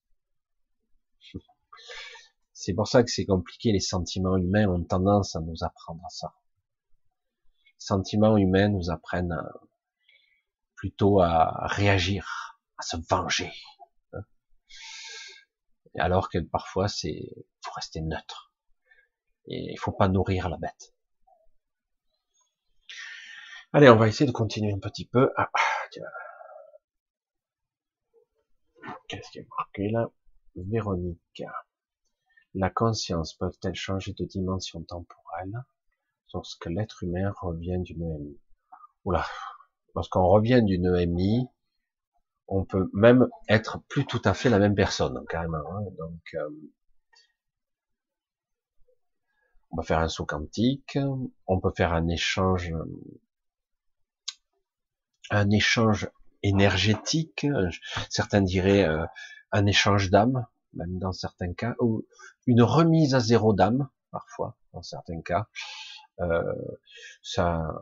C'est 2.53 2.73
pour 2.73 2.87
ça 2.87 3.03
que 3.03 3.09
c'est 3.09 3.25
compliqué. 3.25 3.71
Les 3.71 3.79
sentiments 3.79 4.37
humains 4.37 4.67
ont 4.67 4.83
tendance 4.83 5.35
à 5.35 5.39
nous 5.39 5.63
apprendre 5.63 6.03
à 6.05 6.09
ça. 6.09 6.33
Les 7.65 7.73
sentiments 7.77 8.37
humains 8.37 8.69
nous 8.69 8.89
apprennent 8.89 9.37
plutôt 10.75 11.21
à 11.21 11.67
réagir, 11.67 12.59
à 12.77 12.83
se 12.83 12.97
venger, 13.09 13.51
alors 15.97 16.29
que 16.29 16.39
parfois 16.39 16.87
c'est 16.87 17.29
faut 17.63 17.71
rester 17.71 18.01
neutre 18.01 18.51
et 19.47 19.71
il 19.71 19.79
faut 19.79 19.91
pas 19.91 20.07
nourrir 20.07 20.49
la 20.49 20.57
bête. 20.57 20.93
Allez, 23.73 23.89
on 23.89 23.97
va 23.97 24.07
essayer 24.07 24.25
de 24.25 24.31
continuer 24.31 24.73
un 24.73 24.79
petit 24.79 25.05
peu. 25.05 25.31
Ah, 25.35 25.49
Qu'est-ce 29.07 29.31
qui 29.31 29.39
est 29.39 29.47
marqué 29.57 29.89
là? 29.89 30.09
Véronique. 30.55 31.43
La 32.53 32.69
conscience 32.69 33.33
peut-elle 33.33 33.75
changer 33.75 34.13
de 34.13 34.25
dimension 34.25 34.81
temporelle 34.83 35.63
lorsque 36.33 36.65
l'être 36.65 37.03
humain 37.03 37.31
revient 37.41 37.79
d'une 37.79 38.03
EMI 38.03 38.39
Oula, 39.05 39.25
lorsqu'on 39.95 40.27
revient 40.27 40.61
d'une 40.63 40.85
EMI, 40.85 41.47
on 42.47 42.65
peut 42.65 42.89
même 42.93 43.27
être 43.47 43.79
plus 43.87 44.05
tout 44.05 44.21
à 44.25 44.33
fait 44.33 44.49
la 44.49 44.59
même 44.59 44.75
personne, 44.75 45.23
carrément. 45.29 45.57
Hein. 45.57 45.83
Donc, 45.97 46.21
euh, 46.33 46.49
on 49.71 49.77
va 49.77 49.83
faire 49.83 49.99
un 49.99 50.07
saut 50.07 50.25
quantique, 50.25 50.97
on 51.47 51.59
peut 51.59 51.71
faire 51.75 51.93
un 51.93 52.07
échange, 52.07 52.73
un 55.29 55.49
échange 55.49 56.09
énergétique. 56.45 57.45
Certains 58.09 58.41
diraient 58.41 58.85
euh, 58.85 59.05
un 59.51 59.65
échange 59.65 60.09
d'âme, 60.09 60.45
même 60.73 60.99
dans 60.99 61.11
certains 61.11 61.53
cas, 61.53 61.75
ou 61.79 62.05
une 62.45 62.61
remise 62.61 63.15
à 63.15 63.19
zéro 63.19 63.53
d'âme, 63.53 63.89
parfois, 64.11 64.55
dans 64.73 64.83
certains 64.83 65.21
cas. 65.21 65.47
Euh, 66.21 66.41
ça, 67.21 67.81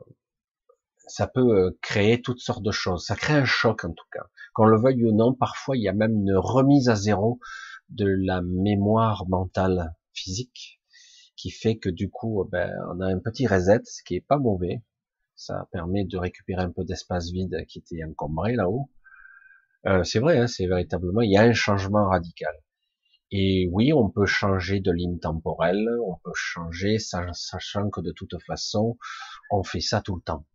ça 1.07 1.27
peut 1.27 1.57
euh, 1.57 1.77
créer 1.81 2.22
toutes 2.22 2.40
sortes 2.40 2.64
de 2.64 2.72
choses. 2.72 3.06
Ça 3.06 3.15
crée 3.15 3.34
un 3.34 3.45
choc 3.45 3.84
en 3.84 3.91
tout 3.91 4.07
cas. 4.11 4.26
Qu'on 4.53 4.65
le 4.65 4.80
veuille 4.80 5.06
ou 5.06 5.14
non, 5.14 5.34
parfois 5.34 5.77
il 5.77 5.84
y 5.84 5.90
a 5.90 5.94
même 5.94 6.14
une 6.14 6.35
remise 6.35 6.90
à 6.90 6.95
zéro 6.95 7.40
de 7.90 8.07
la 8.07 8.41
mémoire 8.41 9.27
mentale 9.27 9.94
physique 10.14 10.80
qui 11.35 11.52
fait 11.52 11.77
que 11.77 11.90
du 11.90 12.10
coup, 12.10 12.48
ben, 12.52 12.72
on 12.94 13.02
a 13.02 13.07
un 13.07 13.19
petit 13.19 13.48
reset, 13.48 13.81
ce 13.84 14.03
qui 14.03 14.15
est 14.15 14.26
pas 14.26 14.38
mauvais. 14.38 14.81
Ça 15.35 15.68
permet 15.72 16.05
de 16.05 16.18
récupérer 16.18 16.61
un 16.61 16.72
peu 16.72 16.84
d'espace 16.84 17.31
vide 17.31 17.65
qui 17.68 17.80
était 17.80 18.03
encombré 18.03 18.55
là-haut. 18.55 18.89
Euh, 19.85 20.03
c'est 20.03 20.19
vrai, 20.19 20.38
hein, 20.38 20.47
c'est 20.47 20.68
véritablement, 20.68 21.22
il 21.22 21.31
y 21.31 21.38
a 21.38 21.41
un 21.41 21.53
changement 21.53 22.07
radical. 22.07 22.53
Et 23.31 23.68
oui, 23.72 23.91
on 23.93 24.10
peut 24.10 24.27
changer 24.27 24.80
de 24.80 24.91
ligne 24.91 25.19
temporelle, 25.19 25.89
on 26.05 26.18
peut 26.23 26.35
changer, 26.35 26.99
sachant 26.99 27.89
que 27.89 27.99
de 27.99 28.11
toute 28.11 28.39
façon, 28.43 28.97
on 29.49 29.64
fait 29.64 29.81
ça 29.81 30.01
tout 30.01 30.15
le 30.15 30.22
temps. 30.22 30.45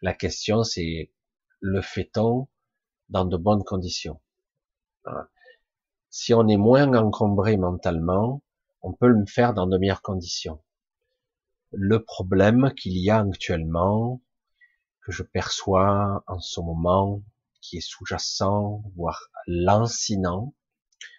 La 0.00 0.14
question, 0.14 0.64
c'est 0.64 1.12
le 1.60 1.82
fait-on 1.82 2.48
dans 3.10 3.26
de 3.26 3.36
bonnes 3.36 3.64
conditions? 3.64 4.20
Si 6.08 6.32
on 6.32 6.48
est 6.48 6.56
moins 6.56 6.92
encombré 6.94 7.56
mentalement, 7.56 8.42
on 8.80 8.92
peut 8.92 9.08
le 9.08 9.26
faire 9.26 9.52
dans 9.52 9.66
de 9.66 9.78
meilleures 9.78 10.02
conditions. 10.02 10.62
Le 11.72 12.04
problème 12.04 12.74
qu'il 12.74 12.98
y 12.98 13.08
a 13.08 13.20
actuellement, 13.20 14.20
que 15.00 15.10
je 15.10 15.22
perçois 15.22 16.22
en 16.26 16.38
ce 16.38 16.60
moment, 16.60 17.22
qui 17.62 17.78
est 17.78 17.80
sous-jacent, 17.80 18.82
voire 18.94 19.30
lancinant, 19.46 20.54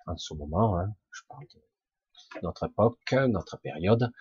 en 0.06 0.16
ce 0.16 0.36
moment, 0.36 0.78
hein, 0.78 0.96
je 1.12 1.22
parle 1.28 1.48
de 1.48 2.40
notre 2.44 2.68
époque, 2.68 3.14
notre 3.30 3.58
période, 3.58 4.12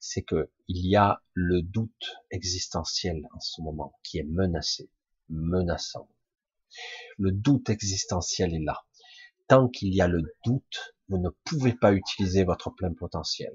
c'est 0.00 0.22
que 0.22 0.50
il 0.68 0.86
y 0.86 0.96
a 0.96 1.22
le 1.32 1.62
doute 1.62 2.16
existentiel 2.30 3.26
en 3.32 3.40
ce 3.40 3.62
moment 3.62 3.98
qui 4.02 4.18
est 4.18 4.24
menacé, 4.24 4.90
menaçant. 5.30 6.08
Le 7.16 7.32
doute 7.32 7.70
existentiel 7.70 8.54
est 8.54 8.64
là. 8.64 8.84
Tant 9.48 9.68
qu'il 9.68 9.94
y 9.94 10.02
a 10.02 10.08
le 10.08 10.22
doute, 10.44 10.94
vous 11.08 11.18
ne 11.18 11.30
pouvez 11.44 11.72
pas 11.72 11.92
utiliser 11.92 12.44
votre 12.44 12.70
plein 12.70 12.92
potentiel. 12.92 13.52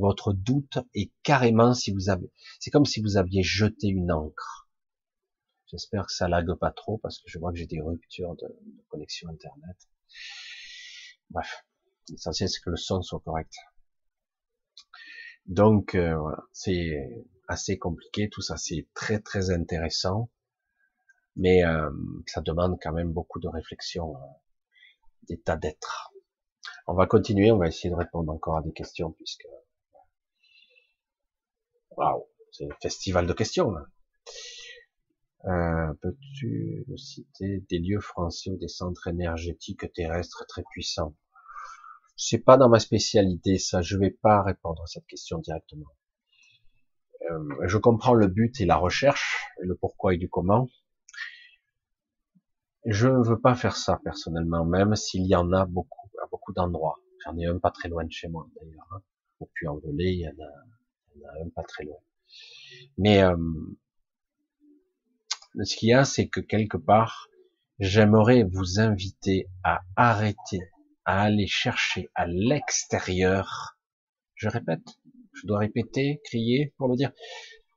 Votre 0.00 0.32
doute 0.32 0.78
est 0.94 1.12
carrément 1.22 1.74
si 1.74 1.92
vous 1.92 2.08
avez, 2.08 2.32
c'est 2.58 2.70
comme 2.70 2.86
si 2.86 3.02
vous 3.02 3.18
aviez 3.18 3.42
jeté 3.42 3.88
une 3.88 4.10
encre. 4.10 4.66
J'espère 5.66 6.06
que 6.06 6.12
ça 6.12 6.26
lague 6.26 6.54
pas 6.54 6.70
trop 6.70 6.96
parce 6.96 7.18
que 7.18 7.28
je 7.28 7.38
vois 7.38 7.52
que 7.52 7.58
j'ai 7.58 7.66
des 7.66 7.82
ruptures 7.82 8.34
de, 8.36 8.46
connexion 8.88 9.28
internet. 9.28 9.76
Bref, 11.28 11.66
l'essentiel 12.08 12.48
c'est 12.48 12.60
que 12.62 12.70
le 12.70 12.78
son 12.78 13.02
soit 13.02 13.20
correct. 13.20 13.52
Donc 15.44 15.94
euh, 15.94 16.16
voilà, 16.16 16.44
c'est 16.50 17.26
assez 17.46 17.76
compliqué, 17.76 18.30
tout 18.30 18.40
ça 18.40 18.56
c'est 18.56 18.88
très 18.94 19.20
très 19.20 19.50
intéressant, 19.50 20.30
mais 21.36 21.62
euh, 21.62 21.90
ça 22.26 22.40
demande 22.40 22.78
quand 22.82 22.92
même 22.92 23.12
beaucoup 23.12 23.38
de 23.38 23.48
réflexion, 23.48 24.16
euh, 24.16 24.20
d'état 25.28 25.58
d'être. 25.58 26.10
On 26.86 26.94
va 26.94 27.06
continuer, 27.06 27.52
on 27.52 27.58
va 27.58 27.68
essayer 27.68 27.90
de 27.90 27.96
répondre 27.96 28.32
encore 28.32 28.56
à 28.56 28.62
des 28.62 28.72
questions 28.72 29.12
puisque 29.12 29.46
waouh, 32.00 32.26
c'est 32.50 32.64
un 32.64 32.76
festival 32.80 33.26
de 33.26 33.32
questions. 33.32 33.74
Euh, 35.44 35.92
Peux-tu 36.00 36.84
citer 36.96 37.64
des 37.68 37.78
lieux 37.78 38.00
français 38.00 38.50
ou 38.50 38.56
des 38.56 38.68
centres 38.68 39.06
énergétiques 39.08 39.92
terrestres 39.92 40.44
très 40.48 40.62
puissants? 40.70 41.14
C'est 42.16 42.38
pas 42.38 42.56
dans 42.56 42.68
ma 42.68 42.78
spécialité, 42.78 43.58
ça. 43.58 43.80
Je 43.80 43.96
vais 43.96 44.10
pas 44.10 44.42
répondre 44.42 44.82
à 44.82 44.86
cette 44.86 45.06
question 45.06 45.38
directement. 45.38 45.90
Euh, 47.30 47.66
je 47.66 47.78
comprends 47.78 48.14
le 48.14 48.26
but 48.26 48.60
et 48.60 48.66
la 48.66 48.76
recherche, 48.76 49.46
le 49.60 49.74
pourquoi 49.74 50.14
et 50.14 50.18
du 50.18 50.28
comment. 50.28 50.68
Je 52.86 53.08
ne 53.08 53.22
veux 53.22 53.40
pas 53.40 53.54
faire 53.54 53.76
ça 53.76 54.00
personnellement, 54.04 54.64
même 54.64 54.96
s'il 54.96 55.26
y 55.26 55.36
en 55.36 55.52
a 55.52 55.66
beaucoup, 55.66 56.08
à 56.22 56.26
beaucoup 56.30 56.52
d'endroits. 56.54 56.98
J'en 57.24 57.36
ai 57.36 57.46
un 57.46 57.58
pas 57.58 57.70
très 57.70 57.90
loin 57.90 58.04
de 58.04 58.12
chez 58.12 58.28
moi 58.28 58.46
d'ailleurs. 58.56 59.02
Au 59.38 59.46
Puy-en-Velay, 59.54 60.12
il 60.14 60.20
y 60.20 60.28
en 60.28 60.44
a 60.44 60.79
un 61.42 61.48
pas 61.50 61.62
très 61.62 61.84
loin. 61.84 61.98
Mais 62.98 63.22
euh, 63.22 63.36
ce 65.64 65.76
qu'il 65.76 65.88
y 65.88 65.92
a, 65.92 66.04
c'est 66.04 66.28
que 66.28 66.40
quelque 66.40 66.76
part, 66.76 67.28
j'aimerais 67.78 68.44
vous 68.44 68.80
inviter 68.80 69.48
à 69.64 69.80
arrêter, 69.96 70.60
à 71.04 71.22
aller 71.22 71.46
chercher 71.46 72.08
à 72.14 72.26
l'extérieur. 72.26 73.76
Je 74.34 74.48
répète, 74.48 74.98
je 75.32 75.46
dois 75.46 75.58
répéter, 75.58 76.20
crier 76.24 76.74
pour 76.76 76.88
le 76.88 76.96
dire. 76.96 77.12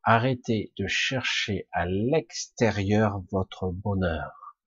Arrêtez 0.04 0.74
de 0.78 0.88
chercher 0.88 1.68
à 1.72 1.86
l'extérieur 1.86 3.24
votre 3.32 3.72
bonheur. 3.72 4.58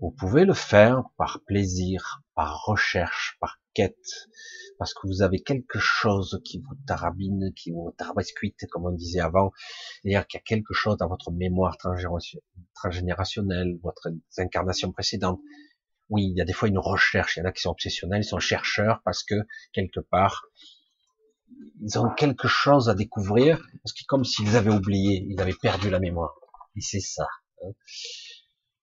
Vous 0.00 0.10
pouvez 0.10 0.44
le 0.44 0.54
faire 0.54 1.04
par 1.16 1.40
plaisir, 1.46 2.22
par 2.34 2.64
recherche, 2.64 3.36
par 3.40 3.60
quête, 3.74 4.28
parce 4.78 4.94
que 4.94 5.06
vous 5.06 5.22
avez 5.22 5.40
quelque 5.40 5.78
chose 5.78 6.40
qui 6.44 6.58
vous 6.58 6.74
tarabine, 6.86 7.52
qui 7.54 7.70
vous 7.70 7.92
tarabiscuite, 7.96 8.66
comme 8.70 8.86
on 8.86 8.92
disait 8.92 9.20
avant, 9.20 9.52
c'est-à-dire 10.02 10.26
qu'il 10.26 10.38
y 10.38 10.42
a 10.42 10.44
quelque 10.44 10.74
chose 10.74 10.96
dans 10.96 11.08
votre 11.08 11.30
mémoire 11.30 11.76
transgénérationnelle, 12.74 13.78
votre 13.82 14.10
incarnation 14.38 14.92
précédente. 14.92 15.40
Oui, 16.10 16.24
il 16.30 16.36
y 16.36 16.40
a 16.40 16.44
des 16.44 16.52
fois 16.52 16.68
une 16.68 16.78
recherche, 16.78 17.36
il 17.36 17.40
y 17.40 17.42
en 17.42 17.46
a 17.46 17.52
qui 17.52 17.62
sont 17.62 17.70
obsessionnels, 17.70 18.22
ils 18.22 18.26
sont 18.26 18.38
chercheurs 18.38 19.00
parce 19.04 19.24
que 19.24 19.34
quelque 19.72 20.00
part, 20.00 20.44
ils 21.80 21.98
ont 21.98 22.10
quelque 22.10 22.48
chose 22.48 22.88
à 22.88 22.94
découvrir, 22.94 23.58
parce 23.82 23.92
que 23.92 24.04
comme 24.06 24.24
s'ils 24.24 24.56
avaient 24.56 24.72
oublié, 24.72 25.26
ils 25.28 25.40
avaient 25.40 25.54
perdu 25.60 25.90
la 25.90 26.00
mémoire. 26.00 26.34
Et 26.76 26.80
c'est 26.80 27.00
ça. 27.00 27.26
Hein. 27.62 27.70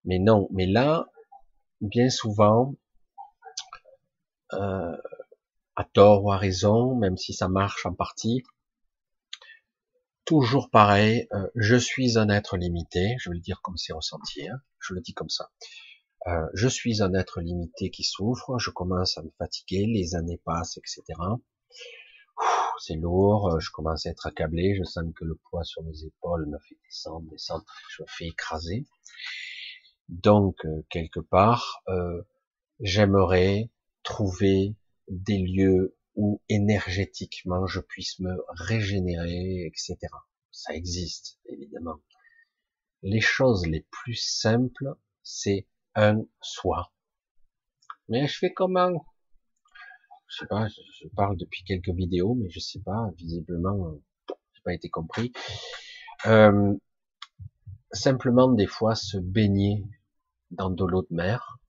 Mais 0.05 0.19
non, 0.19 0.47
mais 0.51 0.65
là, 0.65 1.07
bien 1.81 2.09
souvent, 2.09 2.75
euh, 4.53 4.97
à 5.75 5.85
tort 5.85 6.25
ou 6.25 6.31
à 6.31 6.37
raison, 6.37 6.95
même 6.95 7.17
si 7.17 7.33
ça 7.33 7.47
marche 7.47 7.85
en 7.85 7.93
partie. 7.93 8.43
Toujours 10.25 10.69
pareil, 10.69 11.27
euh, 11.33 11.47
je 11.55 11.75
suis 11.77 12.17
un 12.17 12.29
être 12.29 12.57
limité, 12.57 13.15
je 13.19 13.29
vais 13.29 13.35
le 13.35 13.41
dire 13.41 13.61
comme 13.61 13.77
c'est 13.77 13.93
ressenti, 13.93 14.47
hein, 14.47 14.61
je 14.79 14.93
le 14.93 15.01
dis 15.01 15.13
comme 15.13 15.29
ça. 15.29 15.49
Euh, 16.27 16.45
je 16.53 16.67
suis 16.67 17.01
un 17.01 17.13
être 17.13 17.41
limité 17.41 17.89
qui 17.89 18.03
souffre, 18.03 18.57
je 18.59 18.69
commence 18.69 19.17
à 19.17 19.23
me 19.23 19.31
fatiguer, 19.37 19.85
les 19.87 20.13
années 20.15 20.41
passent, 20.43 20.77
etc. 20.77 21.03
C'est 22.79 22.95
lourd, 22.95 23.59
je 23.59 23.71
commence 23.71 24.05
à 24.05 24.09
être 24.09 24.27
accablé, 24.27 24.75
je 24.75 24.83
sens 24.83 25.05
que 25.15 25.25
le 25.25 25.35
poids 25.49 25.63
sur 25.63 25.83
mes 25.83 26.03
épaules 26.03 26.45
me 26.47 26.59
fait 26.59 26.77
descendre, 26.85 27.29
descendre, 27.29 27.65
je 27.89 28.03
me 28.03 28.07
fais 28.07 28.27
écraser. 28.27 28.85
Donc, 30.09 30.65
quelque 30.89 31.19
part, 31.19 31.83
j'aimerais 32.79 33.69
trouver 34.03 34.75
des 35.07 35.37
lieux 35.39 35.95
où 36.15 36.41
énergétiquement 36.49 37.65
je 37.67 37.79
puisse 37.79 38.19
me 38.19 38.35
régénérer, 38.49 39.65
etc. 39.65 39.97
Ça 40.51 40.73
existe, 40.73 41.39
évidemment. 41.45 42.01
Les 43.03 43.21
choses 43.21 43.65
les 43.65 43.85
plus 43.89 44.15
simples, 44.15 44.95
c'est 45.23 45.67
un 45.95 46.23
soi. 46.41 46.93
Mais 48.09 48.27
je 48.27 48.37
fais 48.37 48.53
comment? 48.53 49.05
Je 50.27 50.37
sais 50.37 50.47
pas, 50.47 50.67
je 50.67 51.07
parle 51.15 51.37
depuis 51.37 51.63
quelques 51.63 51.89
vidéos, 51.89 52.35
mais 52.35 52.49
je 52.49 52.59
sais 52.59 52.79
pas, 52.79 53.09
visiblement, 53.17 53.99
j'ai 54.27 54.61
pas 54.63 54.73
été 54.73 54.89
compris. 54.89 55.31
Euh, 56.25 56.73
simplement 57.91 58.51
des 58.51 58.67
fois 58.67 58.95
se 58.95 59.17
baigner 59.17 59.83
dans 60.51 60.69
de 60.69 60.85
l'eau 60.85 61.01
de 61.01 61.13
mer, 61.15 61.59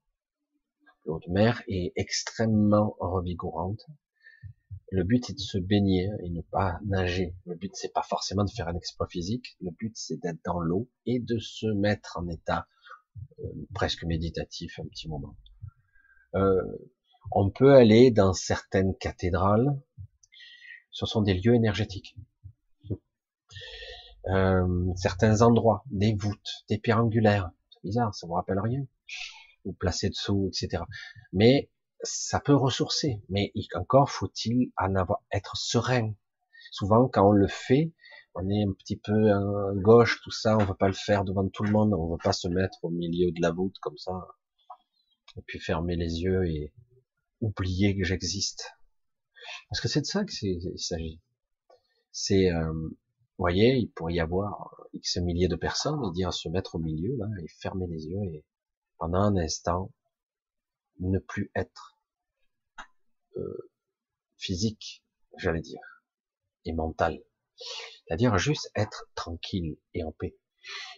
l'eau 1.05 1.21
de 1.27 1.31
mer 1.31 1.63
est 1.69 1.93
extrêmement 1.97 2.97
revigorante. 2.99 3.87
Le 4.91 5.05
but 5.05 5.31
est 5.31 5.35
de 5.35 5.39
se 5.39 5.59
baigner 5.59 6.11
et 6.23 6.31
ne 6.31 6.43
pas 6.43 6.79
nager. 6.85 7.35
Le 7.47 7.55
but 7.55 7.75
c'est 7.75 7.93
pas 7.93 8.03
forcément 8.03 8.45
de 8.45 8.51
faire 8.51 8.69
un 8.69 8.77
exploit 8.77 9.07
physique. 9.09 9.57
Le 9.61 9.71
but 9.71 9.97
c'est 9.97 10.19
d'être 10.19 10.41
dans 10.45 10.61
l'eau 10.61 10.89
et 11.07 11.19
de 11.19 11.39
se 11.39 11.67
mettre 11.67 12.19
en 12.19 12.29
état 12.29 12.67
euh, 13.41 13.45
presque 13.75 14.05
méditatif 14.05 14.79
un 14.79 14.87
petit 14.87 15.09
moment. 15.09 15.35
Euh, 16.35 16.63
on 17.31 17.51
peut 17.51 17.75
aller 17.75 18.11
dans 18.11 18.33
certaines 18.33 18.95
cathédrales. 18.97 19.81
Ce 20.91 21.07
sont 21.07 21.23
des 21.23 21.35
lieux 21.35 21.55
énergétiques. 21.55 22.17
Euh, 24.27 24.93
certains 24.97 25.43
endroits, 25.43 25.85
des 25.91 26.15
voûtes, 26.15 26.65
des 26.69 26.79
pierres 26.79 26.99
angulaires. 27.03 27.51
C'est 27.71 27.83
bizarre, 27.83 28.15
ça 28.15 28.27
vous 28.27 28.35
rappelle 28.35 28.61
rien? 28.61 28.87
Ou 29.65 29.73
placé 29.73 30.09
dessous, 30.09 30.49
etc. 30.49 30.83
Mais 31.33 31.71
ça 32.03 32.41
peut 32.41 32.55
ressourcer. 32.55 33.23
Mais 33.29 33.53
encore 33.75 34.11
faut-il 34.11 34.73
en 34.77 34.95
avoir, 34.95 35.23
être 35.33 35.57
serein. 35.57 36.15
Souvent, 36.71 37.09
quand 37.09 37.29
on 37.29 37.33
le 37.33 37.49
fait, 37.49 37.93
on 38.35 38.49
est 38.49 38.65
un 38.65 38.73
petit 38.73 38.97
peu 38.97 39.33
à 39.33 39.41
gauche, 39.75 40.21
tout 40.23 40.31
ça, 40.31 40.57
on 40.57 40.65
veut 40.65 40.75
pas 40.75 40.89
le 40.89 40.95
faire 40.95 41.25
devant 41.25 41.49
tout 41.49 41.65
le 41.65 41.71
monde, 41.71 41.93
on 41.93 42.13
veut 42.13 42.23
pas 42.23 42.33
se 42.33 42.49
mettre 42.49 42.79
au 42.83 42.91
milieu 42.91 43.31
de 43.31 43.41
la 43.41 43.51
voûte 43.51 43.77
comme 43.81 43.99
ça, 43.99 44.13
et 45.37 45.43
puis 45.43 45.59
fermer 45.59 45.97
les 45.97 46.23
yeux 46.23 46.47
et 46.47 46.73
oublier 47.41 47.97
que 47.97 48.05
j'existe. 48.05 48.73
Parce 49.69 49.81
que 49.81 49.89
c'est 49.89 50.01
de 50.01 50.07
ça 50.07 50.25
qu'il 50.25 50.79
s'agit. 50.79 51.21
C'est, 52.11 52.51
euh, 52.51 52.73
vous 52.73 52.97
voyez, 53.39 53.77
il 53.77 53.91
pourrait 53.91 54.15
y 54.15 54.21
avoir 54.21 54.87
X 54.95 55.17
milliers 55.19 55.49
de 55.49 55.57
personnes 55.57 56.01
et 56.07 56.13
dire 56.13 56.33
se 56.33 56.49
mettre 56.49 56.77
au 56.77 56.79
milieu 56.79 57.17
là 57.17 57.27
et 57.43 57.49
fermer 57.61 57.87
les 57.89 58.07
yeux 58.07 58.23
et 58.33 58.45
un 59.03 59.37
instant, 59.37 59.93
ne 61.01 61.19
plus 61.19 61.51
être 61.55 61.99
euh, 63.37 63.71
physique, 64.37 65.05
j'allais 65.39 65.61
dire, 65.61 66.05
et 66.65 66.73
mental. 66.73 67.23
C'est-à-dire 68.07 68.39
juste 68.39 68.71
être 68.75 69.11
tranquille 69.15 69.79
et 69.95 70.05
en 70.05 70.13
paix. 70.13 70.37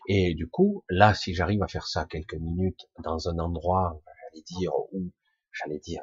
Et 0.08 0.34
du 0.34 0.48
coup, 0.48 0.84
là, 0.88 1.14
si 1.14 1.34
j'arrive 1.34 1.62
à 1.62 1.68
faire 1.68 1.86
ça 1.86 2.04
quelques 2.04 2.34
minutes 2.34 2.86
dans 3.02 3.28
un 3.28 3.38
endroit, 3.38 4.02
j'allais 4.04 4.42
dire, 4.42 4.72
où, 4.92 5.10
j'allais 5.52 5.78
dire, 5.78 6.02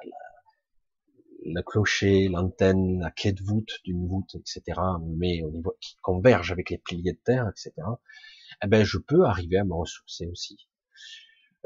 le 1.44 1.61
clocher, 1.61 2.28
l'antenne, 2.28 2.99
la 2.99 3.11
clé 3.11 3.34
de 3.34 3.44
voûte 3.44 3.80
d'une 3.84 4.07
voûte, 4.07 4.36
etc., 4.36 4.80
mais 5.02 5.44
au 5.44 5.52
niveau 5.52 5.76
qui 5.80 5.95
converge 6.02 6.52
avec 6.52 6.69
les 6.69 6.78
piliers 6.78 7.14
de 7.14 7.22
terre, 7.23 7.49
etc., 7.49 7.73
eh 8.64 8.68
ben, 8.68 8.84
je 8.84 8.98
peux 8.98 9.26
arriver 9.26 9.57
à 9.57 9.64
me 9.64 9.73
ressourcer 9.73 10.28
aussi. 10.28 10.68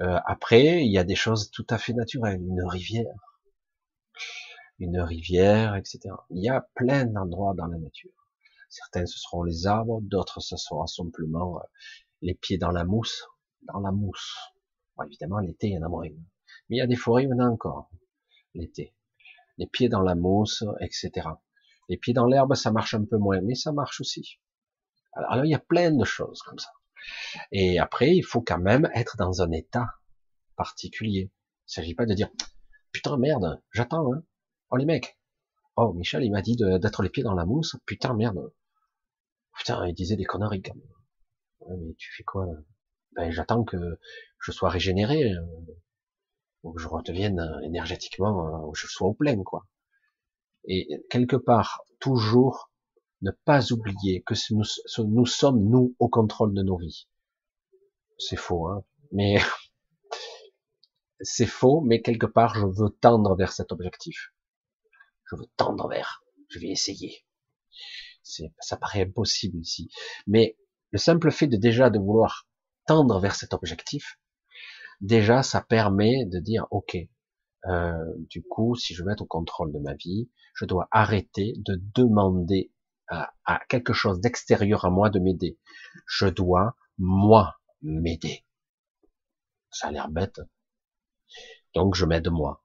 Euh, 0.02 0.20
après, 0.26 0.86
il 0.86 0.92
y 0.92 0.98
a 0.98 1.04
des 1.04 1.16
choses 1.16 1.52
tout 1.52 1.66
à 1.70 1.78
fait 1.78 1.94
naturelles, 1.94 2.42
une 2.42 2.64
rivière, 2.64 3.16
une 4.80 5.00
rivière, 5.00 5.76
etc. 5.76 6.00
Il 6.32 6.44
y 6.44 6.50
a 6.50 6.68
plein 6.76 7.06
d'endroits 7.06 7.54
dans 7.56 7.68
la 7.68 7.78
nature. 7.78 8.12
Certains 8.70 9.06
ce 9.06 9.18
seront 9.18 9.44
les 9.44 9.68
arbres, 9.68 10.02
d'autres 10.02 10.42
ce 10.42 10.58
sera 10.58 10.86
simplement 10.88 11.58
euh, 11.58 11.64
les 12.22 12.34
pieds 12.34 12.58
dans 12.58 12.72
la 12.72 12.84
mousse, 12.84 13.26
dans 13.62 13.80
la 13.80 13.92
mousse. 13.92 14.36
Bon, 14.98 15.04
évidemment, 15.04 15.40
l'été, 15.40 15.68
il 15.68 15.74
y 15.76 15.78
en 15.78 15.84
a 15.84 15.90
moins. 15.90 16.10
Mais 16.70 16.76
il 16.76 16.78
y 16.78 16.82
a 16.82 16.88
des 16.88 16.98
forêts, 16.98 17.26
a 17.26 17.46
encore, 17.46 17.90
l'été. 18.54 18.94
Les 19.58 19.68
pieds 19.68 19.88
dans 19.88 20.02
la 20.02 20.16
mousse, 20.16 20.64
etc. 20.82 21.30
Les 21.88 21.98
pieds 21.98 22.14
dans 22.14 22.26
l'herbe, 22.26 22.56
ça 22.56 22.72
marche 22.72 22.96
un 22.96 23.06
peu 23.06 23.18
moins, 23.18 23.40
mais 23.42 23.56
ça 23.56 23.72
marche 23.72 24.02
aussi. 24.02 24.40
alors 25.14 25.46
il 25.46 25.52
y 25.52 25.56
a 25.56 25.60
plein 25.60 25.92
de 25.92 26.04
choses 26.04 26.42
comme 26.42 26.60
ça. 26.60 26.72
Et 27.52 27.80
après, 27.80 28.16
il 28.16 28.24
faut 28.24 28.42
quand 28.42 28.60
même 28.60 28.90
être 28.94 29.18
dans 29.18 29.42
un 29.42 29.52
état 29.52 29.88
particulier. 30.56 31.32
Il 31.68 31.70
ne 31.70 31.72
s'agit 31.72 31.96
pas 31.96 32.06
de 32.06 32.14
dire 32.14 32.30
putain 32.92 33.18
merde, 33.18 33.62
j'attends, 33.72 34.14
hein. 34.14 34.24
Oh 34.72 34.78
les 34.78 34.86
mecs, 34.86 35.20
oh 35.76 35.94
Michel, 35.94 36.24
il 36.24 36.32
m'a 36.32 36.42
dit 36.42 36.56
d'être 36.56 37.04
les 37.04 37.10
pieds 37.10 37.24
dans 37.24 37.34
la 37.34 37.46
mousse, 37.46 37.76
putain 37.86 38.14
merde, 38.14 38.54
putain, 39.58 39.86
il 39.88 39.94
disait 39.94 40.16
des 40.16 40.24
conneries 40.24 40.62
quand 40.62 40.76
même. 40.76 40.88
Ouais, 41.60 41.76
mais 41.78 41.94
tu 41.96 42.14
fais 42.16 42.24
quoi 42.24 42.48
Ben 43.16 43.32
j'attends 43.32 43.64
que 43.64 44.00
je 44.40 44.52
sois 44.52 44.70
régénéré, 44.70 45.34
euh, 45.34 45.42
ou 46.64 46.74
que 46.74 46.82
je 46.82 46.88
redevienne 46.88 47.40
euh, 47.40 47.60
énergétiquement, 47.62 48.48
euh, 48.48 48.72
que 48.72 48.80
je 48.80 48.88
sois 48.88 49.08
au 49.10 49.14
plein 49.14 49.44
quoi. 49.44 49.66
Et 50.68 50.88
quelque 51.10 51.36
part, 51.36 51.84
toujours 52.00 52.72
ne 53.26 53.32
pas 53.32 53.74
oublier 53.74 54.22
que 54.22 54.36
nous, 54.54 55.26
sommes 55.26 55.70
nous 55.70 55.96
au 56.00 56.08
contrôle 56.08 56.54
de 56.54 56.62
nos 56.62 56.78
vies. 56.78 57.08
C'est 58.18 58.38
faux, 58.38 58.68
hein 58.68 58.86
mais 59.12 59.38
c'est 61.22 61.48
faux, 61.48 61.82
mais 61.82 62.02
quelque 62.02 62.28
part, 62.28 62.56
je 62.56 62.66
veux 62.66 62.90
tendre 63.02 63.36
vers 63.36 63.52
cet 63.52 63.72
objectif. 63.72 64.32
Je 65.30 65.36
veux 65.36 65.48
tendre 65.58 65.90
vers. 65.90 66.24
Je 66.50 66.60
vais 66.60 66.70
essayer. 66.70 67.26
Ça 68.22 68.78
paraît 68.78 69.02
impossible 69.02 69.58
ici. 69.58 69.90
Mais 70.28 70.58
le 70.92 71.00
simple 71.00 71.32
fait 71.32 71.48
de 71.48 71.58
déjà 71.58 71.90
de 71.90 72.00
vouloir 72.00 72.48
tendre 72.86 73.20
vers 73.20 73.36
cet 73.36 73.54
objectif, 73.54 74.20
déjà, 75.02 75.42
ça 75.42 75.62
permet 75.62 76.26
de 76.26 76.40
dire, 76.40 76.68
OK, 76.72 76.98
euh, 77.68 78.14
du 78.30 78.44
coup, 78.44 78.76
si 78.76 78.94
je 78.94 79.04
veux 79.04 79.12
être 79.12 79.22
au 79.22 79.26
contrôle 79.26 79.74
de 79.74 79.80
ma 79.80 79.96
vie, 79.96 80.30
je 80.54 80.66
dois 80.66 80.88
arrêter 80.92 81.54
de 81.58 81.82
demander 81.96 82.72
à, 83.08 83.34
à 83.46 83.60
quelque 83.68 83.94
chose 83.94 84.20
d'extérieur 84.22 84.86
à 84.86 84.90
moi 84.90 85.10
de 85.10 85.20
m'aider. 85.20 85.58
Je 86.08 86.28
dois, 86.28 86.76
moi, 86.98 87.60
m'aider. 87.82 88.46
Ça 89.72 89.88
a 89.88 89.92
l'air 89.92 90.10
bête. 90.10 90.42
Donc 91.74 91.96
je 91.96 92.06
m'aide 92.06 92.30
moi. 92.30 92.64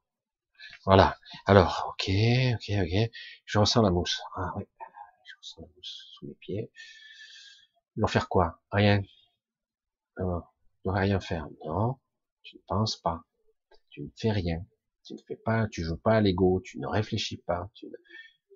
Voilà. 0.85 1.19
Alors, 1.47 1.87
ok, 1.91 2.11
ok, 2.55 2.71
ok. 2.83 3.11
Je 3.45 3.59
ressens 3.59 3.83
la 3.83 3.91
mousse. 3.91 4.21
Ah 4.37 4.53
oui. 4.57 4.65
Je 5.25 5.35
ressens 5.39 5.63
la 5.63 5.69
mousse 5.77 6.11
sous 6.15 6.27
mes 6.27 6.35
pieds. 6.35 6.71
Ils 7.97 8.01
vont 8.01 8.07
faire 8.09 8.29
quoi? 8.29 8.61
Rien. 8.73 9.03
Euh, 10.21 10.41
ne 10.85 10.91
rien 10.93 11.21
faire. 11.21 11.49
Non, 11.67 11.99
tu 12.43 12.57
ne 12.57 12.63
penses 12.67 12.97
pas. 12.97 13.23
Tu 13.91 14.03
ne 14.03 14.09
fais 14.17 14.31
rien. 14.31 14.65
Tu 15.05 15.15
ne 15.15 15.19
fais 15.27 15.37
pas, 15.37 15.67
tu 15.69 15.83
joues 15.83 15.97
pas 15.97 16.17
à 16.17 16.21
l'ego, 16.21 16.61
tu 16.65 16.79
ne 16.79 16.87
réfléchis 16.87 17.39
pas, 17.39 17.69
tu 17.75 17.87
ne, 17.87 17.97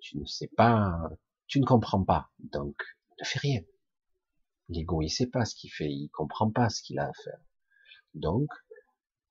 tu 0.01 0.17
ne 0.19 0.25
sais 0.25 0.49
pas, 0.55 1.09
tu 1.47 1.59
ne 1.59 1.65
comprends 1.65 2.03
pas. 2.03 2.29
Donc, 2.39 2.75
ne 3.19 3.25
fais 3.25 3.39
rien. 3.39 3.61
L'ego, 4.69 5.01
il 5.01 5.09
sait 5.09 5.27
pas 5.27 5.45
ce 5.45 5.55
qu'il 5.55 5.71
fait, 5.71 5.91
il 5.91 6.09
comprend 6.09 6.49
pas 6.49 6.69
ce 6.69 6.81
qu'il 6.81 6.99
a 6.99 7.07
à 7.07 7.13
faire. 7.13 7.39
Donc, 8.13 8.49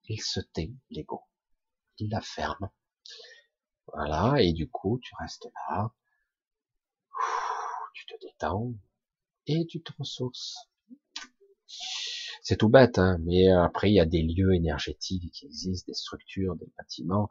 il 0.04 0.20
se 0.20 0.40
tait, 0.40 0.72
l'ego. 0.90 1.22
Il 1.98 2.10
la 2.10 2.20
ferme. 2.20 2.70
Voilà, 3.92 4.40
et 4.40 4.52
du 4.52 4.68
coup, 4.68 4.98
tu 5.02 5.12
restes 5.20 5.48
là, 5.68 5.92
tu 7.94 8.06
te 8.06 8.14
détends, 8.20 8.72
et 9.46 9.66
tu 9.66 9.82
te 9.82 9.92
ressources. 9.98 10.56
C'est 12.42 12.56
tout 12.56 12.68
bête, 12.68 12.98
hein, 12.98 13.18
mais 13.20 13.48
après, 13.50 13.90
il 13.90 13.94
y 13.94 14.00
a 14.00 14.06
des 14.06 14.22
lieux 14.22 14.54
énergétiques 14.54 15.32
qui 15.32 15.46
existent, 15.46 15.86
des 15.88 15.94
structures, 15.94 16.56
des 16.56 16.70
bâtiments, 16.76 17.28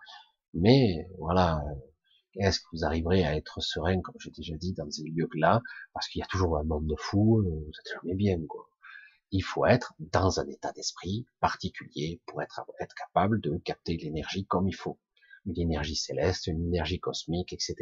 mais 0.54 1.08
voilà, 1.18 1.64
est-ce 2.36 2.60
que 2.60 2.66
vous 2.74 2.86
arriverez 2.86 3.26
à 3.26 3.36
être 3.36 3.62
serein, 3.62 4.02
comme 4.02 4.16
j'ai 4.20 4.32
déjà 4.32 4.56
dit, 4.58 4.74
dans 4.74 4.90
ces 4.90 5.04
lieux-là, 5.04 5.62
parce 5.94 6.08
qu'il 6.08 6.20
y 6.20 6.24
a 6.24 6.28
toujours 6.28 6.58
un 6.58 6.64
monde 6.64 6.88
de 6.88 6.96
fous, 6.98 7.40
euh, 7.40 7.44
vous 7.44 7.72
êtes 7.80 7.94
jamais 8.02 8.16
bien, 8.16 8.40
quoi 8.48 8.68
il 9.34 9.42
faut 9.42 9.66
être 9.66 9.96
dans 9.98 10.40
un 10.40 10.48
état 10.48 10.72
d'esprit 10.74 11.26
particulier 11.40 12.22
pour 12.28 12.44
être, 12.44 12.62
être 12.80 12.94
capable 12.94 13.42
de 13.42 13.58
capter 13.58 13.98
l'énergie 13.98 14.46
comme 14.46 14.68
il 14.68 14.76
faut. 14.76 15.00
Une 15.48 15.60
énergie 15.60 15.96
céleste, 15.96 16.46
une 16.46 16.64
énergie 16.68 17.00
cosmique, 17.00 17.52
etc. 17.52 17.76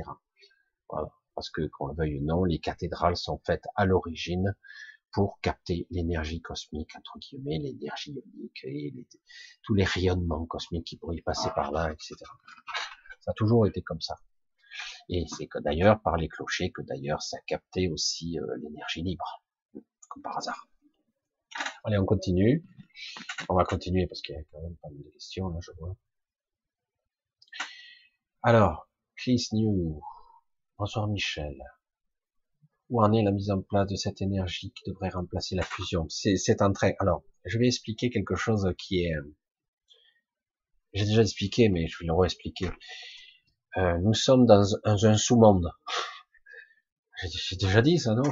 Voilà. 0.90 1.10
Parce 1.36 1.50
que, 1.50 1.68
qu'on 1.68 1.88
le 1.88 1.96
veuille 1.96 2.20
ou 2.20 2.24
non, 2.24 2.46
les 2.46 2.60
cathédrales 2.60 3.18
sont 3.18 3.42
faites 3.46 3.66
à 3.76 3.86
l'origine 3.86 4.56
pour 5.12 5.42
capter 5.42 5.88
l'énergie 5.90 6.42
cosmique, 6.42 6.96
entre 6.96 7.20
guillemets, 7.20 7.60
l'énergie 7.60 8.14
ionique 8.14 8.64
et 8.64 8.94
tous 9.62 9.74
les 9.74 9.84
rayonnements 9.84 10.46
cosmiques 10.46 10.88
qui 10.88 10.98
pourraient 10.98 11.22
passer 11.22 11.50
par 11.54 11.74
là, 11.74 11.92
etc. 11.92 12.16
Ça 13.20 13.32
a 13.32 13.34
toujours 13.34 13.68
été 13.68 13.82
comme 13.82 14.00
ça. 14.00 14.16
Et 15.10 15.26
c'est 15.38 15.48
que 15.48 15.60
d'ailleurs, 15.60 16.02
par 16.02 16.18
les 16.18 16.28
clochers, 16.28 16.72
que 16.72 16.82
d'ailleurs, 16.82 17.22
ça 17.22 17.38
captait 17.48 17.88
aussi 17.88 18.40
euh, 18.40 18.58
l'énergie 18.62 19.02
libre, 19.02 19.44
comme 20.10 20.24
par 20.24 20.38
hasard. 20.38 20.68
Allez, 21.84 21.98
on 21.98 22.06
continue. 22.06 22.64
On 23.50 23.56
va 23.56 23.64
continuer 23.64 24.08
parce 24.08 24.22
qu'il 24.22 24.36
y 24.36 24.38
a 24.38 24.44
quand 24.52 24.62
même 24.62 24.76
pas 24.78 24.90
mal 24.90 25.04
de 25.04 25.10
questions, 25.10 25.50
là, 25.50 25.60
je 25.62 25.72
vois. 25.80 25.96
Alors, 28.44 28.90
Chris 29.16 29.48
New. 29.54 30.02
Bonsoir 30.78 31.08
Michel. 31.08 31.62
Où 32.90 33.02
en 33.02 33.14
est 33.14 33.24
la 33.24 33.32
mise 33.32 33.52
en 33.52 33.62
place 33.62 33.88
de 33.88 33.96
cette 33.96 34.22
énergie 34.22 34.72
qui 34.72 34.90
devrait 34.90 35.10
remplacer 35.10 35.56
la 35.56 35.64
fusion? 35.64 36.08
C'est 36.10 36.62
en 36.62 36.74
train. 36.74 36.92
Alors, 37.00 37.24
je 37.46 37.58
vais 37.58 37.68
expliquer 37.68 38.10
quelque 38.10 38.36
chose 38.36 38.68
qui 38.78 39.06
est... 39.06 39.14
J'ai 40.94 41.06
déjà 41.06 41.22
expliqué, 41.22 41.70
mais 41.70 41.88
je 41.88 42.00
vais 42.00 42.08
le 42.08 42.14
réexpliquer. 42.14 42.70
Euh, 43.78 43.98
nous 44.00 44.14
sommes 44.14 44.46
dans 44.46 44.76
un, 44.84 45.18
sous-monde. 45.18 45.72
J'ai 47.24 47.56
déjà 47.56 47.82
dit 47.82 48.00
ça, 48.00 48.14
non? 48.14 48.30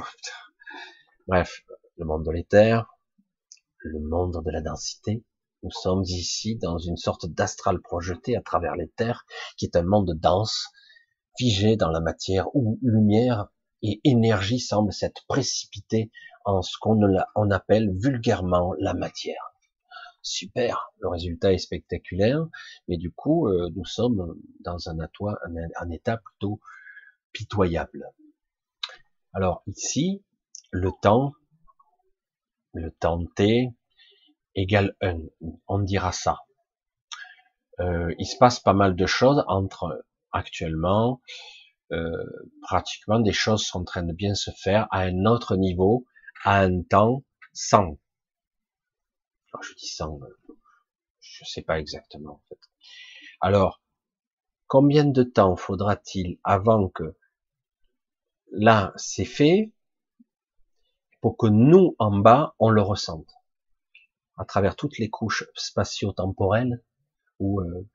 Bref, 1.26 1.62
le 1.96 2.04
monde 2.04 2.26
de 2.26 2.30
l'éther, 2.30 2.84
le 3.78 4.00
monde 4.00 4.42
de 4.44 4.50
la 4.50 4.60
densité. 4.60 5.24
Nous 5.62 5.70
sommes 5.70 6.02
ici 6.02 6.56
dans 6.56 6.76
une 6.76 6.98
sorte 6.98 7.26
d'astral 7.26 7.80
projeté 7.80 8.36
à 8.36 8.42
travers 8.42 8.74
terres, 8.96 9.24
qui 9.56 9.64
est 9.64 9.76
un 9.76 9.82
monde 9.82 10.12
dense, 10.14 10.68
figé 11.38 11.76
dans 11.76 11.90
la 11.90 12.00
matière 12.00 12.54
où 12.54 12.78
lumière 12.82 13.48
et 13.82 14.00
énergie 14.04 14.60
semblent 14.60 14.92
s'être 14.92 15.24
précipitées 15.26 16.10
en 16.44 16.60
ce 16.60 16.76
qu'on 16.78 17.00
on 17.34 17.50
appelle 17.50 17.90
vulgairement 17.96 18.74
la 18.78 18.92
matière. 18.92 19.49
Super, 20.22 20.92
le 20.98 21.08
résultat 21.08 21.52
est 21.52 21.58
spectaculaire, 21.58 22.46
mais 22.88 22.96
du 22.96 23.10
coup, 23.10 23.48
euh, 23.48 23.70
nous 23.74 23.84
sommes 23.84 24.36
dans 24.60 24.88
un, 24.88 25.90
état 25.90 26.18
plutôt 26.18 26.60
pitoyable. 27.32 28.06
Alors 29.32 29.62
ici, 29.66 30.22
le 30.70 30.90
temps 31.02 31.32
le 32.72 32.90
temps 32.90 33.24
t 33.34 33.70
égale 34.54 34.94
1. 35.00 35.18
On 35.66 35.78
dira 35.80 36.12
ça. 36.12 36.38
Euh, 37.80 38.14
il 38.18 38.26
se 38.26 38.36
passe 38.36 38.60
pas 38.60 38.74
mal 38.74 38.94
de 38.94 39.06
choses 39.06 39.42
entre 39.48 40.04
actuellement, 40.32 41.20
euh, 41.92 42.12
pratiquement 42.62 43.18
des 43.18 43.32
choses 43.32 43.64
sont 43.64 43.80
en 43.80 43.84
train 43.84 44.02
de 44.02 44.12
bien 44.12 44.34
se 44.34 44.50
faire 44.50 44.86
à 44.90 45.00
un 45.00 45.24
autre 45.24 45.56
niveau, 45.56 46.06
à 46.44 46.60
un 46.60 46.82
temps 46.82 47.24
sans. 47.52 47.98
Je 49.62 49.74
dis 49.74 49.88
sans, 49.88 50.20
je 51.20 51.44
sais 51.44 51.62
pas 51.62 51.78
exactement 51.80 52.34
en 52.34 52.42
fait. 52.48 52.60
Alors, 53.40 53.82
combien 54.66 55.04
de 55.04 55.22
temps 55.22 55.56
faudra-t-il 55.56 56.38
avant 56.44 56.88
que 56.88 57.16
là 58.52 58.92
c'est 58.96 59.24
fait 59.24 59.72
pour 61.20 61.36
que 61.36 61.46
nous, 61.46 61.96
en 61.98 62.18
bas, 62.18 62.54
on 62.58 62.70
le 62.70 62.82
ressente? 62.82 63.30
À 64.36 64.44
travers 64.44 64.74
toutes 64.74 64.98
les 64.98 65.10
couches 65.10 65.44
spatio-temporelles, 65.54 66.82
ou 67.38 67.60
euh, 67.60 67.88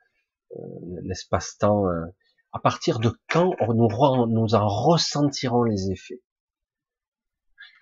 euh, 0.55 0.99
l'espace-temps, 1.01 1.87
euh, 1.87 2.05
à 2.51 2.59
partir 2.59 2.99
de 2.99 3.11
quand 3.29 3.55
nous, 3.67 3.89
nous 4.27 4.55
en 4.55 4.67
ressentirons 4.67 5.63
les 5.63 5.91
effets? 5.91 6.21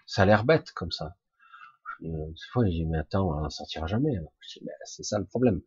Ça 0.06 0.22
a 0.22 0.26
l'air 0.26 0.46
bête 0.46 0.72
comme 0.72 0.92
ça. 0.92 1.18
Une 2.02 2.34
fois, 2.52 2.66
j'ai 2.66 2.72
dit, 2.72 2.86
mais 2.86 2.98
attends, 2.98 3.30
on 3.30 3.42
n'en 3.42 3.50
sortira 3.50 3.88
jamais. 3.88 4.16
c'est 4.86 5.04
ça 5.04 5.20
le 5.20 5.26
problème. 5.26 5.62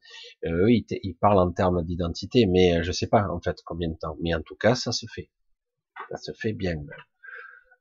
eux, 0.45 0.71
ils, 0.71 0.85
ils, 1.03 1.15
parlent 1.15 1.39
en 1.39 1.53
termes 1.53 1.83
d'identité, 1.85 2.47
mais 2.47 2.83
je 2.83 2.93
sais 2.93 3.07
pas 3.07 3.29
en 3.29 3.41
fait 3.41 3.57
combien 3.65 3.89
de 3.89 3.97
temps. 3.97 4.17
Mais 4.21 4.35
en 4.35 4.43
tout 4.43 4.57
cas, 4.57 4.75
ça 4.75 4.93
se 4.93 5.07
fait. 5.07 5.31
Ça 6.11 6.17
se 6.19 6.33
fait 6.33 6.53
bien. 6.53 6.77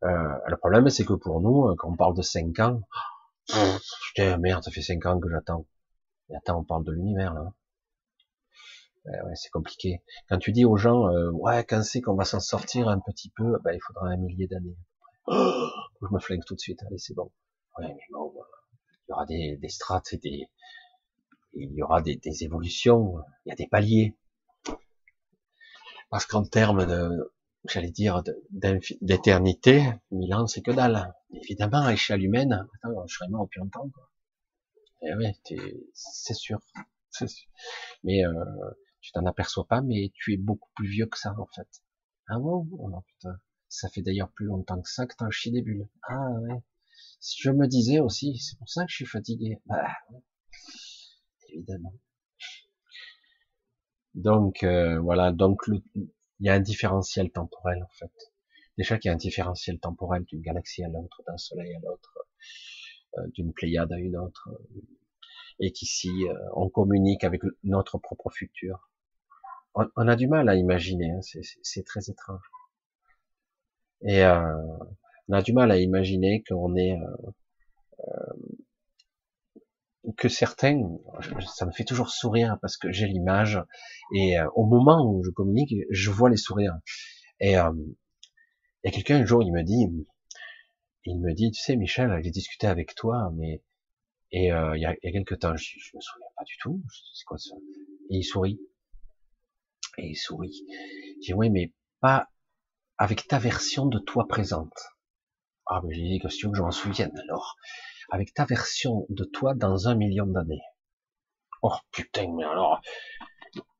Euh, 0.04 0.38
le 0.48 0.58
problème, 0.58 0.90
c'est 0.90 1.06
que 1.06 1.14
pour 1.14 1.42
nous, 1.42 1.68
euh, 1.68 1.76
quand 1.78 1.90
on 1.90 1.96
parle 1.96 2.16
de 2.16 2.22
5 2.22 2.60
ans, 2.60 2.82
putain, 4.08 4.38
merde, 4.38 4.64
ça 4.64 4.72
fait 4.72 4.82
5 4.82 5.06
ans 5.06 5.20
que 5.20 5.30
j'attends. 5.30 5.66
Et 6.30 6.36
attends, 6.36 6.60
on 6.60 6.64
parle 6.64 6.84
de 6.84 6.92
l'univers, 6.92 7.34
là. 7.34 7.54
ouais, 9.06 9.36
c'est 9.36 9.50
compliqué. 9.50 10.04
Quand 10.30 10.38
tu 10.38 10.52
dis 10.52 10.66
aux 10.66 10.78
gens, 10.78 11.08
euh, 11.08 11.32
ouais, 11.32 11.64
quand 11.66 11.84
c'est 11.84 12.02
qu'on 12.02 12.16
va 12.16 12.26
s'en 12.26 12.40
sortir 12.40 12.88
un 12.88 13.00
petit 13.00 13.32
peu, 13.36 13.58
ben, 13.64 13.74
il 13.74 13.82
faudra 13.82 14.10
un 14.10 14.18
millier 14.18 14.48
d'années. 14.48 14.78
je 15.28 16.14
me 16.14 16.20
flingue 16.20 16.46
tout 16.46 16.56
de 16.56 16.60
suite, 16.60 16.82
allez, 16.84 16.98
c'est 16.98 17.16
bon. 17.16 17.32
Mais 17.80 17.96
aura 19.16 19.26
des, 19.26 19.58
des 19.58 19.70
strates 19.70 20.16
des, 20.16 20.48
il 21.54 21.72
y 21.74 21.82
aura 21.82 22.02
des, 22.02 22.18
des 22.18 22.44
évolutions, 22.44 23.16
il 23.46 23.50
y 23.50 23.52
a 23.52 23.56
des 23.56 23.68
paliers. 23.68 24.16
Parce 26.10 26.26
qu'en 26.26 26.44
termes 26.44 26.86
de, 26.86 27.34
j'allais 27.70 27.92
dire, 27.92 28.24
d'éternité, 29.02 29.84
mille 30.12 30.34
ans, 30.34 30.48
c'est 30.48 30.62
que 30.62 30.72
dalle. 30.72 31.14
Évidemment, 31.32 31.82
à 31.86 31.94
échelle 31.94 32.24
humaine, 32.24 32.68
attends, 32.84 33.06
je 33.08 33.16
serais 33.16 33.30
mort 33.30 33.46
depuis 33.46 33.60
longtemps, 33.60 33.90
quoi. 33.90 34.10
Eh 35.02 35.14
ouais, 35.16 35.36
c'est 35.94 36.34
sûr. 36.34 36.60
Mais 38.04 38.26
euh, 38.26 38.34
Tu 39.02 39.12
t'en 39.12 39.26
aperçois 39.28 39.68
pas, 39.68 39.82
mais 39.82 40.12
tu 40.16 40.34
es 40.34 40.38
beaucoup 40.38 40.70
plus 40.76 40.88
vieux 40.88 41.06
que 41.06 41.18
ça, 41.20 41.36
en 41.38 41.46
fait. 41.56 41.68
Ah 42.28 42.40
bon? 42.40 42.68
Oh, 42.80 43.02
putain. 43.08 43.40
Ça 43.70 43.88
fait 43.90 44.02
d'ailleurs 44.02 44.32
plus 44.32 44.48
longtemps 44.48 44.82
que 44.82 44.90
ça 44.90 45.06
que 45.06 45.16
t'en 45.16 45.30
chies 45.30 45.52
des 45.52 45.62
bulles. 45.62 45.88
Ah 46.08 46.32
ouais. 46.42 46.60
Je 47.38 47.50
me 47.50 47.68
disais 47.68 48.00
aussi, 48.00 48.38
c'est 48.38 48.58
pour 48.58 48.70
ça 48.70 48.86
que 48.86 48.92
je 48.92 48.98
suis 48.98 49.06
fatigué. 49.06 49.60
Bah, 49.66 49.88
évidemment. 51.50 51.94
Donc 54.14 54.64
euh, 54.64 55.00
voilà, 55.00 55.32
donc 55.32 55.64
il 55.68 56.10
y 56.40 56.50
a 56.50 56.54
un 56.54 56.60
différentiel 56.60 57.32
temporel 57.32 57.84
en 57.84 57.94
fait. 57.98 58.12
Déjà 58.78 58.98
qu'il 58.98 59.10
y 59.10 59.12
a 59.12 59.14
un 59.14 59.18
différentiel 59.18 59.80
temporel 59.80 60.24
d'une 60.26 60.42
galaxie 60.42 60.84
à 60.84 60.88
l'autre, 60.88 61.22
d'un 61.28 61.38
soleil 61.38 61.74
à 61.76 61.80
l'autre, 61.80 62.18
euh, 63.18 63.28
d'une 63.34 63.54
Pléiade 63.54 63.92
à 63.92 63.98
une 63.98 64.18
autre, 64.18 64.50
euh, 64.52 64.82
et 65.60 65.72
qu'ici 65.72 66.12
on 66.56 66.70
communique 66.70 67.24
avec 67.24 67.42
notre 67.64 67.98
propre 67.98 68.30
futur. 68.30 68.90
On, 69.74 70.08
a 70.08 70.16
du 70.16 70.28
mal 70.28 70.48
à 70.50 70.56
imaginer, 70.56 71.12
hein, 71.12 71.20
c'est 71.64 71.86
très 71.86 72.10
étrange. 72.10 72.44
Et 74.02 74.22
on 75.28 75.34
a 75.34 75.42
du 75.42 75.54
mal 75.54 75.72
à 75.72 75.80
imaginer 75.80 76.44
qu'on 76.48 76.76
est 76.76 76.98
que 80.18 80.30
certains, 80.30 80.82
ça 81.56 81.66
me 81.66 81.72
fait 81.72 81.84
toujours 81.84 82.10
sourire 82.10 82.58
parce 82.62 82.78
que 82.78 82.92
j'ai 82.92 83.08
l'image 83.08 83.60
et 84.14 84.38
euh, 84.38 84.48
au 84.56 84.66
moment 84.66 85.04
où 85.10 85.24
je 85.24 85.32
communique, 85.32 85.74
je 85.90 86.12
vois 86.12 86.30
les 86.30 86.38
sourires. 86.38 86.78
Et 87.40 87.58
euh, 87.58 87.72
il 88.84 88.86
y 88.86 88.90
a 88.90 88.92
quelqu'un 88.92 89.18
un 89.18 89.26
jour, 89.26 89.42
il 89.42 89.52
me 89.52 89.64
dit, 89.64 89.88
il 91.06 91.20
me 91.20 91.34
dit, 91.34 91.52
tu 91.52 91.62
sais 91.62 91.76
Michel, 91.76 92.20
j'ai 92.24 92.32
discuté 92.32 92.68
avec 92.68 92.96
toi, 92.96 93.32
mais 93.36 93.64
et 94.32 94.52
euh, 94.52 94.76
il, 94.76 94.82
y 94.82 94.86
a, 94.86 94.94
il 94.94 95.00
y 95.04 95.10
a 95.10 95.12
quelques 95.12 95.40
temps, 95.40 95.56
je, 95.56 95.64
je 95.64 95.96
me 95.96 96.02
souviens 96.02 96.28
pas 96.36 96.44
du 96.44 96.58
tout, 96.60 96.82
c'est 97.14 97.26
quoi 97.26 97.38
ça? 97.38 97.56
Et 98.10 98.18
il 98.18 98.24
sourit. 98.24 98.60
Et 99.98 100.10
il 100.10 100.16
sourit. 100.16 100.66
Je 101.18 101.28
dis 101.28 101.34
oui, 101.34 101.50
mais 101.50 101.74
pas 102.00 102.30
avec 102.98 103.28
ta 103.28 103.40
version 103.40 103.86
de 103.86 104.00
toi 104.00 104.28
présente. 104.28 104.95
Ah, 105.68 105.82
mais 105.84 105.94
j'ai 105.94 106.04
dit 106.04 106.20
que 106.20 106.28
que 106.28 106.56
je 106.56 106.62
m'en 106.62 106.72
souvienne 106.72 107.18
alors 107.20 107.56
avec 108.12 108.34
ta 108.34 108.46
version 108.46 109.06
de 109.10 109.24
toi 109.24 109.54
dans 109.56 109.88
un 109.88 109.96
million 109.96 110.26
d'années. 110.26 110.62
Oh 111.62 111.74
putain, 111.92 112.32
mais 112.36 112.44
alors, 112.44 112.82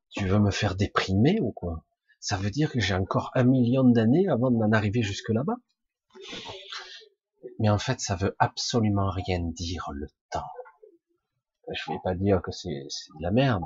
tu 0.10 0.26
veux 0.26 0.40
me 0.40 0.52
faire 0.52 0.76
déprimer 0.76 1.40
ou 1.42 1.52
quoi? 1.52 1.84
Ça 2.20 2.38
veut 2.38 2.50
dire 2.50 2.72
que 2.72 2.80
j'ai 2.80 2.96
encore 2.96 3.30
un 3.36 3.44
million 3.44 3.84
d'années 3.84 4.28
avant 4.28 4.50
d'en 4.50 4.72
arriver 4.72 5.04
jusque 5.04 5.30
là-bas? 5.30 5.58
Mais 7.60 7.70
en 7.70 7.78
fait, 7.78 8.00
ça 8.00 8.16
veut 8.16 8.36
absolument 8.40 9.12
rien 9.12 9.40
dire 9.40 9.88
le 9.94 10.08
temps. 10.32 10.50
Je 11.72 11.92
vais 11.92 12.00
pas 12.04 12.16
dire 12.16 12.42
que 12.42 12.52
c'est 12.52 12.70
de 12.70 13.22
la 13.22 13.32
merde. 13.32 13.64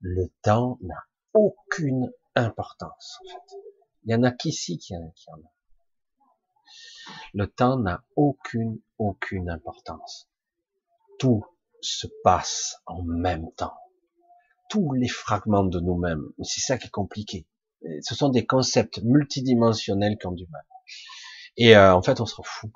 Le 0.00 0.30
temps 0.42 0.78
n'a 0.82 1.02
aucune 1.32 2.12
importance, 2.34 3.18
en 3.24 3.28
fait. 3.30 3.56
Il 4.04 4.12
y 4.12 4.14
en 4.14 4.22
a 4.22 4.30
qu'ici 4.30 4.78
qui, 4.78 4.94
qui 5.14 5.30
en 5.30 5.38
a. 5.38 5.55
Le 7.34 7.46
temps 7.46 7.78
n'a 7.78 8.04
aucune, 8.16 8.80
aucune 8.98 9.50
importance. 9.50 10.28
Tout 11.18 11.44
se 11.80 12.06
passe 12.24 12.76
en 12.86 13.02
même 13.02 13.50
temps. 13.56 13.76
Tous 14.70 14.92
les 14.92 15.08
fragments 15.08 15.64
de 15.64 15.80
nous-mêmes. 15.80 16.32
C'est 16.42 16.60
ça 16.60 16.78
qui 16.78 16.88
est 16.88 16.90
compliqué. 16.90 17.46
Ce 18.02 18.14
sont 18.14 18.30
des 18.30 18.46
concepts 18.46 19.00
multidimensionnels 19.02 20.16
qui 20.18 20.26
ont 20.26 20.32
du 20.32 20.46
mal. 20.48 20.64
Et 21.56 21.76
euh, 21.76 21.94
en 21.94 22.02
fait, 22.02 22.20
on 22.20 22.26
s'en 22.26 22.42
fout. 22.42 22.70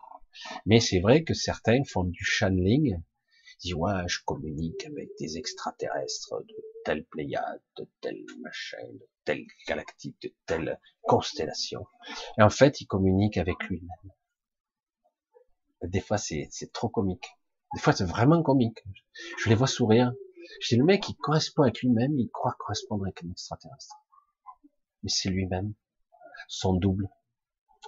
Mais 0.66 0.80
c'est 0.80 1.00
vrai 1.00 1.24
que 1.24 1.34
certains 1.34 1.82
font 1.84 2.04
du 2.04 2.24
channeling. 2.24 2.96
Ils 2.96 3.58
disent, 3.60 3.74
ouais, 3.74 4.04
je 4.06 4.20
communique 4.24 4.86
avec 4.86 5.10
des 5.18 5.36
extraterrestres 5.36 6.40
de 6.48 6.56
telle 6.84 7.04
pléiade, 7.04 7.60
de 7.76 7.88
telle 8.00 8.24
machin, 8.40 8.86
de 8.92 9.08
telle 9.24 9.44
galactique, 9.66 10.16
de 10.22 10.32
telle 10.46 10.78
constellation. 11.02 11.86
Et 12.38 12.42
en 12.42 12.50
fait, 12.50 12.80
ils 12.80 12.86
communiquent 12.86 13.36
avec 13.36 13.62
lui-même. 13.68 14.12
Des 15.82 16.00
fois, 16.00 16.18
c'est 16.18 16.48
trop 16.72 16.88
comique. 16.88 17.26
Des 17.74 17.80
fois, 17.80 17.92
c'est 17.92 18.04
vraiment 18.04 18.42
comique. 18.42 18.82
Je 19.38 19.48
les 19.48 19.54
vois 19.54 19.66
sourire. 19.66 20.12
Je 20.60 20.74
dis, 20.74 20.76
le 20.76 20.84
mec, 20.84 21.08
il 21.08 21.14
correspond 21.16 21.62
avec 21.62 21.80
lui-même, 21.80 22.18
il 22.18 22.28
croit 22.28 22.54
correspondre 22.58 23.04
avec 23.04 23.22
un 23.24 23.30
extraterrestre. 23.30 23.96
Mais 25.02 25.08
c'est 25.08 25.30
lui-même, 25.30 25.74
son 26.48 26.74
double, 26.74 27.08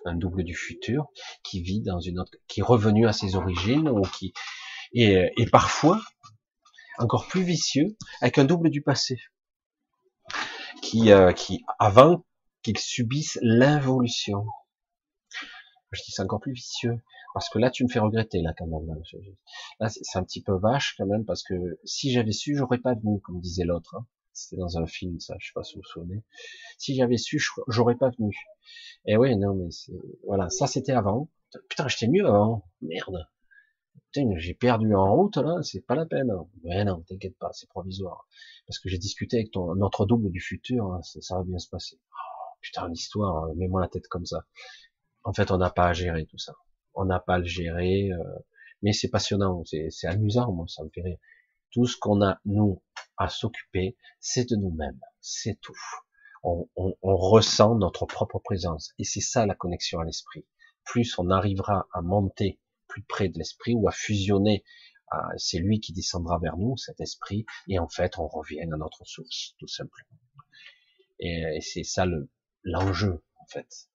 un 0.04 0.14
double 0.14 0.44
du 0.44 0.54
futur, 0.54 1.06
qui 1.42 1.60
vit 1.60 1.82
dans 1.82 2.00
une 2.00 2.20
autre, 2.20 2.32
qui 2.46 2.60
est 2.60 2.64
revenu 2.64 3.06
à 3.06 3.12
ses 3.12 3.34
origines, 3.34 3.88
ou 3.88 4.02
qui, 4.02 4.32
et, 4.92 5.30
et 5.36 5.46
parfois, 5.46 6.00
encore 6.98 7.26
plus 7.26 7.42
vicieux, 7.42 7.96
avec 8.20 8.38
un 8.38 8.44
double 8.44 8.70
du 8.70 8.82
passé, 8.82 9.18
qui, 10.82 11.10
euh, 11.10 11.32
qui 11.32 11.64
avant 11.78 12.24
qu'il 12.62 12.78
subisse 12.78 13.38
l'involution. 13.42 14.46
Je 15.92 16.02
dis 16.02 16.10
c'est 16.10 16.22
encore 16.22 16.40
plus 16.40 16.52
vicieux. 16.52 17.00
Parce 17.34 17.48
que 17.48 17.58
là, 17.58 17.70
tu 17.70 17.84
me 17.84 17.88
fais 17.88 17.98
regretter, 17.98 18.42
là, 18.42 18.52
quand 18.56 18.66
même. 18.66 18.86
Là, 19.80 19.88
c'est 19.88 20.18
un 20.18 20.24
petit 20.24 20.42
peu 20.42 20.54
vache, 20.54 20.94
quand 20.98 21.06
même, 21.06 21.24
parce 21.24 21.42
que 21.42 21.54
si 21.84 22.12
j'avais 22.12 22.32
su, 22.32 22.56
j'aurais 22.56 22.78
pas 22.78 22.94
venu, 22.94 23.20
comme 23.20 23.40
disait 23.40 23.64
l'autre. 23.64 23.94
Hein. 23.96 24.06
C'était 24.32 24.56
dans 24.56 24.78
un 24.78 24.86
film, 24.86 25.20
ça, 25.20 25.34
je 25.38 25.46
sais 25.46 25.52
pas 25.54 25.62
si 25.62 25.74
vous 25.74 25.82
vous 25.82 25.88
souvenez. 25.88 26.22
Si 26.78 26.94
j'avais 26.94 27.18
su, 27.18 27.42
j'aurais 27.68 27.96
pas 27.96 28.10
venu. 28.18 28.34
Et 29.06 29.16
oui, 29.16 29.36
non, 29.36 29.54
mais 29.54 29.70
c'est, 29.70 29.92
voilà, 30.26 30.48
ça 30.48 30.66
c'était 30.66 30.92
avant. 30.92 31.28
Putain, 31.68 31.86
j'étais 31.88 32.08
mieux 32.08 32.26
avant. 32.26 32.64
Merde. 32.80 33.28
Putain, 34.10 34.30
j'ai 34.36 34.54
perdu 34.54 34.94
en 34.94 35.14
route, 35.14 35.36
là, 35.36 35.62
c'est 35.62 35.82
pas 35.82 35.94
la 35.94 36.06
peine. 36.06 36.32
Mais 36.64 36.84
non, 36.84 37.02
t'inquiète 37.02 37.36
pas, 37.38 37.50
c'est 37.52 37.68
provisoire. 37.68 38.26
Parce 38.66 38.78
que 38.78 38.88
j'ai 38.88 38.98
discuté 38.98 39.36
avec 39.36 39.50
ton, 39.50 39.74
notre 39.74 40.06
double 40.06 40.30
du 40.30 40.40
futur, 40.40 40.92
hein, 40.92 41.02
ça, 41.02 41.36
va 41.36 41.44
bien 41.44 41.58
se 41.58 41.68
passer. 41.68 41.98
Oh, 42.10 42.56
putain, 42.60 42.88
l'histoire, 42.88 43.44
hein, 43.44 43.52
mets-moi 43.56 43.82
la 43.82 43.88
tête 43.88 44.08
comme 44.08 44.24
ça. 44.24 44.44
En 45.24 45.32
fait, 45.32 45.50
on 45.50 45.58
n'a 45.58 45.70
pas 45.70 45.88
à 45.88 45.92
gérer 45.92 46.26
tout 46.26 46.38
ça 46.38 46.54
on 46.94 47.04
n'a 47.04 47.20
pas 47.20 47.34
à 47.34 47.38
le 47.38 47.44
gérer, 47.44 48.10
euh, 48.12 48.38
mais 48.82 48.92
c'est 48.92 49.08
passionnant, 49.08 49.62
c'est 49.64 50.06
amusant, 50.06 50.52
moi, 50.52 50.66
ça 50.68 50.82
me 50.84 50.90
fait 50.90 51.02
rire. 51.02 51.18
Tout 51.70 51.86
ce 51.86 51.96
qu'on 51.96 52.22
a, 52.22 52.40
nous, 52.44 52.82
à 53.16 53.28
s'occuper, 53.28 53.96
c'est 54.20 54.48
de 54.50 54.56
nous-mêmes, 54.56 55.00
c'est 55.20 55.58
tout. 55.60 55.78
On, 56.44 56.68
ressent 57.02 57.76
notre 57.76 58.04
propre 58.04 58.40
présence, 58.40 58.92
et 58.98 59.04
c'est 59.04 59.20
ça 59.20 59.46
la 59.46 59.54
connexion 59.54 60.00
à 60.00 60.04
l'esprit. 60.04 60.44
Plus 60.84 61.16
on 61.18 61.30
arrivera 61.30 61.86
à 61.92 62.02
monter 62.02 62.58
plus 62.88 63.02
près 63.02 63.28
de 63.28 63.38
l'esprit 63.38 63.74
ou 63.74 63.88
à 63.88 63.92
fusionner, 63.92 64.64
c'est 65.36 65.58
lui 65.58 65.78
qui 65.78 65.92
descendra 65.92 66.38
vers 66.40 66.56
nous, 66.56 66.76
cet 66.76 67.00
esprit, 67.00 67.46
et 67.68 67.78
en 67.78 67.88
fait, 67.88 68.18
on 68.18 68.26
revient 68.26 68.60
à 68.60 68.66
notre 68.66 69.04
source, 69.04 69.54
tout 69.58 69.68
simplement. 69.68 70.18
Et, 71.20 71.56
et 71.56 71.60
c'est 71.60 71.84
ça 71.84 72.06
l'enjeu, 72.64 73.22
en 73.38 73.46
fait. 73.46 73.91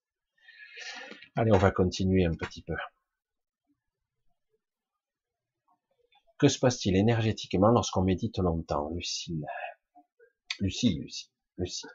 Allez, 1.36 1.52
on 1.52 1.58
va 1.58 1.72
continuer 1.72 2.26
un 2.26 2.34
petit 2.34 2.62
peu. 2.62 2.76
Que 6.38 6.48
se 6.48 6.60
passe-t-il 6.60 6.96
énergétiquement 6.96 7.70
lorsqu'on 7.70 8.04
médite 8.04 8.38
longtemps, 8.38 8.90
Lucille? 8.94 9.46
Lucie, 10.60 11.00
Lucie, 11.00 11.32
Lucie. 11.58 11.88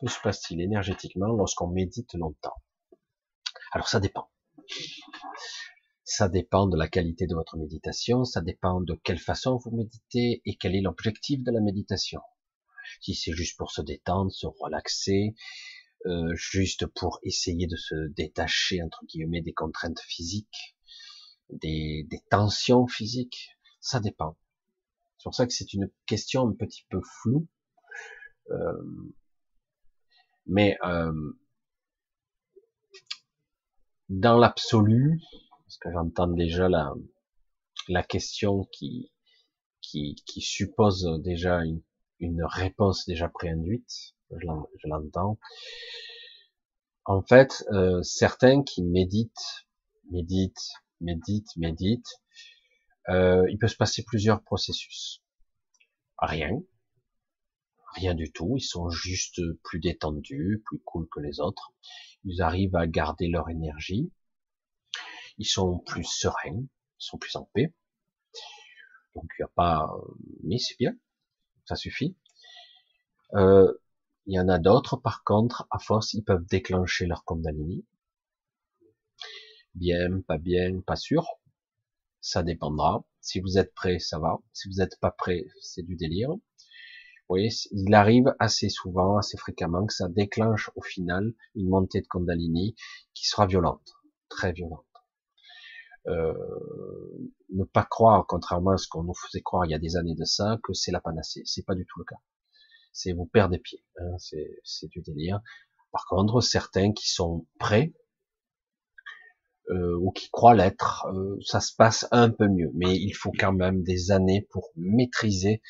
Que 0.00 0.08
se 0.08 0.20
passe-t-il 0.20 0.60
énergétiquement 0.60 1.32
lorsqu'on 1.32 1.68
médite 1.68 2.14
longtemps? 2.14 2.62
Alors 3.72 3.88
ça 3.88 3.98
dépend. 3.98 4.30
Ça 6.04 6.28
dépend 6.28 6.66
de 6.66 6.76
la 6.76 6.88
qualité 6.88 7.26
de 7.26 7.34
votre 7.34 7.56
méditation, 7.56 8.24
ça 8.24 8.40
dépend 8.40 8.80
de 8.80 8.94
quelle 9.02 9.18
façon 9.18 9.56
vous 9.56 9.72
méditez 9.72 10.40
et 10.44 10.56
quel 10.56 10.76
est 10.76 10.80
l'objectif 10.80 11.42
de 11.42 11.50
la 11.50 11.60
méditation. 11.60 12.20
Si 13.00 13.14
c'est 13.14 13.32
juste 13.32 13.58
pour 13.58 13.72
se 13.72 13.82
détendre, 13.82 14.30
se 14.30 14.46
relaxer, 14.46 15.34
euh, 16.08 16.34
juste 16.34 16.86
pour 16.86 17.20
essayer 17.22 17.66
de 17.66 17.76
se 17.76 18.08
détacher 18.08 18.82
entre 18.82 19.04
guillemets 19.06 19.42
des 19.42 19.52
contraintes 19.52 20.00
physiques, 20.00 20.76
des, 21.50 22.08
tensions 22.30 22.86
physiques, 22.86 23.50
ça 23.80 24.00
dépend. 24.00 24.36
C'est 25.18 25.24
pour 25.24 25.34
ça 25.34 25.46
que 25.46 25.52
c'est 25.52 25.72
une 25.74 25.90
question 26.06 26.48
un 26.48 26.52
petit 26.54 26.86
peu 26.88 27.00
floue, 27.02 27.46
euh, 28.50 29.12
mais 30.46 30.78
euh, 30.84 31.12
dans 34.08 34.38
l'absolu, 34.38 35.20
parce 35.66 35.78
que 35.78 35.92
j'entends 35.92 36.28
déjà 36.28 36.70
la, 36.70 36.94
la 37.88 38.02
question 38.02 38.64
qui 38.72 39.12
suppose 40.40 41.20
déjà 41.22 41.64
une, 41.64 41.82
une 42.20 42.44
réponse 42.44 43.06
déjà 43.06 43.28
préinduite, 43.28 44.14
je 44.30 44.88
l'entends. 44.88 45.38
En 47.04 47.22
fait, 47.22 47.64
euh, 47.72 48.02
certains 48.02 48.62
qui 48.62 48.82
méditent, 48.82 49.66
méditent, 50.10 50.72
méditent, 51.00 51.56
méditent, 51.56 52.20
euh, 53.08 53.46
il 53.48 53.58
peut 53.58 53.68
se 53.68 53.76
passer 53.76 54.04
plusieurs 54.04 54.42
processus. 54.42 55.22
Rien, 56.18 56.50
rien 57.94 58.14
du 58.14 58.30
tout. 58.30 58.56
Ils 58.56 58.62
sont 58.62 58.90
juste 58.90 59.40
plus 59.62 59.80
détendus, 59.80 60.62
plus 60.66 60.80
cool 60.80 61.08
que 61.08 61.20
les 61.20 61.40
autres. 61.40 61.72
Ils 62.24 62.42
arrivent 62.42 62.76
à 62.76 62.86
garder 62.86 63.28
leur 63.28 63.48
énergie. 63.48 64.12
Ils 65.38 65.46
sont 65.46 65.78
plus 65.78 66.04
sereins, 66.04 66.60
ils 66.60 66.68
sont 66.98 67.16
plus 67.16 67.36
en 67.36 67.48
paix. 67.54 67.72
Donc 69.14 69.30
il 69.38 69.42
n'y 69.42 69.44
a 69.44 69.52
pas, 69.54 69.90
mais 70.42 70.58
c'est 70.58 70.76
bien, 70.78 70.94
ça 71.64 71.76
suffit. 71.76 72.16
Euh, 73.34 73.72
il 74.28 74.34
y 74.34 74.40
en 74.40 74.48
a 74.50 74.58
d'autres, 74.58 74.98
par 74.98 75.24
contre, 75.24 75.66
à 75.70 75.78
force, 75.78 76.12
ils 76.12 76.22
peuvent 76.22 76.44
déclencher 76.44 77.06
leur 77.06 77.24
Kundalini. 77.24 77.86
Bien, 79.74 80.20
pas 80.20 80.36
bien, 80.36 80.82
pas 80.82 80.96
sûr. 80.96 81.26
Ça 82.20 82.42
dépendra. 82.42 83.06
Si 83.22 83.40
vous 83.40 83.56
êtes 83.56 83.72
prêt, 83.72 83.98
ça 83.98 84.18
va. 84.18 84.38
Si 84.52 84.68
vous 84.68 84.76
n'êtes 84.80 85.00
pas 85.00 85.10
prêt, 85.10 85.46
c'est 85.62 85.82
du 85.82 85.96
délire. 85.96 86.28
Vous 86.28 86.40
voyez, 87.30 87.48
il 87.72 87.94
arrive 87.94 88.34
assez 88.38 88.68
souvent, 88.68 89.16
assez 89.16 89.38
fréquemment, 89.38 89.86
que 89.86 89.94
ça 89.94 90.08
déclenche 90.08 90.70
au 90.76 90.82
final 90.82 91.32
une 91.54 91.70
montée 91.70 92.02
de 92.02 92.06
Kundalini 92.06 92.76
qui 93.14 93.26
sera 93.26 93.46
violente, 93.46 93.94
très 94.28 94.52
violente. 94.52 94.84
Euh, 96.06 96.34
ne 97.48 97.64
pas 97.64 97.84
croire, 97.84 98.26
contrairement 98.26 98.72
à 98.72 98.76
ce 98.76 98.88
qu'on 98.88 99.04
nous 99.04 99.14
faisait 99.14 99.40
croire 99.40 99.64
il 99.64 99.70
y 99.70 99.74
a 99.74 99.78
des 99.78 99.96
années 99.96 100.14
de 100.14 100.24
ça, 100.24 100.58
que 100.62 100.74
c'est 100.74 100.92
la 100.92 101.00
panacée. 101.00 101.40
C'est 101.46 101.64
pas 101.64 101.74
du 101.74 101.86
tout 101.86 101.98
le 101.98 102.04
cas 102.04 102.20
c'est 102.98 103.12
vous 103.12 103.26
perdez 103.26 103.58
pied. 103.58 103.84
Hein, 103.98 104.16
c'est 104.18 104.88
du 104.88 105.02
délire. 105.02 105.40
Par 105.92 106.04
contre, 106.06 106.40
certains 106.40 106.92
qui 106.92 107.08
sont 107.08 107.46
prêts 107.60 107.92
euh, 109.70 109.96
ou 110.00 110.10
qui 110.10 110.30
croient 110.30 110.54
l'être, 110.54 111.06
euh, 111.06 111.38
ça 111.44 111.60
se 111.60 111.74
passe 111.76 112.08
un 112.10 112.28
peu 112.28 112.48
mieux. 112.48 112.72
Mais 112.74 112.96
il 112.96 113.12
faut 113.12 113.30
quand 113.38 113.52
même 113.52 113.84
des 113.84 114.10
années 114.10 114.48
pour 114.50 114.70
maîtriser 114.74 115.62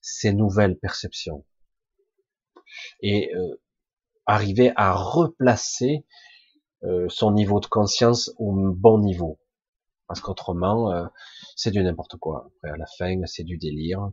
ces 0.00 0.32
nouvelles 0.34 0.76
perceptions 0.76 1.46
et 3.00 3.32
euh, 3.36 3.62
arriver 4.26 4.72
à 4.76 4.92
replacer 4.92 6.04
son 7.08 7.32
niveau 7.32 7.60
de 7.60 7.66
conscience 7.66 8.30
au 8.36 8.52
bon 8.52 8.98
niveau. 8.98 9.40
Parce 10.06 10.20
qu'autrement, 10.20 11.08
c'est 11.56 11.70
du 11.70 11.82
n'importe 11.82 12.18
quoi. 12.18 12.50
Après, 12.56 12.74
à 12.74 12.76
la 12.76 12.84
fin, 12.98 13.18
c'est 13.24 13.42
du 13.42 13.56
délire 13.56 14.10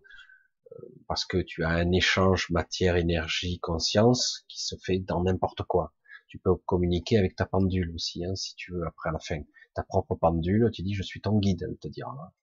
parce 1.08 1.26
que 1.26 1.38
tu 1.38 1.64
as 1.64 1.70
un 1.70 1.92
échange 1.92 2.50
matière, 2.50 2.96
énergie, 2.96 3.60
conscience 3.60 4.46
qui 4.48 4.64
se 4.64 4.76
fait 4.84 5.00
dans 5.00 5.24
n'importe 5.24 5.64
quoi. 5.64 5.94
Tu 6.28 6.40
peux 6.40 6.56
communiquer 6.56 7.18
avec 7.18 7.36
ta 7.36 7.46
pendule 7.46 7.92
aussi, 7.94 8.24
hein, 8.24 8.36
si 8.36 8.56
tu 8.56 8.72
veux, 8.74 8.86
après 8.88 9.10
à 9.10 9.14
la 9.14 9.20
fin. 9.20 9.42
Ta 9.74 9.84
propre 9.84 10.16
pendule, 10.16 10.70
tu 10.74 10.82
dis 10.82 10.94
je 10.94 11.04
suis 11.04 11.22
ton 11.22 11.38
guide, 11.40 11.68
elle 11.68 11.78
te 11.78 11.88
dira. 11.88 12.34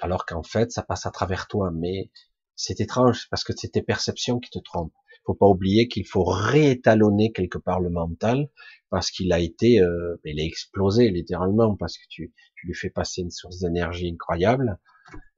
Alors 0.00 0.26
qu'en 0.26 0.42
fait, 0.42 0.70
ça 0.72 0.82
passe 0.82 1.06
à 1.06 1.10
travers 1.10 1.46
toi, 1.48 1.70
mais 1.72 2.10
c'est 2.56 2.80
étrange 2.80 3.28
parce 3.30 3.44
que 3.44 3.52
c'est 3.56 3.70
tes 3.70 3.82
perceptions 3.82 4.38
qui 4.38 4.50
te 4.50 4.58
trompent. 4.58 4.94
Faut 5.26 5.34
pas 5.34 5.46
oublier 5.46 5.88
qu'il 5.88 6.06
faut 6.06 6.24
réétalonner 6.24 7.32
quelque 7.32 7.58
part 7.58 7.80
le 7.80 7.90
mental 7.90 8.50
parce 8.90 9.10
qu'il 9.10 9.32
a 9.32 9.40
été, 9.40 9.80
euh, 9.80 10.20
il 10.24 10.38
a 10.38 10.44
explosé 10.44 11.10
littéralement 11.10 11.76
parce 11.76 11.96
que 11.96 12.04
tu, 12.08 12.32
tu 12.56 12.66
lui 12.66 12.74
fais 12.74 12.90
passer 12.90 13.22
une 13.22 13.30
source 13.30 13.60
d'énergie 13.60 14.10
incroyable 14.12 14.78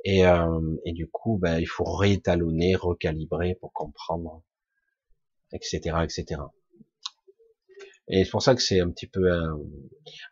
et, 0.05 0.27
euh, 0.27 0.61
du 0.87 1.09
coup, 1.09 1.39
ben, 1.39 1.59
il 1.59 1.67
faut 1.67 1.85
réétalonner, 1.85 2.77
recalibrer 2.77 3.57
pour 3.57 3.73
comprendre, 3.73 4.43
etc., 5.53 5.97
etc. 6.05 6.43
Et 8.09 8.25
c'est 8.25 8.31
pour 8.31 8.43
ça 8.43 8.55
que 8.55 8.63
c'est 8.63 8.81
un 8.81 8.91
petit 8.91 9.09
peu. 9.09 9.33
Euh, 9.33 9.57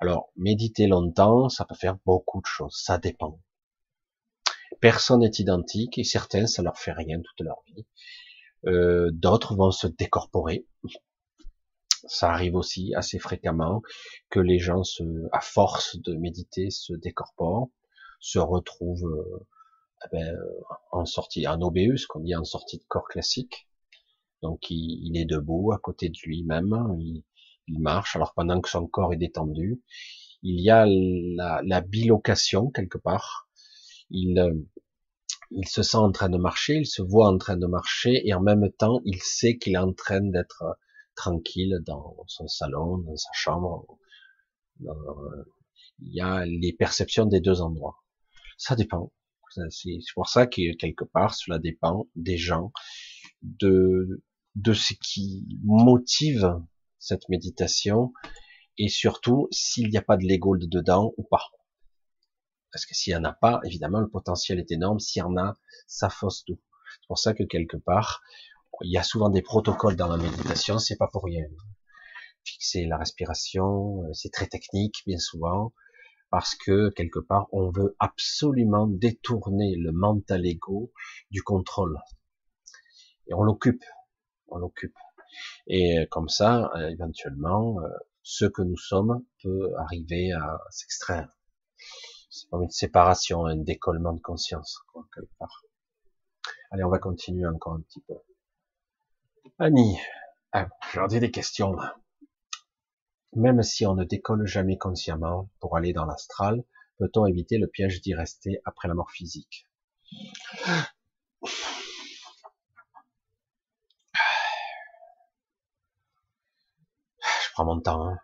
alors, 0.00 0.30
méditer 0.36 0.86
longtemps, 0.86 1.48
ça 1.48 1.64
peut 1.64 1.74
faire 1.74 1.96
beaucoup 2.06 2.40
de 2.40 2.46
choses. 2.46 2.80
Ça 2.84 2.98
dépend. 2.98 3.40
Personne 4.80 5.20
n'est 5.20 5.30
identique 5.38 5.98
et 5.98 6.04
certains, 6.04 6.46
ça 6.46 6.62
leur 6.62 6.78
fait 6.78 6.92
rien 6.92 7.20
toute 7.20 7.40
leur 7.40 7.62
vie. 7.66 7.86
Euh, 8.66 9.10
D'autres 9.12 9.56
vont 9.56 9.70
se 9.70 9.86
décorporer. 9.86 10.66
Ça 12.06 12.30
arrive 12.30 12.54
aussi 12.54 12.94
assez 12.94 13.18
fréquemment 13.18 13.82
que 14.30 14.40
les 14.40 14.58
gens, 14.58 14.84
se, 14.84 15.02
à 15.32 15.40
force 15.40 15.96
de 15.96 16.14
méditer, 16.14 16.70
se 16.70 16.92
décorporent, 16.92 17.70
se 18.24 18.38
retrouvent 18.38 19.04
euh, 19.04 19.46
eh 20.06 20.08
ben, 20.12 20.36
en 20.92 21.04
sortie, 21.04 21.46
en 21.46 21.60
OBE, 21.60 21.96
ce 21.96 22.06
qu'on 22.06 22.20
dit 22.20 22.34
en 22.34 22.44
sortie 22.44 22.78
de 22.78 22.84
corps 22.88 23.06
classique. 23.06 23.68
Donc 24.40 24.70
il, 24.70 25.16
est 25.16 25.26
debout 25.26 25.72
à 25.72 25.78
côté 25.78 26.08
de 26.08 26.16
lui-même, 26.24 26.74
il, 26.98 27.22
marche. 27.80 28.16
Alors 28.16 28.32
pendant 28.34 28.60
que 28.62 28.70
son 28.70 28.86
corps 28.86 29.12
est 29.12 29.18
détendu, 29.18 29.82
il 30.42 30.58
y 30.60 30.70
a 30.70 30.86
la, 30.86 31.80
bilocation 31.82 32.70
quelque 32.70 32.96
part. 32.98 33.48
Il, 34.08 34.38
euh, 34.38 34.54
il 35.50 35.68
se 35.68 35.82
sent 35.82 35.98
en 35.98 36.10
train 36.10 36.30
de 36.30 36.38
marcher, 36.38 36.76
il 36.76 36.86
se 36.86 37.02
voit 37.02 37.28
en 37.28 37.36
train 37.36 37.58
de 37.58 37.66
marcher 37.66 38.26
et 38.26 38.32
en 38.32 38.40
même 38.40 38.70
temps 38.72 39.00
il 39.04 39.20
sait 39.22 39.58
qu'il 39.58 39.74
est 39.74 39.78
en 39.78 39.92
train 39.92 40.22
d'être 40.22 40.78
tranquille 41.14 41.78
dans 41.86 42.16
son 42.26 42.48
salon, 42.48 42.98
dans 42.98 43.16
sa 43.16 43.30
chambre. 43.34 43.98
il 44.80 46.12
y 46.14 46.22
a 46.22 46.46
les 46.46 46.72
perceptions 46.72 47.26
des 47.26 47.40
deux 47.40 47.60
endroits. 47.60 48.03
Ça 48.58 48.76
dépend. 48.76 49.12
C'est 49.70 49.98
pour 50.14 50.28
ça 50.28 50.46
que 50.46 50.74
quelque 50.76 51.04
part, 51.04 51.34
cela 51.34 51.58
dépend 51.58 52.08
des 52.16 52.36
gens, 52.36 52.72
de, 53.42 54.22
de 54.56 54.72
ce 54.72 54.94
qui 54.94 55.46
motive 55.62 56.60
cette 56.98 57.28
méditation, 57.28 58.12
et 58.78 58.88
surtout 58.88 59.48
s'il 59.50 59.90
n'y 59.90 59.96
a 59.96 60.02
pas 60.02 60.16
de 60.16 60.24
l'ego 60.24 60.56
dedans 60.56 61.12
ou 61.16 61.22
pas. 61.22 61.50
Parce 62.72 62.86
que 62.86 62.94
s'il 62.94 63.12
n'y 63.12 63.20
en 63.20 63.24
a 63.24 63.32
pas, 63.32 63.60
évidemment, 63.64 64.00
le 64.00 64.08
potentiel 64.08 64.58
est 64.58 64.72
énorme. 64.72 64.98
S'il 64.98 65.20
y 65.20 65.22
en 65.22 65.36
a, 65.36 65.54
ça 65.86 66.10
fausse 66.10 66.44
tout. 66.44 66.60
C'est 67.00 67.06
pour 67.06 67.18
ça 67.18 67.34
que 67.34 67.44
quelque 67.44 67.76
part, 67.76 68.22
il 68.82 68.90
y 68.90 68.98
a 68.98 69.04
souvent 69.04 69.28
des 69.30 69.42
protocoles 69.42 69.94
dans 69.94 70.08
la 70.08 70.16
méditation, 70.16 70.80
c'est 70.80 70.96
pas 70.96 71.06
pour 71.06 71.24
rien. 71.24 71.44
Fixer 72.42 72.86
la 72.86 72.98
respiration, 72.98 74.02
euh, 74.02 74.12
c'est 74.12 74.30
très 74.30 74.48
technique, 74.48 75.02
bien 75.06 75.18
souvent 75.18 75.72
parce 76.30 76.54
que 76.54 76.90
quelque 76.90 77.20
part 77.20 77.46
on 77.52 77.70
veut 77.70 77.96
absolument 77.98 78.86
détourner 78.86 79.76
le 79.76 79.92
mental 79.92 80.46
ego 80.46 80.92
du 81.30 81.42
contrôle 81.42 81.98
et 83.26 83.34
on 83.34 83.42
l'occupe, 83.42 83.84
on 84.48 84.58
l'occupe. 84.58 84.96
Et 85.66 85.98
euh, 85.98 86.06
comme 86.10 86.28
ça, 86.28 86.70
euh, 86.76 86.90
éventuellement, 86.90 87.80
euh, 87.80 87.88
ce 88.22 88.44
que 88.44 88.62
nous 88.62 88.76
sommes 88.76 89.24
peut 89.42 89.72
arriver 89.78 90.32
à 90.32 90.60
s'extraire. 90.70 91.28
C'est 92.30 92.48
comme 92.50 92.62
une 92.62 92.70
séparation, 92.70 93.46
un 93.46 93.56
décollement 93.56 94.12
de 94.12 94.20
conscience, 94.20 94.80
quoi, 94.92 95.06
quelque 95.14 95.34
part. 95.38 95.64
Allez, 96.70 96.84
on 96.84 96.90
va 96.90 96.98
continuer 96.98 97.46
encore 97.46 97.74
un 97.74 97.80
petit 97.80 98.00
peu. 98.00 98.14
Annie, 99.58 99.98
ah, 100.52 100.68
des 101.08 101.30
questions 101.30 101.74
là. 101.74 101.96
Même 103.36 103.64
si 103.64 103.84
on 103.84 103.94
ne 103.94 104.04
décolle 104.04 104.46
jamais 104.46 104.78
consciemment 104.78 105.50
pour 105.58 105.76
aller 105.76 105.92
dans 105.92 106.04
l'astral, 106.04 106.62
peut-on 106.98 107.26
éviter 107.26 107.58
le 107.58 107.66
piège 107.66 108.00
d'y 108.00 108.14
rester 108.14 108.60
après 108.64 108.86
la 108.86 108.94
mort 108.94 109.10
physique? 109.10 109.66
Je 111.42 111.48
prends 117.54 117.64
mon 117.64 117.80
temps. 117.80 118.08
Hein. 118.08 118.18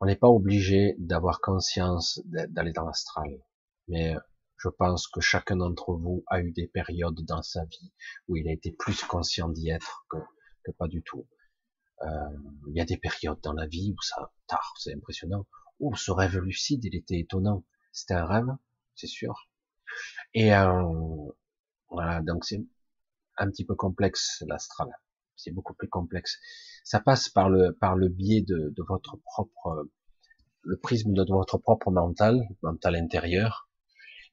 On 0.00 0.06
n'est 0.06 0.16
pas 0.16 0.28
obligé 0.28 0.94
d'avoir 0.98 1.40
conscience 1.40 2.20
d'aller 2.24 2.72
dans 2.72 2.84
l'astral, 2.84 3.42
mais 3.88 4.14
je 4.58 4.68
pense 4.68 5.08
que 5.08 5.20
chacun 5.20 5.56
d'entre 5.56 5.94
vous 5.94 6.22
a 6.28 6.40
eu 6.40 6.52
des 6.52 6.68
périodes 6.68 7.24
dans 7.24 7.42
sa 7.42 7.64
vie 7.64 7.92
où 8.28 8.36
il 8.36 8.48
a 8.48 8.52
été 8.52 8.70
plus 8.70 9.02
conscient 9.02 9.48
d'y 9.48 9.70
être 9.70 10.06
que 10.08 10.18
pas 10.78 10.88
du 10.88 11.02
tout. 11.02 11.26
Euh, 12.04 12.08
il 12.68 12.76
y 12.76 12.80
a 12.80 12.84
des 12.84 12.96
périodes 12.96 13.40
dans 13.42 13.52
la 13.52 13.66
vie 13.66 13.94
où 13.96 14.02
ça, 14.02 14.32
tard, 14.46 14.74
c'est 14.78 14.94
impressionnant. 14.94 15.46
Oh, 15.80 15.94
ce 15.96 16.10
rêve 16.10 16.38
lucide, 16.38 16.84
il 16.84 16.94
était 16.94 17.18
étonnant. 17.18 17.64
C'était 17.92 18.14
un 18.14 18.26
rêve, 18.26 18.48
c'est 18.94 19.06
sûr. 19.06 19.48
Et 20.34 20.54
euh, 20.54 20.82
voilà, 21.90 22.20
donc 22.22 22.44
c'est 22.44 22.64
un 23.36 23.50
petit 23.50 23.64
peu 23.64 23.74
complexe 23.74 24.42
l'astral. 24.46 24.88
C'est 25.36 25.50
beaucoup 25.50 25.74
plus 25.74 25.88
complexe. 25.88 26.38
Ça 26.84 27.00
passe 27.00 27.28
par 27.28 27.48
le 27.48 27.72
par 27.72 27.96
le 27.96 28.08
biais 28.08 28.42
de, 28.42 28.72
de 28.76 28.82
votre 28.82 29.16
propre 29.24 29.88
le 30.62 30.78
prisme 30.78 31.12
de 31.12 31.24
votre 31.28 31.58
propre 31.58 31.90
mental, 31.90 32.48
mental 32.62 32.96
intérieur, 32.96 33.68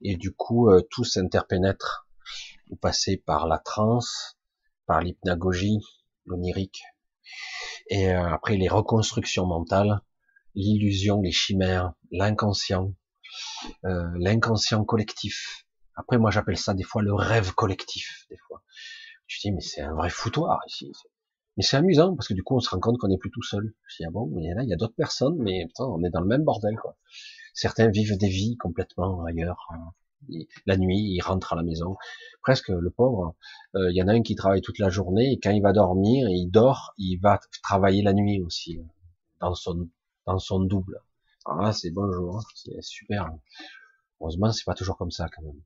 et 0.02 0.16
du 0.16 0.34
coup 0.34 0.70
euh, 0.70 0.82
tout 0.90 1.04
s'interpénètre. 1.04 2.08
Vous 2.70 2.78
passez 2.78 3.18
par 3.18 3.48
la 3.48 3.60
transe, 3.60 4.38
par 4.86 5.02
l'hypnagogie, 5.02 5.80
l'onirique, 6.26 6.84
et 7.88 8.12
euh, 8.12 8.34
après 8.34 8.58
les 8.58 8.68
reconstructions 8.68 9.46
mentales, 9.46 10.02
l'illusion, 10.56 11.22
les 11.22 11.32
chimères, 11.32 11.94
l'inconscient, 12.12 12.94
euh, 13.86 14.10
l'inconscient 14.18 14.84
collectif. 14.84 15.66
Après, 15.96 16.18
moi, 16.18 16.32
j'appelle 16.32 16.58
ça 16.58 16.74
des 16.74 16.84
fois 16.84 17.02
le 17.02 17.14
rêve 17.14 17.54
collectif. 17.54 18.26
Des 18.30 18.38
fois, 18.48 18.64
je 19.28 19.40
dis 19.42 19.52
mais 19.52 19.62
c'est 19.62 19.82
un 19.82 19.94
vrai 19.94 20.10
foutoir 20.10 20.60
ici. 20.68 20.92
Mais 21.58 21.64
c'est 21.64 21.78
amusant 21.78 22.16
parce 22.16 22.28
que 22.28 22.34
du 22.34 22.44
coup, 22.44 22.56
on 22.56 22.60
se 22.60 22.70
rend 22.70 22.80
compte 22.80 22.98
qu'on 22.98 23.10
n'est 23.10 23.18
plus 23.18 23.32
tout 23.32 23.44
seul. 23.44 23.74
Je 23.88 23.98
dis 23.98 24.06
ah 24.08 24.12
bon, 24.12 24.32
y 24.38 24.50
a, 24.52 24.64
il 24.64 24.70
y 24.70 24.74
a 24.74 24.78
d'autres 24.78 24.96
personnes, 24.96 25.36
mais 25.38 25.66
putain, 25.68 25.86
on 25.86 26.04
est 26.04 26.10
dans 26.10 26.22
le 26.22 26.28
même 26.28 26.44
bordel 26.44 26.76
quoi. 26.82 26.96
Certains 27.54 27.90
vivent 27.90 28.18
des 28.18 28.30
vies 28.30 28.56
complètement 28.58 29.26
ailleurs. 29.26 29.68
La 30.66 30.78
nuit, 30.78 31.00
il 31.00 31.22
rentre 31.22 31.54
à 31.54 31.56
la 31.56 31.64
maison. 31.64 31.96
Presque 32.42 32.70
le 32.70 32.90
pauvre, 32.90 33.36
euh, 33.76 33.92
il 33.92 33.96
y 33.96 34.04
en 34.04 34.08
a 34.08 34.14
un 34.14 34.22
qui 34.22 34.36
travaille 34.36 34.62
toute 34.62 34.80
la 34.80 34.90
journée 34.90 35.34
et 35.34 35.40
quand 35.40 35.52
il 35.52 35.62
va 35.62 35.74
dormir, 35.74 36.28
il 36.30 36.50
dort, 36.50 36.94
il 36.98 37.18
va 37.18 37.40
travailler 37.64 38.02
la 38.02 38.14
nuit 38.14 38.42
aussi 38.42 38.80
dans 39.40 39.54
son 39.56 39.90
dans 40.26 40.40
son 40.40 40.60
double. 40.62 41.02
Alors 41.46 41.62
là, 41.62 41.74
c'est 41.74 41.92
bonjour, 41.92 42.38
hein, 42.38 42.44
c'est 42.56 42.82
super. 42.82 43.30
Heureusement, 44.20 44.52
c'est 44.52 44.66
pas 44.66 44.76
toujours 44.76 44.98
comme 44.98 45.12
ça 45.12 45.28
quand 45.36 45.42
même. 45.42 45.62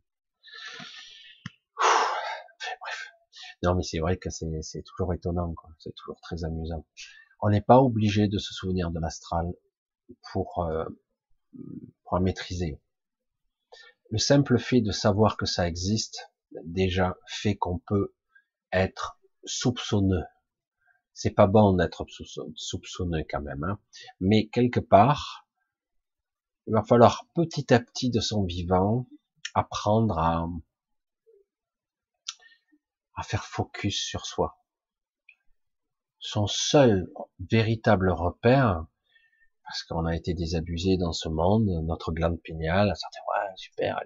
Non, 3.64 3.76
mais 3.76 3.84
c'est 3.84 4.00
vrai 4.00 4.18
que 4.18 4.30
c'est 4.30 4.84
toujours 4.84 5.14
étonnant, 5.14 5.54
c'est 5.80 5.94
toujours 5.96 6.20
très 6.22 6.44
amusant. 6.44 6.86
On 7.42 7.50
n'est 7.50 7.62
pas 7.62 7.80
obligé 7.80 8.28
de 8.28 8.38
se 8.38 8.54
souvenir 8.54 8.92
de 8.92 9.00
l'astral 9.00 9.52
pour, 10.32 10.60
euh, 10.60 10.86
pour 12.04 12.14
en 12.14 12.22
maîtriser. 12.22 12.80
Le 14.12 14.18
simple 14.18 14.60
fait 14.60 14.82
de 14.82 14.92
savoir 14.92 15.38
que 15.38 15.46
ça 15.46 15.68
existe, 15.68 16.32
déjà 16.64 17.18
fait 17.28 17.56
qu'on 17.56 17.80
peut 17.80 18.14
être 18.72 19.20
soupçonneux. 19.46 20.24
C'est 21.14 21.32
pas 21.32 21.48
bon 21.48 21.74
d'être 21.74 22.06
soupçonneux 22.56 23.24
quand 23.30 23.42
même, 23.42 23.64
hein. 23.64 23.80
mais 24.20 24.48
quelque 24.48 24.80
part, 24.80 25.48
il 26.68 26.74
va 26.74 26.84
falloir 26.84 27.26
petit 27.36 27.74
à 27.74 27.80
petit 27.80 28.10
de 28.10 28.20
son 28.20 28.44
vivant 28.44 29.08
apprendre 29.54 30.18
à, 30.20 30.48
à 33.16 33.24
faire 33.24 33.46
focus 33.46 33.98
sur 34.04 34.26
soi. 34.26 34.58
Son 36.20 36.48
seul 36.48 37.08
véritable 37.40 38.10
repère, 38.10 38.86
parce 39.64 39.84
qu'on 39.84 40.06
a 40.06 40.16
été 40.16 40.34
désabusé 40.34 40.98
dans 40.98 41.14
ce 41.14 41.30
monde, 41.30 41.68
notre 41.86 42.12
glande 42.12 42.42
pinéale, 42.42 42.92
certains, 42.96 43.20
ouais, 43.34 43.35
super, 43.56 44.02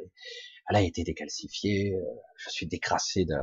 elle, 0.70 0.76
a 0.76 0.82
été 0.82 1.04
décalcifiée, 1.04 1.96
euh, 1.96 2.02
je 2.38 2.50
suis 2.50 2.68
décrassé 2.68 3.26
de, 3.26 3.36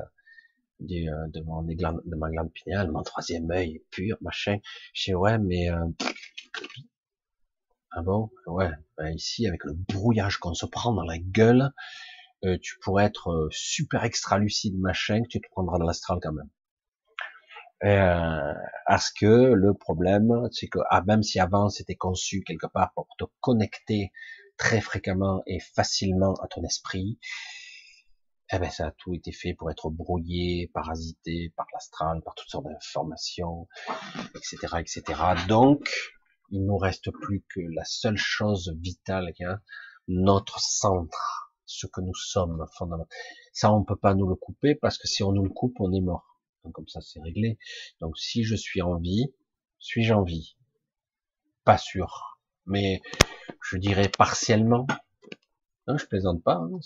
de, 0.80 1.08
euh, 1.08 1.28
de, 1.28 1.40
mon, 1.42 1.62
de 1.62 2.16
ma 2.16 2.30
glande 2.30 2.52
pinéale, 2.52 2.90
mon 2.90 3.02
troisième 3.02 3.50
œil 3.50 3.82
pur, 3.90 4.16
machin. 4.20 4.58
Je 4.94 5.04
sais, 5.04 5.14
ouais, 5.14 5.38
mais, 5.38 5.70
euh, 5.70 5.86
ah 7.92 8.02
bon, 8.02 8.30
ouais, 8.46 8.70
ben 8.98 9.14
ici, 9.14 9.46
avec 9.46 9.64
le 9.64 9.72
brouillage 9.72 10.38
qu'on 10.38 10.54
se 10.54 10.66
prend 10.66 10.92
dans 10.92 11.04
la 11.04 11.18
gueule, 11.18 11.72
tu 12.62 12.78
pourrais 12.80 13.06
être 13.06 13.48
super 13.50 14.04
extra 14.04 14.38
lucide, 14.38 14.78
machin, 14.78 15.22
que 15.22 15.28
tu 15.28 15.40
te 15.40 15.48
prendras 15.50 15.78
dans 15.78 15.86
l'astral 15.86 16.20
quand 16.22 16.32
même. 16.32 16.48
Parce 18.86 19.10
que 19.10 19.26
le 19.26 19.74
problème, 19.74 20.48
c'est 20.52 20.68
que 20.68 20.78
ah, 20.90 21.02
même 21.06 21.22
si 21.22 21.40
avant 21.40 21.68
c'était 21.68 21.96
conçu 21.96 22.42
quelque 22.42 22.66
part 22.66 22.92
pour 22.94 23.08
te 23.18 23.24
connecter 23.40 24.12
très 24.56 24.80
fréquemment 24.80 25.42
et 25.46 25.60
facilement 25.60 26.34
à 26.36 26.48
ton 26.48 26.62
esprit, 26.64 27.18
eh 28.52 28.58
ben 28.58 28.70
ça 28.70 28.86
a 28.86 28.90
tout 28.92 29.14
été 29.14 29.32
fait 29.32 29.54
pour 29.54 29.70
être 29.70 29.90
brouillé, 29.90 30.70
parasité 30.72 31.52
par 31.56 31.66
l'astral, 31.72 32.22
par 32.22 32.34
toutes 32.34 32.48
sortes 32.48 32.66
d'informations, 32.66 33.68
etc., 34.34 34.76
etc. 34.78 35.02
Donc, 35.48 35.88
il 36.50 36.64
nous 36.64 36.78
reste 36.78 37.10
plus 37.10 37.44
que 37.48 37.60
la 37.60 37.84
seule 37.84 38.16
chose 38.16 38.72
vitale, 38.80 39.32
hein, 39.40 39.60
notre 40.06 40.60
centre 40.60 41.46
ce 41.66 41.86
que 41.86 42.00
nous 42.00 42.14
sommes 42.14 42.64
fondamentalement. 42.78 43.08
Ça, 43.52 43.72
on 43.72 43.84
peut 43.84 43.96
pas 43.96 44.14
nous 44.14 44.28
le 44.28 44.36
couper 44.36 44.74
parce 44.74 44.98
que 44.98 45.08
si 45.08 45.22
on 45.22 45.32
nous 45.32 45.42
le 45.42 45.50
coupe, 45.50 45.74
on 45.80 45.92
est 45.92 46.00
mort. 46.00 46.40
Donc 46.64 46.74
comme 46.74 46.88
ça, 46.88 47.00
c'est 47.00 47.20
réglé. 47.20 47.58
Donc 48.00 48.16
si 48.16 48.44
je 48.44 48.54
suis 48.54 48.82
en 48.82 48.96
vie, 48.98 49.34
suis-je 49.78 50.14
en 50.14 50.22
vie? 50.22 50.56
Pas 51.64 51.78
sûr, 51.78 52.38
mais 52.64 53.02
je 53.62 53.76
dirais 53.76 54.08
partiellement. 54.08 54.86
Non, 55.86 55.96
je 55.98 56.06
plaisante 56.06 56.42
pas. 56.42 56.56
Hein, 56.56 56.80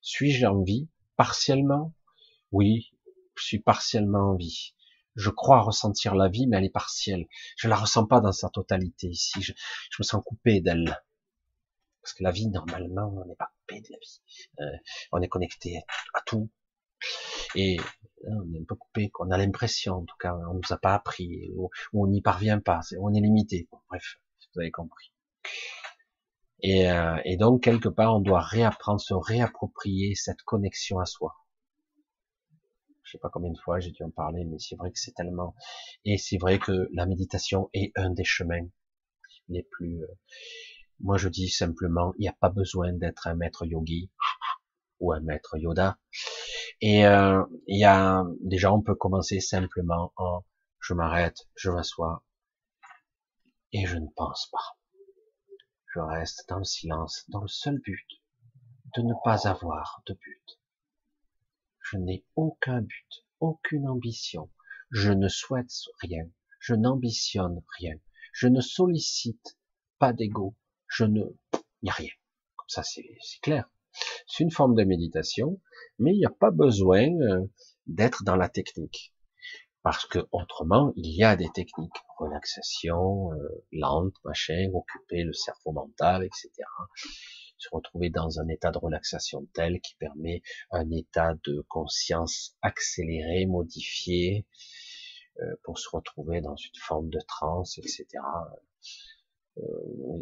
suis-je 0.00 0.46
en 0.46 0.62
vie 0.62 0.88
partiellement? 1.16 1.92
Oui, 2.52 2.92
je 3.36 3.44
suis 3.44 3.58
partiellement 3.58 4.30
en 4.30 4.36
vie. 4.36 4.74
Je 5.16 5.30
crois 5.30 5.60
ressentir 5.60 6.14
la 6.14 6.28
vie, 6.28 6.46
mais 6.46 6.56
elle 6.56 6.64
est 6.64 6.70
partielle. 6.70 7.26
Je 7.56 7.68
la 7.68 7.76
ressens 7.76 8.06
pas 8.06 8.20
dans 8.20 8.32
sa 8.32 8.48
totalité 8.48 9.08
ici. 9.08 9.40
je 9.40 9.52
me 9.98 10.04
sens 10.04 10.22
coupé 10.24 10.60
d'elle. 10.60 11.00
Parce 12.02 12.14
que 12.14 12.22
la 12.22 12.32
vie, 12.32 12.48
normalement, 12.48 13.14
on 13.16 13.24
n'est 13.26 13.36
pas 13.36 13.52
coupé 13.60 13.80
de 13.80 13.88
la 13.90 13.98
vie. 13.98 14.20
Euh, 14.60 14.76
on 15.12 15.22
est 15.22 15.28
connecté 15.28 15.80
à 16.14 16.20
tout. 16.26 16.50
Et 17.54 17.78
hein, 18.26 18.38
on 18.44 18.54
est 18.54 18.60
un 18.60 18.64
peu 18.64 18.74
coupé, 18.74 19.10
qu'on 19.10 19.30
a 19.30 19.38
l'impression, 19.38 19.94
en 19.94 20.04
tout 20.04 20.16
cas, 20.18 20.34
on 20.34 20.54
nous 20.54 20.72
a 20.72 20.76
pas 20.76 20.94
appris, 20.94 21.50
ou, 21.56 21.70
on 21.92 22.06
n'y 22.06 22.20
parvient 22.20 22.60
pas, 22.60 22.80
on 22.98 23.14
est 23.14 23.20
limité. 23.20 23.68
bref, 23.88 24.18
vous 24.54 24.60
avez 24.60 24.70
compris. 24.70 25.12
Et, 26.66 26.90
euh, 26.90 27.18
et, 27.26 27.36
donc, 27.36 27.62
quelque 27.62 27.90
part, 27.90 28.16
on 28.16 28.20
doit 28.20 28.40
réapprendre, 28.40 28.98
se 28.98 29.12
réapproprier 29.12 30.14
cette 30.14 30.40
connexion 30.44 30.98
à 30.98 31.04
soi. 31.04 31.34
Je 33.02 33.12
sais 33.12 33.18
pas 33.18 33.28
combien 33.28 33.52
de 33.52 33.58
fois 33.58 33.80
j'ai 33.80 33.90
dû 33.90 34.02
en 34.02 34.10
parler, 34.10 34.46
mais 34.46 34.58
c'est 34.58 34.74
vrai 34.74 34.90
que 34.90 34.98
c'est 34.98 35.12
tellement... 35.12 35.54
Et 36.06 36.16
c'est 36.16 36.38
vrai 36.38 36.58
que 36.58 36.88
la 36.94 37.04
méditation 37.04 37.68
est 37.74 37.92
un 37.96 38.08
des 38.08 38.24
chemins 38.24 38.66
les 39.48 39.62
plus... 39.72 40.02
Euh, 40.04 40.06
moi, 41.00 41.18
je 41.18 41.28
dis 41.28 41.50
simplement, 41.50 42.14
il 42.16 42.22
n'y 42.22 42.28
a 42.28 42.36
pas 42.40 42.48
besoin 42.48 42.94
d'être 42.94 43.26
un 43.26 43.34
maître 43.34 43.66
yogi 43.66 44.10
ou 45.00 45.12
un 45.12 45.20
maître 45.20 45.58
Yoda. 45.58 45.98
Et 46.80 47.04
euh, 47.04 47.44
il 47.66 47.78
y 47.78 47.84
a 47.84 48.24
déjà, 48.40 48.72
on 48.72 48.80
peut 48.80 48.94
commencer 48.94 49.40
simplement 49.40 50.14
en 50.16 50.44
je 50.80 50.94
m'arrête, 50.94 51.36
je 51.56 51.70
m'assois 51.70 52.24
et 53.72 53.84
je 53.84 53.98
ne 53.98 54.06
pense 54.16 54.48
pas. 54.50 54.78
Je 55.94 56.00
reste 56.00 56.48
dans 56.48 56.58
le 56.58 56.64
silence, 56.64 57.24
dans 57.28 57.42
le 57.42 57.48
seul 57.48 57.78
but 57.78 58.08
de 58.96 59.02
ne 59.02 59.14
pas 59.22 59.46
avoir 59.46 60.02
de 60.06 60.14
but. 60.14 60.60
Je 61.80 61.98
n'ai 61.98 62.24
aucun 62.34 62.80
but, 62.80 63.24
aucune 63.38 63.86
ambition. 63.88 64.50
Je 64.90 65.12
ne 65.12 65.28
souhaite 65.28 65.72
rien. 66.00 66.28
Je 66.58 66.74
n'ambitionne 66.74 67.62
rien. 67.78 67.96
Je 68.32 68.48
ne 68.48 68.60
sollicite 68.60 69.56
pas 69.98 70.12
d'ego 70.12 70.56
je 70.88 71.04
ne, 71.04 71.22
il 71.52 71.60
n'y 71.84 71.90
a 71.90 71.94
rien. 71.94 72.10
Comme 72.56 72.68
ça, 72.68 72.82
c'est 72.82 73.04
clair. 73.42 73.68
C'est 74.26 74.42
une 74.42 74.50
forme 74.50 74.74
de 74.74 74.84
méditation, 74.84 75.60
mais 75.98 76.12
il 76.12 76.18
n'y 76.18 76.26
a 76.26 76.30
pas 76.30 76.50
besoin 76.50 77.06
euh, 77.06 77.46
d'être 77.86 78.24
dans 78.24 78.36
la 78.36 78.48
technique. 78.48 79.13
Parce 79.84 80.06
que 80.06 80.18
autrement, 80.32 80.94
il 80.96 81.14
y 81.14 81.22
a 81.22 81.36
des 81.36 81.50
techniques. 81.50 81.92
Relaxation, 82.18 83.32
euh, 83.32 83.64
lente, 83.70 84.14
machin, 84.24 84.70
occuper 84.72 85.24
le 85.24 85.34
cerveau 85.34 85.72
mental, 85.72 86.24
etc. 86.24 86.50
Se 87.58 87.68
retrouver 87.70 88.08
dans 88.08 88.40
un 88.40 88.48
état 88.48 88.70
de 88.70 88.78
relaxation 88.78 89.46
tel 89.52 89.80
qui 89.82 89.94
permet 89.96 90.40
un 90.70 90.90
état 90.90 91.34
de 91.44 91.64
conscience 91.68 92.56
accéléré, 92.62 93.44
modifié, 93.44 94.46
euh, 95.40 95.54
pour 95.64 95.78
se 95.78 95.90
retrouver 95.90 96.40
dans 96.40 96.56
une 96.56 96.80
forme 96.80 97.10
de 97.10 97.20
transe, 97.28 97.76
etc. 97.76 98.06
Euh, 99.58 99.62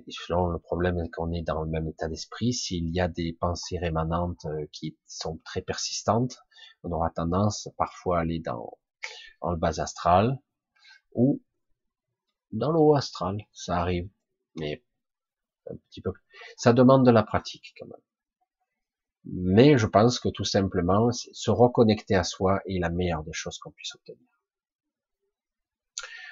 selon 0.08 0.48
le 0.48 0.58
problème 0.58 1.08
qu'on 1.10 1.30
est 1.32 1.42
dans 1.42 1.62
le 1.62 1.70
même 1.70 1.86
état 1.86 2.08
d'esprit, 2.08 2.52
s'il 2.52 2.88
y 2.88 3.00
a 3.00 3.08
des 3.08 3.32
pensées 3.34 3.78
rémanentes 3.78 4.44
euh, 4.46 4.66
qui 4.72 4.96
sont 5.06 5.38
très 5.44 5.62
persistantes, 5.62 6.38
on 6.82 6.90
aura 6.90 7.10
tendance 7.10 7.68
parfois 7.76 8.18
à 8.18 8.20
aller 8.22 8.40
dans, 8.40 8.76
dans 9.40 9.50
le 9.50 9.56
bas 9.56 9.80
astral 9.80 10.38
ou 11.12 11.42
dans 12.52 12.70
le 12.70 12.78
haut 12.78 12.94
astral. 12.94 13.46
Ça 13.52 13.78
arrive, 13.78 14.08
mais 14.56 14.84
un 15.70 15.76
petit 15.88 16.00
peu. 16.00 16.12
Ça 16.56 16.72
demande 16.72 17.06
de 17.06 17.10
la 17.10 17.22
pratique 17.22 17.74
quand 17.78 17.86
même. 17.86 18.02
Mais 19.24 19.78
je 19.78 19.86
pense 19.86 20.18
que 20.18 20.28
tout 20.28 20.44
simplement, 20.44 21.10
se 21.12 21.50
reconnecter 21.50 22.16
à 22.16 22.24
soi 22.24 22.60
est 22.66 22.80
la 22.80 22.90
meilleure 22.90 23.22
des 23.22 23.32
choses 23.32 23.58
qu'on 23.58 23.70
puisse 23.70 23.94
obtenir. 23.94 24.26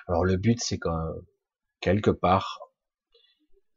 Alors 0.09 0.24
le 0.24 0.36
but, 0.36 0.60
c'est 0.60 0.78
que 0.78 0.88
quelque 1.80 2.10
part, 2.10 2.59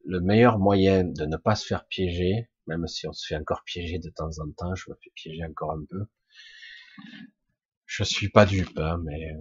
le 0.06 0.20
meilleur 0.20 0.58
moyen 0.58 1.04
de 1.04 1.26
ne 1.26 1.38
pas 1.38 1.56
se 1.56 1.66
faire 1.66 1.86
piéger, 1.86 2.50
même 2.66 2.88
si 2.88 3.08
on 3.08 3.14
se 3.14 3.28
fait 3.28 3.36
encore 3.36 3.64
piéger 3.66 4.00
de 4.00 4.10
temps 4.10 4.40
en 4.40 4.52
temps, 4.52 4.74
je 4.74 4.90
me 4.90 4.96
fais 4.96 5.12
piéger 5.14 5.46
encore 5.46 5.72
un 5.74 5.86
peu. 5.90 6.06
Je 7.96 8.04
suis 8.04 8.30
pas 8.30 8.48
dupe, 8.48 8.76
hein, 8.80 8.98
mais 9.04 9.36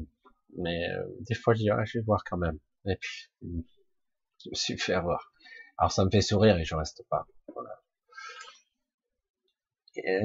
mais 0.59 0.87
euh, 0.91 1.07
des 1.21 1.35
fois 1.35 1.55
je 1.55 1.61
dis 1.61 1.71
je 1.87 1.99
vais 1.99 2.05
voir 2.05 2.23
quand 2.23 2.37
même. 2.37 2.59
Et 2.85 2.97
puis 2.97 3.31
je 3.41 4.51
me 4.51 4.55
suis 4.55 4.77
fait 4.77 4.93
avoir. 4.93 5.33
Alors 5.79 5.91
ça 5.91 6.05
me 6.05 6.11
fait 6.11 6.21
sourire 6.21 6.59
et 6.59 6.65
je 6.67 6.75
reste 6.75 7.03
pas. 7.09 7.27
Voilà. 7.49 7.83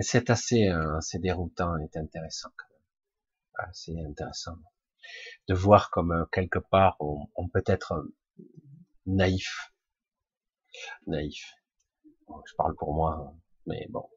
C'est 0.01 0.29
assez 0.29 0.67
euh, 0.67 0.97
assez 0.97 1.19
déroutant 1.19 1.77
et 1.77 1.97
intéressant 1.97 2.49
quand 2.57 2.67
même. 2.69 3.71
C'est 3.71 3.97
intéressant 3.97 4.57
de 5.47 5.53
voir 5.53 5.89
comme 5.89 6.11
euh, 6.11 6.25
quelque 6.29 6.59
part 6.59 6.97
on, 6.99 7.47
peut 7.47 7.63
être 7.65 8.09
naïf 9.05 9.71
naïf. 11.05 11.53
je 12.27 12.55
parle 12.57 12.75
pour 12.75 12.93
moi, 12.93 13.13
hein, 13.13 13.39
mais 13.67 13.87
bon. 13.89 14.09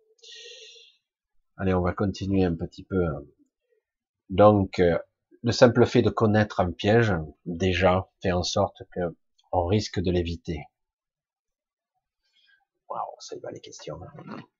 Allez, 1.58 1.74
on 1.74 1.82
va 1.82 1.92
continuer 1.92 2.42
un 2.42 2.56
petit 2.56 2.82
peu. 2.82 3.06
Hein. 3.06 3.22
Donc, 4.30 4.78
euh, 4.78 4.96
le 5.42 5.50
simple 5.50 5.84
fait 5.86 6.02
de 6.02 6.10
connaître 6.10 6.60
un 6.60 6.70
piège, 6.70 7.12
déjà, 7.46 8.08
fait 8.22 8.30
en 8.30 8.44
sorte 8.44 8.82
que 8.94 9.00
on 9.50 9.66
risque 9.66 10.00
de 10.00 10.12
l'éviter. 10.12 10.62
Waouh, 12.88 13.16
ça 13.18 13.34
y 13.34 13.40
va 13.40 13.50
les 13.50 13.60
questions. 13.60 13.98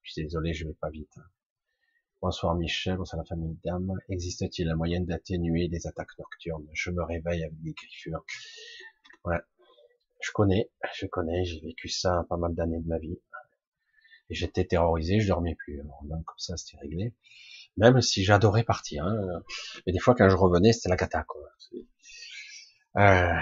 Je 0.02 0.12
suis 0.12 0.22
désolé, 0.24 0.52
je 0.54 0.66
vais 0.66 0.74
pas 0.74 0.90
vite. 0.90 1.14
Bonsoir 2.20 2.56
Michel, 2.56 2.96
bonsoir 2.96 3.22
la 3.22 3.24
famille 3.24 3.56
Dame. 3.62 3.94
Existe-t-il 4.08 4.68
un 4.68 4.74
moyen 4.74 5.02
d'atténuer 5.02 5.68
les 5.68 5.86
attaques 5.86 6.18
nocturnes? 6.18 6.66
Je 6.72 6.90
me 6.90 7.04
réveille 7.04 7.44
avec 7.44 7.62
des 7.62 7.72
griffures. 7.72 8.24
Ouais, 9.24 9.38
je 10.20 10.32
connais, 10.32 10.68
je 10.94 11.06
connais, 11.06 11.44
j'ai 11.44 11.60
vécu 11.60 11.88
ça 11.88 12.26
pas 12.28 12.36
mal 12.36 12.54
d'années 12.54 12.80
de 12.80 12.88
ma 12.88 12.98
vie. 12.98 13.20
Et 14.30 14.34
j'étais 14.34 14.64
terrorisé, 14.64 15.20
je 15.20 15.28
dormais 15.28 15.54
plus. 15.54 15.80
donc 16.02 16.24
comme 16.24 16.38
ça, 16.38 16.56
c'était 16.56 16.78
réglé. 16.78 17.14
Même 17.80 18.00
si 18.02 18.24
j'adorais 18.24 18.62
partir, 18.62 19.06
hein. 19.06 19.42
mais 19.86 19.92
des 19.92 19.98
fois 19.98 20.14
quand 20.14 20.28
je 20.28 20.36
revenais, 20.36 20.72
c'était 20.72 20.90
la 20.90 20.96
cata. 20.96 21.24
Quoi. 21.24 21.40
Euh, 22.98 23.32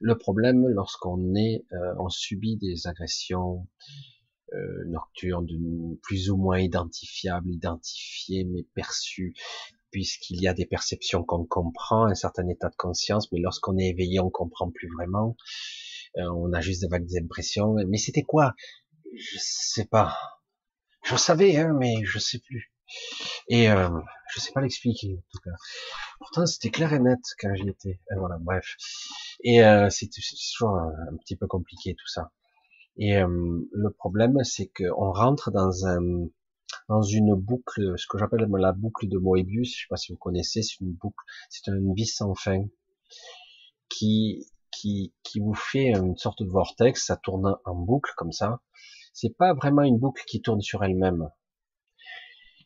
le 0.00 0.16
problème, 0.16 0.66
lorsqu'on 0.68 1.34
est, 1.34 1.64
euh, 1.72 1.94
on 1.98 2.08
subit 2.08 2.56
des 2.56 2.86
agressions 2.86 3.66
euh, 4.52 4.84
nocturnes, 4.86 5.48
plus 6.02 6.30
ou 6.30 6.36
moins 6.36 6.60
identifiables, 6.60 7.50
identifiées 7.50 8.44
mais 8.44 8.64
perçues, 8.74 9.34
puisqu'il 9.90 10.40
y 10.40 10.48
a 10.48 10.54
des 10.54 10.66
perceptions 10.66 11.24
qu'on 11.24 11.44
comprend, 11.44 12.06
un 12.06 12.14
certain 12.14 12.48
état 12.48 12.68
de 12.68 12.76
conscience, 12.76 13.30
mais 13.32 13.40
lorsqu'on 13.40 13.78
est 13.78 13.88
éveillé, 13.88 14.20
on 14.20 14.30
comprend 14.30 14.70
plus 14.70 14.88
vraiment. 14.96 15.36
Euh, 16.18 16.28
on 16.36 16.52
a 16.52 16.60
juste 16.60 16.82
des 16.82 16.88
vagues 16.88 17.06
d'impressions. 17.06 17.74
Mais 17.86 17.98
c'était 17.98 18.22
quoi? 18.22 18.54
Je 19.14 19.38
sais 19.38 19.86
pas. 19.86 20.16
Je 21.04 21.16
savais, 21.16 21.56
hein, 21.56 21.74
mais 21.78 21.96
je 22.04 22.18
sais 22.18 22.38
plus. 22.38 22.71
Et 23.48 23.70
euh, 23.70 23.88
je 24.32 24.40
sais 24.40 24.52
pas 24.52 24.60
l'expliquer 24.60 25.18
en 25.18 25.30
tout 25.32 25.40
cas. 25.44 25.56
Pourtant 26.18 26.46
c'était 26.46 26.70
clair 26.70 26.92
et 26.92 26.98
net 26.98 27.20
quand 27.40 27.54
j'y 27.54 27.68
étais. 27.68 28.00
Et 28.10 28.14
voilà, 28.16 28.38
bref. 28.40 28.76
Et 29.44 29.64
euh, 29.64 29.88
c'est 29.90 30.08
toujours 30.08 30.76
un, 30.76 31.16
petit 31.18 31.36
peu 31.36 31.46
compliqué 31.46 31.94
tout 31.94 32.08
ça. 32.08 32.30
Et 32.96 33.16
euh, 33.18 33.68
le 33.72 33.90
problème 33.90 34.42
c'est 34.44 34.68
qu'on 34.68 35.12
rentre 35.12 35.50
dans 35.50 35.86
un 35.86 36.28
dans 36.88 37.02
une 37.02 37.34
boucle, 37.34 37.94
ce 37.96 38.06
que 38.06 38.18
j'appelle 38.18 38.46
la 38.50 38.72
boucle 38.72 39.08
de 39.08 39.18
Moebius, 39.18 39.74
je 39.74 39.82
sais 39.82 39.86
pas 39.88 39.96
si 39.96 40.12
vous 40.12 40.18
connaissez, 40.18 40.62
c'est 40.62 40.80
une 40.80 40.92
boucle, 40.92 41.24
c'est 41.48 41.68
une 41.68 41.94
vis 41.94 42.06
sans 42.06 42.34
fin 42.34 42.64
qui, 43.88 44.46
qui, 44.70 45.14
qui 45.22 45.40
vous 45.40 45.54
fait 45.54 45.90
une 45.90 46.16
sorte 46.16 46.42
de 46.42 46.48
vortex, 46.48 47.06
ça 47.06 47.16
tourne 47.16 47.56
en 47.64 47.74
boucle 47.74 48.12
comme 48.16 48.32
ça. 48.32 48.60
C'est 49.12 49.36
pas 49.36 49.54
vraiment 49.54 49.82
une 49.82 49.98
boucle 49.98 50.24
qui 50.26 50.40
tourne 50.40 50.60
sur 50.60 50.82
elle-même. 50.82 51.28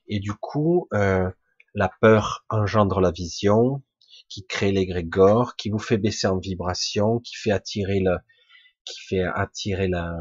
Et 0.08 0.20
du 0.20 0.32
coup, 0.32 0.88
euh, 0.94 1.30
la 1.74 1.90
peur 2.00 2.44
engendre 2.48 3.00
la 3.00 3.10
vision, 3.10 3.82
qui 4.28 4.46
crée 4.46 4.72
l'égrégore, 4.72 5.56
qui 5.56 5.70
vous 5.70 5.78
fait 5.78 5.98
baisser 5.98 6.26
en 6.26 6.38
vibration, 6.38 7.20
qui 7.20 7.36
fait 7.36 7.52
attirer 7.52 8.00
le, 8.00 8.16
qui 8.84 9.00
fait 9.00 9.22
attirer 9.22 9.88
la, 9.88 10.16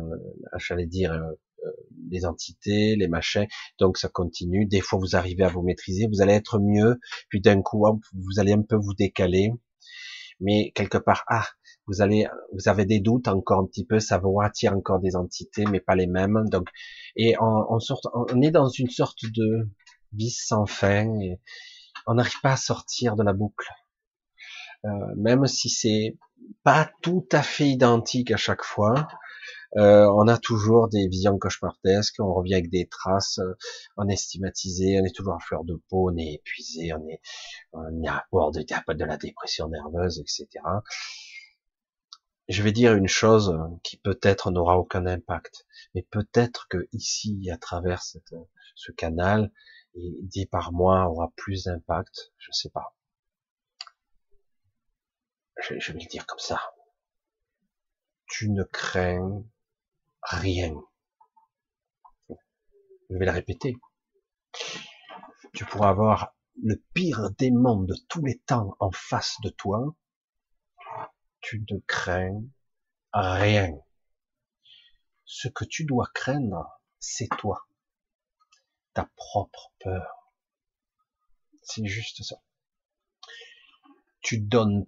j'allais 0.57 0.85
dire, 0.87 1.13
euh, 1.13 1.31
euh, 1.65 1.71
les 2.09 2.25
entités, 2.25 2.95
les 2.95 3.07
machins. 3.07 3.47
Donc 3.79 3.97
ça 3.97 4.09
continue. 4.09 4.65
Des 4.65 4.81
fois 4.81 4.99
vous 4.99 5.15
arrivez 5.15 5.43
à 5.43 5.49
vous 5.49 5.61
maîtriser, 5.61 6.07
vous 6.07 6.21
allez 6.21 6.33
être 6.33 6.59
mieux. 6.59 6.99
Puis 7.29 7.41
d'un 7.41 7.61
coup, 7.61 7.85
vous 8.13 8.39
allez 8.39 8.53
un 8.53 8.61
peu 8.61 8.75
vous 8.75 8.93
décaler. 8.93 9.51
Mais 10.39 10.71
quelque 10.75 10.97
part, 10.97 11.23
ah, 11.27 11.47
vous 11.87 12.01
allez, 12.01 12.27
vous 12.53 12.67
avez 12.67 12.85
des 12.85 12.99
doutes 12.99 13.27
encore 13.27 13.59
un 13.59 13.65
petit 13.65 13.85
peu, 13.85 13.99
ça 13.99 14.17
vous 14.17 14.39
attire 14.41 14.73
encore 14.73 14.99
des 14.99 15.15
entités, 15.15 15.65
mais 15.65 15.79
pas 15.79 15.95
les 15.95 16.07
mêmes. 16.07 16.47
Donc, 16.49 16.69
et 17.15 17.35
on, 17.39 17.65
on, 17.69 17.79
sort, 17.79 18.01
on 18.13 18.41
est 18.41 18.51
dans 18.51 18.69
une 18.69 18.89
sorte 18.89 19.25
de 19.25 19.69
vis 20.13 20.35
sans 20.47 20.65
fin. 20.65 21.19
Et 21.21 21.39
on 22.07 22.15
n'arrive 22.15 22.39
pas 22.41 22.53
à 22.53 22.57
sortir 22.57 23.15
de 23.15 23.23
la 23.23 23.33
boucle, 23.33 23.69
euh, 24.85 24.89
même 25.15 25.47
si 25.47 25.69
c'est 25.69 26.17
pas 26.63 26.89
tout 27.01 27.27
à 27.31 27.41
fait 27.41 27.67
identique 27.67 28.31
à 28.31 28.37
chaque 28.37 28.63
fois. 28.63 29.07
Euh, 29.77 30.07
on 30.15 30.27
a 30.29 30.37
toujours 30.37 30.87
des 30.87 31.07
visions 31.07 31.37
cauchemardesques, 31.37 32.15
on 32.19 32.33
revient 32.33 32.53
avec 32.53 32.69
des 32.69 32.87
traces, 32.87 33.39
euh, 33.39 33.57
on 33.97 34.07
est 34.07 34.15
stigmatisé, 34.15 34.99
on 35.01 35.03
est 35.03 35.13
toujours 35.13 35.33
à 35.33 35.39
fleur 35.39 35.65
de 35.65 35.81
peau, 35.89 36.11
on 36.11 36.17
est 36.17 36.35
épuisé, 36.35 36.93
on 36.93 37.05
est, 37.09 37.19
on 37.73 38.01
est 38.01 38.07
à 38.07 38.25
bord 38.31 38.51
de, 38.51 38.61
de 38.61 39.05
la 39.05 39.17
dépression 39.17 39.67
nerveuse, 39.67 40.19
etc. 40.19 40.47
Je 42.47 42.61
vais 42.61 42.71
dire 42.71 42.93
une 42.93 43.07
chose 43.07 43.57
qui 43.83 43.97
peut-être 43.97 44.51
n'aura 44.51 44.77
aucun 44.77 45.07
impact, 45.07 45.65
mais 45.95 46.03
peut-être 46.03 46.67
que 46.69 46.87
ici, 46.91 47.49
à 47.51 47.57
travers 47.57 48.03
ce 48.03 48.91
canal, 48.91 49.51
et 49.95 50.17
dit 50.21 50.45
par 50.45 50.71
moi 50.73 51.09
aura 51.09 51.31
plus 51.35 51.63
d'impact, 51.63 52.33
je 52.37 52.51
sais 52.51 52.69
pas. 52.69 52.95
Je 55.57 55.91
vais 55.91 55.99
le 55.99 56.07
dire 56.07 56.25
comme 56.27 56.39
ça. 56.39 56.61
Tu 58.27 58.49
ne 58.49 58.63
crains 58.63 59.43
rien. 60.21 60.75
Je 62.29 63.17
vais 63.17 63.25
le 63.25 63.31
répéter. 63.31 63.75
Tu 65.53 65.65
pourras 65.65 65.89
avoir 65.89 66.35
le 66.61 66.83
pire 66.93 67.31
démon 67.31 67.81
de 67.83 67.95
tous 68.09 68.23
les 68.23 68.39
temps 68.39 68.75
en 68.79 68.91
face 68.91 69.37
de 69.43 69.49
toi. 69.49 69.95
Tu 71.47 71.63
ne 71.69 71.77
crains 71.85 72.43
rien. 73.13 73.71
Ce 75.25 75.47
que 75.47 75.63
tu 75.63 75.85
dois 75.85 76.09
craindre, 76.13 76.81
c'est 76.99 77.29
toi. 77.37 77.67
Ta 78.95 79.07
propre 79.15 79.71
peur. 79.79 80.33
C'est 81.61 81.85
juste 81.85 82.23
ça. 82.23 82.41
Tu 84.21 84.39
donnes 84.39 84.87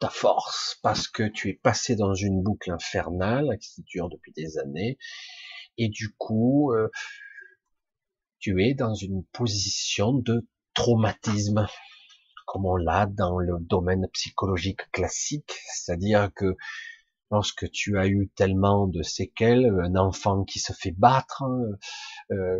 ta 0.00 0.10
force 0.10 0.78
parce 0.82 1.08
que 1.08 1.24
tu 1.24 1.48
es 1.48 1.54
passé 1.54 1.96
dans 1.96 2.14
une 2.14 2.42
boucle 2.42 2.70
infernale 2.70 3.58
qui 3.58 3.82
dure 3.82 4.08
depuis 4.08 4.32
des 4.32 4.58
années 4.58 4.98
et 5.76 5.88
du 5.88 6.14
coup 6.14 6.72
euh, 6.72 6.88
tu 8.38 8.62
es 8.64 8.74
dans 8.74 8.94
une 8.94 9.24
position 9.24 10.12
de 10.12 10.46
traumatisme 10.74 11.66
comme 12.48 12.64
on 12.64 12.76
l'a 12.76 13.04
dans 13.04 13.38
le 13.38 13.58
domaine 13.60 14.08
psychologique 14.14 14.90
classique, 14.90 15.52
c'est-à-dire 15.70 16.30
que 16.34 16.56
lorsque 17.30 17.70
tu 17.70 17.98
as 17.98 18.08
eu 18.08 18.30
tellement 18.34 18.86
de 18.86 19.02
séquelles, 19.02 19.66
un 19.82 19.96
enfant 19.96 20.44
qui 20.44 20.58
se 20.58 20.72
fait 20.72 20.92
battre, 20.92 21.44
euh, 22.30 22.58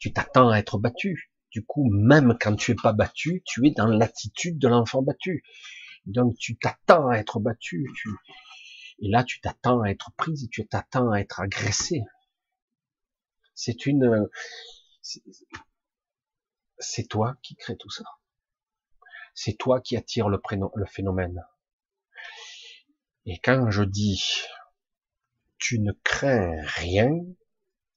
tu 0.00 0.12
t'attends 0.12 0.50
à 0.50 0.58
être 0.58 0.78
battu. 0.78 1.30
Du 1.52 1.64
coup, 1.64 1.88
même 1.88 2.36
quand 2.40 2.56
tu 2.56 2.72
es 2.72 2.74
pas 2.74 2.92
battu, 2.92 3.42
tu 3.46 3.64
es 3.68 3.70
dans 3.70 3.86
l'attitude 3.86 4.58
de 4.58 4.66
l'enfant 4.66 5.02
battu. 5.02 5.44
Donc 6.04 6.36
tu 6.36 6.58
t'attends 6.58 7.08
à 7.08 7.16
être 7.18 7.38
battu, 7.38 7.86
tu... 7.94 8.08
et 8.98 9.08
là 9.08 9.22
tu 9.22 9.40
t'attends 9.40 9.82
à 9.82 9.88
être 9.88 10.10
prise, 10.16 10.48
tu 10.50 10.66
t'attends 10.66 11.12
à 11.12 11.20
être 11.20 11.38
agressé. 11.38 12.02
C'est 13.54 13.86
une, 13.86 14.28
c'est 16.78 17.08
toi 17.08 17.36
qui 17.42 17.54
crée 17.54 17.76
tout 17.76 17.90
ça. 17.90 18.04
C'est 19.34 19.54
toi 19.54 19.80
qui 19.80 19.96
attire 19.96 20.28
le, 20.28 20.40
phénomène. 20.86 21.44
Et 23.26 23.38
quand 23.38 23.70
je 23.70 23.82
dis 23.82 24.42
tu 25.58 25.80
ne 25.80 25.92
crains 26.04 26.62
rien, 26.62 27.10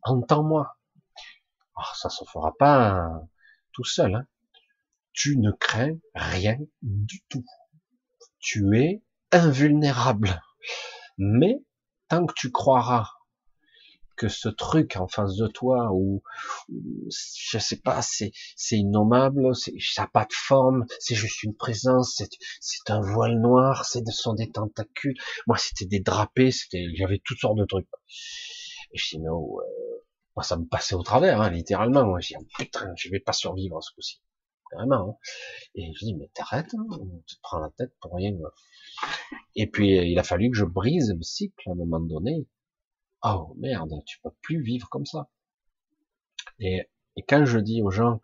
entends-moi. 0.03 0.77
Alors, 1.75 1.95
ça 1.95 2.09
se 2.09 2.25
fera 2.25 2.55
pas 2.57 3.07
tout 3.71 3.83
seul. 3.83 4.15
Hein. 4.15 4.27
Tu 5.13 5.37
ne 5.37 5.51
crains 5.51 5.97
rien 6.15 6.57
du 6.81 7.21
tout 7.29 7.45
tu 8.41 8.77
es 8.77 9.01
invulnérable. 9.31 10.41
Mais 11.17 11.63
tant 12.09 12.25
que 12.25 12.33
tu 12.35 12.51
croiras 12.51 13.09
que 14.21 14.29
ce 14.29 14.49
truc 14.49 14.97
en 14.97 15.07
face 15.07 15.35
de 15.35 15.47
toi 15.47 15.89
ou 15.93 16.21
je 16.69 17.57
sais 17.57 17.77
pas 17.77 18.03
c'est 18.03 18.31
c'est 18.55 18.77
innommable 18.77 19.55
c'est 19.55 19.73
ça 19.79 20.03
n'a 20.03 20.09
pas 20.09 20.25
de 20.25 20.33
forme 20.33 20.85
c'est 20.99 21.15
juste 21.15 21.41
une 21.41 21.55
présence 21.55 22.13
c'est 22.17 22.29
c'est 22.59 22.91
un 22.91 23.01
voile 23.01 23.39
noir 23.41 23.83
c'est 23.83 24.03
de 24.03 24.11
sont 24.11 24.35
des 24.35 24.51
tentacules 24.51 25.17
moi 25.47 25.57
c'était 25.57 25.87
des 25.87 26.01
drapés 26.01 26.51
c'était 26.51 26.85
j'avais 26.93 27.19
toutes 27.25 27.39
sortes 27.39 27.57
de 27.57 27.65
trucs 27.65 27.87
et 28.91 28.97
je 28.99 29.09
dis 29.09 29.19
mais 29.19 29.29
oh, 29.31 29.59
euh, 29.59 30.03
moi 30.35 30.43
ça 30.43 30.55
me 30.55 30.65
passait 30.65 30.93
au 30.93 31.01
travers 31.01 31.41
hein, 31.41 31.49
littéralement 31.49 32.05
moi 32.05 32.19
je 32.19 32.27
dis 32.27 32.35
oh, 32.39 32.45
putain 32.59 32.93
je 32.95 33.09
vais 33.09 33.21
pas 33.21 33.33
survivre 33.33 33.81
ce 33.81 33.91
coup-ci 33.95 34.21
Hein. 34.77 35.15
Et 35.75 35.91
je 35.93 36.05
dis, 36.05 36.13
mais 36.15 36.29
t'arrêtes, 36.33 36.73
hein, 36.75 36.85
tu 37.27 37.35
te 37.35 37.41
prends 37.41 37.59
la 37.59 37.69
tête 37.77 37.91
pour 37.99 38.15
rien. 38.15 38.31
Et 39.57 39.67
puis, 39.67 39.97
il 40.09 40.17
a 40.17 40.23
fallu 40.23 40.49
que 40.49 40.55
je 40.55 40.63
brise 40.63 41.13
le 41.13 41.21
cycle 41.21 41.67
à 41.67 41.73
un 41.73 41.75
moment 41.75 41.99
donné. 41.99 42.47
Oh 43.23 43.53
merde, 43.57 44.03
tu 44.05 44.19
peux 44.19 44.31
plus 44.41 44.61
vivre 44.61 44.89
comme 44.89 45.05
ça. 45.05 45.29
Et, 46.59 46.89
et 47.15 47.23
quand 47.23 47.45
je 47.45 47.59
dis 47.59 47.81
aux 47.81 47.91
gens, 47.91 48.21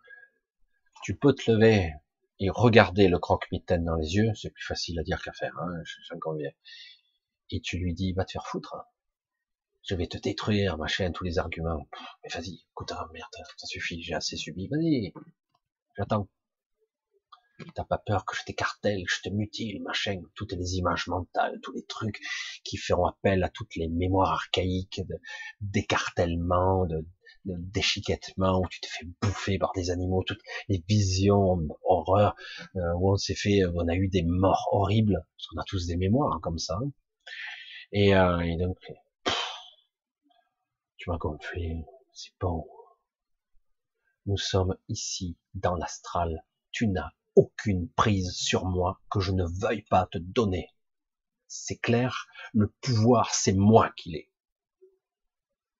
tu 1.02 1.16
peux 1.16 1.34
te 1.34 1.50
lever 1.50 1.92
et 2.40 2.50
regarder 2.50 3.08
le 3.08 3.18
croque-mitaine 3.18 3.84
dans 3.84 3.96
les 3.96 4.14
yeux, 4.14 4.32
c'est 4.34 4.50
plus 4.50 4.64
facile 4.64 4.98
à 5.00 5.02
dire 5.02 5.20
qu'à 5.22 5.32
faire, 5.32 5.56
hein, 5.58 5.82
j'en 6.08 6.18
conviens. 6.18 6.50
Et 7.50 7.60
tu 7.60 7.78
lui 7.78 7.94
dis, 7.94 8.12
va 8.12 8.24
te 8.24 8.32
faire 8.32 8.46
foutre. 8.46 8.76
Je 9.88 9.94
vais 9.96 10.06
te 10.06 10.18
détruire, 10.18 10.78
machin, 10.78 11.10
tous 11.12 11.24
les 11.24 11.38
arguments. 11.38 11.88
Mais 12.22 12.30
vas-y, 12.30 12.64
écoute, 12.70 12.92
merde, 13.12 13.32
ça 13.56 13.66
suffit, 13.66 14.02
j'ai 14.02 14.14
assez 14.14 14.36
subi, 14.36 14.68
vas-y, 14.68 15.12
j'attends. 15.96 16.28
T'as 17.74 17.84
pas 17.84 17.98
peur 17.98 18.24
que 18.24 18.36
je 18.36 18.44
t'écartèle, 18.44 19.04
que 19.04 19.12
je 19.12 19.22
te 19.22 19.34
mutile, 19.34 19.82
machin, 19.82 20.22
toutes 20.34 20.52
les 20.52 20.76
images 20.76 21.08
mentales, 21.08 21.58
tous 21.62 21.72
les 21.72 21.84
trucs 21.84 22.20
qui 22.64 22.76
feront 22.76 23.06
appel 23.06 23.42
à 23.42 23.48
toutes 23.48 23.74
les 23.76 23.88
mémoires 23.88 24.30
archaïques 24.32 25.02
d'écartèlement, 25.60 26.86
de, 26.86 27.04
déchiquettement, 27.44 28.60
où 28.60 28.68
tu 28.68 28.80
te 28.80 28.86
fais 28.86 29.06
bouffer 29.22 29.58
par 29.58 29.72
des 29.74 29.90
animaux, 29.90 30.22
toutes 30.24 30.42
les 30.68 30.84
visions 30.88 31.58
horreurs, 31.82 32.36
euh, 32.76 32.92
où 32.96 33.12
on 33.12 33.16
s'est 33.16 33.34
fait, 33.34 33.62
on 33.74 33.88
a 33.88 33.94
eu 33.94 34.08
des 34.08 34.22
morts 34.22 34.68
horribles, 34.72 35.24
parce 35.36 35.46
qu'on 35.48 35.60
a 35.60 35.64
tous 35.64 35.86
des 35.86 35.96
mémoires 35.96 36.34
hein, 36.34 36.40
comme 36.42 36.58
ça. 36.58 36.78
Et, 37.92 38.14
euh, 38.14 38.40
et 38.40 38.56
donc, 38.56 38.78
tu 40.96 41.10
m'as 41.10 41.16
gonflé, 41.16 41.84
c'est 42.12 42.32
bon. 42.40 42.66
Nous 44.26 44.36
sommes 44.36 44.76
ici, 44.88 45.36
dans 45.54 45.74
l'astral. 45.74 46.44
Tu 46.70 46.86
n'as 46.86 47.10
aucune 47.38 47.88
prise 47.90 48.32
sur 48.32 48.64
moi 48.64 49.00
que 49.12 49.20
je 49.20 49.30
ne 49.30 49.44
veuille 49.44 49.84
pas 49.84 50.08
te 50.10 50.18
donner. 50.18 50.74
C'est 51.46 51.78
clair, 51.78 52.26
le 52.52 52.68
pouvoir, 52.80 53.32
c'est 53.32 53.52
moi 53.52 53.92
qui 53.96 54.10
l'ai. 54.10 54.32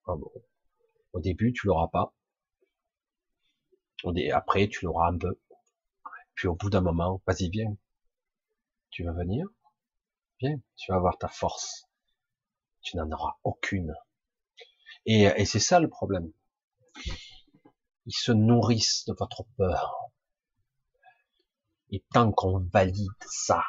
Ah 0.07 0.15
Au 1.13 1.21
début, 1.21 1.53
tu 1.53 1.67
l'auras 1.67 1.89
pas. 1.89 2.15
Après, 4.33 4.69
tu 4.69 4.85
l'auras 4.85 5.11
un 5.11 5.19
peu. 5.19 5.41
Puis 6.37 6.47
au 6.47 6.55
bout 6.55 6.71
d'un 6.71 6.81
moment, 6.81 7.21
vas-y, 7.27 7.51
viens. 7.51 7.77
Tu 8.91 9.03
veux 9.03 9.13
venir? 9.13 9.49
Viens, 10.39 10.61
tu 10.77 10.93
vas 10.93 10.99
avoir 10.99 11.19
ta 11.19 11.27
force. 11.27 11.89
Tu 12.83 12.97
n'en 12.97 13.11
auras 13.11 13.35
aucune. 13.43 13.97
Et 15.07 15.45
c'est 15.45 15.59
ça 15.59 15.81
le 15.81 15.89
problème. 15.89 16.31
Ils 18.07 18.17
se 18.17 18.31
nourrissent 18.31 19.05
de 19.07 19.15
votre 19.19 19.43
peur. 19.57 20.08
Et 21.91 22.05
tant 22.13 22.33
qu'on 22.33 22.59
valide 22.73 23.09
ça, 23.27 23.63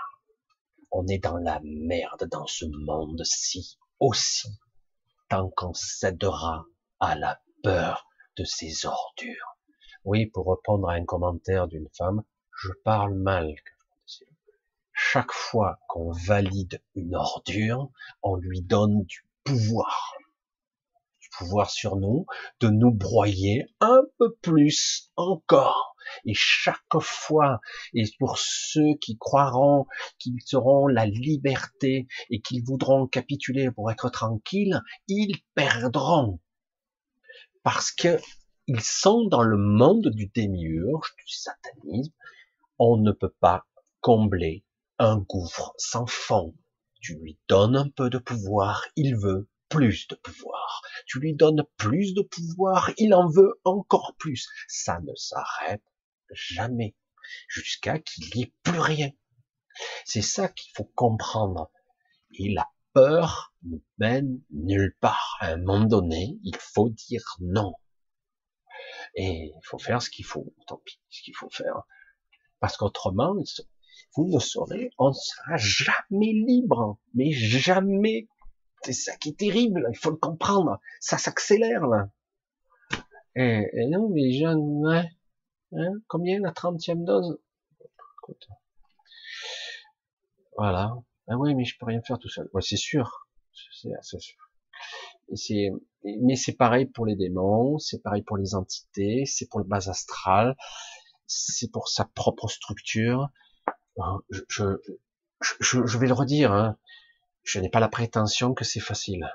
on 0.91 1.07
est 1.07 1.19
dans 1.19 1.37
la 1.37 1.59
merde 1.63 2.27
dans 2.31 2.47
ce 2.47 2.65
monde-ci 2.65 3.77
aussi, 3.99 4.49
tant 5.29 5.49
qu'on 5.49 5.73
cédera 5.73 6.65
à 6.99 7.15
la 7.15 7.41
peur 7.63 8.07
de 8.37 8.43
ces 8.43 8.85
ordures. 8.85 9.57
Oui, 10.03 10.25
pour 10.25 10.49
répondre 10.49 10.89
à 10.89 10.93
un 10.93 11.05
commentaire 11.05 11.67
d'une 11.67 11.89
femme, 11.97 12.23
je 12.61 12.71
parle 12.83 13.13
mal. 13.13 13.53
Chaque 14.91 15.31
fois 15.31 15.79
qu'on 15.87 16.11
valide 16.11 16.81
une 16.95 17.15
ordure, 17.15 17.89
on 18.21 18.35
lui 18.35 18.61
donne 18.61 19.03
du 19.03 19.25
pouvoir 19.43 20.13
pouvoir 21.39 21.69
sur 21.69 21.95
nous, 21.95 22.25
de 22.59 22.67
nous 22.67 22.91
broyer 22.91 23.65
un 23.79 24.01
peu 24.17 24.35
plus 24.41 25.09
encore. 25.15 25.88
Et 26.25 26.33
chaque 26.33 26.99
fois, 26.99 27.59
et 27.93 28.03
pour 28.19 28.37
ceux 28.37 28.95
qui 29.01 29.17
croiront 29.17 29.85
qu'ils 30.17 30.39
auront 30.53 30.87
la 30.87 31.05
liberté 31.05 32.07
et 32.29 32.41
qu'ils 32.41 32.63
voudront 32.63 33.07
capituler 33.07 33.71
pour 33.71 33.91
être 33.91 34.09
tranquilles, 34.09 34.81
ils 35.07 35.37
perdront. 35.55 36.39
Parce 37.63 37.91
que 37.91 38.19
ils 38.67 38.81
sont 38.81 39.25
dans 39.25 39.41
le 39.41 39.57
monde 39.57 40.09
du 40.09 40.27
démiurge, 40.27 41.15
du 41.17 41.33
satanisme. 41.33 42.13
On 42.77 42.97
ne 42.97 43.11
peut 43.11 43.33
pas 43.39 43.65
combler 43.99 44.63
un 44.99 45.17
gouffre 45.17 45.73
sans 45.77 46.05
fond. 46.05 46.53
Tu 47.01 47.15
lui 47.15 47.39
donnes 47.47 47.75
un 47.75 47.89
peu 47.89 48.11
de 48.11 48.19
pouvoir, 48.19 48.85
il 48.95 49.15
veut 49.15 49.49
plus 49.69 50.07
de 50.09 50.15
pouvoir. 50.15 50.83
Tu 51.07 51.19
lui 51.19 51.33
donnes 51.33 51.63
plus 51.77 52.13
de 52.13 52.21
pouvoir, 52.21 52.91
il 52.97 53.13
en 53.15 53.27
veut 53.27 53.59
encore 53.63 54.15
plus. 54.19 54.47
Ça 54.67 54.99
ne 54.99 55.15
s'arrête 55.15 55.81
jamais 56.33 56.95
jusqu'à 57.47 57.99
qu'il 57.99 58.25
n'y 58.35 58.43
ait 58.43 58.53
plus 58.63 58.79
rien. 58.79 59.11
C'est 60.05 60.21
ça 60.21 60.47
qu'il 60.47 60.71
faut 60.75 60.91
comprendre. 60.95 61.71
Et 62.33 62.53
la 62.53 62.67
peur 62.93 63.53
ne 63.63 63.77
mène 63.97 64.41
nulle 64.51 64.95
part. 64.99 65.37
À 65.39 65.53
un 65.53 65.57
moment 65.57 65.85
donné, 65.85 66.37
il 66.43 66.55
faut 66.57 66.89
dire 66.89 67.23
non. 67.39 67.73
Et 69.15 69.53
il 69.55 69.61
faut 69.63 69.79
faire 69.79 70.01
ce 70.01 70.09
qu'il 70.09 70.25
faut, 70.25 70.53
tant 70.67 70.81
pis, 70.83 70.99
ce 71.09 71.21
qu'il 71.23 71.35
faut 71.35 71.49
faire. 71.49 71.83
Parce 72.59 72.77
qu'autrement, 72.77 73.35
vous 74.15 74.27
ne 74.27 74.39
saurez, 74.39 74.91
on 74.97 75.09
ne 75.09 75.13
sera 75.13 75.57
jamais 75.57 76.33
libre, 76.33 76.99
mais 77.13 77.31
jamais 77.31 78.27
c'est 78.83 78.93
ça 78.93 79.15
qui 79.17 79.29
est 79.29 79.39
terrible, 79.39 79.87
il 79.91 79.97
faut 79.97 80.11
le 80.11 80.17
comprendre. 80.17 80.79
Ça 80.99 81.17
s'accélère 81.17 81.85
là. 81.87 82.09
Et, 83.35 83.87
non, 83.89 84.09
mais 84.09 84.31
jeunes, 84.33 85.07
hein, 85.73 85.93
combien 86.07 86.39
la 86.39 86.51
30e 86.51 87.03
dose? 87.03 87.39
Voilà. 90.57 90.93
Ah 91.27 91.37
oui, 91.37 91.55
mais 91.55 91.65
je 91.65 91.77
peux 91.77 91.85
rien 91.85 92.01
faire 92.01 92.19
tout 92.19 92.29
seul. 92.29 92.49
Ouais, 92.53 92.61
c'est 92.61 92.77
sûr. 92.77 93.27
C'est 94.01 94.19
sûr. 94.19 94.37
Mais 96.03 96.35
c'est 96.35 96.53
pareil 96.53 96.85
pour 96.85 97.05
les 97.05 97.15
démons, 97.15 97.77
c'est 97.77 98.01
pareil 98.01 98.23
pour 98.23 98.37
les 98.37 98.55
entités, 98.55 99.25
c'est 99.25 99.47
pour 99.47 99.59
le 99.59 99.65
bas 99.65 99.89
astral, 99.89 100.55
c'est 101.27 101.71
pour 101.71 101.87
sa 101.87 102.05
propre 102.05 102.47
structure. 102.47 103.29
Je, 104.29 104.41
je, 104.47 104.63
je, 105.41 105.85
je 105.85 105.97
vais 105.97 106.07
le 106.07 106.13
redire, 106.13 106.53
hein 106.53 106.77
je 107.43 107.59
n'ai 107.59 107.69
pas 107.69 107.79
la 107.79 107.89
prétention 107.89 108.53
que 108.53 108.63
c'est 108.63 108.79
facile. 108.79 109.27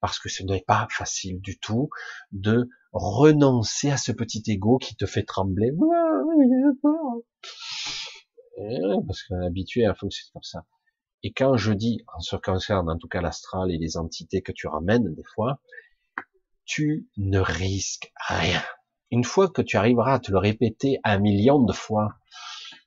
Parce 0.00 0.18
que 0.18 0.28
ce 0.28 0.42
n'est 0.42 0.64
pas 0.66 0.86
facile 0.90 1.40
du 1.40 1.58
tout 1.58 1.88
de 2.32 2.68
renoncer 2.92 3.90
à 3.90 3.96
ce 3.96 4.12
petit 4.12 4.42
ego 4.46 4.78
qui 4.78 4.96
te 4.96 5.06
fait 5.06 5.24
trembler. 5.24 5.70
Parce 9.06 9.22
qu'on 9.22 9.40
est 9.40 9.46
habitué 9.46 9.86
à 9.86 9.94
fonctionner 9.94 10.30
comme 10.32 10.42
ça. 10.42 10.66
Et 11.22 11.32
quand 11.32 11.56
je 11.56 11.72
dis, 11.72 12.04
en 12.14 12.20
ce 12.20 12.36
qui 12.36 12.42
concerne 12.42 12.90
en 12.90 12.98
tout 12.98 13.08
cas 13.08 13.22
l'astral 13.22 13.70
et 13.70 13.78
les 13.78 13.96
entités 13.96 14.42
que 14.42 14.52
tu 14.52 14.66
ramènes 14.66 15.14
des 15.14 15.24
fois, 15.34 15.60
tu 16.66 17.08
ne 17.16 17.38
risques 17.38 18.12
rien. 18.28 18.62
Une 19.10 19.24
fois 19.24 19.48
que 19.48 19.62
tu 19.62 19.76
arriveras 19.76 20.14
à 20.14 20.18
te 20.18 20.30
le 20.30 20.38
répéter 20.38 20.98
un 21.02 21.18
million 21.18 21.62
de 21.62 21.72
fois, 21.72 22.14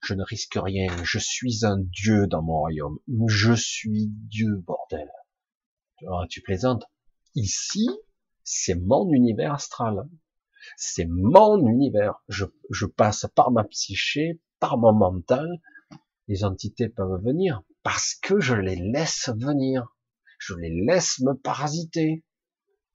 je 0.04 0.14
ne 0.14 0.24
risque 0.24 0.58
rien, 0.62 0.88
je 1.04 1.18
suis 1.20 1.66
un 1.66 1.78
dieu 1.80 2.28
dans 2.28 2.44
mon 2.44 2.60
royaume, 2.60 3.00
je 3.28 3.54
suis 3.54 4.08
Dieu, 4.08 4.58
bordel. 4.58 5.10
Tu 6.30 6.42
plaisantes? 6.42 6.86
Ici, 7.38 7.88
c'est 8.44 8.74
mon 8.74 9.12
univers 9.14 9.54
astral. 9.54 10.10
C'est 10.76 11.06
mon 11.06 11.68
univers. 11.68 12.16
Je, 12.30 12.46
passe 12.88 13.28
par 13.36 13.52
ma 13.52 13.64
psyché, 13.64 14.42
par 14.60 14.80
mon 14.80 14.92
mental. 14.92 15.48
Les 16.28 16.44
entités 16.44 16.90
peuvent 16.90 17.24
venir 17.24 17.62
parce 17.84 18.16
que 18.16 18.40
je 18.40 18.56
les 18.56 18.76
laisse 18.76 19.30
venir. 19.38 19.96
Je 20.40 20.56
les 20.56 20.84
laisse 20.88 21.20
me 21.20 21.36
parasiter. 21.36 22.26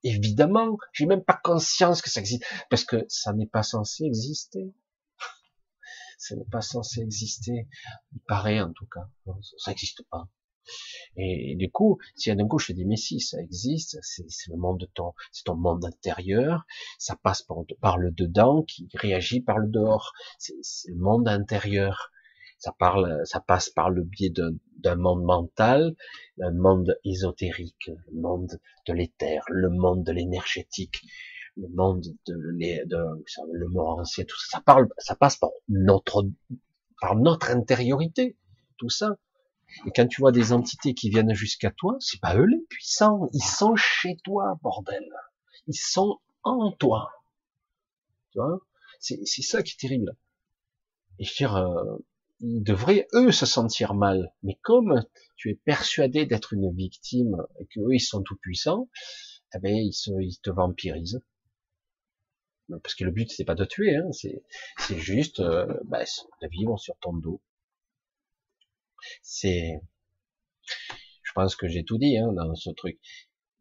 Évidemment, 0.03 0.77
j'ai 0.91 1.05
même 1.05 1.23
pas 1.23 1.39
conscience 1.41 2.01
que 2.01 2.09
ça 2.09 2.19
existe 2.19 2.43
parce 2.69 2.83
que 2.83 3.05
ça 3.07 3.31
n'est 3.31 3.47
pas 3.47 3.63
censé 3.63 4.03
exister 4.03 4.73
ça 6.17 6.35
n'est 6.35 6.49
pas 6.51 6.59
censé 6.59 6.99
exister. 6.99 7.69
Il 8.11 8.19
paraît 8.27 8.59
en 8.59 8.73
tout 8.73 8.87
cas, 8.87 9.07
ça 9.57 9.71
n'existe 9.71 10.03
pas. 10.09 10.27
Et, 11.17 11.55
du 11.55 11.69
coup, 11.71 11.99
si 12.15 12.33
d'un 12.35 12.47
coup 12.47 12.59
je 12.59 12.73
dis 12.73 12.85
mais 12.85 12.95
si 12.95 13.19
ça 13.19 13.39
existe, 13.39 13.97
c'est 14.01 14.49
le 14.49 14.57
monde 14.57 14.79
de 14.79 14.85
ton, 14.85 15.13
c'est 15.31 15.43
ton 15.43 15.55
monde 15.55 15.85
intérieur, 15.85 16.65
ça 16.97 17.15
passe 17.15 17.43
par, 17.81 17.97
le 17.97 18.11
dedans 18.11 18.63
qui 18.63 18.87
réagit 18.93 19.41
par 19.41 19.59
le 19.59 19.67
dehors. 19.67 20.13
C'est 20.37 20.55
le 20.87 20.95
monde 20.95 21.27
intérieur. 21.27 22.11
Ça 22.57 22.71
parle, 22.71 23.21
ça 23.25 23.41
passe 23.41 23.69
par 23.69 23.89
le 23.89 24.03
biais 24.03 24.31
d'un 24.31 24.95
monde 24.95 25.23
mental, 25.23 25.95
un 26.41 26.51
monde 26.51 26.97
ésotérique, 27.03 27.91
le 28.11 28.21
monde 28.21 28.57
de 28.87 28.93
l'éther, 28.93 29.43
le 29.49 29.69
monde 29.69 30.05
de 30.05 30.13
l'énergétique, 30.13 31.01
le 31.57 31.67
monde 31.67 32.05
de, 32.25 32.33
le 32.33 33.67
mot 33.67 33.99
ancien, 33.99 34.23
tout 34.23 34.39
ça, 34.39 34.57
ça 34.57 34.61
parle, 34.61 34.87
ça 34.97 35.15
passe 35.15 35.35
par 35.35 35.49
notre, 35.67 36.25
par 37.01 37.15
notre 37.15 37.51
intériorité, 37.51 38.37
tout 38.77 38.89
ça. 38.89 39.17
Et 39.85 39.91
quand 39.95 40.07
tu 40.07 40.21
vois 40.21 40.31
des 40.31 40.53
entités 40.53 40.93
qui 40.93 41.09
viennent 41.09 41.33
jusqu'à 41.33 41.71
toi, 41.71 41.97
c'est 41.99 42.19
pas 42.19 42.35
eux 42.35 42.45
les 42.45 42.65
puissants, 42.69 43.29
ils 43.33 43.43
sont 43.43 43.75
chez 43.75 44.17
toi, 44.23 44.57
bordel. 44.61 45.05
Ils 45.67 45.75
sont 45.75 46.19
en 46.43 46.71
toi. 46.71 47.11
Tu 48.31 48.39
vois? 48.39 48.59
C'est 48.99 49.25
ça 49.25 49.63
qui 49.63 49.73
est 49.73 49.79
terrible. 49.79 50.15
Et 51.19 51.25
je 51.25 51.35
dire, 51.35 51.55
euh, 51.55 51.97
ils 52.39 52.63
devraient 52.63 53.07
eux 53.13 53.31
se 53.31 53.45
sentir 53.45 53.93
mal, 53.93 54.33
mais 54.43 54.57
comme 54.61 55.05
tu 55.35 55.51
es 55.51 55.55
persuadé 55.55 56.25
d'être 56.25 56.53
une 56.53 56.73
victime 56.73 57.37
et 57.59 57.65
qu'eux 57.67 57.93
ils 57.93 57.99
sont 57.99 58.23
tout 58.23 58.37
puissants, 58.37 58.89
eh 59.55 59.59
ben 59.59 59.75
ils, 59.75 59.93
se, 59.93 60.11
ils 60.21 60.39
te 60.39 60.49
vampirisent 60.49 61.21
parce 62.81 62.95
que 62.95 63.03
le 63.03 63.11
but 63.11 63.29
c'est 63.31 63.43
pas 63.43 63.55
de 63.55 63.65
tuer, 63.65 63.95
hein, 63.95 64.11
c'est 64.11 64.43
c'est 64.77 64.97
juste 64.97 65.39
euh, 65.39 65.67
bah, 65.85 66.03
de 66.41 66.47
vivre 66.47 66.79
sur 66.79 66.97
ton 66.99 67.13
dos. 67.13 67.41
C'est, 69.21 69.81
je 71.23 71.31
pense 71.33 71.55
que 71.55 71.67
j'ai 71.67 71.83
tout 71.83 71.97
dit 71.97 72.17
hein, 72.17 72.31
dans 72.33 72.55
ce 72.55 72.69
truc. 72.71 72.99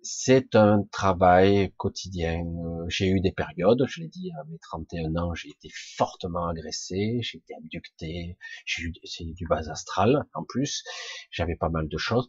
C'est 0.05 0.57
un 0.57 0.83
travail 0.91 1.73
quotidien. 1.77 2.43
J'ai 2.89 3.07
eu 3.09 3.21
des 3.21 3.31
périodes, 3.31 3.85
je 3.87 4.01
l'ai 4.01 4.09
dit, 4.09 4.33
à 4.41 4.45
mes 4.45 4.59
31 4.59 5.15
ans, 5.17 5.35
j'ai 5.35 5.51
été 5.51 5.69
fortement 5.97 6.49
agressé, 6.49 7.21
j'ai 7.23 7.39
été 7.39 7.55
abducté, 7.55 8.37
j'ai 8.67 8.83
eu 8.83 8.93
c'est 9.05 9.25
du 9.25 9.47
bas 9.47 9.71
astral 9.71 10.25
en 10.35 10.43
plus, 10.45 10.83
j'avais 11.31 11.55
pas 11.55 11.69
mal 11.69 11.89
de 11.89 11.99
choses. 11.99 12.29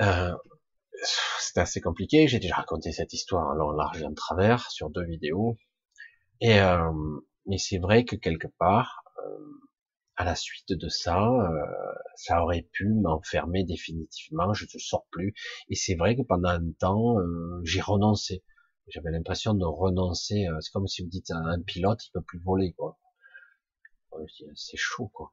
Euh, 0.00 0.34
c'était 1.38 1.60
assez 1.60 1.80
compliqué. 1.80 2.28
J'ai 2.28 2.38
déjà 2.38 2.56
raconté 2.56 2.92
cette 2.92 3.12
histoire 3.12 3.48
en 3.48 3.54
long, 3.54 3.70
large 3.70 4.02
et 4.02 4.04
en 4.04 4.14
travers 4.14 4.70
sur 4.70 4.90
deux 4.90 5.04
vidéos. 5.04 5.56
Et 6.40 6.60
euh, 6.60 6.90
mais 7.46 7.58
c'est 7.58 7.78
vrai 7.78 8.04
que 8.04 8.16
quelque 8.16 8.48
part, 8.58 9.04
euh, 9.18 9.38
à 10.16 10.24
la 10.24 10.34
suite 10.34 10.72
de 10.72 10.88
ça, 10.88 11.20
euh, 11.26 11.66
ça 12.16 12.42
aurait 12.42 12.68
pu 12.72 12.88
m'enfermer 12.88 13.64
définitivement. 13.64 14.52
Je 14.54 14.64
ne 14.72 14.78
sors 14.78 15.06
plus. 15.10 15.34
Et 15.68 15.74
c'est 15.74 15.94
vrai 15.96 16.16
que 16.16 16.22
pendant 16.22 16.50
un 16.50 16.72
temps, 16.78 17.16
j'ai 17.64 17.80
renoncé. 17.80 18.44
J'avais 18.88 19.10
l'impression 19.10 19.54
de 19.54 19.64
renoncer. 19.64 20.46
C'est 20.60 20.70
comme 20.72 20.86
si 20.86 21.02
vous 21.02 21.08
dites 21.08 21.30
à 21.30 21.36
un 21.36 21.60
pilote, 21.62 22.06
il 22.06 22.10
peut 22.12 22.22
plus 22.22 22.40
voler, 22.40 22.72
quoi. 22.74 22.98
C'est 24.54 24.76
chaud, 24.76 25.08
quoi. 25.08 25.32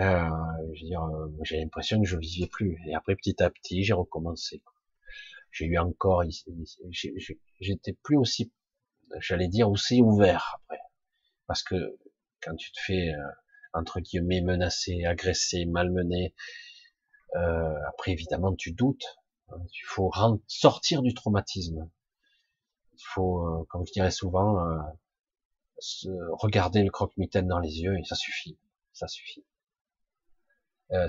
Euh, 0.00 0.28
je 0.74 0.82
veux 0.82 0.88
dire, 0.88 1.06
j'ai 1.42 1.58
l'impression 1.58 2.00
que 2.00 2.06
je 2.08 2.16
vivais 2.16 2.48
plus. 2.48 2.78
Et 2.86 2.94
après, 2.94 3.14
petit 3.16 3.42
à 3.42 3.50
petit, 3.50 3.84
j'ai 3.84 3.92
recommencé. 3.92 4.62
J'ai 5.50 5.66
eu 5.66 5.78
encore, 5.78 6.22
j'étais 7.60 7.92
plus 8.02 8.16
aussi, 8.16 8.52
j'allais 9.20 9.48
dire 9.48 9.68
aussi 9.70 10.00
ouvert 10.00 10.58
après, 10.62 10.80
parce 11.46 11.62
que 11.62 11.74
quand 12.40 12.56
tu 12.56 12.72
te 12.72 12.80
fais 12.80 13.12
entre 13.72 14.00
guillemets 14.00 14.40
menacé, 14.40 15.04
agressé, 15.04 15.64
malmené, 15.64 16.34
euh, 17.36 17.74
après 17.88 18.12
évidemment 18.12 18.54
tu 18.54 18.72
doutes. 18.72 19.18
Hein. 19.48 19.56
Il 19.72 19.84
faut 19.86 20.10
sortir 20.46 21.02
du 21.02 21.14
traumatisme. 21.14 21.90
Il 22.94 23.04
faut, 23.14 23.46
euh, 23.46 23.64
comme 23.68 23.86
je 23.86 23.92
dirais 23.92 24.10
souvent, 24.10 24.58
euh, 24.58 24.80
regarder 26.32 26.82
le 26.82 26.90
croque-mitaine 26.90 27.48
dans 27.48 27.58
les 27.58 27.80
yeux 27.80 27.98
et 27.98 28.04
ça 28.04 28.14
suffit. 28.14 28.58
Ça 28.92 29.08
suffit. 29.08 29.44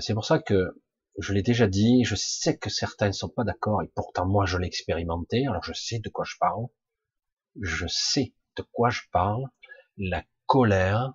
C'est 0.00 0.14
pour 0.14 0.24
ça 0.24 0.38
que 0.38 0.80
je 1.18 1.34
l'ai 1.34 1.42
déjà 1.42 1.66
dit, 1.66 2.04
je 2.04 2.14
sais 2.14 2.56
que 2.56 2.70
certains 2.70 3.08
ne 3.08 3.12
sont 3.12 3.28
pas 3.28 3.44
d'accord 3.44 3.82
et 3.82 3.88
pourtant 3.94 4.24
moi 4.24 4.46
je 4.46 4.56
l'ai 4.56 4.66
expérimenté, 4.66 5.46
alors 5.46 5.62
je 5.62 5.74
sais 5.74 5.98
de 5.98 6.08
quoi 6.08 6.24
je 6.24 6.36
parle. 6.40 6.68
Je 7.60 7.86
sais 7.86 8.32
de 8.56 8.62
quoi 8.72 8.88
je 8.88 9.02
parle. 9.12 9.44
La 9.98 10.24
colère, 10.46 11.12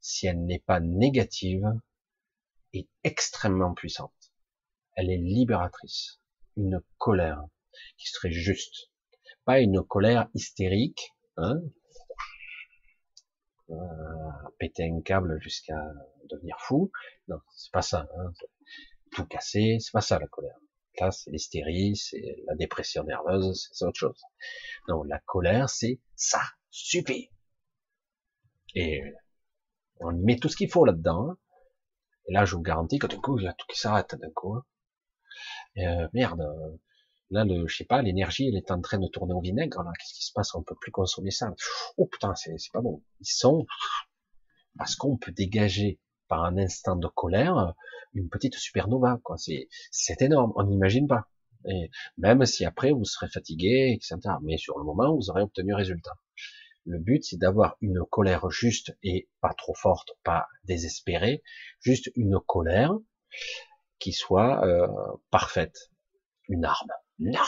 si 0.00 0.26
elle 0.26 0.44
n'est 0.44 0.60
pas 0.60 0.80
négative, 0.80 1.66
est 2.72 2.88
extrêmement 3.04 3.74
puissante. 3.74 4.32
Elle 4.96 5.10
est 5.10 5.18
libératrice. 5.18 6.20
Une 6.56 6.82
colère 6.98 7.44
qui 7.96 8.08
serait 8.08 8.32
juste. 8.32 8.90
Pas 9.44 9.60
une 9.60 9.82
colère 9.82 10.28
hystérique, 10.34 11.14
hein, 11.36 11.60
euh, 13.70 13.76
péter 14.58 14.90
un 14.90 15.00
câble 15.02 15.40
jusqu'à 15.40 15.80
devenir 16.30 16.56
fou. 16.58 16.90
Non, 17.28 17.38
c'est 17.54 17.72
pas 17.72 17.82
ça. 17.82 18.08
Hein. 18.16 18.32
Tout 19.12 19.26
casser, 19.26 19.78
c'est 19.80 19.92
pas 19.92 20.00
ça 20.00 20.18
la 20.18 20.26
colère. 20.26 20.58
Là, 21.00 21.10
c'est 21.12 21.30
l'hystérie, 21.30 21.94
c'est 21.96 22.42
la 22.46 22.56
dépression 22.56 23.04
nerveuse, 23.04 23.68
c'est 23.72 23.84
autre 23.84 23.98
chose. 23.98 24.20
Non, 24.88 25.04
la 25.04 25.20
colère, 25.20 25.68
c'est 25.68 26.00
ça 26.16 26.40
suffit. 26.70 27.30
Et 28.74 29.02
on 30.00 30.16
y 30.16 30.22
met 30.22 30.36
tout 30.36 30.48
ce 30.48 30.56
qu'il 30.56 30.70
faut 30.70 30.84
là-dedans. 30.84 31.34
Et 32.28 32.32
là, 32.32 32.44
je 32.44 32.54
vous 32.54 32.62
garantis 32.62 32.98
que 32.98 33.06
d'un 33.06 33.20
coup, 33.20 33.38
il 33.38 33.44
y 33.44 33.48
a 33.48 33.52
tout 33.52 33.66
qui 33.68 33.78
s'arrête 33.78 34.14
d'un 34.14 34.30
coup. 34.30 34.54
Hein. 34.54 34.64
Euh, 35.78 36.08
merde, 36.12 36.42
là, 37.30 37.44
le, 37.44 37.66
je 37.66 37.76
sais 37.76 37.84
pas, 37.84 38.02
l'énergie, 38.02 38.48
elle 38.48 38.56
est 38.56 38.70
en 38.70 38.80
train 38.80 38.98
de 38.98 39.08
tourner 39.08 39.34
au 39.34 39.40
vinaigre. 39.40 39.82
Là, 39.82 39.92
qu'est-ce 39.98 40.14
qui 40.14 40.24
se 40.24 40.32
passe? 40.32 40.54
On 40.54 40.62
peut 40.62 40.76
plus 40.80 40.90
consommer 40.90 41.30
ça. 41.30 41.52
Oh 41.96 42.06
putain, 42.06 42.34
c'est 42.34 42.56
pas 42.72 42.80
bon. 42.80 43.02
Ils 43.20 43.26
sont 43.26 43.66
parce 44.76 44.96
qu'on 44.96 45.16
peut 45.16 45.32
dégager 45.32 46.00
par 46.28 46.44
un 46.44 46.56
instant 46.58 46.96
de 46.96 47.08
colère 47.08 47.74
une 48.14 48.28
petite 48.28 48.54
supernova. 48.54 49.18
Quoi, 49.22 49.36
c'est 49.38 49.68
c'est 49.90 50.22
énorme. 50.22 50.52
On 50.56 50.64
n'imagine 50.64 51.06
pas. 51.06 51.28
Et 51.66 51.90
même 52.16 52.44
si 52.46 52.64
après 52.64 52.92
vous 52.92 53.04
serez 53.04 53.28
fatigué, 53.28 53.92
etc. 53.94 54.18
Mais 54.42 54.56
sur 54.56 54.78
le 54.78 54.84
moment, 54.84 55.14
vous 55.14 55.30
aurez 55.30 55.42
obtenu 55.42 55.74
résultat. 55.74 56.12
Le 56.84 56.98
but, 56.98 57.24
c'est 57.24 57.36
d'avoir 57.36 57.76
une 57.80 58.00
colère 58.10 58.50
juste 58.50 58.96
et 59.02 59.28
pas 59.40 59.52
trop 59.54 59.74
forte, 59.74 60.12
pas 60.24 60.46
désespérée, 60.64 61.42
juste 61.80 62.10
une 62.14 62.38
colère 62.40 62.92
qui 63.98 64.12
soit 64.12 64.64
euh, 64.64 64.86
parfaite. 65.30 65.90
Une 66.48 66.64
arme. 66.64 66.90
Non 67.18 67.40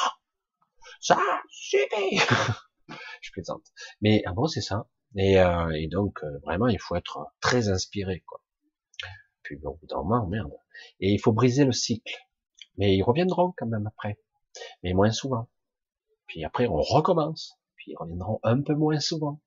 Ça 1.01 1.19
suffit 1.49 2.19
Je 3.23 3.31
plaisante. 3.33 3.65
Mais 4.01 4.23
ah 4.27 4.33
bon, 4.33 4.47
c'est 4.47 4.61
ça. 4.61 4.87
Et, 5.17 5.41
euh, 5.41 5.71
et 5.71 5.89
donc, 5.89 6.23
euh, 6.23 6.39
vraiment, 6.45 6.69
il 6.69 6.79
faut 6.79 6.97
être 6.97 7.33
très 7.41 7.69
inspiré. 7.69 8.23
quoi. 8.27 8.43
Puis 9.43 9.57
bon, 9.57 9.79
dans 9.83 10.05
merde. 10.27 10.53
Et 11.01 11.13
il 11.13 11.19
faut 11.19 11.33
briser 11.33 11.65
le 11.65 11.73
cycle. 11.73 12.15
Mais 12.77 12.97
ils 12.97 13.03
reviendront 13.03 13.53
quand 13.57 13.67
même 13.67 13.87
après. 13.87 14.19
Mais 14.83 14.93
moins 14.93 15.11
souvent. 15.11 15.49
Puis 16.27 16.45
après, 16.45 16.67
on 16.67 16.81
recommence 16.81 17.60
ils 17.91 17.97
reviendront 17.97 18.41
un 18.43 18.63
peu 18.63 18.75
moins 18.75 19.01
souvent. 19.01 19.41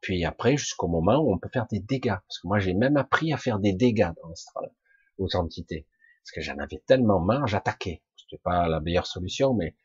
Puis 0.00 0.24
après, 0.24 0.56
jusqu'au 0.56 0.88
moment 0.88 1.18
où 1.18 1.32
on 1.32 1.38
peut 1.38 1.50
faire 1.52 1.66
des 1.66 1.80
dégâts. 1.80 2.16
Parce 2.26 2.38
que 2.40 2.48
moi, 2.48 2.58
j'ai 2.58 2.74
même 2.74 2.96
appris 2.96 3.32
à 3.32 3.36
faire 3.36 3.58
des 3.58 3.72
dégâts 3.72 4.10
dans 4.22 4.28
l'astral, 4.28 4.72
aux 5.18 5.36
entités. 5.36 5.86
Parce 6.22 6.32
que 6.32 6.40
j'en 6.40 6.58
avais 6.58 6.82
tellement 6.86 7.20
marre, 7.20 7.46
j'attaquais. 7.46 8.02
C'était 8.16 8.40
pas 8.42 8.66
la 8.66 8.80
meilleure 8.80 9.06
solution, 9.06 9.54
mais 9.54 9.76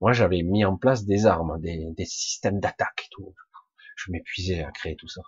moi, 0.00 0.12
j'avais 0.12 0.42
mis 0.42 0.64
en 0.64 0.76
place 0.76 1.04
des 1.04 1.26
armes, 1.26 1.60
des, 1.60 1.86
des 1.96 2.04
systèmes 2.04 2.60
d'attaque 2.60 3.04
et 3.06 3.08
tout. 3.10 3.34
Je 3.96 4.10
m'épuisais 4.10 4.62
à 4.62 4.70
créer 4.72 4.96
tout 4.96 5.08
ça. 5.08 5.22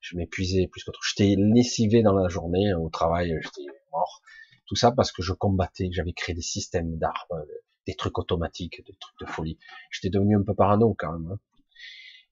Je 0.00 0.16
m'épuisais 0.16 0.66
plus 0.66 0.82
qu'autre. 0.84 1.00
J'étais 1.02 1.36
lessivé 1.38 2.02
dans 2.02 2.14
la 2.14 2.28
journée, 2.28 2.74
au 2.74 2.88
travail, 2.90 3.34
j'étais 3.40 3.70
mort. 3.92 4.20
Tout 4.66 4.76
ça 4.76 4.92
parce 4.92 5.12
que 5.12 5.22
je 5.22 5.32
combattais, 5.32 5.90
j'avais 5.92 6.12
créé 6.12 6.34
des 6.34 6.42
systèmes 6.42 6.96
d'armes, 6.96 7.44
des 7.90 7.96
trucs 7.96 8.18
automatiques, 8.18 8.84
des 8.86 8.96
trucs 9.00 9.18
de 9.20 9.26
folie. 9.26 9.58
J'étais 9.90 10.10
devenu 10.10 10.36
un 10.36 10.42
peu 10.42 10.54
parano 10.54 10.94
quand 10.98 11.12
même. 11.12 11.32
Hein. 11.32 11.38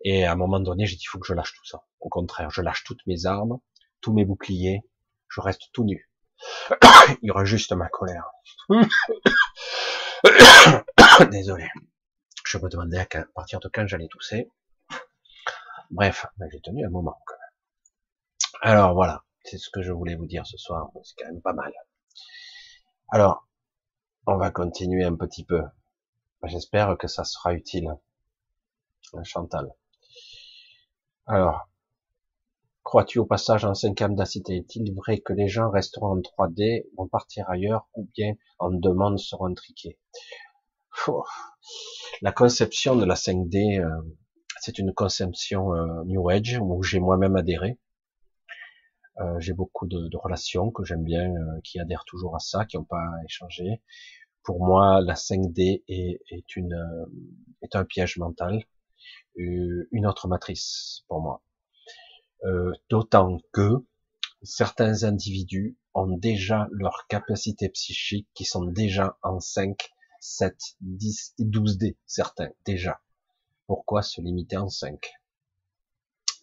Et 0.04 0.24
à 0.24 0.32
un 0.32 0.36
moment 0.36 0.60
donné, 0.60 0.86
j'ai 0.86 0.94
dit, 0.94 1.02
il 1.02 1.08
faut 1.08 1.18
que 1.18 1.26
je 1.26 1.34
lâche 1.34 1.52
tout 1.52 1.64
ça. 1.64 1.82
Au 1.98 2.08
contraire, 2.08 2.50
je 2.50 2.62
lâche 2.62 2.84
toutes 2.84 3.04
mes 3.06 3.26
armes, 3.26 3.58
tous 4.00 4.12
mes 4.12 4.24
boucliers, 4.24 4.82
je 5.28 5.40
reste 5.40 5.70
tout 5.72 5.84
nu. 5.84 6.08
Il 7.22 7.26
y 7.26 7.30
aura 7.30 7.44
juste 7.44 7.72
ma 7.72 7.88
colère. 7.88 8.30
Désolé. 11.30 11.68
Je 12.46 12.58
me 12.58 12.68
demandais 12.68 13.00
à 13.00 13.06
partir 13.34 13.58
de 13.58 13.68
quand 13.68 13.86
j'allais 13.88 14.08
tousser. 14.08 14.48
Bref, 15.90 16.26
j'ai 16.52 16.60
tenu 16.60 16.86
un 16.86 16.90
moment 16.90 17.18
quand 17.26 17.34
même. 17.34 17.42
Alors 18.62 18.94
voilà, 18.94 19.24
c'est 19.42 19.58
ce 19.58 19.70
que 19.70 19.82
je 19.82 19.90
voulais 19.90 20.14
vous 20.14 20.26
dire 20.26 20.46
ce 20.46 20.56
soir. 20.56 20.88
C'est 21.02 21.14
quand 21.18 21.32
même 21.32 21.42
pas 21.42 21.52
mal. 21.52 21.72
Alors, 23.10 23.47
on 24.30 24.36
va 24.36 24.50
continuer 24.50 25.04
un 25.04 25.14
petit 25.14 25.42
peu. 25.42 25.62
J'espère 26.44 26.98
que 26.98 27.08
ça 27.08 27.24
sera 27.24 27.54
utile. 27.54 27.96
Chantal. 29.22 29.72
Alors, 31.26 31.70
crois-tu 32.82 33.18
au 33.18 33.24
passage 33.24 33.64
en 33.64 33.72
cinquième 33.72 34.14
densité? 34.14 34.56
Est-il 34.56 34.94
vrai 34.94 35.20
que 35.20 35.32
les 35.32 35.48
gens 35.48 35.70
resteront 35.70 36.18
en 36.18 36.20
3D, 36.20 36.84
vont 36.98 37.08
partir 37.08 37.48
ailleurs, 37.48 37.88
ou 37.94 38.06
bien 38.14 38.34
en 38.58 38.70
demande 38.70 39.18
seront 39.18 39.54
triqués? 39.54 39.98
La 42.20 42.30
conception 42.30 42.96
de 42.96 43.06
la 43.06 43.14
5D, 43.14 43.80
euh, 43.80 43.88
c'est 44.60 44.78
une 44.78 44.92
conception 44.92 45.72
euh, 45.74 46.04
New 46.04 46.28
Age 46.28 46.58
où 46.60 46.82
j'ai 46.82 47.00
moi-même 47.00 47.36
adhéré. 47.36 47.78
Euh, 49.20 49.40
j'ai 49.40 49.54
beaucoup 49.54 49.86
de, 49.86 50.14
relations 50.18 50.70
que 50.70 50.84
j'aime 50.84 51.02
bien, 51.02 51.32
qui 51.64 51.80
adhèrent 51.80 52.04
toujours 52.04 52.36
à 52.36 52.40
ça, 52.40 52.66
qui 52.66 52.76
n'ont 52.76 52.84
pas 52.84 53.06
échangé 53.24 53.80
pour 54.48 54.64
moi, 54.64 55.02
la 55.02 55.12
5D 55.12 55.82
est, 55.88 56.22
est, 56.30 56.56
une, 56.56 56.72
euh, 56.72 57.04
est 57.60 57.76
un 57.76 57.84
piège 57.84 58.16
mental, 58.16 58.64
euh, 59.38 59.86
une 59.92 60.06
autre 60.06 60.26
matrice 60.26 61.04
pour 61.06 61.20
moi. 61.20 61.42
Euh, 62.46 62.72
D'autant 62.88 63.40
que 63.52 63.84
certains 64.40 65.04
individus 65.04 65.76
ont 65.92 66.16
déjà 66.16 66.66
leurs 66.70 67.06
capacités 67.08 67.68
psychiques 67.68 68.30
qui 68.32 68.46
sont 68.46 68.64
déjà 68.64 69.18
en 69.22 69.38
5, 69.38 69.90
7, 70.20 70.56
10 70.80 71.34
et 71.40 71.44
12D, 71.44 71.96
certains, 72.06 72.48
déjà. 72.64 73.02
Pourquoi 73.66 74.00
se 74.00 74.22
limiter 74.22 74.56
en 74.56 74.70
5 74.70 74.98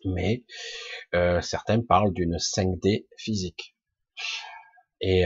Mais 0.05 0.43
certains 1.41 1.81
parlent 1.81 2.13
d'une 2.13 2.37
5D 2.37 3.07
physique. 3.17 3.75
Et 5.01 5.25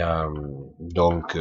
donc, 0.80 1.36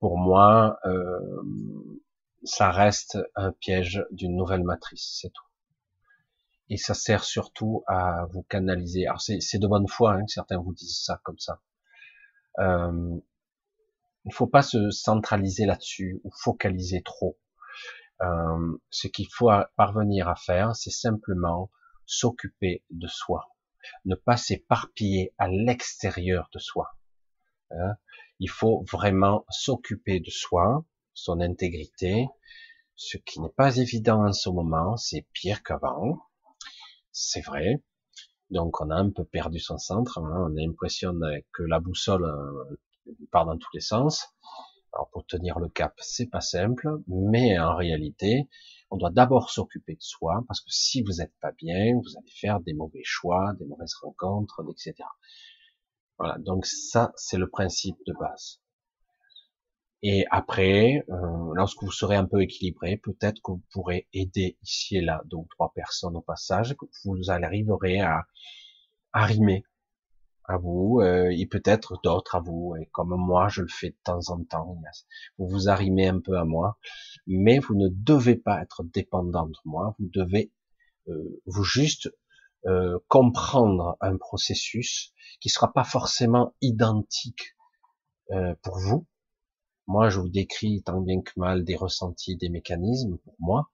pour 0.00 0.18
moi, 0.18 0.78
euh, 0.84 2.00
ça 2.44 2.70
reste 2.70 3.18
un 3.34 3.52
piège 3.52 4.04
d'une 4.10 4.36
nouvelle 4.36 4.62
matrice, 4.62 5.18
c'est 5.20 5.30
tout. 5.32 5.44
Et 6.68 6.76
ça 6.76 6.94
sert 6.94 7.24
surtout 7.24 7.84
à 7.86 8.26
vous 8.30 8.42
canaliser. 8.42 9.06
Alors 9.06 9.20
c'est 9.20 9.58
de 9.58 9.66
bonne 9.66 9.88
foi, 9.88 10.14
hein, 10.14 10.26
certains 10.26 10.58
vous 10.58 10.74
disent 10.74 11.02
ça 11.02 11.20
comme 11.22 11.38
ça. 11.38 11.60
Euh, 12.58 13.18
il 14.24 14.32
faut 14.32 14.48
pas 14.48 14.62
se 14.62 14.90
centraliser 14.90 15.66
là-dessus 15.66 16.20
ou 16.24 16.30
focaliser 16.30 17.02
trop. 17.02 17.38
Euh, 18.22 18.78
ce 18.90 19.06
qu'il 19.06 19.28
faut 19.30 19.50
parvenir 19.76 20.28
à 20.28 20.34
faire, 20.34 20.74
c'est 20.74 20.90
simplement 20.90 21.70
s'occuper 22.06 22.84
de 22.90 23.06
soi, 23.06 23.48
ne 24.04 24.14
pas 24.16 24.36
s'éparpiller 24.36 25.34
à 25.38 25.48
l'extérieur 25.48 26.48
de 26.52 26.58
soi. 26.58 26.96
Hein 27.70 27.96
il 28.38 28.50
faut 28.50 28.84
vraiment 28.90 29.44
s'occuper 29.50 30.20
de 30.20 30.30
soi, 30.30 30.84
son 31.14 31.40
intégrité, 31.40 32.28
ce 32.94 33.18
qui 33.18 33.40
n'est 33.40 33.50
pas 33.50 33.76
évident 33.76 34.26
en 34.26 34.32
ce 34.32 34.48
moment, 34.48 34.96
c'est 34.96 35.26
pire 35.32 35.62
qu'avant, 35.62 36.20
c'est 37.12 37.42
vrai. 37.42 37.82
Donc 38.50 38.80
on 38.80 38.90
a 38.90 38.96
un 38.96 39.10
peu 39.10 39.24
perdu 39.24 39.58
son 39.58 39.78
centre, 39.78 40.18
hein. 40.18 40.48
on 40.48 40.56
a 40.56 40.60
l'impression 40.60 41.12
que 41.52 41.62
la 41.64 41.80
boussole 41.80 42.24
euh, 42.24 42.80
part 43.32 43.46
dans 43.46 43.58
tous 43.58 43.70
les 43.74 43.80
sens. 43.80 44.26
Alors 44.92 45.10
pour 45.10 45.26
tenir 45.26 45.58
le 45.58 45.68
cap, 45.68 45.94
c'est 45.98 46.30
pas 46.30 46.40
simple, 46.40 46.88
mais 47.06 47.58
en 47.58 47.74
réalité, 47.74 48.48
on 48.90 48.96
doit 48.96 49.10
d'abord 49.10 49.50
s'occuper 49.50 49.94
de 49.94 50.02
soi, 50.02 50.44
parce 50.48 50.60
que 50.60 50.70
si 50.70 51.02
vous 51.02 51.14
n'êtes 51.18 51.34
pas 51.40 51.52
bien, 51.52 51.94
vous 51.96 52.16
allez 52.16 52.30
faire 52.30 52.60
des 52.60 52.72
mauvais 52.72 53.02
choix, 53.04 53.52
des 53.58 53.66
mauvaises 53.66 53.94
rencontres, 54.02 54.64
etc. 54.70 54.94
Voilà, 56.18 56.38
donc 56.38 56.66
ça, 56.66 57.12
c'est 57.16 57.38
le 57.38 57.48
principe 57.48 57.96
de 58.06 58.12
base. 58.18 58.60
Et 60.02 60.24
après, 60.30 61.04
euh, 61.08 61.52
lorsque 61.54 61.82
vous 61.82 61.90
serez 61.90 62.16
un 62.16 62.26
peu 62.26 62.42
équilibré, 62.42 62.96
peut-être 62.96 63.40
que 63.42 63.52
vous 63.52 63.62
pourrez 63.72 64.06
aider 64.12 64.56
ici 64.62 64.96
et 64.96 65.00
là 65.00 65.22
ou 65.32 65.46
trois 65.50 65.72
personnes 65.74 66.16
au 66.16 66.20
passage, 66.20 66.76
que 66.76 66.86
vous 67.04 67.30
arriverez 67.30 68.00
à 68.00 68.26
arrimer 69.12 69.64
à 70.44 70.58
vous, 70.58 71.00
euh, 71.00 71.30
et 71.30 71.46
peut-être 71.46 71.98
d'autres 72.04 72.36
à 72.36 72.40
vous, 72.40 72.76
et 72.80 72.86
comme 72.92 73.16
moi 73.16 73.48
je 73.48 73.62
le 73.62 73.68
fais 73.68 73.90
de 73.90 73.96
temps 74.04 74.28
en 74.28 74.44
temps, 74.44 74.78
vous 75.38 75.48
vous 75.48 75.68
arrimez 75.68 76.06
un 76.08 76.20
peu 76.20 76.38
à 76.38 76.44
moi, 76.44 76.78
mais 77.26 77.58
vous 77.58 77.74
ne 77.74 77.88
devez 77.90 78.36
pas 78.36 78.62
être 78.62 78.84
dépendant 78.84 79.46
de 79.48 79.58
moi, 79.64 79.96
vous 79.98 80.08
devez 80.12 80.52
euh, 81.08 81.40
vous 81.46 81.64
juste 81.64 82.10
euh, 82.66 82.98
comprendre 83.08 83.96
un 84.00 84.16
processus 84.16 85.12
qui 85.40 85.48
sera 85.48 85.72
pas 85.72 85.84
forcément 85.84 86.54
identique 86.60 87.54
euh, 88.32 88.54
pour 88.62 88.78
vous. 88.78 89.06
Moi, 89.86 90.08
je 90.08 90.18
vous 90.18 90.28
décris 90.28 90.82
tant 90.82 91.00
bien 91.00 91.22
que 91.22 91.30
mal 91.36 91.64
des 91.64 91.76
ressentis, 91.76 92.36
des 92.36 92.48
mécanismes 92.48 93.18
pour 93.18 93.36
moi, 93.38 93.70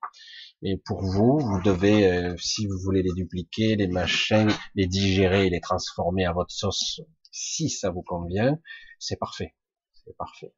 mais 0.60 0.76
pour 0.76 1.02
vous, 1.02 1.38
vous 1.38 1.62
devez, 1.62 2.06
euh, 2.06 2.36
si 2.38 2.66
vous 2.66 2.78
voulez 2.84 3.02
les 3.02 3.12
dupliquer, 3.14 3.76
les 3.76 3.88
machins, 3.88 4.50
les 4.74 4.86
digérer, 4.86 5.48
les 5.48 5.60
transformer 5.60 6.26
à 6.26 6.32
votre 6.32 6.52
sauce, 6.52 7.00
si 7.30 7.70
ça 7.70 7.90
vous 7.90 8.02
convient, 8.02 8.58
c'est 8.98 9.16
parfait. 9.16 9.54
C'est 10.04 10.16
parfait. 10.18 10.54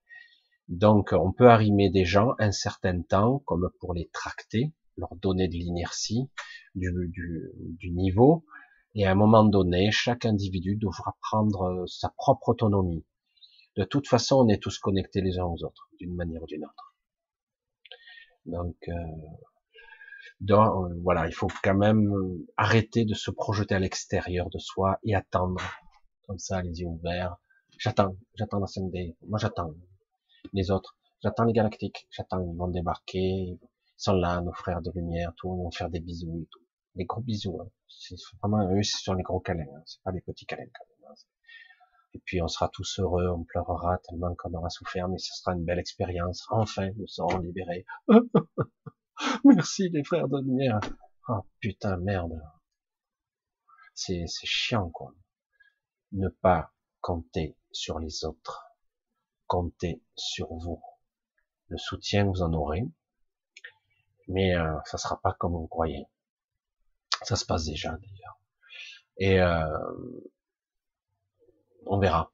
Donc, 0.69 1.12
on 1.12 1.32
peut 1.32 1.48
arrimer 1.48 1.90
des 1.90 2.05
gens 2.05 2.35
un 2.39 2.51
certain 2.51 3.01
temps, 3.02 3.40
comme 3.47 3.70
pour 3.78 3.94
les 3.94 4.11
tracter, 4.12 4.73
leur 4.97 5.15
donner 5.16 5.49
de 5.49 5.55
l'inertie, 5.55 6.29
du, 6.75 6.91
du, 7.09 7.51
du, 7.79 7.91
niveau, 7.91 8.45
et 8.95 9.07
à 9.07 9.11
un 9.11 9.15
moment 9.15 9.45
donné, 9.45 9.91
chaque 9.91 10.25
individu 10.25 10.77
devra 10.77 11.16
prendre 11.21 11.85
sa 11.87 12.11
propre 12.11 12.51
autonomie. 12.51 13.05
De 13.77 13.85
toute 13.85 14.07
façon, 14.07 14.37
on 14.37 14.49
est 14.49 14.62
tous 14.62 14.79
connectés 14.79 15.21
les 15.21 15.39
uns 15.39 15.45
aux 15.45 15.65
autres, 15.65 15.89
d'une 15.99 16.15
manière 16.15 16.43
ou 16.43 16.47
d'une 16.47 16.65
autre. 16.65 16.95
Donc, 18.47 18.77
euh, 18.89 18.93
donc, 20.41 20.91
euh, 20.91 20.95
voilà, 21.03 21.27
il 21.27 21.35
faut 21.35 21.49
quand 21.62 21.75
même 21.75 22.07
euh, 22.12 22.47
arrêter 22.57 23.05
de 23.05 23.15
se 23.15 23.31
projeter 23.31 23.75
à 23.75 23.79
l'extérieur 23.79 24.51
de 24.51 24.59
soi 24.59 24.99
et 25.03 25.15
attendre, 25.15 25.62
comme 26.27 26.39
ça, 26.39 26.62
les 26.62 26.81
yeux 26.81 26.87
ouverts. 26.87 27.37
J'attends, 27.79 28.16
j'attends 28.35 28.61
la 28.61 28.66
d 28.91 29.16
Moi, 29.27 29.39
j'attends. 29.39 29.73
Les 30.53 30.71
autres, 30.71 30.97
j'attends 31.23 31.45
les 31.45 31.53
galactiques. 31.53 32.07
J'attends, 32.11 32.41
ils 32.41 32.57
vont 32.57 32.69
débarquer. 32.69 33.59
Sont 34.05 34.13
là, 34.13 34.39
nos 34.43 34.53
frères 34.53 34.83
de 34.83 34.91
lumière, 34.95 35.33
tout. 35.35 35.55
Ils 35.57 35.63
vont 35.63 35.71
faire 35.71 35.89
des 35.89 36.01
bisous 36.01 36.43
et 36.43 36.47
tout. 36.51 36.61
Des 36.95 37.07
gros 37.07 37.23
bisous. 37.23 37.59
Hein. 37.63 37.71
C'est 37.89 38.17
vraiment 38.43 38.71
eux, 38.71 38.83
ce 38.83 39.03
sont 39.03 39.15
les 39.15 39.23
gros 39.23 39.41
câlins. 39.41 39.65
Hein. 39.75 39.83
C'est 39.87 40.03
pas 40.03 40.13
des 40.13 40.21
petits 40.21 40.45
câlins 40.45 40.67
quand 40.75 40.85
même. 40.85 41.11
Hein. 41.11 41.15
Et 42.13 42.19
puis 42.19 42.43
on 42.43 42.49
sera 42.49 42.69
tous 42.69 42.99
heureux, 42.99 43.31
on 43.31 43.45
pleurera 43.45 43.97
tellement 44.07 44.35
qu'on 44.35 44.53
aura 44.53 44.69
souffert, 44.69 45.09
mais 45.09 45.17
ce 45.17 45.33
sera 45.35 45.55
une 45.55 45.65
belle 45.65 45.79
expérience. 45.79 46.45
Enfin, 46.51 46.91
nous 46.99 47.07
serons 47.07 47.39
libérés. 47.39 47.87
Merci 49.47 49.89
les 49.89 50.05
frères 50.05 50.29
de 50.29 50.39
lumière. 50.39 50.81
Oh 51.31 51.41
putain, 51.61 51.97
merde. 51.97 52.43
C'est, 53.95 54.27
c'est 54.27 54.47
chiant, 54.47 54.91
quoi. 54.91 55.15
Ne 56.13 56.29
pas 56.29 56.75
compter 57.01 57.57
sur 57.73 57.99
les 58.01 58.27
autres. 58.27 58.67
Compter 59.47 60.03
sur 60.15 60.49
vous. 60.53 60.83
Le 61.69 61.79
soutien, 61.79 62.27
vous 62.27 62.43
en 62.43 62.53
aurez. 62.53 62.87
Mais 64.29 64.57
euh, 64.57 64.75
ça 64.85 64.99
sera 64.99 65.21
pas 65.21 65.33
comme 65.35 65.53
vous 65.53 65.67
croyez. 65.67 66.07
Ça 67.23 67.37
se 67.37 67.45
passe 67.45 67.65
déjà, 67.65 67.91
d'ailleurs. 67.91 68.41
Et 69.19 69.41
euh, 69.41 70.21
on 71.87 71.99
verra. 71.99 72.33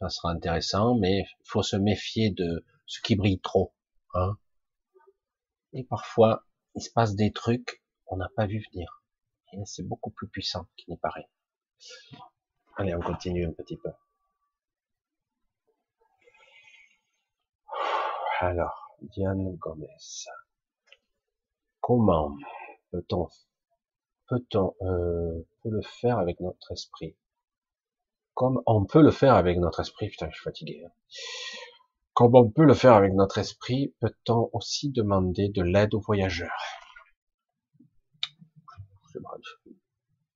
Ça 0.00 0.08
sera 0.08 0.30
intéressant, 0.30 0.96
mais 0.96 1.20
il 1.20 1.46
faut 1.46 1.62
se 1.62 1.76
méfier 1.76 2.30
de 2.30 2.64
ce 2.86 3.00
qui 3.00 3.16
brille 3.16 3.40
trop. 3.40 3.74
Hein 4.14 4.36
et 5.74 5.82
parfois, 5.82 6.46
il 6.76 6.82
se 6.82 6.90
passe 6.90 7.16
des 7.16 7.32
trucs 7.32 7.82
qu'on 8.04 8.16
n'a 8.16 8.28
pas 8.36 8.46
vu 8.46 8.64
venir. 8.72 9.02
Et 9.52 9.58
c'est 9.66 9.82
beaucoup 9.82 10.10
plus 10.10 10.28
puissant 10.28 10.66
qu'il 10.76 10.92
n'y 10.92 10.96
paraît. 10.96 11.28
Allez, 12.76 12.94
on 12.94 13.00
continue 13.00 13.44
un 13.44 13.52
petit 13.52 13.76
peu. 13.76 13.90
Alors, 18.40 18.96
Diane 19.00 19.56
Gomez. 19.56 19.88
Comment 21.86 22.34
peut-on 22.92 23.28
peut-on 24.28 24.74
euh, 24.80 25.46
peut 25.62 25.68
le 25.68 25.82
faire 25.82 26.16
avec 26.16 26.40
notre 26.40 26.72
esprit? 26.72 27.14
Comme 28.32 28.62
on 28.64 28.86
peut 28.86 29.02
le 29.02 29.10
faire 29.10 29.34
avec 29.34 29.58
notre 29.58 29.80
esprit. 29.80 30.08
Putain, 30.08 30.30
je 30.30 30.34
suis 30.34 30.44
fatigué. 30.44 30.82
Hein. 30.86 30.92
Comme 32.14 32.34
on 32.36 32.50
peut 32.50 32.64
le 32.64 32.72
faire 32.72 32.94
avec 32.94 33.12
notre 33.12 33.36
esprit, 33.36 33.94
peut-on 34.00 34.48
aussi 34.54 34.92
demander 34.92 35.50
de 35.50 35.62
l'aide 35.62 35.92
aux 35.92 36.00
voyageurs? 36.00 36.56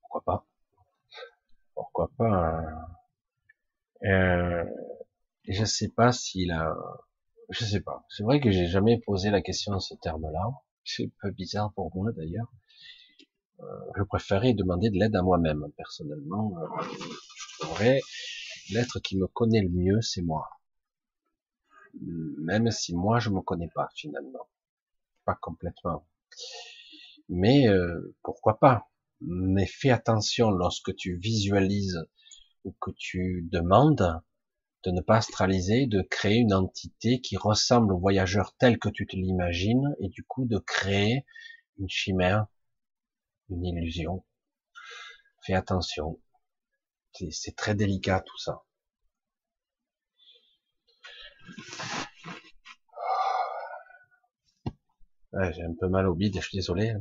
Pourquoi 0.01 0.21
pas? 0.23 0.45
Pourquoi 1.73 2.11
pas 2.15 2.59
hein. 4.03 4.07
euh, 4.07 4.65
Je 5.47 5.65
sais 5.65 5.89
pas 5.89 6.11
s'il 6.11 6.51
a... 6.51 6.75
Je 7.49 7.65
sais 7.65 7.81
pas. 7.81 8.05
C'est 8.09 8.21
vrai 8.21 8.39
que 8.39 8.51
j'ai 8.51 8.67
jamais 8.67 8.99
posé 8.99 9.31
la 9.31 9.41
question 9.41 9.73
en 9.73 9.79
ce 9.79 9.95
terme-là. 9.95 10.51
C'est 10.95 11.05
un 11.05 11.11
peu 11.21 11.31
bizarre 11.31 11.71
pour 11.73 11.95
moi 11.95 12.11
d'ailleurs. 12.11 12.51
Euh, 13.59 13.65
je 13.97 14.03
préférais 14.03 14.53
demander 14.53 14.89
de 14.89 14.97
l'aide 14.97 15.15
à 15.15 15.21
moi-même. 15.21 15.65
Personnellement, 15.77 16.53
euh, 17.81 17.99
l'être 18.71 18.99
qui 18.99 19.17
me 19.17 19.27
connaît 19.27 19.61
le 19.61 19.69
mieux, 19.69 20.01
c'est 20.01 20.21
moi 20.21 20.47
même 22.01 22.71
si 22.71 22.95
moi 22.95 23.19
je 23.19 23.29
me 23.29 23.41
connais 23.41 23.69
pas 23.69 23.89
finalement, 23.95 24.47
pas 25.25 25.37
complètement. 25.41 26.05
Mais 27.27 27.67
euh, 27.67 28.15
pourquoi 28.23 28.59
pas? 28.59 28.89
Mais 29.21 29.65
fais 29.65 29.91
attention 29.91 30.51
lorsque 30.51 30.95
tu 30.95 31.17
visualises 31.17 31.99
ou 32.63 32.75
que 32.79 32.91
tu 32.91 33.47
demandes 33.51 34.21
de 34.83 34.91
ne 34.91 35.01
pas 35.01 35.17
astraliser, 35.17 35.87
de 35.87 36.01
créer 36.01 36.37
une 36.37 36.53
entité 36.53 37.19
qui 37.21 37.37
ressemble 37.37 37.93
au 37.93 37.99
voyageur 37.99 38.55
tel 38.57 38.79
que 38.79 38.89
tu 38.89 39.05
te 39.05 39.15
l'imagines, 39.15 39.95
et 39.99 40.09
du 40.09 40.23
coup 40.23 40.45
de 40.45 40.57
créer 40.57 41.25
une 41.77 41.89
chimère, 41.89 42.47
une 43.49 43.65
illusion. 43.65 44.25
Fais 45.45 45.53
attention. 45.53 46.19
C'est 47.31 47.55
très 47.55 47.75
délicat 47.75 48.21
tout 48.21 48.37
ça. 48.37 48.63
j'ai 55.51 55.63
un 55.63 55.73
peu 55.79 55.87
mal 55.87 56.07
au 56.07 56.15
bide, 56.15 56.35
je 56.35 56.47
suis 56.47 56.57
désolé. 56.57 56.93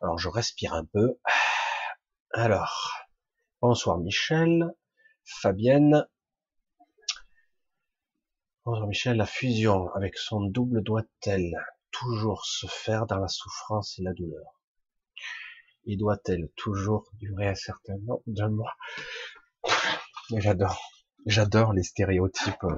Alors 0.00 0.18
je 0.18 0.28
respire 0.28 0.74
un 0.74 0.84
peu. 0.84 1.18
Alors, 2.32 2.92
bonsoir 3.60 3.98
Michel, 3.98 4.72
Fabienne. 5.24 6.06
Bonsoir 8.66 8.88
Michel, 8.88 9.16
la 9.16 9.24
fusion 9.24 9.90
avec 9.94 10.18
son 10.18 10.42
double 10.42 10.82
doit-elle 10.82 11.56
toujours 11.92 12.44
se 12.44 12.66
faire 12.66 13.06
dans 13.06 13.16
la 13.16 13.26
souffrance 13.26 13.98
et 13.98 14.02
la 14.02 14.12
douleur 14.12 14.60
Et 15.86 15.96
doit-elle 15.96 16.50
toujours 16.56 17.10
durer 17.14 17.48
un 17.48 17.54
certain 17.54 17.96
nombre 17.96 18.22
de 18.26 18.46
mois 18.48 18.74
J'adore, 20.36 20.78
j'adore 21.24 21.72
les 21.72 21.82
stéréotypes 21.82 22.62
euh, 22.64 22.76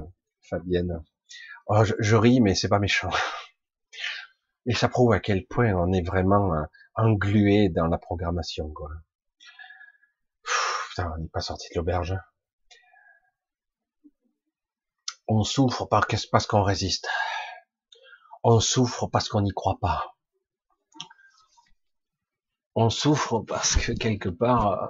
Fabienne. 0.49 1.03
Oh, 1.67 1.83
je, 1.83 2.15
ris, 2.15 2.39
mais 2.39 2.55
c'est 2.55 2.69
pas 2.69 2.79
méchant. 2.79 3.11
Et 4.65 4.73
ça 4.73 4.87
prouve 4.87 5.11
à 5.11 5.19
quel 5.19 5.45
point 5.45 5.73
on 5.73 5.91
est 5.91 6.01
vraiment 6.01 6.53
euh, 6.53 6.63
englué 6.95 7.67
dans 7.67 7.87
la 7.87 7.97
programmation, 7.97 8.69
quoi. 8.69 8.89
putain, 10.89 11.11
on 11.13 11.21
n'est 11.21 11.27
pas 11.27 11.41
sorti 11.41 11.67
de 11.73 11.79
l'auberge. 11.79 12.15
On 15.27 15.43
souffre 15.43 15.85
parce 15.85 16.47
qu'on 16.47 16.63
résiste. 16.63 17.07
On 18.43 18.59
souffre 18.59 19.07
parce 19.07 19.29
qu'on 19.29 19.41
n'y 19.41 19.51
croit 19.51 19.79
pas. 19.79 20.15
On 22.75 22.89
souffre 22.89 23.39
parce 23.39 23.75
que 23.75 23.91
quelque 23.91 24.29
part, 24.29 24.71
euh, 24.71 24.87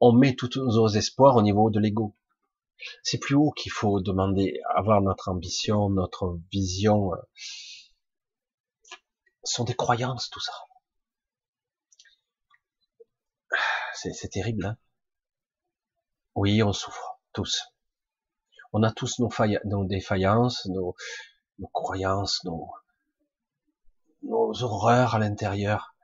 on 0.00 0.12
met 0.12 0.34
tous 0.34 0.56
nos 0.56 0.88
espoirs 0.88 1.36
au 1.36 1.42
niveau 1.42 1.70
de 1.70 1.80
l'ego 1.80 2.14
c'est 3.02 3.18
plus 3.18 3.34
haut 3.34 3.50
qu'il 3.52 3.72
faut 3.72 4.00
demander, 4.00 4.60
avoir 4.74 5.00
notre 5.00 5.28
ambition, 5.28 5.90
notre 5.90 6.38
vision. 6.52 7.14
Euh, 7.14 7.18
ce 9.44 9.54
sont 9.54 9.64
des 9.64 9.74
croyances, 9.74 10.30
tout 10.30 10.40
ça. 10.40 10.52
C'est 13.94 14.28
terrible. 14.28 14.66
Hein 14.66 14.76
oui, 16.34 16.62
on 16.62 16.72
souffre, 16.72 17.20
tous. 17.32 17.73
On 18.76 18.82
a 18.82 18.90
tous 18.90 19.20
nos, 19.20 19.84
défaillances, 19.84 20.66
nos, 20.66 20.96
croyances, 21.72 22.42
nos, 22.44 22.68
horreurs 24.24 25.14
à 25.14 25.20
l'intérieur, 25.20 25.94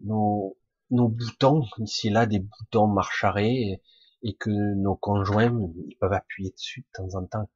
nos, 0.00 0.56
boutons, 0.90 1.62
ici 1.78 2.10
là, 2.10 2.26
des 2.26 2.40
boutons 2.40 2.88
marcharés, 2.88 3.80
et, 4.24 4.34
que 4.34 4.50
nos 4.50 4.96
conjoints, 4.96 5.56
ils 5.86 5.96
peuvent 6.00 6.12
appuyer 6.12 6.50
dessus 6.50 6.80
de 6.80 6.88
temps 6.94 7.16
en 7.16 7.26
temps. 7.26 7.48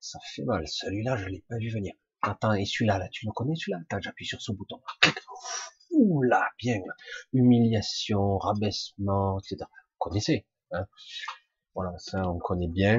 ça 0.00 0.18
fait 0.34 0.42
mal. 0.42 0.66
Celui-là, 0.66 1.16
je 1.18 1.28
l'ai 1.28 1.44
pas 1.48 1.58
vu 1.58 1.70
venir. 1.70 1.94
Attends, 2.20 2.54
et 2.54 2.64
celui-là, 2.64 2.98
là, 2.98 3.08
tu 3.12 3.26
le 3.26 3.32
connais 3.32 3.54
celui-là? 3.54 3.78
Attends, 3.82 4.00
j'appuie 4.00 4.26
sur 4.26 4.42
ce 4.42 4.50
bouton. 4.50 4.80
Ouh 5.92 6.20
là, 6.22 6.48
bien. 6.58 6.80
Humiliation, 7.32 8.38
rabaissement, 8.38 9.38
etc. 9.38 9.56
Vous 9.60 9.98
connaissez. 9.98 10.48
Hein? 10.72 10.86
Voilà, 11.76 11.92
ça, 11.98 12.26
on 12.28 12.38
connaît 12.38 12.68
bien. 12.68 12.98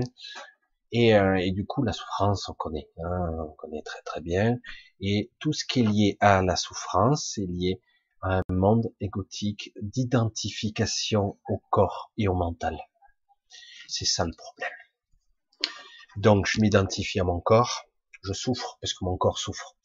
Et, 0.91 1.15
euh, 1.15 1.35
et, 1.37 1.51
du 1.51 1.65
coup, 1.65 1.83
la 1.83 1.93
souffrance, 1.93 2.47
on 2.47 2.53
connaît, 2.53 2.87
hein, 3.03 3.29
on 3.49 3.53
connaît 3.53 3.81
très 3.81 4.01
très 4.03 4.21
bien. 4.21 4.57
Et 5.01 5.31
tout 5.39 5.51
ce 5.51 5.65
qui 5.65 5.81
est 5.81 5.83
lié 5.83 6.17
à 6.19 6.43
la 6.43 6.55
souffrance, 6.55 7.33
c'est 7.33 7.47
lié 7.47 7.81
à 8.21 8.37
un 8.37 8.53
monde 8.53 8.93
égotique 9.01 9.73
d'identification 9.81 11.37
au 11.49 11.61
corps 11.71 12.11
et 12.17 12.27
au 12.27 12.35
mental. 12.35 12.77
C'est 13.87 14.05
ça 14.05 14.25
le 14.25 14.33
problème. 14.37 14.69
Donc, 16.15 16.45
je 16.47 16.61
m'identifie 16.61 17.19
à 17.19 17.23
mon 17.23 17.39
corps, 17.39 17.85
je 18.23 18.33
souffre 18.33 18.77
parce 18.79 18.93
que 18.93 19.03
mon 19.05 19.17
corps 19.17 19.39
souffre. 19.39 19.75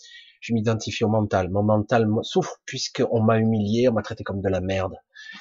Je 0.41 0.53
m'identifie 0.53 1.05
au 1.05 1.09
mental, 1.09 1.51
mon 1.51 1.63
mental 1.63 2.07
souffre 2.23 2.61
puisqu'on 2.67 3.23
m'a 3.23 3.39
humilié, 3.39 3.89
on 3.89 3.93
m'a 3.93 4.03
traité 4.03 4.23
comme 4.23 4.43
de 4.43 4.49
la 4.49 4.61
merde. 4.61 4.97